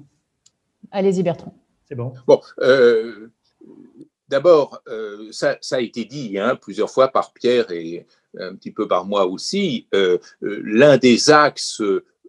Allez-y 0.90 1.22
Bertrand. 1.22 1.54
C'est 1.88 1.94
bon. 1.94 2.12
Bon, 2.26 2.40
euh, 2.60 3.32
d'abord, 4.28 4.82
euh, 4.88 5.28
ça, 5.30 5.56
a 5.70 5.80
été 5.80 6.04
dit 6.04 6.38
hein, 6.38 6.56
plusieurs 6.56 6.90
fois 6.90 7.08
par 7.08 7.32
Pierre 7.32 7.70
et 7.70 8.06
un 8.38 8.54
petit 8.54 8.72
peu 8.72 8.88
par 8.88 9.04
moi 9.04 9.26
aussi, 9.26 9.86
euh, 9.94 10.18
l'un 10.40 10.96
des 10.98 11.30
axes 11.30 11.82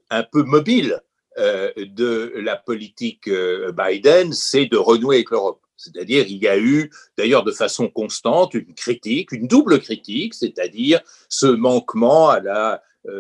un 0.10 0.24
peu 0.24 0.44
mobiles 0.44 0.94
euh, 0.94 1.00
de 1.38 2.34
la 2.38 2.56
politique 2.56 3.28
euh, 3.28 3.72
Biden, 3.72 4.34
c'est 4.34 4.66
de 4.68 4.78
renouer 4.78 5.18
avec 5.18 5.32
l'Europe. 5.32 5.62
C'est-à-dire, 5.78 6.26
il 6.28 6.38
y 6.38 6.48
a 6.48 6.58
eu, 6.58 6.90
d'ailleurs 7.18 7.44
de 7.44 7.52
façon 7.52 7.90
constante, 7.90 8.54
une 8.54 8.74
critique, 8.74 9.32
une 9.32 9.48
double 9.48 9.80
critique, 9.80 10.34
c'est-à-dire 10.34 11.02
ce 11.28 11.48
manquement 11.48 12.30
à 12.30 12.40
la 12.40 12.74
euh, 12.74 12.78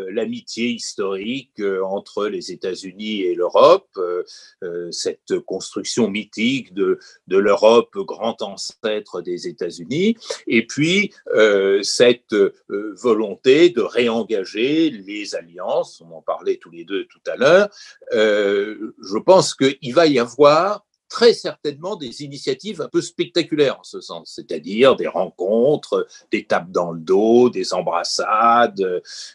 l'amitié 0.09 0.69
historique 0.69 1.59
euh, 1.59 1.83
entre 1.83 2.27
les 2.27 2.51
États-Unis 2.51 3.21
et 3.21 3.35
l'Europe, 3.35 3.89
euh, 3.97 4.23
cette 4.91 5.39
construction 5.39 6.09
mythique 6.09 6.73
de 6.73 6.99
l'Europe 7.27 7.95
grand 7.95 8.41
ancêtre 8.41 9.21
des 9.21 9.47
États-Unis, 9.47 10.17
et 10.47 10.65
puis 10.65 11.13
cette 11.83 12.35
volonté 12.69 13.69
de 13.69 13.81
réengager 13.81 14.89
les 14.89 15.35
alliances, 15.35 16.01
on 16.01 16.11
en 16.15 16.21
parlait 16.21 16.57
tous 16.57 16.71
les 16.71 16.85
deux 16.85 17.05
tout 17.05 17.21
à 17.27 17.35
l'heure, 17.35 17.69
je 18.11 19.17
pense 19.17 19.53
qu'il 19.55 19.93
va 19.93 20.07
y 20.07 20.19
avoir 20.19 20.84
très 21.09 21.33
certainement 21.33 21.95
des 21.95 22.23
initiatives 22.23 22.81
un 22.81 22.87
peu 22.87 23.01
spectaculaires 23.01 23.79
en 23.79 23.83
ce 23.83 24.01
sens, 24.01 24.33
c'est-à-dire 24.35 24.95
des 24.95 25.07
rencontres, 25.07 26.07
des 26.31 26.45
tapes 26.45 26.71
dans 26.71 26.91
le 26.91 26.99
dos, 26.99 27.49
des 27.49 27.73
embrassades, 27.73 28.81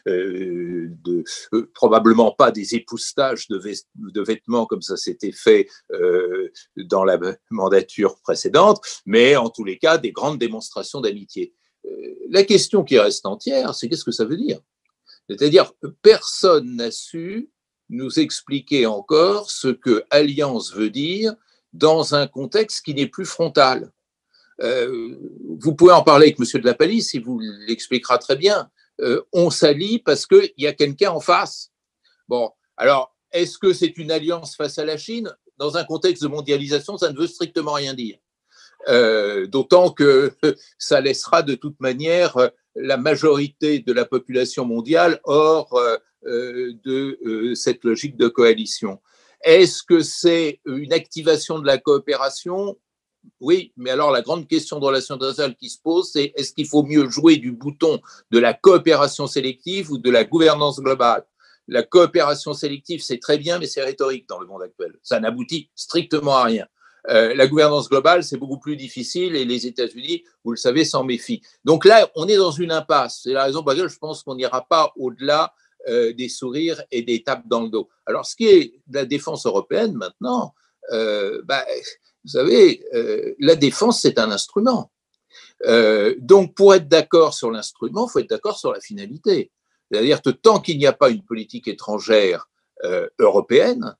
euh, 0.08 0.88
euh, 1.06 1.70
probablement 1.74 2.32
pas 2.32 2.50
des 2.50 2.74
époustages 2.74 3.48
de, 3.48 3.60
de, 3.94 4.22
vêtements 4.22 4.66
comme 4.66 4.82
ça 4.82 4.96
s'était 4.96 5.32
fait 5.32 5.68
euh, 5.92 6.50
dans 6.76 7.04
la 7.04 7.18
mandature 7.50 8.18
précédente, 8.20 8.80
mais 9.06 9.36
en 9.36 9.48
tous 9.48 9.64
les 9.64 9.78
cas 9.78 9.98
des 9.98 10.12
grandes 10.12 10.38
démonstrations 10.38 11.00
d'amitié. 11.00 11.54
la 12.28 12.44
question 12.44 12.84
qui 12.84 12.98
reste 12.98 13.26
entière, 13.26 13.74
c'est 13.74 13.88
qu'est-ce 13.88 14.04
que 14.04 14.12
ça 14.12 14.24
veut 14.24 14.36
dire? 14.36 14.60
C'est-à-dire 15.28 15.72
personne 16.02 16.76
n'a 16.76 16.90
su 16.90 17.50
nous 17.88 18.20
expliquer 18.20 18.86
encore 18.86 19.50
ce 19.50 19.68
que 19.68 20.04
alliance 20.10 20.72
veut 20.72 20.90
dire 20.90 21.34
dans 21.72 22.14
un 22.14 22.26
contexte 22.26 22.84
qui 22.84 22.94
n'est 22.94 23.06
plus 23.06 23.24
frontal. 23.24 23.90
Euh, 24.62 25.16
vous 25.58 25.74
pouvez 25.74 25.92
en 25.92 26.02
parler 26.02 26.26
avec 26.26 26.40
M. 26.40 26.60
de 26.60 26.66
la 26.66 26.74
Palisse, 26.74 27.14
il 27.14 27.22
vous 27.22 27.40
l'expliquera 27.66 28.18
très 28.18 28.36
bien. 28.36 28.70
Euh, 29.00 29.22
on 29.32 29.50
s'allie 29.50 29.98
parce 29.98 30.26
qu'il 30.26 30.52
y 30.58 30.66
a 30.66 30.72
quelqu'un 30.72 31.10
en 31.10 31.20
face. 31.20 31.70
Bon, 32.28 32.50
alors, 32.76 33.16
est-ce 33.32 33.58
que 33.58 33.72
c'est 33.72 33.96
une 33.96 34.10
alliance 34.10 34.56
face 34.56 34.78
à 34.78 34.84
la 34.84 34.96
Chine? 34.96 35.34
Dans 35.56 35.76
un 35.76 35.84
contexte 35.84 36.22
de 36.22 36.28
mondialisation, 36.28 36.98
ça 36.98 37.10
ne 37.10 37.18
veut 37.18 37.26
strictement 37.26 37.72
rien 37.72 37.94
dire. 37.94 38.18
Euh, 38.88 39.46
d'autant 39.46 39.90
que 39.90 40.32
ça 40.78 41.00
laissera 41.00 41.42
de 41.42 41.54
toute 41.54 41.78
manière 41.80 42.50
la 42.74 42.96
majorité 42.96 43.80
de 43.80 43.92
la 43.92 44.04
population 44.04 44.64
mondiale 44.64 45.20
hors 45.24 45.78
de 46.22 47.52
cette 47.54 47.84
logique 47.84 48.16
de 48.16 48.28
coalition. 48.28 49.00
Est-ce 49.42 49.82
que 49.82 50.00
c'est 50.00 50.60
une 50.66 50.92
activation 50.92 51.58
de 51.58 51.66
la 51.66 51.78
coopération? 51.78 52.76
Oui, 53.40 53.72
mais 53.76 53.90
alors 53.90 54.10
la 54.10 54.22
grande 54.22 54.48
question 54.48 54.78
de 54.78 54.84
relation 54.84 55.14
internationale 55.14 55.56
qui 55.56 55.68
se 55.70 55.78
pose, 55.80 56.10
c'est 56.12 56.32
est-ce 56.36 56.52
qu'il 56.52 56.66
faut 56.66 56.82
mieux 56.82 57.08
jouer 57.08 57.36
du 57.36 57.52
bouton 57.52 58.00
de 58.30 58.38
la 58.38 58.54
coopération 58.54 59.26
sélective 59.26 59.90
ou 59.90 59.98
de 59.98 60.10
la 60.10 60.24
gouvernance 60.24 60.80
globale? 60.80 61.24
La 61.68 61.82
coopération 61.82 62.52
sélective, 62.52 63.02
c'est 63.02 63.18
très 63.18 63.38
bien, 63.38 63.58
mais 63.58 63.66
c'est 63.66 63.82
rhétorique 63.82 64.28
dans 64.28 64.40
le 64.40 64.46
monde 64.46 64.62
actuel. 64.62 64.98
Ça 65.02 65.20
n'aboutit 65.20 65.70
strictement 65.74 66.36
à 66.36 66.44
rien. 66.44 66.66
Euh, 67.08 67.34
la 67.34 67.46
gouvernance 67.46 67.88
globale, 67.88 68.24
c'est 68.24 68.36
beaucoup 68.36 68.58
plus 68.58 68.76
difficile 68.76 69.34
et 69.36 69.44
les 69.44 69.66
États-Unis, 69.66 70.24
vous 70.44 70.50
le 70.50 70.56
savez, 70.56 70.84
s'en 70.84 71.04
méfient. 71.04 71.40
Donc 71.64 71.84
là, 71.84 72.10
on 72.14 72.28
est 72.28 72.36
dans 72.36 72.50
une 72.50 72.72
impasse. 72.72 73.20
C'est 73.22 73.32
la 73.32 73.44
raison 73.44 73.62
pour 73.62 73.70
laquelle 73.70 73.88
je 73.88 73.98
pense 73.98 74.22
qu'on 74.22 74.34
n'ira 74.34 74.66
pas 74.66 74.92
au-delà 74.96 75.54
euh, 75.88 76.12
des 76.12 76.28
sourires 76.28 76.82
et 76.90 77.02
des 77.02 77.22
tapes 77.22 77.48
dans 77.48 77.62
le 77.62 77.70
dos. 77.70 77.88
Alors, 78.04 78.26
ce 78.26 78.36
qui 78.36 78.46
est 78.46 78.74
de 78.86 78.96
la 78.96 79.06
défense 79.06 79.46
européenne 79.46 79.94
maintenant, 79.94 80.54
euh, 80.92 81.40
bah, 81.44 81.64
vous 82.24 82.32
savez, 82.32 82.84
euh, 82.92 83.34
la 83.38 83.56
défense, 83.56 84.02
c'est 84.02 84.18
un 84.18 84.30
instrument. 84.30 84.92
Donc, 86.18 86.54
pour 86.54 86.74
être 86.74 86.88
d'accord 86.88 87.32
sur 87.32 87.50
l'instrument, 87.50 88.06
il 88.06 88.10
faut 88.10 88.18
être 88.18 88.28
d'accord 88.28 88.58
sur 88.58 88.72
la 88.72 88.80
finalité. 88.80 89.50
C'est-à-dire 89.90 90.20
que 90.20 90.30
tant 90.30 90.60
qu'il 90.60 90.76
n'y 90.76 90.86
a 90.86 90.92
pas 90.92 91.10
une 91.10 91.24
politique 91.24 91.68
étrangère 91.68 92.50
européenne, 93.18 93.96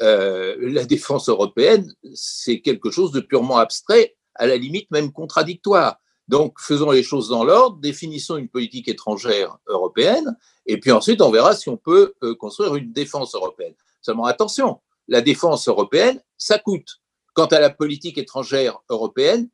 la 0.00 0.84
défense 0.84 1.28
européenne, 1.28 1.92
c'est 2.14 2.60
quelque 2.60 2.90
chose 2.90 3.12
de 3.12 3.20
purement 3.20 3.58
abstrait, 3.58 4.16
à 4.34 4.46
la 4.46 4.56
limite 4.56 4.90
même 4.90 5.12
contradictoire. 5.12 6.00
Donc, 6.28 6.58
faisons 6.58 6.90
les 6.90 7.02
choses 7.02 7.28
dans 7.28 7.44
l'ordre, 7.44 7.78
définissons 7.78 8.36
une 8.36 8.48
politique 8.48 8.88
étrangère 8.88 9.58
européenne, 9.66 10.36
et 10.66 10.80
puis 10.80 10.90
ensuite, 10.90 11.20
on 11.20 11.30
verra 11.30 11.54
si 11.54 11.68
on 11.68 11.76
peut 11.76 12.14
construire 12.38 12.76
une 12.76 12.92
défense 12.92 13.34
européenne. 13.34 13.74
Seulement, 14.00 14.24
attention, 14.24 14.80
la 15.08 15.20
défense 15.20 15.68
européenne, 15.68 16.20
ça 16.38 16.58
coûte. 16.58 17.00
Quant 17.34 17.46
à 17.46 17.60
la 17.60 17.70
politique 17.70 18.16
étrangère 18.16 18.78
européenne, 18.88 19.48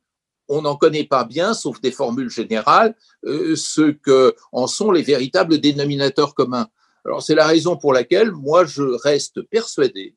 on 0.47 0.61
n'en 0.61 0.75
connaît 0.75 1.05
pas 1.05 1.23
bien, 1.23 1.53
sauf 1.53 1.79
des 1.81 1.91
formules 1.91 2.29
générales, 2.29 2.95
euh, 3.25 3.55
ce 3.55 3.91
que 3.91 4.35
sont 4.67 4.91
les 4.91 5.01
véritables 5.01 5.59
dénominateurs 5.59 6.35
communs. 6.35 6.67
Alors 7.05 7.23
c'est 7.23 7.35
la 7.35 7.47
raison 7.47 7.77
pour 7.77 7.93
laquelle 7.93 8.31
moi 8.31 8.65
je 8.65 8.83
reste 8.83 9.41
persuadé, 9.43 10.15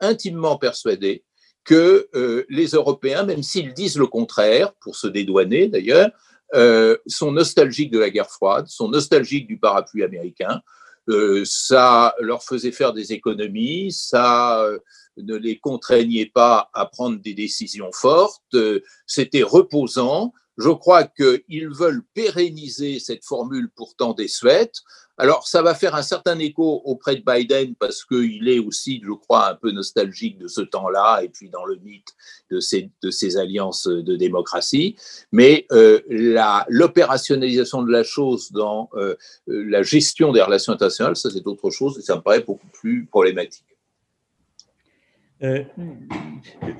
intimement 0.00 0.58
persuadé, 0.58 1.24
que 1.66 2.08
euh, 2.14 2.44
les 2.48 2.68
Européens, 2.68 3.24
même 3.24 3.42
s'ils 3.42 3.74
disent 3.74 3.98
le 3.98 4.06
contraire, 4.06 4.72
pour 4.80 4.96
se 4.96 5.06
dédouaner 5.06 5.68
d'ailleurs, 5.68 6.10
euh, 6.54 6.96
sont 7.06 7.32
nostalgiques 7.32 7.90
de 7.90 7.98
la 7.98 8.08
guerre 8.08 8.30
froide, 8.30 8.68
sont 8.68 8.88
nostalgiques 8.88 9.48
du 9.48 9.58
parapluie 9.58 10.04
américain. 10.04 10.62
ça 11.44 12.14
leur 12.20 12.42
faisait 12.42 12.72
faire 12.72 12.92
des 12.92 13.12
économies, 13.12 13.92
ça 13.92 14.66
ne 15.16 15.36
les 15.36 15.58
contraignait 15.58 16.30
pas 16.32 16.68
à 16.72 16.86
prendre 16.86 17.20
des 17.20 17.34
décisions 17.34 17.92
fortes, 17.92 18.56
c'était 19.06 19.44
reposant. 19.44 20.32
Je 20.58 20.70
crois 20.70 21.04
qu'ils 21.04 21.68
veulent 21.70 22.02
pérenniser 22.14 22.98
cette 22.98 23.24
formule 23.24 23.70
pourtant 23.74 24.14
désuète. 24.14 24.82
Alors, 25.18 25.48
ça 25.48 25.62
va 25.62 25.74
faire 25.74 25.94
un 25.94 26.02
certain 26.02 26.38
écho 26.38 26.82
auprès 26.84 27.16
de 27.16 27.22
Biden 27.26 27.74
parce 27.74 28.04
qu'il 28.04 28.48
est 28.48 28.58
aussi, 28.58 29.00
je 29.02 29.12
crois, 29.12 29.50
un 29.50 29.54
peu 29.54 29.70
nostalgique 29.70 30.38
de 30.38 30.46
ce 30.46 30.60
temps-là 30.60 31.22
et 31.22 31.28
puis 31.28 31.48
dans 31.48 31.64
le 31.64 31.76
mythe 31.76 32.14
de 32.50 32.60
ces, 32.60 33.36
alliances 33.38 33.86
de 33.86 34.16
démocratie. 34.16 34.96
Mais 35.32 35.66
euh, 35.72 36.00
l'opérationnalisation 36.68 37.82
de 37.82 37.90
la 37.90 38.02
chose 38.02 38.52
dans 38.52 38.90
euh, 38.94 39.16
la 39.46 39.82
gestion 39.82 40.32
des 40.32 40.42
relations 40.42 40.74
internationales, 40.74 41.16
ça 41.16 41.30
c'est 41.30 41.46
autre 41.46 41.70
chose 41.70 41.98
et 41.98 42.02
ça 42.02 42.16
me 42.16 42.20
paraît 42.20 42.40
beaucoup 42.40 42.68
plus 42.68 43.06
problématique. 43.06 43.75
Euh, 45.42 45.64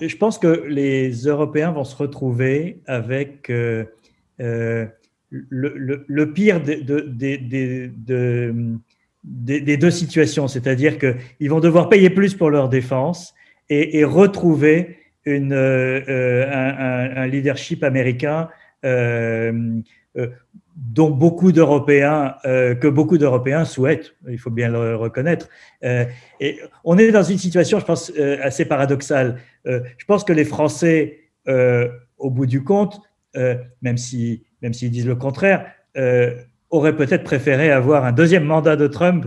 je 0.00 0.16
pense 0.16 0.38
que 0.38 0.64
les 0.66 1.10
Européens 1.10 1.72
vont 1.72 1.84
se 1.84 1.94
retrouver 1.96 2.80
avec 2.86 3.50
euh, 3.50 3.84
euh, 4.40 4.86
le, 5.30 6.24
pire 6.32 6.62
des 6.62 6.80
deux 9.76 9.90
situations, 9.90 10.48
c'est-à-dire 10.48 10.98
qu'ils 10.98 11.50
vont 11.50 11.60
devoir 11.60 11.90
payer 11.90 12.10
plus 12.10 12.34
pour 12.34 12.50
leur 12.50 12.68
défense 12.68 13.34
et, 13.68 14.04
retrouver 14.04 14.98
un, 15.26 17.26
leadership 17.26 17.82
américain 17.84 18.48
dont 20.76 21.10
beaucoup 21.10 21.52
d'Européens, 21.52 22.36
euh, 22.44 22.74
que 22.74 22.86
beaucoup 22.86 23.16
d'Européens 23.16 23.64
souhaitent, 23.64 24.14
il 24.28 24.38
faut 24.38 24.50
bien 24.50 24.68
le 24.68 24.94
reconnaître. 24.94 25.48
Euh, 25.84 26.04
et 26.38 26.60
on 26.84 26.98
est 26.98 27.10
dans 27.10 27.22
une 27.22 27.38
situation, 27.38 27.80
je 27.80 27.86
pense, 27.86 28.12
euh, 28.18 28.36
assez 28.42 28.66
paradoxale. 28.66 29.38
je 29.64 30.04
pense 30.06 30.22
que 30.22 30.32
les 30.32 30.44
Français, 30.44 31.18
au 32.18 32.30
bout 32.30 32.46
du 32.46 32.62
compte, 32.62 33.00
même 33.82 33.96
si, 33.96 34.44
même 34.62 34.72
s'ils 34.72 34.90
disent 34.90 35.08
le 35.08 35.16
contraire, 35.16 35.66
auraient 36.70 36.94
peut-être 36.94 37.24
préféré 37.24 37.72
avoir 37.72 38.04
un 38.04 38.12
deuxième 38.12 38.44
mandat 38.44 38.76
de 38.76 38.86
Trump 38.86 39.26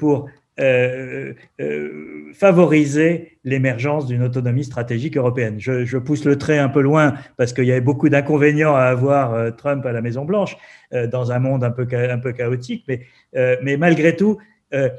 pour 0.00 0.28
euh, 0.60 1.32
euh, 1.62 2.30
favoriser 2.34 3.38
l'émergence 3.42 4.06
d'une 4.06 4.22
autonomie 4.22 4.64
stratégique 4.64 5.16
européenne. 5.16 5.54
Je, 5.58 5.96
pousse 5.96 6.26
le 6.26 6.36
trait 6.36 6.58
un 6.58 6.68
peu 6.68 6.82
loin 6.82 7.14
parce 7.38 7.54
qu'il 7.54 7.64
y 7.64 7.72
avait 7.72 7.80
beaucoup 7.80 8.10
d'inconvénients 8.10 8.74
à 8.74 8.82
avoir 8.82 9.32
euh, 9.32 9.50
Trump 9.50 9.86
à 9.86 9.92
la 9.92 10.02
Maison 10.02 10.26
Blanche 10.26 10.58
dans 11.10 11.32
un 11.32 11.38
monde 11.38 11.64
un 11.64 11.70
peu, 11.70 11.86
un 11.90 12.18
peu 12.18 12.32
chaotique, 12.32 12.84
mais, 12.86 13.00
mais 13.62 13.78
malgré 13.78 14.14
tout, 14.14 14.36
il 14.72 14.90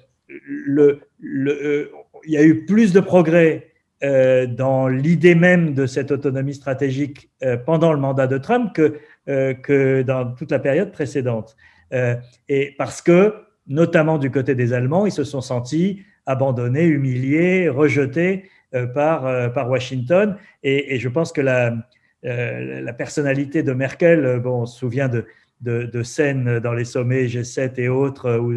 y 2.26 2.38
a 2.38 2.44
eu 2.44 2.66
plus 2.66 2.94
de 2.94 3.00
progrès 3.00 3.68
dans 4.02 4.88
l'idée 4.88 5.36
même 5.36 5.76
de 5.76 5.86
cette 5.86 6.10
autonomie 6.10 6.56
stratégique 6.56 7.30
pendant 7.68 7.94
le 7.94 8.00
mandat 8.00 8.26
de 8.26 8.40
Trump 8.40 8.74
que, 8.74 8.98
que 9.54 10.02
dans 10.02 10.34
toute 10.34 10.50
la 10.50 10.58
période 10.58 10.92
précédente. 10.92 11.56
et 12.50 12.74
parce 12.80 13.04
que 13.04 13.36
notamment 13.68 14.18
du 14.18 14.32
côté 14.32 14.56
des 14.56 14.74
Allemands, 14.74 15.06
ils 15.06 15.12
se 15.12 15.24
sont 15.24 15.42
sentis 15.42 16.04
abandonnés, 16.26 16.86
humiliés, 16.86 17.70
rejetés 17.70 18.50
euh, 18.76 18.88
par, 18.88 19.26
euh, 19.26 19.50
par 19.50 19.70
Washington. 19.70 20.36
Et, 20.64 20.98
je 21.00 21.10
pense 21.10 21.32
que 21.32 21.42
la, 21.42 21.76
euh, 22.26 22.92
personnalité 22.94 23.64
de 23.64 23.74
Merkel, 23.74 24.40
bon, 24.40 24.62
on 24.62 24.66
se 24.66 24.80
souvient 24.80 25.10
de, 25.10 25.26
de, 25.62 26.04
scènes 26.04 26.60
dans 26.60 26.74
les 26.74 26.86
sommets 26.86 27.26
G7 27.26 27.80
et 27.80 27.90
autres 27.90 28.38
où, 28.38 28.54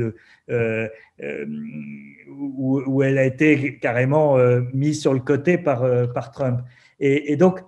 où, 2.86 3.02
elle 3.02 3.18
a 3.18 3.24
été 3.24 3.78
carrément 3.78 4.38
mise 4.72 5.00
sur 5.00 5.12
le 5.14 5.20
côté 5.20 5.56
par, 5.58 5.84
par 6.12 6.32
Trump. 6.32 6.60
Et 6.98 7.36
donc, 7.36 7.60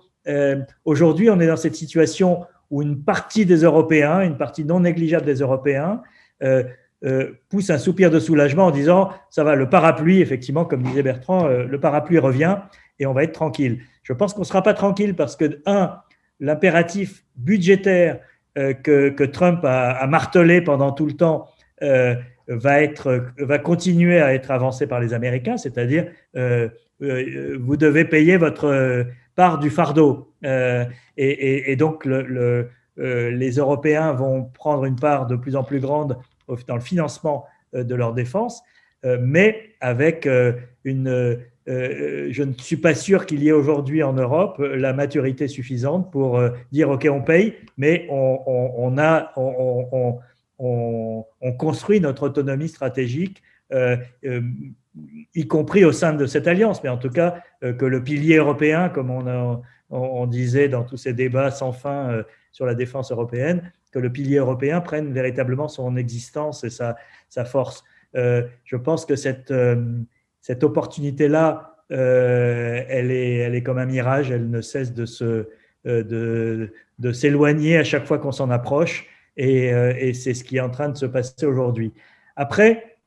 aujourd'hui, 0.83 1.29
on 1.29 1.39
est 1.39 1.47
dans 1.47 1.55
cette 1.55 1.75
situation 1.75 2.45
où 2.69 2.81
une 2.81 3.01
partie 3.01 3.45
des 3.45 3.63
Européens, 3.63 4.21
une 4.21 4.37
partie 4.37 4.65
non 4.65 4.81
négligeable 4.81 5.25
des 5.25 5.39
Européens, 5.39 6.01
euh, 7.05 7.31
pousse 7.47 7.69
un 7.69 7.77
soupir 7.77 8.11
de 8.11 8.19
soulagement 8.19 8.65
en 8.65 8.71
disant 8.71 9.11
ça 9.29 9.45
va, 9.45 9.55
le 9.55 9.69
parapluie, 9.69 10.19
effectivement, 10.19 10.65
comme 10.65 10.83
disait 10.83 11.01
Bertrand, 11.01 11.45
euh, 11.45 11.63
le 11.63 11.79
parapluie 11.79 12.19
revient 12.19 12.57
et 12.99 13.05
on 13.05 13.13
va 13.13 13.23
être 13.23 13.31
tranquille. 13.31 13.79
Je 14.03 14.11
pense 14.11 14.33
qu'on 14.33 14.41
ne 14.41 14.45
sera 14.45 14.61
pas 14.63 14.73
tranquille 14.73 15.15
parce 15.15 15.37
que, 15.37 15.61
un, 15.65 15.95
l'impératif 16.41 17.23
budgétaire 17.37 18.19
euh, 18.57 18.73
que, 18.73 19.23
Trump 19.23 19.61
a, 19.63 20.05
martelé 20.07 20.59
pendant 20.59 20.91
tout 20.91 21.05
le 21.05 21.13
temps 21.13 21.47
va, 22.49 22.81
être, 22.81 23.23
va 23.37 23.59
continuer 23.59 24.19
à 24.19 24.33
être 24.33 24.51
avancé 24.51 24.85
par 24.85 24.99
les 24.99 25.13
Américains, 25.13 25.55
c'est-à-dire 25.55 26.07
vous 26.35 27.77
devez 27.77 28.03
payer 28.03 28.35
votre 28.35 29.05
part 29.35 29.59
du 29.59 29.69
fardeau. 29.69 30.33
Et, 31.15 31.75
donc, 31.77 32.05
les 32.97 33.51
Européens 33.51 34.11
vont 34.11 34.43
prendre 34.43 34.83
une 34.83 34.97
part 34.97 35.27
de 35.27 35.37
plus 35.37 35.55
en 35.55 35.63
plus 35.63 35.79
grande 35.79 36.17
dans 36.67 36.75
le 36.75 36.81
financement 36.81 37.45
euh, 37.75 37.83
de 37.83 37.93
leur 37.93 38.13
défense, 38.13 38.63
euh, 39.05 39.19
mais 39.21 39.75
avec 39.79 40.25
euh, 40.25 40.53
une... 40.83 41.39
je 41.67 42.43
ne 42.43 42.53
suis 42.53 42.77
pas 42.77 42.95
sûr 42.95 43.27
qu'il 43.27 43.43
y 43.43 43.49
ait 43.49 43.51
aujourd'hui 43.51 44.01
en 44.01 44.13
Europe 44.13 44.57
la 44.57 44.91
maturité 44.91 45.47
suffisante 45.47 46.11
pour 46.11 46.41
dire 46.71 46.89
OK, 46.89 47.07
on 47.11 47.21
paye, 47.21 47.53
mais 47.77 48.07
on, 48.09 48.97
a, 48.97 49.31
on, 49.37 50.19
construit 51.59 52.01
notre 52.01 52.23
autonomie 52.23 52.69
stratégique 52.69 53.43
y 55.35 55.47
compris 55.47 55.85
au 55.85 55.91
sein 55.91 56.13
de 56.13 56.25
cette 56.25 56.47
alliance, 56.47 56.81
mais 56.83 56.89
en 56.89 56.97
tout 56.97 57.11
cas 57.11 57.43
que 57.61 57.85
le 57.85 58.03
pilier 58.03 58.37
européen, 58.37 58.89
comme 58.89 59.11
on, 59.11 59.61
on, 59.91 60.25
disait 60.25 60.69
dans 60.69 60.83
tous 60.83 60.97
ces 60.97 61.13
débats 61.13 61.51
sans 61.51 61.71
fin 61.71 62.23
sur 62.51 62.65
la 62.65 62.73
défense 62.73 63.11
européenne, 63.11 63.71
que 63.91 63.99
le 63.99 64.11
pilier 64.11 64.37
européen 64.37 64.81
prenne 64.81 65.11
véritablement 65.13 65.67
son 65.67 65.95
existence 65.97 66.63
et 66.63 66.69
sa, 66.69 66.95
sa 67.29 67.45
force. 67.45 67.83
je 68.13 68.75
pense 68.75 69.05
que 69.05 69.15
cette, 69.15 69.53
cette 70.41 70.63
opportunité-là, 70.63 71.75
elle, 71.89 73.11
est, 73.11 73.37
elle 73.37 73.55
est 73.55 73.63
comme 73.63 73.77
un 73.77 73.85
mirage, 73.85 74.31
elle 74.31 74.49
ne 74.49 74.61
cesse 74.61 74.93
de 74.93 75.05
se, 75.05 75.47
de, 75.85 76.71
de 76.99 77.11
s'éloigner 77.11 77.77
à 77.77 77.83
chaque 77.83 78.05
fois 78.05 78.19
qu'on 78.19 78.31
s'en 78.31 78.49
approche. 78.49 79.07
Euh, 79.39 79.93
et, 79.97 80.13
c'est 80.13 80.33
ce 80.33 80.43
qui 80.43 80.57
est 80.57 80.61
en 80.61 80.69
train 80.69 80.89
de 80.89 80.97
se 80.97 81.05
passer 81.05 81.45
aujourd'hui. 81.45 81.93
Après, 82.35 82.97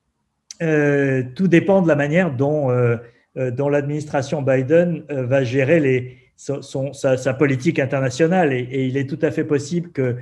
euh, 0.63 1.23
tout 1.35 1.49
dépend 1.49 1.83
de 1.83 1.89
la 1.89 1.97
manière 1.97 2.35
dont, 2.35 2.71
euh, 2.71 2.97
dont 3.37 3.69
l'administration 3.69 4.43
Biden 4.43 5.05
va 5.09 5.45
gérer 5.45 5.81
les, 5.81 6.19
son, 6.37 6.93
sa, 6.93 7.35
politique 7.35 7.79
internationale. 7.79 8.53
Et, 8.53 8.87
il 8.87 8.97
est 8.97 9.09
tout 9.09 9.19
à 9.23 9.31
fait 9.31 9.45
possible 9.45 9.91
que 9.91 10.17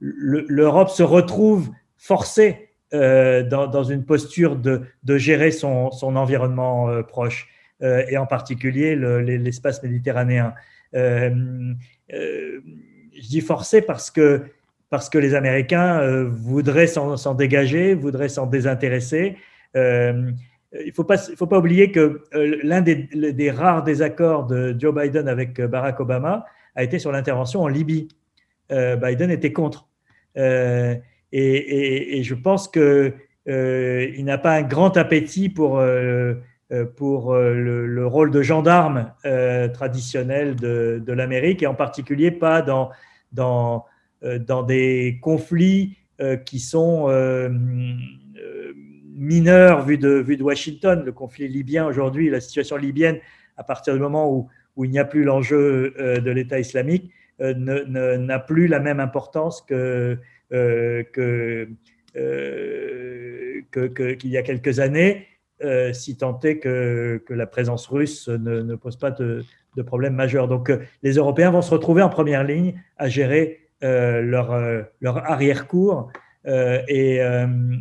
l'Europe 0.00 0.90
se 0.90 1.02
retrouve 1.02 1.70
forcée 1.96 2.68
dans, 2.92 3.66
dans, 3.66 3.84
une 3.84 4.04
posture 4.04 4.56
de, 4.56 4.82
gérer 5.16 5.50
son, 5.50 5.90
environnement 6.02 7.02
proche, 7.02 7.48
et 7.82 8.16
en 8.16 8.26
particulier 8.26 8.96
l'espace 8.96 9.82
méditerranéen. 9.82 10.54
je 10.92 11.40
dis 13.12 13.40
forcé 13.40 13.82
parce 13.82 14.10
que 14.10 14.42
parce 14.94 15.08
que 15.08 15.18
les 15.18 15.34
Américains 15.34 15.98
euh, 16.02 16.28
voudraient 16.30 16.86
s'en 16.86 17.34
dégager, 17.34 17.94
voudraient 17.94 18.28
s'en 18.28 18.46
désintéresser. 18.46 19.36
Euh, 19.74 20.30
il 20.72 20.86
ne 20.86 20.92
faut 20.92 21.02
pas, 21.02 21.58
oublier 21.58 21.90
que 21.90 22.22
euh, 22.32 22.60
l'un 22.62 22.80
des, 22.80 23.50
rares 23.50 23.82
désaccords 23.82 24.46
de 24.46 24.72
Joe 24.78 24.94
Biden 24.94 25.26
avec 25.26 25.60
Barack 25.60 25.98
Obama 25.98 26.46
a 26.76 26.84
été 26.84 27.00
sur 27.00 27.10
l'intervention 27.10 27.62
en 27.62 27.66
Libye. 27.66 28.06
Biden 28.70 29.30
était 29.30 29.52
contre. 29.52 29.88
Et, 30.36 32.20
je 32.22 32.34
pense 32.34 32.68
qu'il 32.68 33.14
il 33.46 34.24
n'a 34.24 34.38
pas 34.38 34.56
un 34.56 34.62
grand 34.62 34.96
appétit 34.96 35.48
pour, 35.48 35.82
pour 36.96 37.34
le, 37.34 38.06
rôle 38.06 38.30
de 38.30 38.42
gendarme 38.42 39.12
traditionnel 39.72 40.56
de, 40.56 41.02
de 41.04 41.12
l'Amérique, 41.12 41.62
et 41.62 41.66
en 41.66 41.74
particulier 41.74 42.30
pas 42.30 42.62
dans, 42.62 42.90
dans 43.32 43.84
euh, 44.24 44.38
dans 44.38 44.62
des 44.62 45.18
conflits 45.20 45.96
euh, 46.20 46.36
qui 46.36 46.58
sont 46.58 47.06
euh, 47.08 47.50
mineurs 49.14 49.84
vu 49.84 49.98
de, 49.98 50.08
vu 50.08 50.36
de 50.36 50.42
Washington. 50.42 51.02
Le 51.04 51.12
conflit 51.12 51.48
libyen 51.48 51.86
aujourd'hui, 51.86 52.30
la 52.30 52.40
situation 52.40 52.76
libyenne, 52.76 53.18
à 53.56 53.64
partir 53.64 53.92
du 53.94 54.00
moment 54.00 54.30
où, 54.32 54.48
où 54.76 54.84
il 54.84 54.90
n'y 54.90 54.98
a 54.98 55.04
plus 55.04 55.24
l'enjeu 55.24 55.94
de 55.98 56.30
l'État 56.30 56.58
islamique, 56.58 57.12
n'a 57.40 58.38
plus 58.38 58.66
la 58.66 58.80
même 58.80 59.00
importance 59.00 59.62
que, 59.62 60.18
que, 60.50 61.68
qu'il 63.72 64.30
y 64.30 64.36
a 64.36 64.42
quelques 64.42 64.80
années, 64.80 65.26
si 65.92 66.16
tant 66.16 66.38
est 66.40 66.58
que, 66.58 67.22
la 67.28 67.46
présence 67.46 67.86
russe 67.86 68.28
ne, 68.28 68.74
pose 68.76 68.96
pas 68.96 69.10
de, 69.10 69.44
de 69.76 69.82
problème 69.82 70.14
majeur. 70.14 70.48
Donc 70.48 70.72
les 71.02 71.12
Européens 71.12 71.50
vont 71.50 71.62
se 71.62 71.70
retrouver 71.70 72.02
en 72.02 72.08
première 72.08 72.44
ligne 72.44 72.80
à 72.96 73.08
gérer 73.08 73.64
euh, 73.84 74.22
leur, 74.22 74.52
euh, 74.52 74.82
leur 75.02 75.18
arrière-cour 75.30 76.10
euh, 76.46 76.82
et, 76.88 77.20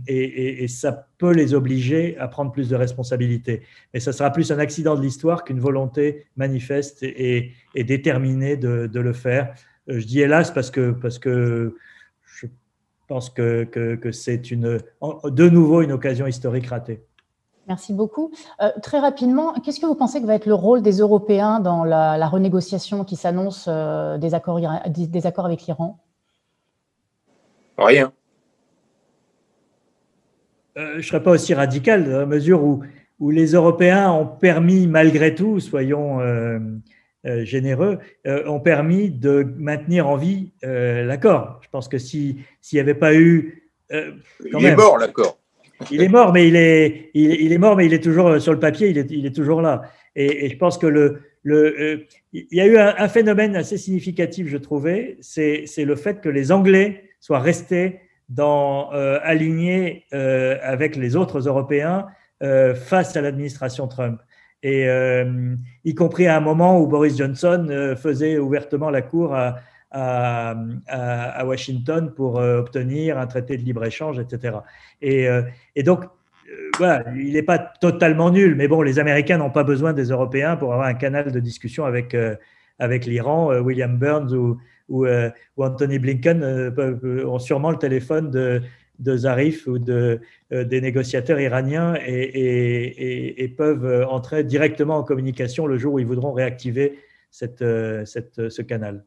et, 0.08 0.64
et, 0.64 0.68
ça 0.70 1.08
peut 1.18 1.34
les 1.34 1.54
obliger 1.54 2.18
à 2.18 2.28
prendre 2.30 2.52
plus 2.52 2.70
de 2.70 2.76
responsabilités. 2.76 3.64
Mais 3.94 4.00
ça 4.00 4.14
sera 4.14 4.32
plus 4.32 4.52
un 4.52 4.60
accident 4.60 4.96
de 4.96 5.02
l'histoire 5.02 5.44
qu'une 5.44 5.60
volonté 5.60 6.28
manifeste 6.38 7.04
et, 7.04 7.52
et 7.76 7.84
déterminée 7.84 8.56
de, 8.56 8.88
de, 8.88 9.00
le 9.02 9.12
faire. 9.12 9.54
Je 9.88 10.06
dis 10.06 10.22
hélas 10.22 10.52
parce 10.52 10.72
que, 10.72 10.92
parce 10.92 11.20
que 11.20 11.76
je 12.24 12.48
pense 13.08 13.30
que, 13.30 13.66
que, 13.66 13.96
que 13.96 14.12
c'est 14.14 14.50
une, 14.50 14.80
de 15.26 15.50
nouveau 15.50 15.82
une 15.82 15.92
occasion 15.92 16.26
historique 16.26 16.68
ratée. 16.68 17.04
Merci 17.68 17.94
beaucoup. 17.94 18.32
très 18.82 19.00
rapidement, 19.00 19.54
qu'est-ce 19.54 19.80
que 19.80 19.86
vous 19.86 19.96
pensez 19.96 20.22
que 20.22 20.26
va 20.26 20.36
être 20.36 20.46
le 20.46 20.54
rôle 20.54 20.82
des 20.82 21.00
Européens 21.00 21.60
dans 21.62 21.86
la, 21.86 22.18
la 22.18 22.28
renégociation 22.28 23.06
qui 23.06 23.16
s'annonce 23.16 23.68
des, 23.68 24.34
accords, 24.34 24.60
des 24.88 25.28
accords 25.28 25.46
avec 25.46 25.64
l'Iran? 25.64 26.00
Rien. 27.78 28.12
Euh, 30.78 30.94
je 30.94 30.98
ne 30.98 31.02
serais 31.02 31.24
pas 31.24 31.32
aussi 31.32 31.54
radical 31.54 32.04
dans 32.04 32.20
la 32.20 32.26
mesure 32.26 32.64
où, 32.64 32.82
où 33.20 33.30
les 33.30 33.52
Européens 33.52 34.12
ont 34.12 34.26
permis, 34.26 34.88
malgré 34.88 35.36
tout, 35.36 35.60
soyons 35.60 36.20
euh, 36.20 36.60
euh, 37.26 37.46
généreux, 37.46 38.00
ont 38.26 38.60
permis 38.60 39.12
de 39.12 39.46
maintenir 39.58 40.08
en 40.08 40.18
vie 40.18 40.52
l'accord. 40.64 41.60
Je 41.64 41.70
pense 41.70 41.88
que 41.88 41.98
s'il 41.98 42.38
n'y 42.72 42.80
avait 42.80 42.96
pas 42.96 43.14
eu. 43.14 43.70
il 43.92 44.66
est 44.66 44.76
mort, 44.76 44.98
l'accord. 44.98 45.38
Il 45.92 46.02
est 46.02 46.10
mort, 46.10 46.32
mais 46.32 46.48
il 46.48 46.56
est, 46.56 47.12
il, 47.14 47.52
est 47.52 47.58
mort, 47.58 47.76
mais 47.76 47.86
il 47.86 47.94
est 47.94 48.04
toujours 48.04 48.40
sur 48.40 48.54
le 48.54 48.60
papier, 48.60 48.90
il 48.90 48.98
est, 48.98 49.12
il 49.12 49.26
est 49.26 49.36
toujours 49.36 49.62
là. 49.62 49.82
Et, 50.16 50.50
je 50.50 50.58
pense 50.58 50.78
que 50.78 50.88
le, 50.88 51.22
le, 51.44 52.06
il 52.32 52.46
y 52.52 52.62
a 52.62 52.66
eu 52.66 52.78
un, 52.78 52.96
un, 52.98 53.10
phénomène 53.10 53.56
assez 53.56 53.78
significatif, 53.78 54.48
je 54.48 54.58
trouvais, 54.58 55.18
c'est 55.20 55.66
le 55.78 55.96
fait 55.96 56.22
que 56.22 56.30
les 56.30 56.52
Anglais 56.52 57.04
soit 57.20 57.40
resté 57.40 58.00
dans, 58.30 58.94
euh, 58.94 59.20
euh, 60.14 60.58
avec 60.62 60.96
les 60.96 61.16
autres 61.16 61.48
Européens 61.48 62.08
euh, 62.42 62.76
face 62.76 63.16
à 63.16 63.22
l'administration 63.22 63.88
Trump. 63.88 64.22
Et 64.66 64.88
y 65.84 65.94
compris 65.94 66.28
à 66.28 66.38
un 66.38 66.40
moment 66.40 66.80
où 66.80 66.88
Boris 66.88 67.18
Johnson 67.18 67.96
faisait 67.98 68.38
ouvertement 68.38 68.90
la 68.90 69.02
cour 69.02 69.36
à, 69.36 70.56
Washington 71.46 72.14
pour 72.16 72.36
obtenir 72.36 73.18
un 73.18 73.28
traité 73.28 73.58
de 73.58 73.64
libre-échange, 73.64 74.20
etc. 74.20 74.60
Et, 75.02 75.28
donc, 75.84 76.06
voilà, 76.78 77.04
il 77.14 77.34
n'est 77.34 77.44
pas 77.44 77.58
totalement 77.58 78.32
nul, 78.32 78.56
mais 78.56 78.70
bon, 78.70 78.82
les 78.82 79.00
Américains 79.00 79.38
n'ont 79.38 79.50
pas 79.50 79.66
besoin 79.66 79.92
des 79.92 80.06
Européens 80.06 80.56
pour 80.56 80.72
avoir 80.72 80.88
un 80.88 80.94
canal 80.94 81.30
de 81.30 81.42
discussion 81.42 81.84
avec 81.84 82.16
l'Iran. 83.06 83.60
William 83.60 83.98
Burns 83.98 84.34
ou, 84.34 84.60
euh, 84.92 85.30
ou, 85.58 85.64
Anthony 85.64 86.00
Blinken 86.00 86.44
euh, 86.44 86.72
euh, 86.78 87.26
ont 87.26 87.40
sûrement 87.40 87.72
le 87.72 87.78
téléphone 87.78 88.32
de, 88.32 88.62
Zarif 89.18 89.68
ou 89.68 89.80
de, 89.80 90.20
des 90.52 90.82
négociateurs 90.82 91.40
iraniens 91.40 91.96
et, 92.06 93.54
peuvent 93.58 94.06
entrer 94.10 94.44
directement 94.44 94.98
en 94.98 95.04
communication 95.04 95.68
le 95.68 95.78
jour 95.78 95.96
où 95.96 96.00
ils 96.00 96.06
voudront 96.06 96.32
réactiver 96.32 97.00
cette, 97.32 97.60
ce 97.60 98.62
canal. 98.62 99.04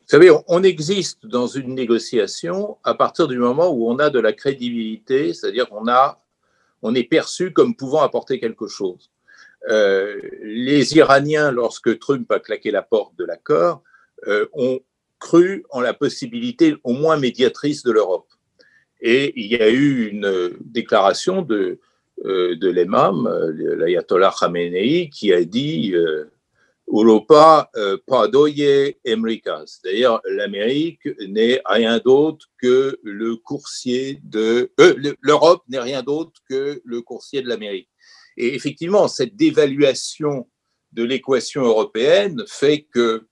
Vous 0.00 0.16
savez, 0.16 0.30
on 0.48 0.62
existe 0.62 1.26
dans 1.26 1.46
une 1.46 1.74
négociation 1.74 2.78
à 2.84 2.94
partir 2.94 3.28
du 3.28 3.38
moment 3.38 3.70
où 3.70 3.88
on 3.88 3.98
a 3.98 4.08
de 4.10 4.18
la 4.18 4.32
crédibilité, 4.32 5.34
c'est-à-dire 5.34 5.68
qu'on 5.68 5.84
on 6.82 6.94
est 6.94 7.04
perçu 7.04 7.52
comme 7.52 7.76
pouvant 7.76 8.02
apporter 8.02 8.40
quelque 8.40 8.66
chose. 8.66 9.10
les 9.68 10.96
Iraniens, 10.96 11.50
lorsque 11.50 11.98
Trump 11.98 12.30
a 12.32 12.40
claqué 12.40 12.70
la 12.70 12.82
porte 12.82 13.14
de 13.18 13.24
l'accord, 13.24 13.82
euh, 13.82 13.89
ont 14.52 14.80
cru 15.18 15.64
en 15.70 15.80
la 15.80 15.94
possibilité 15.94 16.76
au 16.82 16.92
moins 16.92 17.16
médiatrice 17.16 17.82
de 17.82 17.92
l'Europe. 17.92 18.26
Et 19.00 19.32
il 19.36 19.46
y 19.46 19.56
a 19.56 19.70
eu 19.70 20.08
une 20.08 20.56
déclaration 20.60 21.42
de, 21.42 21.78
euh, 22.24 22.56
de 22.56 22.68
l'imam, 22.68 23.26
euh, 23.26 23.76
l'ayatollah 23.76 24.34
Khamenei, 24.38 25.08
qui 25.10 25.32
a 25.32 25.44
dit 25.44 25.94
Europa 26.92 27.70
padoye 28.06 28.96
Americas. 29.06 29.80
D'ailleurs, 29.84 30.20
l'Amérique 30.28 31.08
n'est 31.28 31.62
rien 31.64 31.98
d'autre 31.98 32.46
que 32.60 32.98
le 33.02 33.36
coursier 33.36 34.20
de. 34.24 34.72
L'Europe 35.20 35.62
n'est 35.68 35.78
rien 35.78 36.02
d'autre 36.02 36.32
que 36.48 36.80
le 36.84 37.00
coursier 37.00 37.42
de 37.42 37.48
l'Amérique. 37.48 37.88
Et 38.36 38.54
effectivement, 38.54 39.06
cette 39.08 39.36
dévaluation 39.36 40.48
de 40.92 41.04
l'équation 41.04 41.62
européenne 41.62 42.42
fait 42.48 42.86
que 42.92 43.26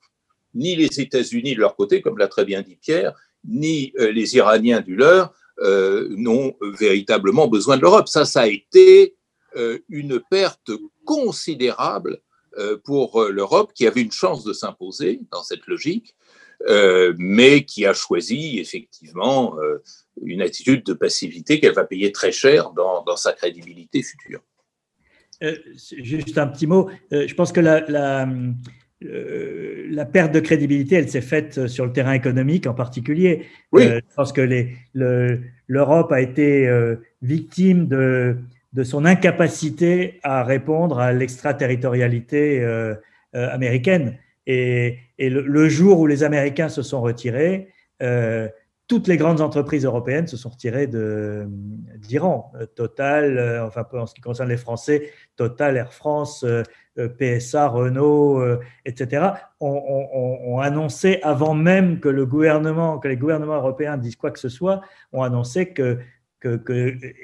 ni 0.54 0.76
les 0.76 1.00
États-Unis 1.00 1.54
de 1.54 1.60
leur 1.60 1.76
côté, 1.76 2.00
comme 2.00 2.18
l'a 2.18 2.28
très 2.28 2.44
bien 2.44 2.62
dit 2.62 2.76
Pierre, 2.76 3.14
ni 3.44 3.92
euh, 3.98 4.10
les 4.12 4.36
Iraniens 4.36 4.80
du 4.80 4.96
leur 4.96 5.34
euh, 5.60 6.08
n'ont 6.10 6.54
véritablement 6.78 7.48
besoin 7.48 7.76
de 7.76 7.82
l'Europe. 7.82 8.08
Ça, 8.08 8.24
ça 8.24 8.42
a 8.42 8.46
été 8.46 9.16
euh, 9.56 9.78
une 9.88 10.20
perte 10.30 10.70
considérable 11.04 12.20
pour 12.82 13.22
l'Europe 13.22 13.72
qui 13.72 13.86
avait 13.86 14.00
une 14.00 14.10
chance 14.10 14.42
de 14.42 14.52
s'imposer 14.52 15.20
dans 15.30 15.44
cette 15.44 15.64
logique, 15.68 16.16
mais 17.16 17.64
qui 17.64 17.86
a 17.86 17.92
choisi 17.92 18.58
effectivement 18.58 19.56
une 20.20 20.42
attitude 20.42 20.82
de 20.82 20.92
passivité 20.92 21.60
qu'elle 21.60 21.74
va 21.74 21.84
payer 21.84 22.10
très 22.10 22.32
cher 22.32 22.72
dans, 22.72 23.16
sa 23.16 23.32
crédibilité 23.32 24.02
future. 24.02 24.40
juste 25.98 26.36
un 26.36 26.48
petit 26.48 26.66
mot. 26.66 26.90
je 27.12 27.32
pense 27.34 27.52
que 27.52 27.60
la 27.60 28.26
euh, 29.04 29.86
la 29.90 30.04
perte 30.04 30.32
de 30.32 30.40
crédibilité, 30.40 30.96
elle 30.96 31.08
s'est 31.08 31.20
faite 31.20 31.68
sur 31.68 31.86
le 31.86 31.92
terrain 31.92 32.12
économique 32.12 32.66
en 32.66 32.74
particulier. 32.74 33.46
Oui. 33.72 33.86
Euh, 33.86 34.00
parce 34.16 34.32
que 34.32 34.66
l'Europe 35.66 36.12
a 36.12 36.20
été 36.20 36.66
euh, 36.66 36.96
victime 37.22 37.86
de, 37.86 38.36
de 38.72 38.84
son 38.84 39.04
incapacité 39.04 40.20
à 40.22 40.44
répondre 40.44 40.98
à 40.98 41.12
l'extraterritorialité 41.12 42.60
euh, 42.60 42.94
euh, 43.34 43.50
américaine. 43.50 44.18
Et, 44.46 44.98
le, 45.18 45.68
jour 45.68 46.00
où 46.00 46.06
les 46.06 46.22
Américains 46.22 46.68
se 46.68 46.82
sont 46.82 47.00
retirés, 47.00 47.68
euh, 48.02 48.48
toutes 48.86 49.06
les 49.06 49.16
grandes 49.16 49.40
entreprises 49.40 49.84
européennes 49.84 50.26
se 50.26 50.38
sont 50.38 50.48
retirées 50.48 50.88
d'Iran. 51.96 52.52
Total, 52.74 53.60
enfin 53.66 53.84
en 53.92 54.06
ce 54.06 54.14
qui 54.14 54.22
concerne 54.22 54.48
les 54.48 54.56
Français, 54.56 55.10
Total, 55.36 55.76
Air 55.76 55.92
France, 55.92 56.46
PSA, 56.98 57.68
Renault, 57.68 58.42
etc., 58.84 59.26
ont, 59.60 60.58
annoncé 60.60 61.20
avant 61.22 61.54
même 61.54 62.00
que 62.00 62.08
le 62.08 62.26
gouvernement, 62.26 62.98
que 62.98 63.08
les 63.08 63.16
gouvernements 63.16 63.56
européens 63.56 63.96
disent 63.96 64.16
quoi 64.16 64.30
que 64.30 64.40
ce 64.40 64.48
soit, 64.48 64.80
ont 65.12 65.22
annoncé 65.22 65.72
que 65.72 65.98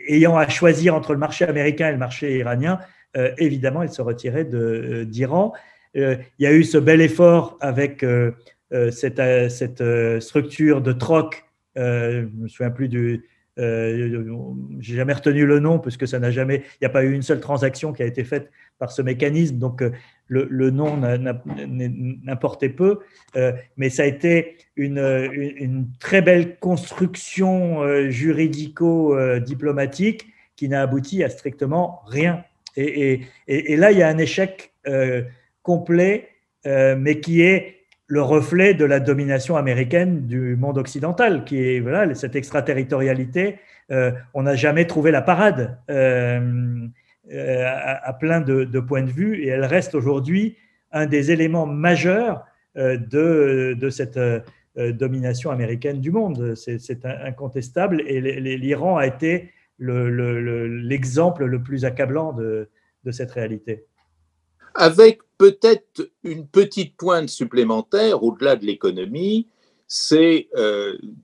ayant 0.08 0.36
à 0.36 0.48
choisir 0.48 0.94
entre 0.94 1.12
le 1.12 1.18
marché 1.18 1.44
américain 1.44 1.88
et 1.88 1.92
le 1.92 1.98
marché 1.98 2.38
iranien, 2.38 2.78
euh, 3.16 3.32
évidemment, 3.38 3.82
il 3.82 3.90
se 3.90 4.02
retirait 4.02 4.48
euh, 4.52 5.04
d'Iran. 5.04 5.52
Euh, 5.96 6.16
il 6.38 6.44
y 6.44 6.46
a 6.46 6.52
eu 6.52 6.64
ce 6.64 6.78
bel 6.78 7.00
effort 7.00 7.56
avec 7.60 8.04
cette, 8.90 9.22
cette, 9.50 10.20
structure 10.20 10.80
de 10.82 10.92
troc. 10.92 11.44
je 11.76 12.22
ne 12.22 12.42
me 12.42 12.48
souviens 12.48 12.70
plus 12.70 12.88
du. 12.88 13.24
J'ai 13.56 14.96
jamais 14.96 15.12
retenu 15.12 15.46
le 15.46 15.60
nom 15.60 15.78
parce 15.78 15.96
que 15.96 16.06
ça 16.06 16.18
n'a 16.18 16.30
jamais. 16.30 16.62
Il 16.80 16.82
n'y 16.82 16.86
a 16.86 16.90
pas 16.90 17.04
eu 17.04 17.12
une 17.12 17.22
seule 17.22 17.40
transaction 17.40 17.92
qui 17.92 18.02
a 18.02 18.06
été 18.06 18.24
faite 18.24 18.50
par 18.78 18.90
ce 18.90 19.02
mécanisme. 19.02 19.58
Donc, 19.58 19.82
le, 20.28 20.70
nom 20.70 20.96
n'importait 20.96 22.70
peu, 22.70 23.00
euh, 23.36 23.52
mais 23.76 23.90
ça 23.90 24.04
a 24.04 24.06
été 24.06 24.56
une, 24.76 25.88
très 26.00 26.22
belle 26.22 26.56
construction 26.58 27.82
euh, 27.82 28.08
juridico-diplomatique 28.10 30.26
qui 30.56 30.68
n'a 30.68 30.82
abouti 30.82 31.24
à 31.24 31.28
strictement 31.28 32.02
rien. 32.06 32.44
Et, 32.76 33.20
là, 33.48 33.92
il 33.92 33.98
y 33.98 34.02
a 34.02 34.08
un 34.08 34.18
échec 34.18 34.72
euh, 34.86 35.22
complet, 35.62 36.28
mais 36.64 37.20
qui 37.20 37.42
est 37.42 37.83
le 38.06 38.22
reflet 38.22 38.74
de 38.74 38.84
la 38.84 39.00
domination 39.00 39.56
américaine 39.56 40.26
du 40.26 40.56
monde 40.56 40.78
occidental, 40.78 41.44
qui 41.44 41.58
est 41.58 42.14
cette 42.14 42.36
extraterritorialité. 42.36 43.58
on 43.90 44.42
n'a 44.42 44.56
jamais 44.56 44.86
trouvé 44.86 45.10
la 45.10 45.22
parade. 45.22 45.78
Euh, 47.32 47.64
à, 47.66 48.12
plein 48.12 48.42
de, 48.42 48.80
points 48.80 49.02
de 49.02 49.10
vue 49.10 49.42
et 49.42 49.46
elle 49.46 49.64
reste 49.64 49.94
aujourd'hui 49.94 50.58
un 50.92 51.06
des 51.06 51.30
éléments 51.30 51.64
majeurs 51.64 52.44
euh, 52.76 52.98
de, 52.98 53.88
cette 53.88 54.18
euh, 54.18 54.40
domination 54.76 55.50
américaine 55.50 56.02
du 56.02 56.10
monde. 56.10 56.54
C'est 56.54 57.06
incontestable 57.06 58.02
et 58.06 58.20
l'Iran 58.58 58.98
a 58.98 59.06
été 59.06 59.52
l'exemple 59.78 61.46
le, 61.46 61.62
plus 61.62 61.86
accablant 61.86 62.34
de, 62.34 62.68
cette 63.10 63.30
réalité. 63.30 63.86
Avec 64.74 65.20
peut-être 65.38 66.10
une 66.22 66.46
petite 66.46 66.96
pointe 66.96 67.28
supplémentaire 67.28 68.22
au-delà 68.22 68.56
de 68.56 68.66
l'économie, 68.66 69.48
c'est 69.86 70.48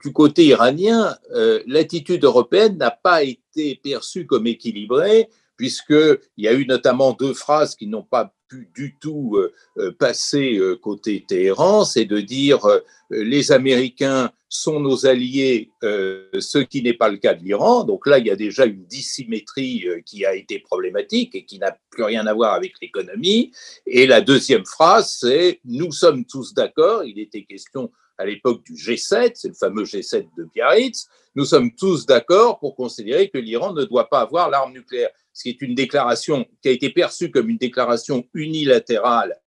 du 0.04 0.12
côté 0.12 0.44
iranien, 0.46 1.16
l'attitude 1.66 2.24
européenne 2.24 2.76
n'a 2.76 2.90
pas 2.90 3.22
été 3.24 3.80
perçue 3.82 4.26
comme 4.26 4.46
équilibrée 4.46 5.28
puisqu'il 5.60 6.18
y 6.38 6.48
a 6.48 6.54
eu 6.54 6.64
notamment 6.64 7.12
deux 7.12 7.34
phrases 7.34 7.76
qui 7.76 7.86
n'ont 7.86 8.02
pas 8.02 8.34
pu 8.48 8.70
du 8.74 8.96
tout 8.98 9.36
euh, 9.36 9.52
euh, 9.76 9.92
passer 9.92 10.56
euh, 10.56 10.74
côté 10.74 11.22
Téhéran, 11.28 11.84
c'est 11.84 12.06
de 12.06 12.18
dire 12.18 12.60
les 13.10 13.52
Américains 13.52 14.32
sont 14.48 14.80
nos 14.80 15.04
alliés, 15.04 15.70
ce 15.82 16.58
qui 16.58 16.82
n'est 16.82 16.94
pas 16.94 17.10
le 17.10 17.18
cas 17.18 17.34
de 17.34 17.44
l'Iran. 17.44 17.84
Donc 17.84 18.06
là, 18.06 18.18
il 18.18 18.26
y 18.26 18.30
a 18.30 18.36
déjà 18.36 18.64
une 18.64 18.86
dissymétrie 18.86 19.84
qui 20.06 20.24
a 20.24 20.34
été 20.34 20.60
problématique 20.60 21.34
et 21.34 21.44
qui 21.44 21.58
n'a 21.58 21.76
plus 21.90 22.04
rien 22.04 22.26
à 22.26 22.32
voir 22.32 22.54
avec 22.54 22.72
l'économie. 22.80 23.52
Et 23.86 24.06
la 24.06 24.20
deuxième 24.20 24.64
phrase, 24.64 25.16
c'est 25.20 25.60
nous 25.64 25.92
sommes 25.92 26.24
tous 26.24 26.54
d'accord. 26.54 27.04
Il 27.04 27.18
était 27.18 27.44
question 27.44 27.90
à 28.20 28.26
l'époque 28.26 28.62
du 28.64 28.74
G7, 28.74 29.32
c'est 29.34 29.48
le 29.48 29.54
fameux 29.54 29.84
G7 29.84 30.28
de 30.36 30.44
Biarritz. 30.54 31.08
Nous 31.34 31.46
sommes 31.46 31.74
tous 31.74 32.04
d'accord 32.04 32.58
pour 32.58 32.76
considérer 32.76 33.30
que 33.30 33.38
l'Iran 33.38 33.72
ne 33.72 33.84
doit 33.84 34.10
pas 34.10 34.20
avoir 34.20 34.50
l'arme 34.50 34.72
nucléaire 34.72 35.10
ce 35.32 35.44
qui 35.44 35.48
est 35.48 35.62
une 35.62 35.74
déclaration 35.74 36.46
qui 36.60 36.68
a 36.68 36.72
été 36.72 36.90
perçue 36.90 37.30
comme 37.30 37.48
une 37.48 37.56
déclaration 37.56 38.26
unilatérale 38.34 39.40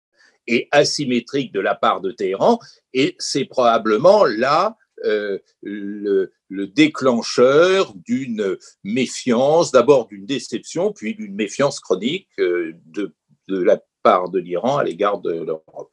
et 0.46 0.68
asymétrique 0.70 1.52
de 1.52 1.60
la 1.60 1.74
part 1.74 2.00
de 2.00 2.10
Téhéran, 2.10 2.58
et 2.94 3.14
c'est 3.18 3.44
probablement 3.44 4.24
là 4.24 4.76
euh, 5.04 5.38
le, 5.62 6.30
déclencheur 6.48 7.92
d'une 7.94 8.56
méfiance, 8.84 9.70
d'abord 9.70 10.06
d'une 10.06 10.26
déception, 10.26 10.92
puis 10.92 11.14
d'une 11.14 11.34
méfiance 11.34 11.78
chronique 11.80 12.28
euh, 12.38 12.72
de, 12.86 13.14
de 13.48 13.62
la 13.62 13.80
part 14.02 14.30
de 14.30 14.38
l'Iran 14.38 14.78
à 14.78 14.84
l'égard 14.84 15.20
de 15.20 15.32
l'Europe. 15.32 15.91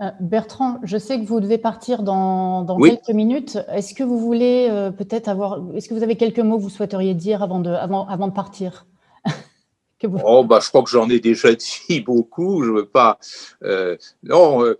Euh, 0.00 0.10
Bertrand, 0.20 0.80
je 0.82 0.98
sais 0.98 1.20
que 1.20 1.24
vous 1.24 1.38
devez 1.40 1.58
partir 1.58 2.02
dans, 2.02 2.66
quelques 2.80 3.10
minutes. 3.10 3.58
Est-ce 3.68 3.94
que 3.94 4.02
vous 4.02 4.18
voulez 4.18 4.66
euh, 4.68 4.90
peut-être 4.90 5.28
avoir, 5.28 5.60
est-ce 5.74 5.88
que 5.88 5.94
vous 5.94 6.02
avez 6.02 6.16
quelques 6.16 6.40
mots 6.40 6.56
que 6.56 6.62
vous 6.62 6.70
souhaiteriez 6.70 7.14
dire 7.14 7.42
avant 7.44 7.60
de, 7.60 7.70
avant, 7.70 8.06
avant 8.08 8.28
de 8.28 8.32
partir? 8.32 8.86
Oh, 10.22 10.44
bah, 10.44 10.58
je 10.62 10.68
crois 10.68 10.82
que 10.82 10.90
j'en 10.90 11.08
ai 11.08 11.18
déjà 11.18 11.48
dit 11.88 12.02
beaucoup. 12.02 12.62
Je 12.62 12.70
veux 12.70 12.84
pas. 12.84 13.18
Euh, 13.62 13.96
non, 14.22 14.74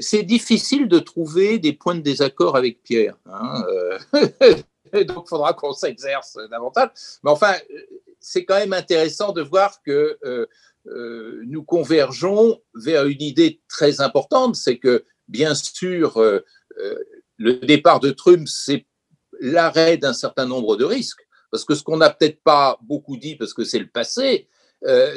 c'est 0.00 0.24
difficile 0.24 0.88
de 0.88 0.98
trouver 0.98 1.60
des 1.60 1.72
points 1.72 1.94
de 1.94 2.00
désaccord 2.00 2.56
avec 2.56 2.82
Pierre. 2.82 3.14
Hein, 3.30 3.62
donc, 4.92 5.26
il 5.26 5.28
faudra 5.28 5.52
qu'on 5.52 5.72
s'exerce 5.72 6.36
davantage. 6.50 6.90
Mais 7.22 7.30
enfin, 7.30 7.52
c'est 8.18 8.44
quand 8.44 8.56
même 8.56 8.72
intéressant 8.72 9.30
de 9.30 9.42
voir 9.42 9.80
que 9.80 10.18
euh, 10.86 11.42
nous 11.46 11.64
convergeons 11.64 12.60
vers 12.74 13.06
une 13.06 13.22
idée 13.22 13.60
très 13.68 14.00
importante, 14.00 14.56
c'est 14.56 14.78
que 14.78 15.04
bien 15.26 15.54
sûr, 15.54 16.16
euh, 16.18 16.40
euh, 16.78 16.98
le 17.36 17.54
départ 17.54 18.00
de 18.00 18.10
Trump, 18.10 18.48
c'est 18.48 18.86
l'arrêt 19.40 19.96
d'un 19.96 20.12
certain 20.12 20.46
nombre 20.46 20.76
de 20.76 20.84
risques, 20.84 21.26
parce 21.50 21.64
que 21.64 21.74
ce 21.74 21.82
qu'on 21.82 21.98
n'a 21.98 22.10
peut-être 22.10 22.42
pas 22.42 22.78
beaucoup 22.82 23.16
dit, 23.16 23.36
parce 23.36 23.54
que 23.54 23.64
c'est 23.64 23.78
le 23.78 23.88
passé, 23.88 24.48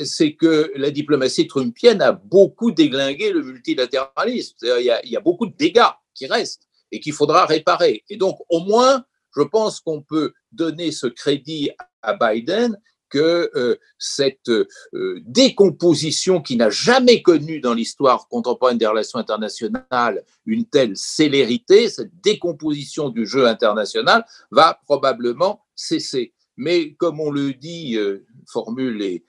c'est 0.03 0.33
que 0.33 0.71
la 0.75 0.89
diplomatie 0.89 1.47
trumpienne 1.47 2.01
a 2.01 2.13
beaucoup 2.13 2.71
déglingué 2.71 3.31
le 3.31 3.43
multilatéralisme. 3.43 4.55
Il 4.63 4.81
y, 4.81 5.09
y 5.09 5.15
a 5.15 5.19
beaucoup 5.19 5.45
de 5.45 5.55
dégâts 5.55 5.91
qui 6.15 6.25
restent 6.25 6.67
et 6.91 6.99
qu'il 6.99 7.13
faudra 7.13 7.45
réparer. 7.45 8.03
Et 8.09 8.17
donc, 8.17 8.39
au 8.49 8.61
moins, 8.61 9.05
je 9.35 9.43
pense 9.43 9.79
qu'on 9.79 10.01
peut 10.01 10.33
donner 10.51 10.91
ce 10.91 11.05
crédit 11.05 11.69
à 12.01 12.13
Biden 12.13 12.75
que 13.11 13.51
euh, 13.55 13.75
cette 13.99 14.49
euh, 14.49 15.21
décomposition 15.25 16.41
qui 16.41 16.55
n'a 16.55 16.71
jamais 16.71 17.21
connu 17.21 17.59
dans 17.59 17.75
l'histoire 17.75 18.27
contemporaine 18.29 18.79
des 18.79 18.87
relations 18.87 19.19
internationales 19.19 20.23
une 20.45 20.65
telle 20.65 20.97
célérité, 20.97 21.89
cette 21.89 22.19
décomposition 22.21 23.09
du 23.09 23.27
jeu 23.27 23.45
international 23.47 24.25
va 24.49 24.79
probablement 24.85 25.63
cesser. 25.75 26.33
Mais 26.57 26.93
comme 26.93 27.19
on 27.19 27.29
le 27.29 27.53
dit, 27.53 27.97
euh, 27.97 28.25
formule 28.47 29.03
est, 29.03 29.23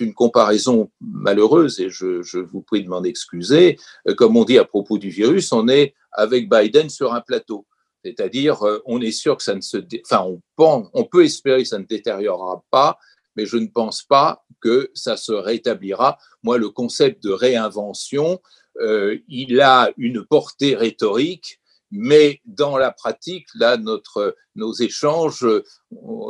une 0.00 0.12
comparaison 0.12 0.90
malheureuse 1.00 1.78
et 1.78 1.88
je, 1.88 2.38
vous 2.38 2.62
prie 2.62 2.82
de 2.82 2.88
m'en 2.88 3.04
excuser, 3.04 3.78
comme 4.16 4.36
on 4.36 4.42
dit 4.42 4.58
à 4.58 4.64
propos 4.64 4.98
du 4.98 5.08
virus, 5.08 5.52
on 5.52 5.68
est 5.68 5.94
avec 6.10 6.50
Biden 6.50 6.90
sur 6.90 7.14
un 7.14 7.20
plateau. 7.20 7.64
C'est-à-dire, 8.04 8.58
on 8.86 9.00
est 9.00 9.12
sûr 9.12 9.36
que 9.36 9.44
ça 9.44 9.54
ne 9.54 9.60
se, 9.60 9.76
enfin, 10.04 10.26
on, 10.58 10.90
on 10.92 11.04
peut 11.04 11.24
espérer 11.24 11.62
que 11.62 11.68
ça 11.68 11.78
ne 11.78 11.84
détériorera 11.84 12.64
pas, 12.72 12.98
mais 13.36 13.46
je 13.46 13.56
ne 13.56 13.66
pense 13.66 14.02
pas 14.02 14.44
que 14.60 14.90
ça 14.94 15.16
se 15.16 15.32
rétablira. 15.32 16.18
Moi, 16.42 16.58
le 16.58 16.70
concept 16.70 17.22
de 17.22 17.30
réinvention, 17.30 18.40
euh, 18.80 19.18
il 19.28 19.60
a 19.60 19.90
une 19.96 20.24
portée 20.24 20.74
rhétorique, 20.74 21.60
mais 21.90 22.40
dans 22.46 22.78
la 22.78 22.90
pratique, 22.90 23.46
là, 23.54 23.76
notre, 23.76 24.34
nos 24.54 24.72
échanges 24.72 25.44
euh, 25.44 25.62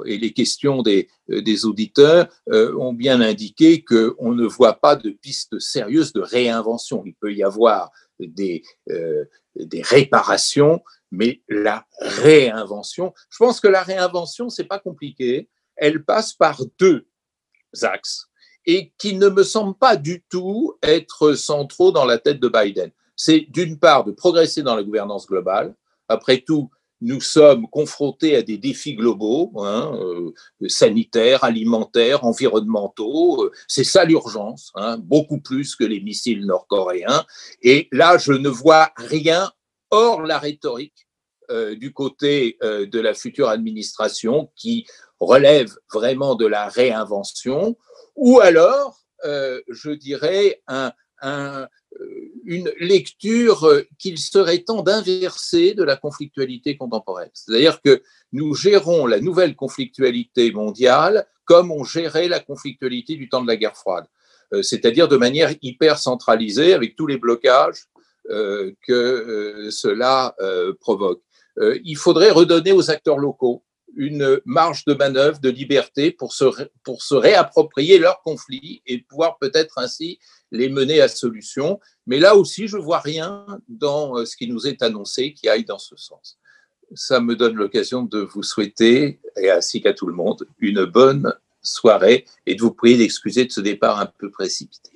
et 0.07 0.19
les 0.19 0.33
questions 0.33 0.83
des, 0.83 1.09
euh, 1.31 1.65
auditeurs 1.65 2.29
ont 2.51 2.93
bien 2.93 3.21
indiqué 3.21 3.85
qu'on 3.85 4.33
ne 4.33 4.47
voit 4.47 4.81
pas 4.81 4.97
de 4.97 5.11
piste 5.11 5.61
sérieuse 5.61 6.13
de 6.13 6.21
réinvention. 6.21 7.05
Il 7.07 7.15
peut 7.15 7.33
y 7.33 7.45
avoir 7.45 7.93
des, 8.19 8.63
des 9.57 9.83
réparations, 9.83 10.83
mais 11.11 11.43
la 11.49 11.87
réinvention, 12.01 13.13
je 13.31 13.39
pense 13.39 13.61
que 13.61 13.69
la 13.69 13.83
réinvention, 13.83 14.49
c'est 14.49 14.65
pas 14.65 14.79
compliqué 14.79 15.49
elle 15.83 16.05
passe 16.05 16.33
par 16.33 16.63
deux 16.79 17.09
axes 17.83 18.29
et 18.67 18.93
qui 18.99 19.17
ne 19.17 19.29
me 19.29 19.43
semblent 19.43 19.77
pas 19.77 19.97
du 19.97 20.23
tout 20.31 20.75
être 20.81 21.35
centraux 21.35 21.91
dans 21.91 22.05
la 22.05 22.19
tête 22.19 22.39
de 22.39 22.49
Biden. 22.49 22.93
C'est 23.17 23.47
d'une 23.51 23.81
part 23.81 24.05
de 24.05 24.13
progresser 24.13 24.63
dans 24.63 24.77
la 24.77 24.85
gouvernance 24.85 25.27
globale. 25.27 25.75
Après 26.09 26.39
tout, 26.39 26.71
nous 27.01 27.21
sommes 27.21 27.69
confrontés 27.69 28.37
à 28.37 28.43
des 28.43 28.59
défis 28.59 28.95
globaux, 28.95 29.51
hein, 29.57 29.93
euh, 30.01 30.33
sanitaires, 30.69 31.43
alimentaires, 31.43 32.25
environnementaux. 32.25 33.51
C'est 33.67 33.83
ça 33.83 34.05
l'urgence, 34.05 34.71
hein, 34.77 34.99
beaucoup 34.99 35.41
plus 35.41 35.75
que 35.75 35.83
les 35.83 36.01
missiles 36.01 36.47
nord-coréens. 36.47 37.25
Et 37.61 37.89
là, 37.91 38.19
je 38.19 38.33
ne 38.33 38.49
vois 38.49 38.93
rien 38.97 39.51
hors 39.91 40.23
la 40.23 40.39
rhétorique 40.39 41.09
euh, 41.51 41.75
du 41.75 41.93
côté 41.93 42.57
euh, 42.63 42.87
de 42.87 43.01
la 43.01 43.15
future 43.15 43.49
administration 43.49 44.51
qui 44.55 44.87
relève 45.19 45.75
vraiment 45.93 46.35
de 46.37 46.47
la 46.47 46.69
réinvention, 46.69 47.77
ou 48.17 48.41
alors, 48.41 48.99
je 49.25 49.91
dirais, 49.91 50.61
un, 50.67 50.93
une 52.45 52.73
lecture 52.81 53.69
qu'il 54.01 54.19
serait 54.19 54.59
temps 54.59 54.83
d'inverser 54.83 55.75
de 55.75 55.85
la 55.85 55.97
conflictualité 55.97 56.77
contemporaine. 56.77 57.31
C'est-à-dire 57.33 57.81
que 57.81 58.03
nous 58.33 58.55
gérons 58.55 59.07
la 59.07 59.21
nouvelle 59.21 59.55
conflictualité 59.55 60.51
mondiale 60.51 61.25
comme 61.45 61.71
on 61.71 61.85
gérait 61.85 62.27
la 62.27 62.41
conflictualité 62.41 63.15
du 63.15 63.29
temps 63.29 63.43
de 63.43 63.47
la 63.47 63.57
guerre 63.57 63.77
froide, 63.77 64.07
c'est-à-dire 64.63 65.07
de 65.07 65.17
manière 65.17 65.55
hyper 65.63 65.99
centralisée 65.99 66.75
avec 66.75 66.97
tous 66.97 67.07
les 67.07 67.19
blocages 67.19 67.85
que 68.29 69.69
cela 69.71 70.35
provoque. 70.81 71.23
Il 71.85 71.97
faudrait 71.97 72.31
redonner 72.31 72.73
aux 72.73 72.91
acteurs 72.91 73.19
locaux 73.19 73.63
une 73.97 74.41
marge 74.45 74.85
de 74.85 74.95
manœuvre, 74.95 75.39
de 75.41 75.51
liberté 75.51 76.11
pour 76.11 76.33
se, 76.33 76.45
pour 76.83 77.03
se 77.03 77.15
réapproprier 77.15 77.99
leurs 77.99 78.23
conflits 78.23 78.83
et 78.87 79.03
pouvoir 79.03 79.39
peut-être 79.39 79.79
ainsi 79.79 80.19
les 80.51 80.69
mener 80.69 81.01
à 81.01 81.09
solution. 81.09 81.81
Mais 82.07 82.19
là 82.19 82.37
aussi, 82.37 82.69
je 82.69 82.77
vois 82.77 83.01
rien 83.01 83.47
dans 83.69 84.19
euh, 84.19 84.25
ce 84.25 84.37
qui 84.37 84.49
nous 84.49 84.67
est 84.67 84.83
annoncé 84.83 85.33
qui 85.35 85.49
aille 85.49 85.65
dans 85.65 85.79
ce 85.79 85.97
sens. 85.97 86.39
Ça 86.95 87.21
me 87.21 87.37
donne 87.37 87.55
l'occasion 87.55 88.03
de 88.03 88.21
vous 88.21 88.43
souhaiter, 88.43 89.21
et 89.37 89.51
ainsi 89.51 89.81
qu'à 89.81 89.95
tout 89.95 90.07
le 90.07 90.15
monde, 90.15 90.47
une 90.59 90.85
bonne 90.85 91.35
soirée 91.63 92.27
et 92.45 92.55
de 92.55 92.61
vous 92.61 92.73
prier 92.73 92.99
d'excuser 92.99 93.47
de 93.47 93.53
ce 93.53 93.61
départ 93.61 93.99
un 93.99 94.07
peu 94.07 94.31
précipité. 94.31 94.92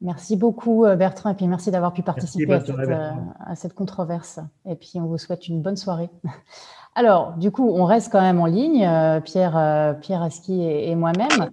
Merci 0.00 0.36
beaucoup 0.36 0.84
euh, 0.84 0.94
Bertrand 0.94 1.30
et 1.30 1.34
puis 1.34 1.48
merci 1.48 1.72
d'avoir 1.72 1.92
pu 1.92 2.02
participer 2.02 2.54
à, 2.54 2.60
cette, 2.60 2.78
euh, 2.78 3.10
à, 3.40 3.56
cette, 3.56 3.74
controverse. 3.74 4.38
Et 4.64 4.76
puis 4.76 4.92
on 4.96 5.06
vous 5.06 5.18
souhaite 5.18 5.48
une 5.48 5.60
bonne 5.60 5.76
soirée. 5.76 6.08
Alors, 6.98 7.34
du 7.36 7.52
coup, 7.52 7.70
on 7.72 7.84
reste 7.84 8.10
quand 8.10 8.20
même 8.20 8.40
en 8.40 8.46
ligne, 8.46 8.84
euh, 8.84 9.20
Pierre, 9.20 9.54
euh, 9.56 9.92
Pierre 9.92 10.20
Aski 10.20 10.64
et, 10.64 10.96
moi-même, 10.96 11.50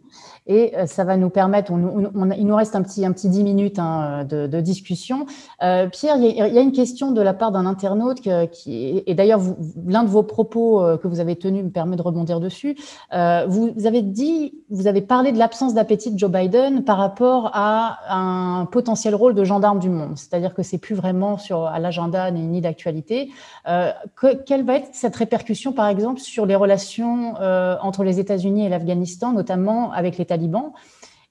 et 0.48 0.76
euh, 0.76 0.88
ça 0.88 1.04
va 1.04 1.18
nous 1.18 1.30
permettre, 1.30 1.72
il 1.72 2.48
nous 2.48 2.56
reste 2.56 2.76
un 2.76 2.82
petit, 2.82 3.06
un 3.06 3.12
petit 3.12 3.30
10 3.30 3.44
minutes 3.44 3.78
hein, 3.78 4.24
de, 4.28 4.60
discussion. 4.60 5.28
Pierre, 5.60 6.18
il 6.18 6.36
y, 6.36 6.42
a, 6.42 6.62
une 6.62 6.72
question 6.72 7.12
de 7.12 7.22
la 7.22 7.36
part 7.36 7.52
d'un 7.52 7.68
internaute 7.68 8.22
qui, 8.52 9.04
et 9.06 9.14
d'ailleurs, 9.14 9.40
l'un 9.86 10.04
de 10.04 10.10
vos 10.10 10.24
propos 10.24 10.82
que 10.98 11.08
vous 11.08 11.20
avez 11.20 11.36
tenus 11.36 11.64
me 11.64 11.70
permet 11.70 11.96
de 11.96 12.02
rebondir 12.02 12.40
dessus. 12.40 12.76
vous 13.12 13.86
avez 13.86 14.02
dit, 14.02 14.56
vous 14.72 14.88
avez 14.88 15.02
parlé 15.02 15.32
de 15.32 15.38
l'absence 15.38 15.76
d'appétit 15.76 16.12
de 16.12 16.18
Joe 16.18 16.32
Biden 16.32 16.84
par 16.84 16.98
rapport 16.98 17.52
à 17.54 18.00
un 18.10 18.66
potentiel 18.66 19.14
rôle 19.14 19.36
de 19.36 19.44
gendarme 19.44 19.78
du 19.78 19.90
monde, 19.90 20.18
c'est-à-dire 20.18 20.56
que 20.56 20.64
c'est 20.64 20.80
plus 20.80 20.96
vraiment 20.96 21.38
sur 21.38 21.66
à 21.66 21.78
l'agenda 21.78 22.32
ni, 22.32 22.62
d'actualité. 22.62 23.30
quelle 24.48 24.64
va 24.64 24.78
être 24.78 24.90
cette 24.94 25.16
répercussion 25.16 25.35
par 25.74 25.88
exemple, 25.88 26.20
sur 26.20 26.46
les 26.46 26.56
relations 26.56 27.36
euh, 27.40 27.76
entre 27.82 28.04
les 28.04 28.20
États-Unis 28.20 28.66
et 28.66 28.70
l'Afghanistan, 28.70 29.34
notamment 29.34 29.92
avec 29.92 30.18
les 30.18 30.26
talibans 30.26 30.74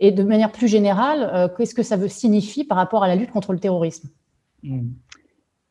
Et 0.01 0.13
de 0.13 0.23
manière 0.23 0.53
plus 0.53 0.69
générale, 0.69 1.31
euh, 1.33 1.49
qu'est-ce 1.49 1.75
que 1.75 1.83
ça 1.83 1.97
veut 1.97 2.09
signifier 2.09 2.65
par 2.65 2.77
rapport 2.77 3.03
à 3.05 3.09
la 3.09 3.17
lutte 3.17 3.31
contre 3.31 3.53
le 3.53 3.59
terrorisme? 3.59 4.09
Hmm. 4.63 4.91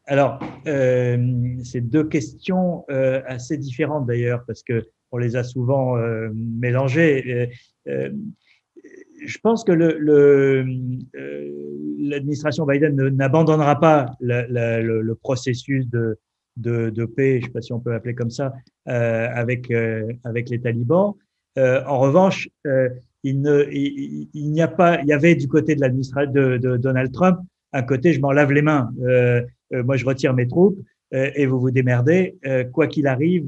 Alors, 0.05 0.39
euh, 0.67 1.55
c'est 1.63 1.81
deux 1.81 2.03
questions 2.03 2.85
assez 3.25 3.57
différentes 3.57 4.05
d'ailleurs, 4.05 4.43
parce 4.45 4.61
que 4.63 4.85
on 5.11 5.17
les 5.17 5.35
a 5.35 5.43
souvent 5.43 5.95
mélangées. 6.33 7.49
je 7.85 9.37
pense 9.41 9.63
que 9.63 9.71
l'administration 11.99 12.65
le, 12.65 12.73
Biden 12.73 13.09
n'abandonnera 13.15 13.79
pas 13.79 14.07
le, 14.19 15.13
processus 15.13 15.87
de, 15.89 16.17
de, 16.57 17.05
paix, 17.05 17.33
je 17.33 17.37
ne 17.37 17.41
sais 17.45 17.51
pas 17.51 17.61
si 17.61 17.73
on 17.73 17.79
peut 17.79 17.91
l'appeler 17.91 18.15
comme 18.15 18.29
ça, 18.29 18.53
euh, 18.87 19.27
avec, 19.33 19.71
euh, 19.71 20.11
avec 20.23 20.49
les 20.49 20.59
talibans. 20.59 21.13
Euh, 21.57 21.83
en 21.85 21.99
revanche, 21.99 22.49
il, 23.23 23.41
ne, 23.41 23.67
il, 23.71 24.51
n'y 24.51 24.61
a 24.61 24.67
pas, 24.67 25.01
il 25.01 25.07
y 25.07 25.13
avait 25.13 25.35
du 25.35 25.47
côté 25.47 25.75
de 25.75 25.81
l'administration 25.81 26.31
de, 26.31 26.57
de, 26.57 26.77
Donald 26.77 27.11
Trump 27.11 27.39
un 27.75 27.81
côté 27.81 28.13
je 28.13 28.21
m'en 28.21 28.31
lave 28.31 28.51
les 28.51 28.61
mains, 28.61 28.91
moi 29.71 29.97
je 29.97 30.05
retire 30.05 30.35
mes 30.35 30.47
troupes 30.47 30.77
et 31.11 31.47
vous 31.47 31.59
vous 31.59 31.71
démerdez, 31.71 32.37
quoi 32.71 32.85
qu'il 32.85 33.07
arrive 33.07 33.45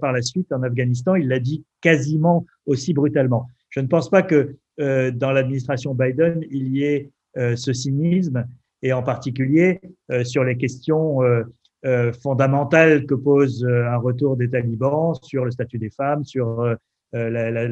par 0.00 0.12
la 0.12 0.20
suite 0.20 0.50
en 0.52 0.64
Afghanistan. 0.64 1.14
Il 1.14 1.28
l'a 1.28 1.38
dit 1.38 1.64
quasiment 1.80 2.44
aussi 2.66 2.92
brutalement. 2.92 3.46
Je 3.70 3.78
ne 3.78 3.86
pense 3.86 4.10
pas 4.10 4.22
que 4.22 4.56
dans 4.78 5.30
l'administration 5.30 5.94
Biden 5.94 6.40
il 6.50 6.76
y 6.76 6.82
ait 6.82 7.10
ce 7.36 7.72
cynisme 7.72 8.44
et 8.82 8.92
en 8.92 9.04
particulier 9.04 9.80
sur 10.24 10.42
les 10.42 10.56
questions 10.56 11.22
euh, 11.22 11.44
fondamentale 12.12 13.06
que 13.06 13.14
pose 13.14 13.64
euh, 13.64 13.86
un 13.86 13.96
retour 13.96 14.36
des 14.36 14.48
talibans 14.48 15.14
sur 15.22 15.44
le 15.44 15.50
statut 15.50 15.78
des 15.78 15.90
femmes, 15.90 16.24
sur 16.24 16.60
euh, 16.60 16.76
la, 17.12 17.50
la, 17.50 17.68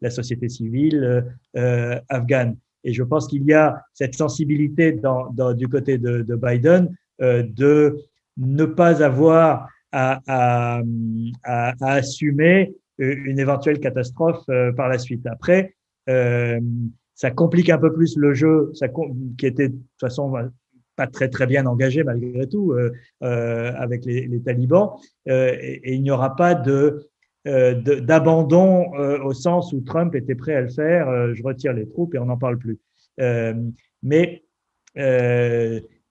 la, 0.00 0.10
société 0.10 0.48
civile 0.48 1.24
afghane. 2.08 2.56
Et 2.84 2.92
je 2.92 3.02
pense 3.02 3.26
qu'il 3.26 3.44
y 3.44 3.54
a 3.54 3.82
cette 3.94 4.14
sensibilité 4.14 4.92
dans, 4.92 5.30
dans, 5.30 5.54
du 5.54 5.66
côté 5.68 5.98
de, 5.98 6.22
de 6.22 6.36
Biden 6.36 6.94
de 7.18 7.96
ne 8.36 8.64
pas 8.66 9.02
avoir 9.02 9.68
à, 9.90 10.20
à, 10.26 10.82
à, 11.42 11.74
à, 11.80 11.92
assumer 11.92 12.74
une 12.98 13.38
éventuelle 13.38 13.80
catastrophe 13.80 14.44
par 14.76 14.88
la 14.88 14.98
suite. 14.98 15.26
Après, 15.26 15.74
euh, 16.08 16.60
ça 17.14 17.30
complique 17.30 17.70
un 17.70 17.78
peu 17.78 17.92
plus 17.92 18.16
le 18.16 18.34
jeu, 18.34 18.70
ça, 18.74 18.88
qui 19.38 19.46
était 19.46 19.68
de 19.68 19.74
toute 19.74 20.00
façon 20.00 20.32
pas 20.96 21.06
très 21.06 21.28
très 21.28 21.46
bien 21.46 21.66
engagé 21.66 22.04
malgré 22.04 22.46
tout 22.48 22.72
euh, 22.72 22.92
euh, 23.22 23.72
avec 23.76 24.04
les, 24.04 24.40
talibans 24.40 24.90
euh, 25.28 25.56
et, 25.60 25.94
il 25.94 26.02
n'y 26.02 26.10
aura 26.10 26.36
pas 26.36 26.54
de 26.54 27.08
d'abandon 27.46 28.90
au 29.22 29.34
sens 29.34 29.74
où 29.74 29.82
Trump 29.82 30.14
était 30.14 30.34
prêt 30.34 30.54
à 30.54 30.62
le 30.62 30.70
faire. 30.70 31.34
je 31.34 31.42
retire 31.42 31.74
les 31.74 31.86
troupes 31.86 32.14
et 32.14 32.18
on 32.18 32.24
n'en 32.24 32.38
parle 32.38 32.56
plus. 32.56 32.78
mais 34.02 34.42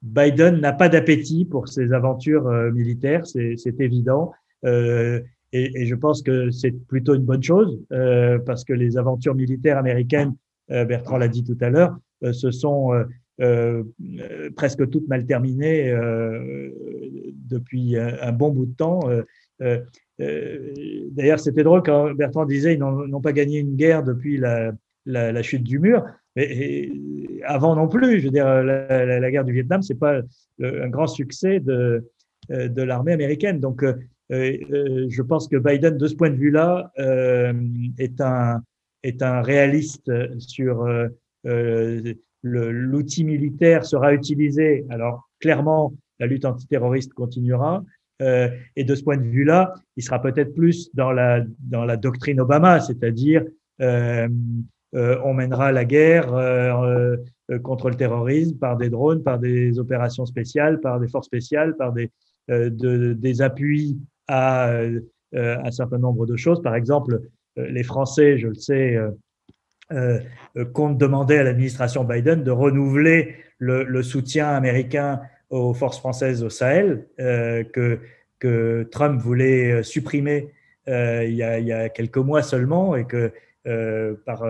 Biden 0.04 0.60
n'a 0.60 0.74
pas 0.74 0.90
d'appétit 0.90 1.46
pour 1.46 1.70
ses 1.70 1.92
aventures 1.92 2.48
militaires, 2.72 3.26
c'est 3.26 3.80
évident. 3.80 4.32
Et, 4.64 5.86
je 5.88 5.96
pense 5.96 6.22
que 6.22 6.52
c'est 6.52 6.70
plutôt 6.86 7.16
une 7.16 7.26
bonne 7.26 7.42
chose 7.42 7.84
parce 8.46 8.64
que 8.64 8.74
les 8.74 9.00
aventures 9.00 9.34
militaires 9.34 9.80
américaines, 9.80 10.36
Bertrand 10.70 11.18
l'a 11.18 11.30
dit 11.30 11.44
tout 11.44 11.58
à 11.62 11.72
l'heure, 11.72 11.98
ce 12.32 12.52
sont 12.52 12.92
euh, 13.42 13.84
euh, 14.20 14.52
presque 14.56 14.88
toutes 14.92 15.08
mal 15.08 15.26
terminées 15.26 15.90
euh, 15.90 16.70
depuis 17.50 17.98
un, 17.98 18.32
bon 18.32 18.52
bout 18.52 18.68
de 18.68 18.76
temps. 18.76 19.00
D'ailleurs, 20.20 21.40
c'était 21.40 21.64
drôle 21.64 21.82
quand 21.84 22.14
Bertrand 22.14 22.46
disait 22.46 22.76
ils 22.76 22.80
n'ont 22.80 23.22
pas 23.22 23.34
gagné 23.34 23.60
une 23.60 23.76
guerre 23.76 24.04
depuis 24.04 24.38
la, 24.38 25.42
chute 25.42 25.64
du 25.64 25.80
mur. 25.80 26.06
Mais 26.36 26.90
avant 27.44 27.76
non 27.76 27.88
plus, 27.88 28.20
je 28.20 28.26
veux 28.26 28.32
dire, 28.32 28.64
la, 28.64 29.32
guerre 29.32 29.46
du 29.46 29.54
Vietnam, 29.54 29.82
c'est 29.82 30.00
pas 30.00 30.22
un 30.62 30.90
grand 30.90 31.08
succès 31.08 31.60
de, 31.60 32.08
de 32.50 32.82
l'armée 32.84 33.14
américaine. 33.14 33.60
Donc, 33.60 33.84
je 34.30 35.22
pense 35.24 35.48
que 35.48 35.58
Biden, 35.58 35.98
de 35.98 36.08
ce 36.08 36.16
point 36.16 36.30
de 36.30 36.36
vue-là, 36.36 36.92
est 37.98 38.22
un 38.22 38.62
est 39.02 39.22
un 39.22 39.42
réaliste 39.42 40.10
sur 40.40 40.88
l'outil 42.44 43.24
militaire 43.24 43.86
sera 43.86 44.14
utilisé. 44.14 44.86
Alors, 44.90 45.30
clairement, 45.40 45.94
la 46.20 46.28
lutte 46.28 46.46
antiterroriste 46.46 47.14
continuera. 47.14 47.84
Euh, 48.22 48.48
et 48.76 48.84
de 48.84 48.96
ce 48.96 49.04
point 49.04 49.18
de 49.18 49.24
vue-là, 49.24 49.74
il 49.98 50.04
sera 50.04 50.22
peut-être 50.22 50.54
plus 50.54 50.90
dans 50.94 51.12
la, 51.12 51.44
dans 51.60 51.84
la 51.84 51.98
doctrine 51.98 52.40
Obama, 52.40 52.80
c'est-à-dire 52.80 53.44
euh, 53.82 54.30
euh, 54.96 55.18
on 55.24 55.34
mènera 55.34 55.72
la 55.72 55.84
guerre 55.84 56.34
euh, 56.34 57.18
euh, 57.50 57.60
contre 57.60 57.90
le 57.90 57.96
terrorisme 57.96 58.58
par 58.60 58.78
des 58.78 58.90
drones, 58.90 59.24
par 59.24 59.40
des 59.40 59.80
opérations 59.80 60.26
spéciales, 60.26 60.80
par 60.80 61.00
des 61.00 61.08
forces 61.08 61.26
spéciales, 61.26 61.76
par 61.76 61.92
des, 61.92 62.12
de, 62.48 63.14
des 63.14 63.42
appuis 63.42 63.98
à 64.28 64.72
un 65.34 65.72
certain 65.72 65.98
nombre 65.98 66.26
de 66.26 66.36
choses. 66.36 66.62
Par 66.62 66.76
exemple, 66.76 67.20
les 67.56 67.84
Français, 67.84 68.38
je 68.38 68.48
le 68.48 68.56
sais, 68.56 68.98
euh, 69.94 70.20
euh, 70.58 70.66
compte 70.66 70.98
demander 70.98 71.38
à 71.38 71.44
l'administration 71.44 72.04
Biden 72.04 72.44
de 72.44 72.52
renouveler 72.52 73.36
le, 73.60 74.04
soutien 74.04 74.50
américain 74.50 75.22
aux 75.50 75.74
forces 75.74 76.00
françaises 76.00 76.44
au 76.44 76.50
Sahel 76.50 77.06
euh, 77.20 77.64
que, 77.64 78.00
Trump 78.92 79.22
voulait 79.22 79.84
supprimer 79.84 80.50
il, 80.86 81.34
y 81.34 81.44
a, 81.44 81.88
quelques 81.88 82.18
mois 82.18 82.42
seulement 82.42 82.98
et 82.98 83.06
que 83.06 83.32
par 84.26 84.44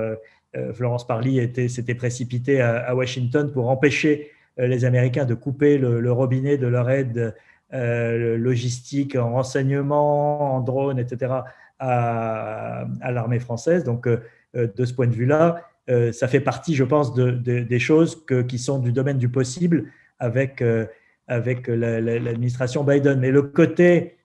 Florence 0.74 1.06
Parly 1.06 1.70
s'était 1.70 1.94
précipité 1.94 2.60
à, 2.60 2.78
à, 2.78 2.96
Washington 2.96 3.52
pour 3.52 3.70
empêcher 3.70 4.32
les 4.58 4.84
Américains 4.84 5.26
de 5.26 5.36
couper 5.36 5.78
le, 5.78 6.12
robinet 6.12 6.58
de 6.58 6.66
leur 6.66 6.90
aide 6.90 7.36
logistique 7.72 9.16
en 9.16 9.34
renseignement, 9.34 10.56
en 10.56 10.62
drone, 10.62 10.98
etc. 10.98 11.32
à, 11.78 12.86
l'armée 13.12 13.40
française. 13.40 13.84
Donc 13.84 14.08
de 14.54 14.86
ce 14.86 14.94
point 14.94 15.08
de 15.08 15.16
vue-là, 15.16 15.64
euh, 15.90 16.12
ça 16.12 16.28
fait 16.28 16.40
partie, 16.40 16.76
je 16.76 16.84
pense, 16.84 17.14
de, 17.14 17.32
des 17.32 17.80
choses 17.80 18.26
qui 18.48 18.58
sont 18.58 18.80
du 18.80 18.92
domaine 18.92 19.18
du 19.18 19.30
possible 19.30 19.92
avec, 20.20 20.62
euh, 20.62 20.86
avec 21.28 21.68
l'administration 21.68 22.84
Biden. 22.84 23.20
Mais 23.20 23.32
le 23.32 23.42
côté 23.42 24.16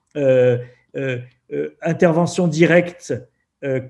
intervention 1.81 2.47
directe 2.47 3.13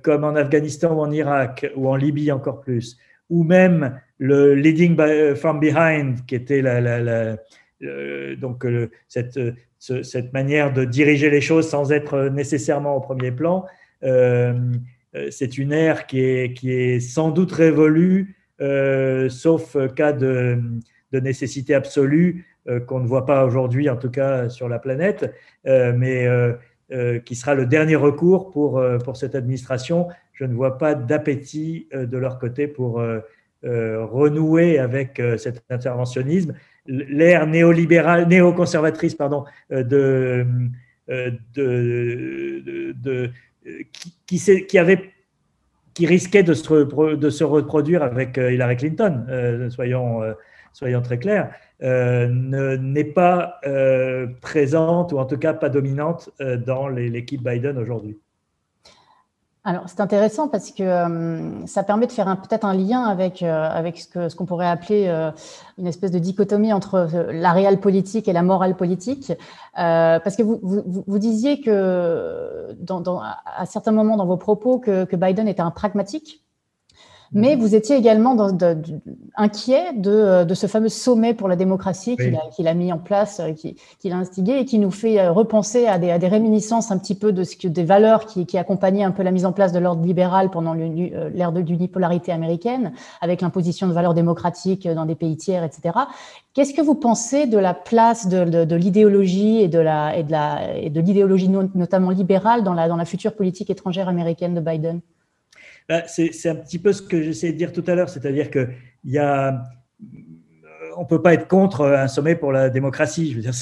comme 0.02 0.24
en 0.24 0.36
Afghanistan 0.36 0.95
ou 0.95 0.99
en 1.02 1.11
Irak 1.11 1.72
ou 1.76 1.90
en 1.90 1.95
Libye 1.95 2.32
encore 2.32 2.61
plus, 2.61 2.98
ou 3.30 3.44
même 3.44 3.99
le 4.18 4.56
leading 4.56 4.98
from 5.36 5.60
behind, 5.60 6.26
qui 6.26 6.36
était 6.36 6.64
donc 8.38 8.66
cette, 9.07 9.40
cette, 9.78 10.34
manière 10.34 10.74
de 10.74 10.86
diriger 10.86 11.30
les 11.30 11.41
choses 11.41 11.70
sans 11.70 11.91
être 11.91 12.30
nécessairement 12.30 12.95
au 12.95 12.99
premier 12.99 13.32
plan, 13.32 13.66
c'est 15.31 15.57
une 15.57 15.72
ère 15.72 16.06
qui 16.07 16.22
est, 16.22 16.53
qui 16.53 16.72
est 16.72 16.99
sans 16.99 17.31
doute 17.31 17.52
révolue, 17.52 18.36
sauf 19.30 19.77
cas 19.95 20.14
de, 20.14 20.60
nécessité 21.11 21.73
absolue 21.73 22.45
euh, 22.68 22.80
qu'on 22.80 22.99
ne 22.99 23.07
voit 23.07 23.26
pas 23.26 23.45
aujourd'hui, 23.45 23.90
en 23.90 23.95
tout 23.95 24.11
cas 24.11 24.49
sur 24.49 24.69
la 24.69 24.80
planète, 24.80 25.34
euh, 25.65 25.94
mais 25.95 26.27
euh, 26.27 27.19
qui 27.19 27.36
sera 27.36 27.56
le 27.56 27.65
dernier 27.65 27.95
recours 27.95 28.52
pour, 28.52 28.84
pour 29.03 29.18
cette 29.18 29.36
administration. 29.36 30.07
Je 30.34 30.45
ne 30.45 30.53
vois 30.53 30.77
pas 30.77 30.95
d'appétit 30.95 31.88
de 31.94 32.18
leur 32.18 32.40
côté 32.40 32.68
pour 32.68 33.03
renouer 33.64 34.80
avec 34.80 35.22
cet 35.38 35.64
interventionnisme. 35.69 36.56
L'ère 36.88 37.45
néolibérale, 37.45 38.27
néoconservatrice 38.27 39.14
pardon, 39.14 39.45
de, 39.69 40.48
de, 41.07 42.94
de, 42.94 43.30
qui, 44.27 44.77
avait 44.77 45.11
qui 45.93 46.05
risquait 46.05 46.43
de 46.43 46.53
se, 46.53 47.43
reproduire 47.43 48.03
avec 48.03 48.37
Hillary 48.37 48.77
Clinton, 48.77 49.25
soyons, 49.69 50.21
soyons 50.73 51.01
très 51.01 51.17
clairs, 51.17 51.53
euh, 51.81 52.27
n'est 52.77 53.05
pas 53.05 53.59
euh, 53.65 54.27
présente, 54.41 55.13
ou 55.13 55.19
en 55.19 55.25
tout 55.25 55.37
cas 55.37 55.53
pas 55.53 55.69
dominante, 55.69 56.29
euh, 56.41 56.57
dans 56.57 56.87
l'équipe 56.87 57.43
Biden 57.43 57.77
aujourd'hui. 57.77 58.17
Alors, 59.69 59.83
c'est 59.85 59.99
intéressant 59.99 60.47
parce 60.47 60.71
que 60.71 61.63
ça 61.67 61.83
permet 61.83 62.07
de 62.07 62.11
faire 62.11 62.25
peut-être 62.41 62.65
un 62.65 62.73
lien 62.73 63.03
avec, 63.03 63.43
avec 63.43 63.99
ce 63.99 64.11
qu'on 64.11 64.27
ce 64.27 64.35
qu'on 64.35 64.47
pourrait 64.47 64.67
appeler 64.67 65.07
une 65.77 65.85
espèce 65.85 66.09
de 66.09 66.17
dichotomie 66.17 66.73
entre 66.73 67.07
la 67.31 67.51
réelle 67.51 67.79
politique 67.79 68.27
et 68.27 68.33
la 68.33 68.41
morale 68.41 68.75
politique. 68.75 69.31
parce 69.75 70.35
que 70.35 70.41
vous, 70.41 70.59
vous, 70.63 71.03
vous, 71.05 71.19
disiez 71.19 71.61
que, 71.61 72.75
dans, 72.79 72.99
dans, 72.99 73.21
à 73.21 73.65
certains 73.67 73.91
moments 73.91 74.17
dans 74.17 74.25
vos 74.25 74.37
propos, 74.37 74.79
que, 74.79 75.03
que 75.03 75.15
Biden 75.15 75.47
était 75.47 75.61
un 75.61 75.69
pragmatique. 75.69 76.43
Mais 77.31 77.56
vous 77.56 77.76
étiez 77.76 77.95
également 77.95 78.34
dans, 78.34 78.57
inquiet 79.35 79.93
de, 79.95 80.43
de, 80.43 80.53
ce 80.53 80.68
fameux 80.68 80.89
sommet 80.89 81.34
pour 81.34 81.47
la 81.47 81.56
démocratie 81.56 82.18
qu'il 82.56 82.68
a, 82.68 82.73
mis 82.73 82.91
en 82.91 82.97
place, 82.97 83.39
euh, 83.39 83.53
qu'il 83.53 84.11
a 84.11 84.15
instigé 84.15 84.60
et 84.60 84.65
qui 84.65 84.80
nous 84.80 84.89
fait 84.91 85.19
euh, 85.19 85.31
repenser 85.31 85.85
à 85.85 85.99
des, 85.99 86.10
à 86.10 86.18
des 86.18 86.27
réminiscences 86.27 86.91
un 86.91 86.97
petit 86.97 87.15
peu 87.15 87.31
de 87.31 87.43
ce 87.43 87.56
que, 87.56 87.68
des 87.68 87.84
valeurs 87.84 88.26
qui, 88.26 88.45
qui 88.45 88.57
accompagnaient 88.57 89.03
un 89.03 89.11
peu 89.11 89.22
la 89.22 89.31
mise 89.31 89.45
en 89.45 89.51
place 89.51 89.72
de 89.72 89.80
l'ordre 89.80 90.03
libéral 90.03 90.49
pendant 90.49 90.76
euh, 90.76 91.30
l'ère 91.34 91.51
de 91.51 91.60
l'unipolarité 91.60 92.31
américaine, 92.31 92.93
avec 93.22 93.41
l'imposition 93.41 93.88
de 93.88 93.93
valeurs 93.93 94.15
démocratiques 94.15 94.88
dans 94.88 95.06
des 95.06 95.15
pays 95.15 95.38
tiers, 95.38 95.64
etc. 95.64 95.97
Qu'est-ce 96.53 96.73
que 96.73 96.81
vous 96.81 96.95
pensez 96.95 97.45
de 97.45 97.57
la 97.57 97.76
place 97.76 98.27
de, 98.27 98.65
de 98.65 98.76
l'idéologie 98.76 99.61
et 99.61 99.68
de 99.68 99.80
de 99.80 100.85
et 100.85 100.89
de 100.89 100.99
l'idéologie 100.99 101.47
notamment 101.47 102.10
libérale 102.10 102.64
dans 102.64 102.73
la 102.73 102.88
dans 102.88 102.97
la 102.97 103.06
future 103.06 103.34
politique 103.34 103.69
étrangère 103.69 104.10
américaine 104.10 104.56
de 104.56 104.60
Biden? 104.60 105.01
Bah, 105.90 106.03
c'est 106.06 106.48
un 106.48 106.56
petit 106.56 106.78
peu 106.78 106.94
ce 106.94 107.02
que 107.02 107.20
j'essayais 107.24 107.52
de 107.52 107.57
dire 107.57 107.74
tout 107.74 107.84
à 107.88 107.95
l'heure, 107.95 108.10
c'est-à-dire 108.10 108.52
que 108.52 108.68
il 109.03 109.11
y 109.11 109.18
a, 109.18 109.64
on 110.95 111.03
peut 111.03 111.24
pas 111.24 111.34
être 111.34 111.48
contre 111.48 111.88
un 111.88 112.07
sommet 112.07 112.36
pour 112.36 112.52
la 112.52 112.70
démocratie. 112.70 113.32
Je 113.32 113.36
veux 113.38 113.41
dire, 113.41 113.56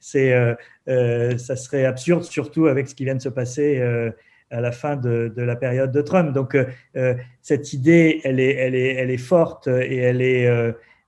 c'est, 0.00 0.32
euh, 0.32 0.54
euh, 0.88 1.36
ça 1.36 1.56
serait 1.56 1.84
absurde, 1.84 2.22
surtout 2.22 2.68
avec 2.68 2.88
ce 2.88 2.94
qui 2.94 3.04
vient 3.04 3.14
de 3.14 3.20
se 3.20 3.28
passer 3.28 3.80
euh, 3.80 4.10
à 4.50 4.62
la 4.62 4.72
fin 4.72 4.96
de, 4.96 5.30
de, 5.36 5.42
la 5.42 5.56
période 5.56 5.92
de 5.92 6.00
Trump. 6.00 6.32
Donc, 6.32 6.56
cette 7.42 7.74
idée, 7.74 8.22
elle 8.24 8.40
est, 8.40 8.54
elle 8.54 8.74
est, 8.74 8.94
elle 8.94 9.10
est 9.10 9.18
forte 9.18 9.66
et 9.66 9.96
elle 9.96 10.22
est, 10.22 10.48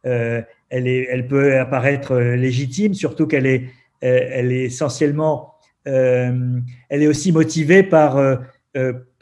elle 0.02 0.88
est, 0.88 1.08
elle 1.10 1.26
peut 1.26 1.58
apparaître 1.58 2.16
légitime, 2.16 2.92
surtout 2.92 3.26
qu'elle 3.26 3.46
est, 3.46 3.70
elle 4.00 4.52
est 4.52 4.64
essentiellement, 4.64 5.54
elle 5.84 6.64
est 6.90 7.06
aussi 7.06 7.30
motivée 7.30 7.82
par 7.82 8.40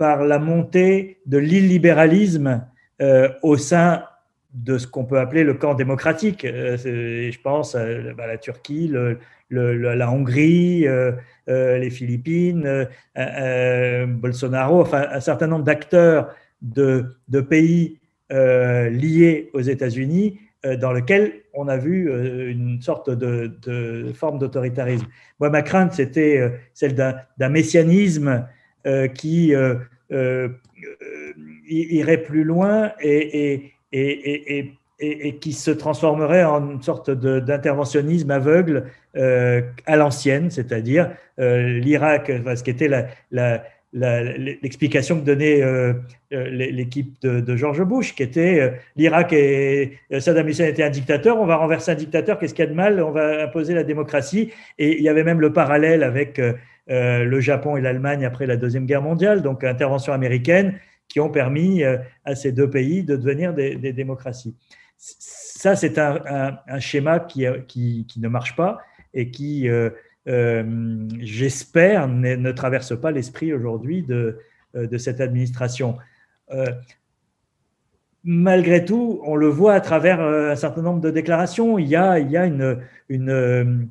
par 0.04 0.22
la 0.22 0.38
montée 0.38 1.22
de 1.24 1.38
l'illibéralisme 1.38 2.62
euh, 3.00 3.30
au 3.42 3.56
sein 3.56 4.02
de 4.52 4.76
ce 4.76 4.86
qu'on 4.86 5.06
peut 5.06 5.18
appeler 5.18 5.44
le 5.44 5.54
camp 5.54 5.72
démocratique. 5.72 6.44
Euh, 6.44 6.76
je 6.76 7.40
pense 7.40 7.74
à, 7.74 7.86
la 7.86 8.36
Turquie, 8.36 8.92
la 9.48 10.10
Hongrie, 10.10 10.86
les 11.46 11.90
Philippines, 11.90 12.86
Bolsonaro, 14.22 14.82
enfin 14.82 15.06
un 15.10 15.20
certain 15.20 15.46
nombre 15.46 15.64
d'acteurs 15.64 16.34
de, 16.60 17.16
pays 17.48 17.98
liés 18.30 19.50
aux 19.54 19.62
États-Unis 19.62 20.38
dans 20.80 20.92
lesquels 20.92 21.32
on 21.54 21.66
a 21.68 21.78
vu 21.78 21.96
une 22.50 22.82
sorte 22.82 23.08
de, 23.08 23.56
de 23.62 24.12
forme 24.12 24.38
d'autoritarisme. 24.38 25.06
Moi, 25.40 25.48
ma 25.48 25.62
crainte, 25.62 25.94
c'était 25.94 26.52
celle 26.74 26.94
d'un 26.94 27.48
messianisme 27.48 28.46
euh, 28.86 29.08
qui 29.08 29.54
euh, 29.54 29.76
euh, 29.76 29.76
irait 31.68 32.22
plus 32.22 32.44
loin 32.44 32.92
et, 33.00 33.72
et, 33.92 34.74
qui 35.40 35.52
se 35.52 35.70
transformerait 35.70 36.44
en 36.44 36.72
une 36.72 36.82
sorte 36.82 37.10
d'interventionnisme 37.10 38.30
aveugle 38.30 38.84
à 39.14 39.96
l'ancienne, 39.96 40.50
c'est-à-dire 40.50 41.10
l'Irak, 41.38 42.30
ce 42.56 42.62
qui 42.62 42.70
était 42.70 42.88
l'explication 43.92 45.20
que 45.20 45.24
donnait 45.24 45.62
l'équipe 46.30 47.20
de, 47.22 47.56
George 47.56 47.82
Bush, 47.82 48.14
qui 48.14 48.22
était 48.22 48.72
l'Irak 48.96 49.32
et 49.32 49.98
Saddam 50.18 50.48
Hussein 50.48 50.66
était 50.66 50.84
un 50.84 50.90
dictateur, 50.90 51.40
on 51.40 51.46
va 51.46 51.56
renverser 51.56 51.92
un 51.92 51.96
dictateur, 51.96 52.38
qu'est-ce 52.38 52.54
qu'il 52.54 52.64
y 52.64 52.68
a 52.68 52.70
de 52.70 52.76
mal? 52.76 53.00
On 53.02 53.10
va 53.10 53.44
imposer 53.44 53.74
la 53.74 53.84
démocratie. 53.84 54.50
Et 54.78 54.96
il 54.98 55.02
y 55.02 55.08
avait 55.08 55.24
même 55.24 55.40
le 55.40 55.52
parallèle 55.52 56.02
avec 56.02 56.38
euh, 56.38 56.54
le 56.86 57.40
Japon 57.40 57.76
et 57.76 57.80
l'Allemagne 57.80 58.24
après 58.24 58.46
la 58.46 58.56
Deuxième 58.56 58.86
Guerre 58.86 59.02
mondiale, 59.02 59.42
donc 59.42 59.64
intervention 59.64 60.12
américaine, 60.12 60.78
qui 61.08 61.20
ont 61.20 61.30
permis 61.30 61.82
euh, 61.82 61.98
à 62.24 62.34
ces 62.34 62.52
deux 62.52 62.68
pays 62.68 63.04
de 63.04 63.16
devenir 63.16 63.54
des, 63.54 63.92
démocraties. 63.92 64.56
Ça, 64.96 65.76
c'est 65.76 65.98
un, 65.98 66.58
schéma 66.78 67.20
qui, 67.20 67.46
qui, 67.68 68.20
ne 68.20 68.28
marche 68.28 68.56
pas 68.56 68.80
et 69.12 69.30
qui, 69.30 69.68
euh, 69.68 69.90
j'espère, 71.20 72.08
ne, 72.08 72.52
traverse 72.52 72.98
pas 72.98 73.10
l'esprit 73.10 73.52
aujourd'hui 73.52 74.02
de, 74.02 74.38
de, 74.74 74.98
cette 74.98 75.20
administration. 75.20 75.98
malgré 78.24 78.84
tout, 78.84 79.20
on 79.24 79.36
le 79.36 79.48
voit 79.48 79.74
à 79.74 79.80
travers 79.80 80.20
un 80.20 80.56
certain 80.56 80.82
nombre 80.82 81.00
de 81.00 81.10
déclarations. 81.10 81.78
Il 81.78 81.88
y 81.88 81.96
a, 81.96 82.18
il 82.18 82.30
y 82.30 82.36
a 82.36 82.46
une, 82.46 82.78
une 83.08 83.88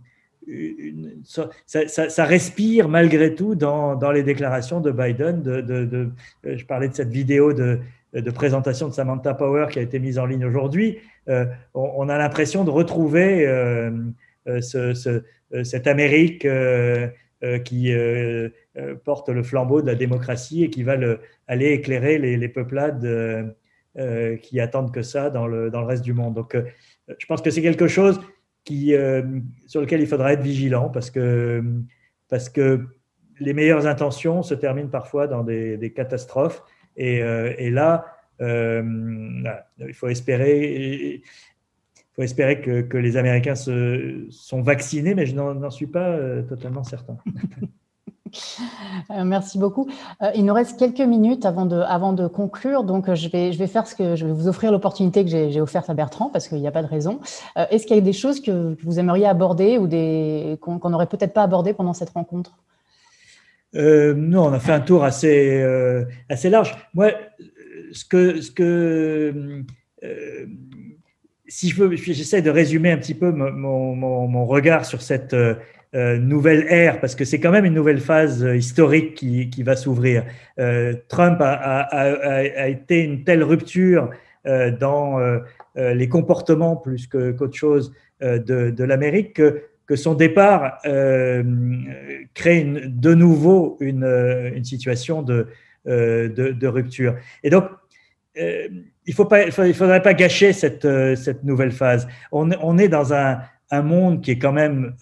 ça, 1.23 2.25
respire 2.25 2.89
malgré 2.89 3.35
tout 3.35 3.55
dans, 3.55 4.11
les 4.11 4.23
déclarations 4.23 4.79
de 4.79 4.91
Biden. 4.91 5.41
De, 5.41 5.61
de, 5.61 6.09
euh, 6.45 6.57
je 6.57 6.65
parlais 6.65 6.87
de 6.87 6.93
cette 6.93 7.09
vidéo 7.09 7.53
de, 7.53 7.79
présentation 8.35 8.87
de 8.87 8.93
Samantha 8.93 9.33
Power 9.33 9.67
qui 9.71 9.79
a 9.79 9.81
été 9.81 9.99
mise 9.99 10.19
en 10.19 10.25
ligne 10.25 10.45
aujourd'hui. 10.45 10.99
Euh, 11.29 11.45
on, 11.73 12.09
a 12.09 12.17
l'impression 12.17 12.63
de 12.63 12.69
retrouver 12.69 13.47
euh, 13.47 13.91
ce, 14.61 15.21
cette 15.63 15.87
Amérique 15.87 16.47
qui 17.65 17.93
porte 19.03 19.29
le 19.29 19.43
flambeau 19.43 19.81
de 19.81 19.87
la 19.87 19.95
démocratie 19.95 20.63
et 20.63 20.69
qui 20.69 20.83
va 20.83 20.95
le, 20.95 21.19
aller 21.47 21.71
éclairer 21.71 22.17
les, 22.17 22.49
peuplades 22.49 23.55
qui 24.41 24.59
attendent 24.59 24.93
que 24.93 25.01
ça 25.01 25.29
dans 25.29 25.47
le 25.47 25.69
reste 25.77 26.03
du 26.03 26.13
monde. 26.13 26.35
Donc, 26.35 26.57
je 27.17 27.25
pense 27.25 27.41
que 27.41 27.49
c'est 27.49 27.61
quelque 27.61 27.87
chose 27.87 28.19
qui, 28.64 28.94
euh, 28.94 29.22
sur 29.68 29.81
lequel 29.81 30.02
il 30.02 30.07
faudra 30.07 30.34
être 30.34 30.41
vigilant 30.41 30.90
parce 30.90 31.10
que, 31.10 31.64
parce 32.30 32.49
que 32.49 32.85
les 33.40 33.53
meilleures 33.53 33.88
intentions 33.88 34.41
se 34.44 34.53
terminent 34.53 34.90
parfois 34.90 35.27
dans 35.27 35.44
des, 35.44 35.94
catastrophes. 35.95 36.64
Et, 36.95 37.22
euh, 37.22 37.53
et 37.57 37.69
là, 37.69 38.06
euh, 38.41 38.84
il 39.80 39.94
faut 39.94 40.07
espérer, 40.07 41.15
il 41.15 41.22
faut 42.15 42.22
espérer 42.22 42.61
que, 42.61 42.81
que, 42.81 42.98
les 42.98 43.18
Américains 43.18 43.56
se, 43.56 44.27
sont 44.30 44.61
vaccinés, 44.61 45.15
mais 45.15 45.26
je 45.26 45.35
n'en 45.35 45.69
suis 45.69 45.88
pas 45.88 46.18
totalement 46.44 46.84
certain. 46.84 47.18
Euh, 49.11 49.23
merci 49.23 49.57
beaucoup. 49.57 49.89
Euh, 50.22 50.31
il 50.35 50.45
nous 50.45 50.53
reste 50.53 50.80
quelques 50.80 50.99
minutes 50.99 51.45
avant 51.45 51.65
de, 51.65 51.77
avant 51.77 52.14
de 52.14 52.27
conclure, 52.27 52.84
donc 52.84 53.10
euh, 53.10 53.15
je 53.15 53.30
vais, 53.30 53.51
je 53.51 53.60
vais 53.60 53.68
faire 53.68 53.88
ce 53.88 53.95
que 53.95 54.15
je 54.15 54.26
vais 54.26 54.31
vous 54.31 54.47
offrir 54.47 54.72
l'opportunité 54.72 55.23
que 55.23 55.30
j'ai 55.30 55.61
offerte 55.61 55.89
à 55.89 55.93
Bertrand 55.93 56.30
parce 56.31 56.47
qu'il 56.47 56.60
n'y 56.60 56.68
a 56.68 56.72
pas 56.72 56.84
de 56.84 56.88
raison. 56.88 57.19
Est-ce 57.55 57.85
qu'il 57.85 57.95
y 57.95 57.99
a 57.99 58.01
des 58.01 58.14
choses 58.14 58.41
que 58.41 58.76
vous 58.84 58.99
aimeriez 58.99 59.26
aborder 59.26 59.77
ou 59.77 59.88
des 59.88 60.57
qu'on 60.61 60.89
n'aurait 60.89 61.07
peut-être 61.07 61.34
pas 61.34 61.43
abordé 61.43 61.73
pendant 61.73 61.93
cette 61.93 62.10
rencontre? 62.10 62.57
Non, 63.73 64.45
on 64.45 64.53
a 64.53 64.60
fait 64.60 64.73
un 64.73 64.80
tour 64.80 65.03
assez, 65.03 65.64
assez 66.30 66.49
large. 66.49 66.76
Moi, 66.93 67.11
ce 67.91 68.05
que, 68.05 68.41
ce 68.41 68.51
que 68.51 69.64
si 71.47 71.69
je 71.69 71.95
j'essaie 71.95 72.41
de 72.41 72.49
résumer 72.49 72.91
un 72.91 72.97
petit 72.97 73.15
peu 73.15 73.31
mon, 73.31 73.95
mon, 73.95 74.45
regard 74.45 74.85
sur 74.85 75.01
cette 75.01 75.35
nouvelle 75.93 76.65
ère, 76.69 76.99
parce 76.99 77.15
que 77.15 77.23
c'est 77.23 77.39
quand 77.39 77.51
même 77.51 77.65
une 77.65 77.75
nouvelle 77.75 77.99
phase 77.99 78.41
historique 78.55 79.13
qui, 79.13 79.49
qui 79.49 79.61
va 79.61 79.75
s'ouvrir. 79.75 80.25
Trump 81.07 81.39
a, 81.39 81.53
a, 81.53 82.07
a, 82.61 82.67
été 82.67 83.03
une 83.03 83.23
telle 83.23 83.43
rupture 83.43 84.09
dans 84.43 85.19
les 85.75 86.09
comportements 86.09 86.75
plus 86.77 87.05
qu'autre 87.05 87.55
chose 87.55 87.93
de, 88.21 88.71
de 88.71 88.83
l'Amérique 88.83 89.33
que 89.33 89.61
que 89.85 89.95
son 89.95 90.13
départ 90.13 90.79
euh, 90.85 91.43
crée 92.33 92.63
de 92.63 93.13
nouveau 93.13 93.77
une, 93.79 94.05
une 94.55 94.63
situation 94.63 95.21
de, 95.21 95.47
euh, 95.87 96.29
de, 96.29 96.67
rupture. 96.67 97.15
Et 97.43 97.49
donc, 97.49 97.65
euh, 98.37 98.67
il 99.05 99.15
ne 99.17 99.73
faudrait 99.73 100.01
pas 100.01 100.13
gâcher 100.13 100.53
cette, 100.53 100.87
cette 101.17 101.43
nouvelle 101.43 101.71
phase. 101.71 102.07
On, 102.31 102.49
on 102.61 102.77
est 102.77 102.87
dans 102.87 103.13
un, 103.13 103.39
un, 103.71 103.81
monde 103.81 104.21
qui 104.21 104.31
est 104.31 104.39
quand 104.39 104.53
même 104.53 104.95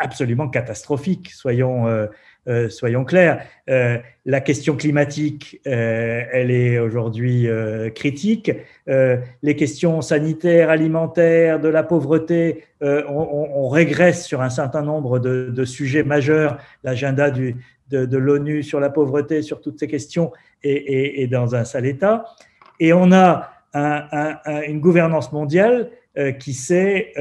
absolument 0.00 0.48
catastrophique, 0.48 1.30
soyons, 1.30 2.08
euh, 2.48 2.70
soyons 2.70 3.04
clairs. 3.04 3.42
Euh, 3.68 3.98
la 4.24 4.40
question 4.40 4.74
climatique, 4.74 5.60
euh, 5.66 6.22
elle 6.32 6.50
est 6.50 6.78
aujourd'hui 6.78 7.46
critique. 7.94 8.50
les 8.86 9.56
questions 9.56 10.00
sanitaires, 10.00 10.70
alimentaires, 10.70 11.60
de 11.60 11.68
la 11.68 11.82
pauvreté, 11.82 12.64
on, 12.80 13.68
régresse 13.68 14.26
sur 14.26 14.40
un 14.40 14.50
certain 14.50 14.82
nombre 14.82 15.18
de, 15.18 15.64
sujets 15.64 16.02
majeurs. 16.02 16.58
L'agenda 16.82 17.30
de 17.30 18.16
l'ONU 18.16 18.62
sur 18.62 18.80
la 18.80 18.90
pauvreté, 18.90 19.42
sur 19.42 19.60
toutes 19.60 19.78
ces 19.78 19.86
questions, 19.86 20.32
est, 20.62 21.30
dans 21.30 21.54
un 21.54 21.64
sale 21.64 21.86
état. 21.86 22.24
Et 22.78 22.92
on 22.92 23.12
a 23.12 23.50
une 23.74 24.80
gouvernance 24.80 25.32
mondiale 25.32 25.90
qui 26.38 26.54
s'est 26.54 27.12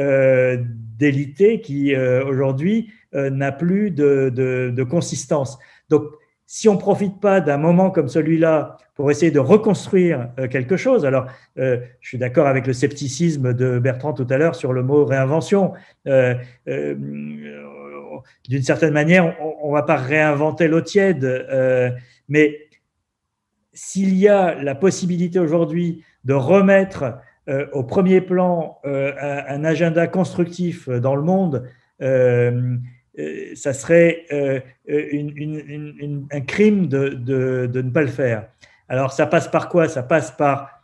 délitée, 0.97 1.61
qui 1.61 1.95
aujourd'hui 1.95 2.91
euh, 3.15 3.31
n'a 3.31 3.51
plus 3.51 3.89
de, 3.89 4.83
consistance. 4.87 5.57
Donc, 5.89 6.03
si 6.45 6.69
on 6.69 6.75
ne 6.75 6.79
profite 6.79 7.19
pas 7.19 7.41
d'un 7.41 7.57
moment 7.57 7.89
comme 7.89 8.07
celui-là 8.07 8.77
pour 8.93 9.09
essayer 9.09 9.31
de 9.31 9.39
reconstruire 9.39 10.29
euh, 10.37 10.47
quelque 10.47 10.77
chose, 10.77 11.07
alors 11.07 11.25
euh, 11.57 11.79
je 12.01 12.07
suis 12.07 12.19
d'accord 12.19 12.45
avec 12.45 12.67
le 12.67 12.73
scepticisme 12.73 13.53
de 13.53 13.79
Bertrand 13.79 14.13
tout 14.13 14.27
à 14.29 14.37
l'heure 14.37 14.53
sur 14.53 14.73
le 14.73 14.83
mot 14.83 15.05
réinvention. 15.05 15.73
D'une 16.05 17.33
certaine 18.61 18.93
manière, 18.93 19.35
on 19.63 19.69
ne 19.69 19.73
va 19.73 19.81
pas 19.81 19.95
réinventer 19.95 20.67
l'eau 20.67 20.81
tiède, 20.81 21.47
mais 22.27 22.59
s'il 23.73 24.13
y 24.15 24.27
a 24.27 24.53
la 24.53 24.75
possibilité 24.75 25.39
aujourd'hui 25.39 26.03
de 26.25 26.35
remettre 26.35 27.15
au 27.73 27.83
premier 27.83 28.21
plan 28.21 28.79
un, 28.83 29.63
agenda 29.63 30.07
constructif 30.07 30.87
dans 30.89 31.15
le 31.15 31.23
monde, 31.23 31.67
euh, 33.19 33.55
ça 33.55 33.73
serait 33.73 34.25
euh, 34.31 34.59
un 34.89 36.41
crime 36.41 36.87
de, 36.87 37.69
ne 37.73 37.89
pas 37.89 38.01
le 38.01 38.07
faire. 38.07 38.47
Alors 38.87 39.11
ça 39.11 39.25
passe 39.27 39.47
par 39.47 39.67
quoi? 39.69 39.87
Ça 39.89 40.03
passe 40.03 40.31
par 40.31 40.81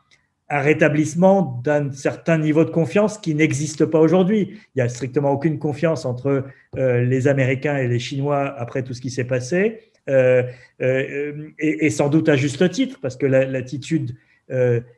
un 0.49 0.59
rétablissement 0.59 1.61
d'un 1.63 1.91
certain 1.91 2.37
niveau 2.37 2.65
de 2.65 2.69
confiance 2.69 3.17
qui 3.17 3.33
n'existe 3.33 3.85
pas 3.85 3.99
aujourd'hui. 3.99 4.59
Il 4.75 4.79
n'y 4.79 4.81
a 4.81 4.89
strictement 4.89 5.31
aucune 5.31 5.59
confiance 5.59 6.05
entre 6.05 6.43
euh, 6.77 7.01
les 7.01 7.27
Américains 7.27 7.77
et 7.77 7.87
les 7.87 7.99
Chinois 7.99 8.53
après 8.57 8.83
tout 8.83 8.93
ce 8.93 9.01
qui 9.01 9.09
s'est 9.09 9.23
passé, 9.23 9.91
et, 10.07 11.89
sans 11.89 12.09
doute 12.09 12.29
à 12.29 12.35
juste 12.35 12.69
titre, 12.69 12.99
parce 13.01 13.15
que 13.15 13.25
l'attitude 13.25 14.15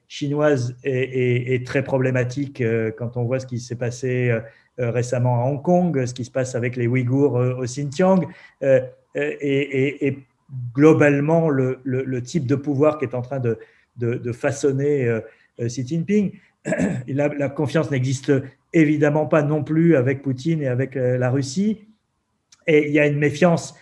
chinoise 0.07 0.75
est, 0.83 1.65
très 1.65 1.83
problématique 1.83 2.63
quand 2.97 3.17
on 3.17 3.23
voit 3.23 3.39
ce 3.39 3.45
qui 3.45 3.59
s'est 3.59 3.75
passé 3.75 4.31
euh, 4.79 4.91
récemment 4.91 5.43
à 5.43 5.47
Hong 5.47 5.63
Kong, 5.63 6.05
ce 6.05 6.13
qui 6.13 6.23
se 6.23 6.29
passe 6.29 6.53
avec 6.53 6.75
les 6.75 6.85
Ouïghours 6.85 7.35
euh, 7.35 7.55
au 7.55 7.63
Xinjiang, 7.63 8.27
euh, 8.61 8.81
et, 9.15 10.19
globalement 10.75 11.49
le, 11.49 12.21
type 12.21 12.45
de 12.45 12.53
pouvoir 12.53 12.99
qui 12.99 13.05
est 13.05 13.15
en 13.15 13.23
train 13.23 13.39
de, 13.39 14.31
façonner 14.31 15.11
Xi 15.59 15.85
Jinping. 15.85 16.31
La 17.07 17.49
confiance 17.49 17.89
n'existe 17.89 18.31
évidemment 18.71 19.25
pas 19.25 19.41
non 19.41 19.63
plus 19.63 19.95
avec 19.95 20.21
Poutine 20.21 20.61
et 20.61 20.67
avec 20.67 20.93
la 20.93 21.31
Russie. 21.31 21.87
Et 22.67 22.87
il 22.87 22.93
y 22.93 22.99
a 22.99 23.07
une 23.07 23.17
méfiance 23.17 23.75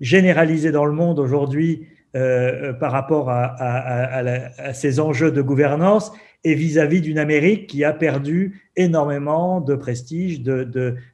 généralisée 0.00 0.70
dans 0.70 0.84
le 0.84 0.92
monde 0.92 1.18
aujourd'hui 1.18 1.88
par 2.12 2.92
rapport 2.92 3.30
à, 3.30 4.72
ces 4.72 5.00
enjeux 5.00 5.30
de 5.30 5.42
gouvernance 5.42 6.12
et 6.44 6.54
vis-à-vis 6.54 7.00
d'une 7.00 7.18
Amérique 7.18 7.66
qui 7.66 7.84
a 7.84 7.92
perdu 7.92 8.62
énormément 8.76 9.60
de 9.60 9.74
prestige, 9.74 10.42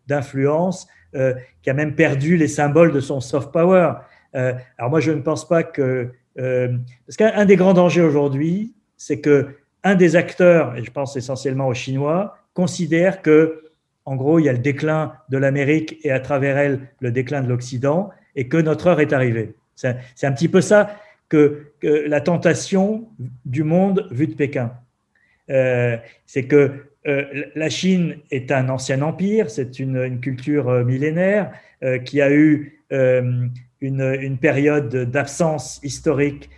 d'influence, 0.07 0.87
de, 1.13 1.19
euh, 1.19 1.35
qui 1.63 1.71
a 1.71 1.75
même 1.75 1.95
perdu 1.95 2.37
les 2.37 2.49
symboles 2.49 2.93
de 2.93 3.01
son 3.01 3.21
soft 3.21 3.53
power. 3.53 3.95
Euh, 4.35 4.53
alors 4.79 4.91
moi, 4.91 5.01
je 5.01 5.13
ne 5.13 5.21
pense 5.21 5.49
pas 5.49 5.63
que... 5.63 6.11
Euh, 6.39 6.77
parce 7.07 7.17
qu'un 7.17 7.45
des 7.45 7.57
grands 7.57 7.75
dangers 7.75 8.03
aujourd'hui, 8.03 8.75
c'est 8.97 9.21
que 9.21 9.49
un 9.85 9.95
des 9.95 10.17
acteurs, 10.17 10.77
et 10.77 10.83
je 10.83 10.91
pense 10.91 11.17
essentiellement 11.17 11.69
aux 11.69 11.75
Chinois, 11.75 12.37
considère 12.55 13.23
que, 13.23 13.71
en 14.05 14.17
gros, 14.17 14.39
il 14.39 14.47
y 14.47 14.49
a 14.49 14.53
le 14.53 14.59
déclin 14.59 15.13
de 15.29 15.39
l'Amérique 15.39 15.99
et 16.03 16.11
à 16.11 16.21
travers 16.21 16.57
elle 16.59 16.81
le 17.01 17.13
déclin 17.13 17.43
de 17.43 17.49
l'Occident, 17.49 18.11
et 18.35 18.49
que 18.49 18.57
notre 18.57 18.89
heure 18.89 19.01
est 19.01 19.13
arrivée. 19.13 19.55
C'est 19.75 20.27
un 20.27 20.33
petit 20.33 20.49
peu 20.49 20.61
ça 20.61 20.97
que, 21.29 21.73
la 21.83 22.21
tentation 22.21 23.09
du 23.45 23.63
monde 23.63 24.09
vu 24.11 24.27
de 24.27 24.35
Pékin. 24.35 24.73
Euh, 25.51 25.97
c'est 26.27 26.45
que 26.45 26.87
euh, 27.07 27.25
la 27.55 27.69
Chine 27.69 28.17
est 28.31 28.51
un 28.51 28.71
ancien 28.71 29.03
empire, 29.03 29.51
c'est 29.51 29.79
une, 29.79 30.21
culture 30.21 30.69
euh, 30.69 30.85
millénaire 30.85 31.53
qui 32.07 32.23
a 32.23 32.33
eu 32.33 32.81
une, 33.83 34.39
période 34.41 34.89
d'absence 35.11 35.81
historique 35.83 36.49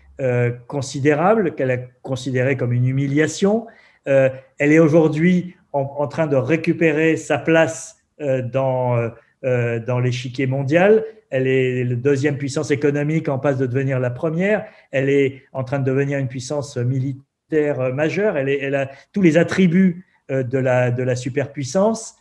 considérable, 0.69 1.57
qu'elle 1.57 1.73
a 1.73 1.79
considérée 2.03 2.57
comme 2.57 2.73
une 2.73 2.87
humiliation. 2.87 3.67
elle 4.05 4.33
est 4.61 4.79
aujourd'hui 4.79 5.57
en, 5.73 6.07
train 6.07 6.29
de 6.29 6.37
récupérer 6.37 7.17
sa 7.17 7.39
place 7.39 7.97
dans, 8.21 9.11
dans 9.43 9.99
l'échiquier 9.99 10.47
mondial. 10.47 11.05
Elle 11.31 11.47
est 11.47 11.85
la 11.85 11.95
deuxième 11.95 12.39
puissance 12.39 12.71
économique 12.71 13.29
en 13.29 13.39
passe 13.39 13.59
de 13.59 13.67
devenir 13.67 14.01
la 14.01 14.11
première. 14.11 14.67
Elle 14.91 15.11
est 15.11 15.43
en 15.53 15.65
train 15.65 15.79
de 15.79 15.85
devenir 15.85 16.19
une 16.19 16.29
puissance 16.29 16.77
militaire 16.77 17.25
euh, 17.53 17.93
majeure, 17.93 18.37
elle, 18.37 18.75
a 18.75 18.91
tous 19.13 19.23
les 19.23 19.39
attributs 19.39 20.05
euh, 20.31 20.43
de 20.43 20.59
la, 20.59 20.91
de 20.91 21.03
la 21.03 21.15
superpuissance, 21.15 22.17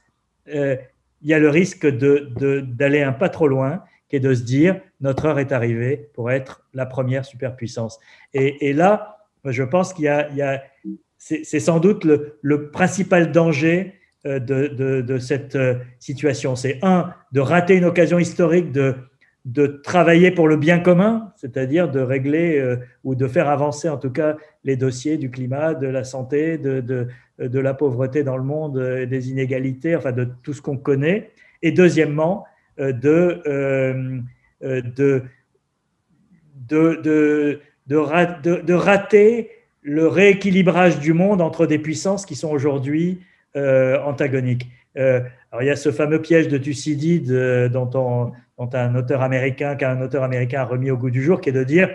euh, 0.53 0.76
il 1.22 1.30
y 1.30 1.34
a 1.34 1.40
le 1.40 1.49
risque 1.49 1.88
d'aller 1.88 2.99
de, 2.99 3.06
un 3.06 3.11
pas 3.11 3.30
trop 3.30 3.48
loin, 3.48 3.84
qui 4.07 4.18
est 4.18 4.19
de 4.19 4.34
se 4.36 4.44
dire 4.44 4.80
notre 5.02 5.26
heure 5.26 5.40
est 5.40 5.52
arrivée 5.52 6.10
pour 6.14 6.30
être 6.30 6.68
la 6.76 6.86
première 6.86 7.26
superpuissance. 7.26 7.99
Et, 8.34 8.73
là, 8.73 9.18
je 9.44 9.64
pense 9.64 9.94
qu'il 9.94 10.06
y 10.06 10.10
a, 10.10 10.64
c'est 11.18 11.60
sans 11.60 11.80
doute 11.80 12.06
le, 12.06 12.69
principal 12.69 13.32
danger 13.32 13.95
de, 14.26 14.39
de, 14.39 15.02
de 15.02 15.18
cette 15.19 15.57
situation. 15.99 16.56
C'est 16.56 16.80
un, 16.81 17.14
de 17.31 17.39
rater 17.39 17.76
une 17.76 17.85
occasion 17.85 18.19
historique 18.19 18.72
de, 18.72 18.95
de 19.45 19.68
travailler 19.68 20.31
pour 20.31 20.47
le 20.47 20.57
bien 20.57 20.80
commun, 20.80 21.31
c'est-à-dire 21.35 21.89
de 21.89 21.99
régler 21.99 22.57
euh, 22.57 22.77
ou 23.03 23.14
de 23.14 23.27
faire 23.27 23.47
avancer 23.47 23.88
en 23.88 23.97
tout 23.97 24.10
cas 24.10 24.38
les 24.64 24.76
dossiers 24.76 25.18
du 25.18 25.30
climat, 25.30 25.76
de 25.76 25.88
la 25.88 26.03
santé, 26.03 26.57
de, 26.57 26.81
de, 26.81 27.60
la 27.60 27.73
pauvreté 27.76 28.23
dans 28.23 28.38
le 28.38 28.43
monde, 28.43 28.77
euh, 28.80 29.06
des 29.06 29.30
inégalités, 29.30 29.95
enfin 29.95 30.11
de 30.11 30.27
tout 30.41 30.53
ce 30.53 30.64
qu'on 30.64 30.77
connaît. 30.77 31.30
Et 31.61 31.72
deuxièmement, 31.72 32.45
euh, 32.80 32.91
de, 32.91 33.43
de, 34.61 35.23
de, 36.68 37.61
de, 37.85 38.73
rater 38.73 39.52
le 39.84 40.07
rééquilibrage 40.07 40.99
du 40.99 41.14
monde 41.14 41.39
entre 41.41 41.68
des 41.68 41.77
puissances 41.77 42.26
qui 42.26 42.35
sont 42.35 42.49
aujourd'hui 42.49 43.22
antagoniques. 43.56 44.68
alors 44.95 45.61
il 45.61 45.65
y 45.65 45.69
a 45.69 45.76
ce 45.76 45.91
fameux 45.91 46.22
piège 46.22 46.48
de 46.48 46.57
Thucydide 46.57 47.32
dont 47.72 47.90
on 47.94 48.34
dont 48.57 48.69
un 48.73 48.95
auteur 48.95 49.22
américain, 49.22 49.76
qu'un 49.76 50.02
auteur 50.02 50.23
américain 50.23 50.61
a 50.61 50.65
remis 50.65 50.91
au 50.91 50.98
goût 50.98 51.10
du 51.10 51.22
jour, 51.22 51.41
qui 51.41 51.49
est 51.49 51.53
de 51.53 51.64
dire 51.64 51.90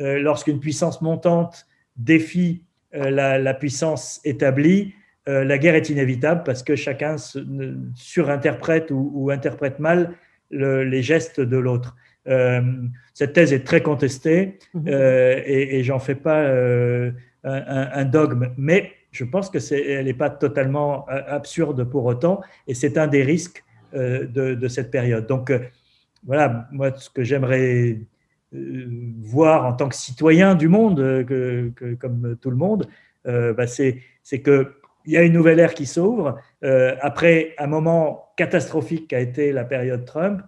euh, 0.00 0.18
lorsqu'une 0.18 0.60
puissance 0.60 1.02
montante 1.02 1.66
défie 1.96 2.64
euh, 2.94 3.10
la, 3.10 3.54
puissance 3.54 4.20
établie, 4.24 4.94
euh, 5.28 5.44
la 5.44 5.58
guerre 5.58 5.74
est 5.74 5.90
inévitable 5.90 6.42
parce 6.44 6.62
que 6.62 6.76
chacun 6.76 7.16
surinterprète 7.94 8.90
ou, 8.90 9.30
interprète 9.30 9.78
mal 9.78 10.14
les 10.50 11.02
gestes 11.02 11.40
de 11.40 11.56
l'autre. 11.56 11.96
cette 13.14 13.34
thèse 13.34 13.52
est 13.52 13.64
très 13.64 13.82
contestée 13.82 14.58
et, 14.84 15.78
et 15.78 15.84
j'en 15.84 16.00
fais 16.00 16.16
pas 16.16 16.44
un, 17.44 18.04
dogme, 18.04 18.52
mais 18.56 18.90
je 19.10 19.24
pense 19.24 19.50
que 19.50 19.58
c'est, 19.58 19.80
elle 19.80 20.06
n'est 20.06 20.14
pas 20.14 20.30
totalement 20.30 21.06
absurde 21.08 21.84
pour 21.84 22.04
autant 22.04 22.40
et 22.66 22.74
c'est 22.74 22.96
un 22.96 23.06
des 23.06 23.22
risques 23.22 23.64
de, 23.92 24.26
de, 24.26 24.68
cette 24.68 24.90
période. 24.90 25.26
Donc, 25.26 25.52
voilà, 26.24 26.68
moi, 26.70 26.92
ce 26.96 27.10
que 27.10 27.24
j'aimerais 27.24 27.98
euh, 28.54 29.12
voir 29.20 29.64
en 29.64 29.72
tant 29.74 29.88
que 29.88 29.94
citoyen 29.94 30.56
du 30.56 30.66
monde, 30.66 30.98
euh, 30.98 31.22
que, 31.24 31.94
comme 31.94 32.36
tout 32.40 32.50
le 32.50 32.56
monde, 32.56 32.88
euh, 33.26 33.52
bah, 33.52 33.66
c'est 33.66 34.02
que 34.42 34.74
il 35.06 35.12
y 35.12 35.16
a 35.16 35.22
une 35.22 35.32
nouvelle 35.32 35.58
ère 35.60 35.72
qui 35.72 35.86
s'ouvre 35.86 36.38
après 37.00 37.54
un 37.56 37.66
moment 37.66 38.32
catastrophique 38.36 39.08
qui 39.08 39.14
a 39.14 39.20
été 39.20 39.50
la 39.50 39.64
période 39.64 40.04
Trump. 40.04 40.42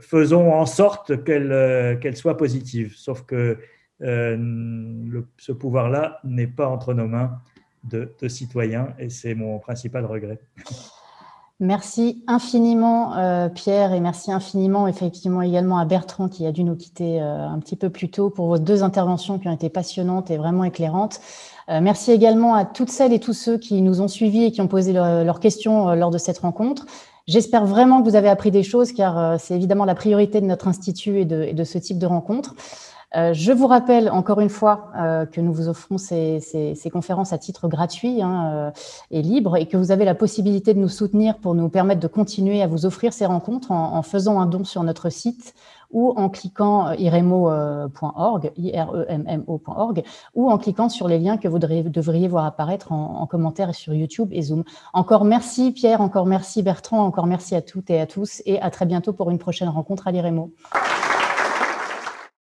faisons 0.00 0.50
en 0.50 0.64
sorte 0.64 1.22
qu'elle 1.24 2.16
soit 2.16 2.38
positive. 2.38 2.94
Sauf 2.96 3.26
que 3.26 3.58
ce 4.00 5.52
pouvoir-là 5.52 6.18
n'est 6.24 6.46
pas 6.46 6.68
entre 6.68 6.94
nos 6.94 7.06
mains 7.06 7.38
de, 7.84 8.28
citoyens 8.28 8.88
et 8.98 9.10
c'est 9.10 9.34
mon 9.34 9.58
principal 9.58 10.06
regret. 10.06 10.40
Merci 11.60 12.24
infiniment 12.26 13.16
euh, 13.16 13.48
Pierre 13.48 13.92
et 13.92 14.00
merci 14.00 14.32
infiniment 14.32 14.88
effectivement 14.88 15.40
également 15.40 15.78
à 15.78 15.84
Bertrand 15.84 16.28
qui 16.28 16.46
a 16.46 16.52
dû 16.52 16.64
nous 16.64 16.74
quitter 16.74 17.22
euh, 17.22 17.46
un 17.46 17.58
petit 17.60 17.76
peu 17.76 17.90
plus 17.90 18.10
tôt 18.10 18.28
pour 18.28 18.48
vos 18.48 18.58
deux 18.58 18.82
interventions 18.82 19.38
qui 19.38 19.46
ont 19.46 19.54
été 19.54 19.68
passionnantes 19.68 20.32
et 20.32 20.36
vraiment 20.36 20.64
éclairantes. 20.64 21.20
Euh, 21.68 21.80
merci 21.80 22.10
également 22.10 22.54
à 22.54 22.64
toutes 22.64 22.90
celles 22.90 23.12
et 23.12 23.20
tous 23.20 23.34
ceux 23.34 23.56
qui 23.56 23.82
nous 23.82 24.00
ont 24.00 24.08
suivis 24.08 24.44
et 24.44 24.50
qui 24.50 24.60
ont 24.62 24.68
posé 24.68 24.92
leurs 24.92 25.38
questions 25.38 25.94
lors 25.94 26.10
de 26.10 26.18
cette 26.18 26.38
rencontre. 26.38 26.86
J'espère 27.28 27.64
vraiment 27.64 28.02
que 28.02 28.08
vous 28.08 28.16
avez 28.16 28.28
appris 28.28 28.50
des 28.50 28.64
choses 28.64 28.92
car 28.92 29.40
c'est 29.40 29.54
évidemment 29.54 29.86
la 29.86 29.94
priorité 29.94 30.40
de 30.42 30.46
notre 30.46 30.68
institut 30.68 31.20
et 31.20 31.24
de 31.24 31.64
ce 31.64 31.78
type 31.78 31.98
de 31.98 32.06
rencontre. 32.06 32.54
Euh, 33.16 33.32
je 33.32 33.52
vous 33.52 33.66
rappelle 33.66 34.10
encore 34.10 34.40
une 34.40 34.48
fois 34.48 34.90
euh, 34.96 35.26
que 35.26 35.40
nous 35.40 35.52
vous 35.52 35.68
offrons 35.68 35.98
ces, 35.98 36.40
conférences 36.92 37.32
à 37.32 37.38
titre 37.38 37.68
gratuit 37.68 38.22
hein, 38.22 38.52
euh, 38.52 38.70
et 39.10 39.22
libre 39.22 39.56
et 39.56 39.66
que 39.66 39.76
vous 39.76 39.92
avez 39.92 40.04
la 40.04 40.14
possibilité 40.14 40.74
de 40.74 40.80
nous 40.80 40.88
soutenir 40.88 41.38
pour 41.38 41.54
nous 41.54 41.68
permettre 41.68 42.00
de 42.00 42.08
continuer 42.08 42.62
à 42.62 42.66
vous 42.66 42.86
offrir 42.86 43.12
ces 43.12 43.26
rencontres 43.26 43.70
en, 43.70 44.02
faisant 44.02 44.40
un 44.40 44.46
don 44.46 44.64
sur 44.64 44.82
notre 44.82 45.10
site 45.10 45.54
ou 45.90 46.12
en 46.16 46.28
cliquant 46.28 46.90
iremo.org, 46.92 48.52
iremmo.org, 48.56 50.02
ou 50.34 50.50
en 50.50 50.58
cliquant 50.58 50.88
sur 50.88 51.06
les 51.06 51.20
liens 51.20 51.36
que 51.36 51.46
vous 51.46 51.60
devriez 51.60 52.26
voir 52.26 52.46
apparaître 52.46 52.90
en, 52.90 53.20
en 53.20 53.26
commentaire 53.26 53.72
sur 53.74 53.94
YouTube 53.94 54.30
et 54.32 54.42
Zoom. 54.42 54.64
Encore 54.92 55.24
merci 55.24 55.70
Pierre, 55.70 56.00
encore 56.00 56.26
merci 56.26 56.64
Bertrand, 56.64 57.04
encore 57.04 57.26
merci 57.26 57.54
à 57.54 57.62
toutes 57.62 57.90
et 57.90 58.00
à 58.00 58.06
tous 58.06 58.42
et 58.44 58.60
à 58.60 58.70
très 58.70 58.86
bientôt 58.86 59.12
pour 59.12 59.30
une 59.30 59.38
prochaine 59.38 59.68
rencontre 59.68 60.08
à 60.08 60.12
l'IREMO. 60.12 60.50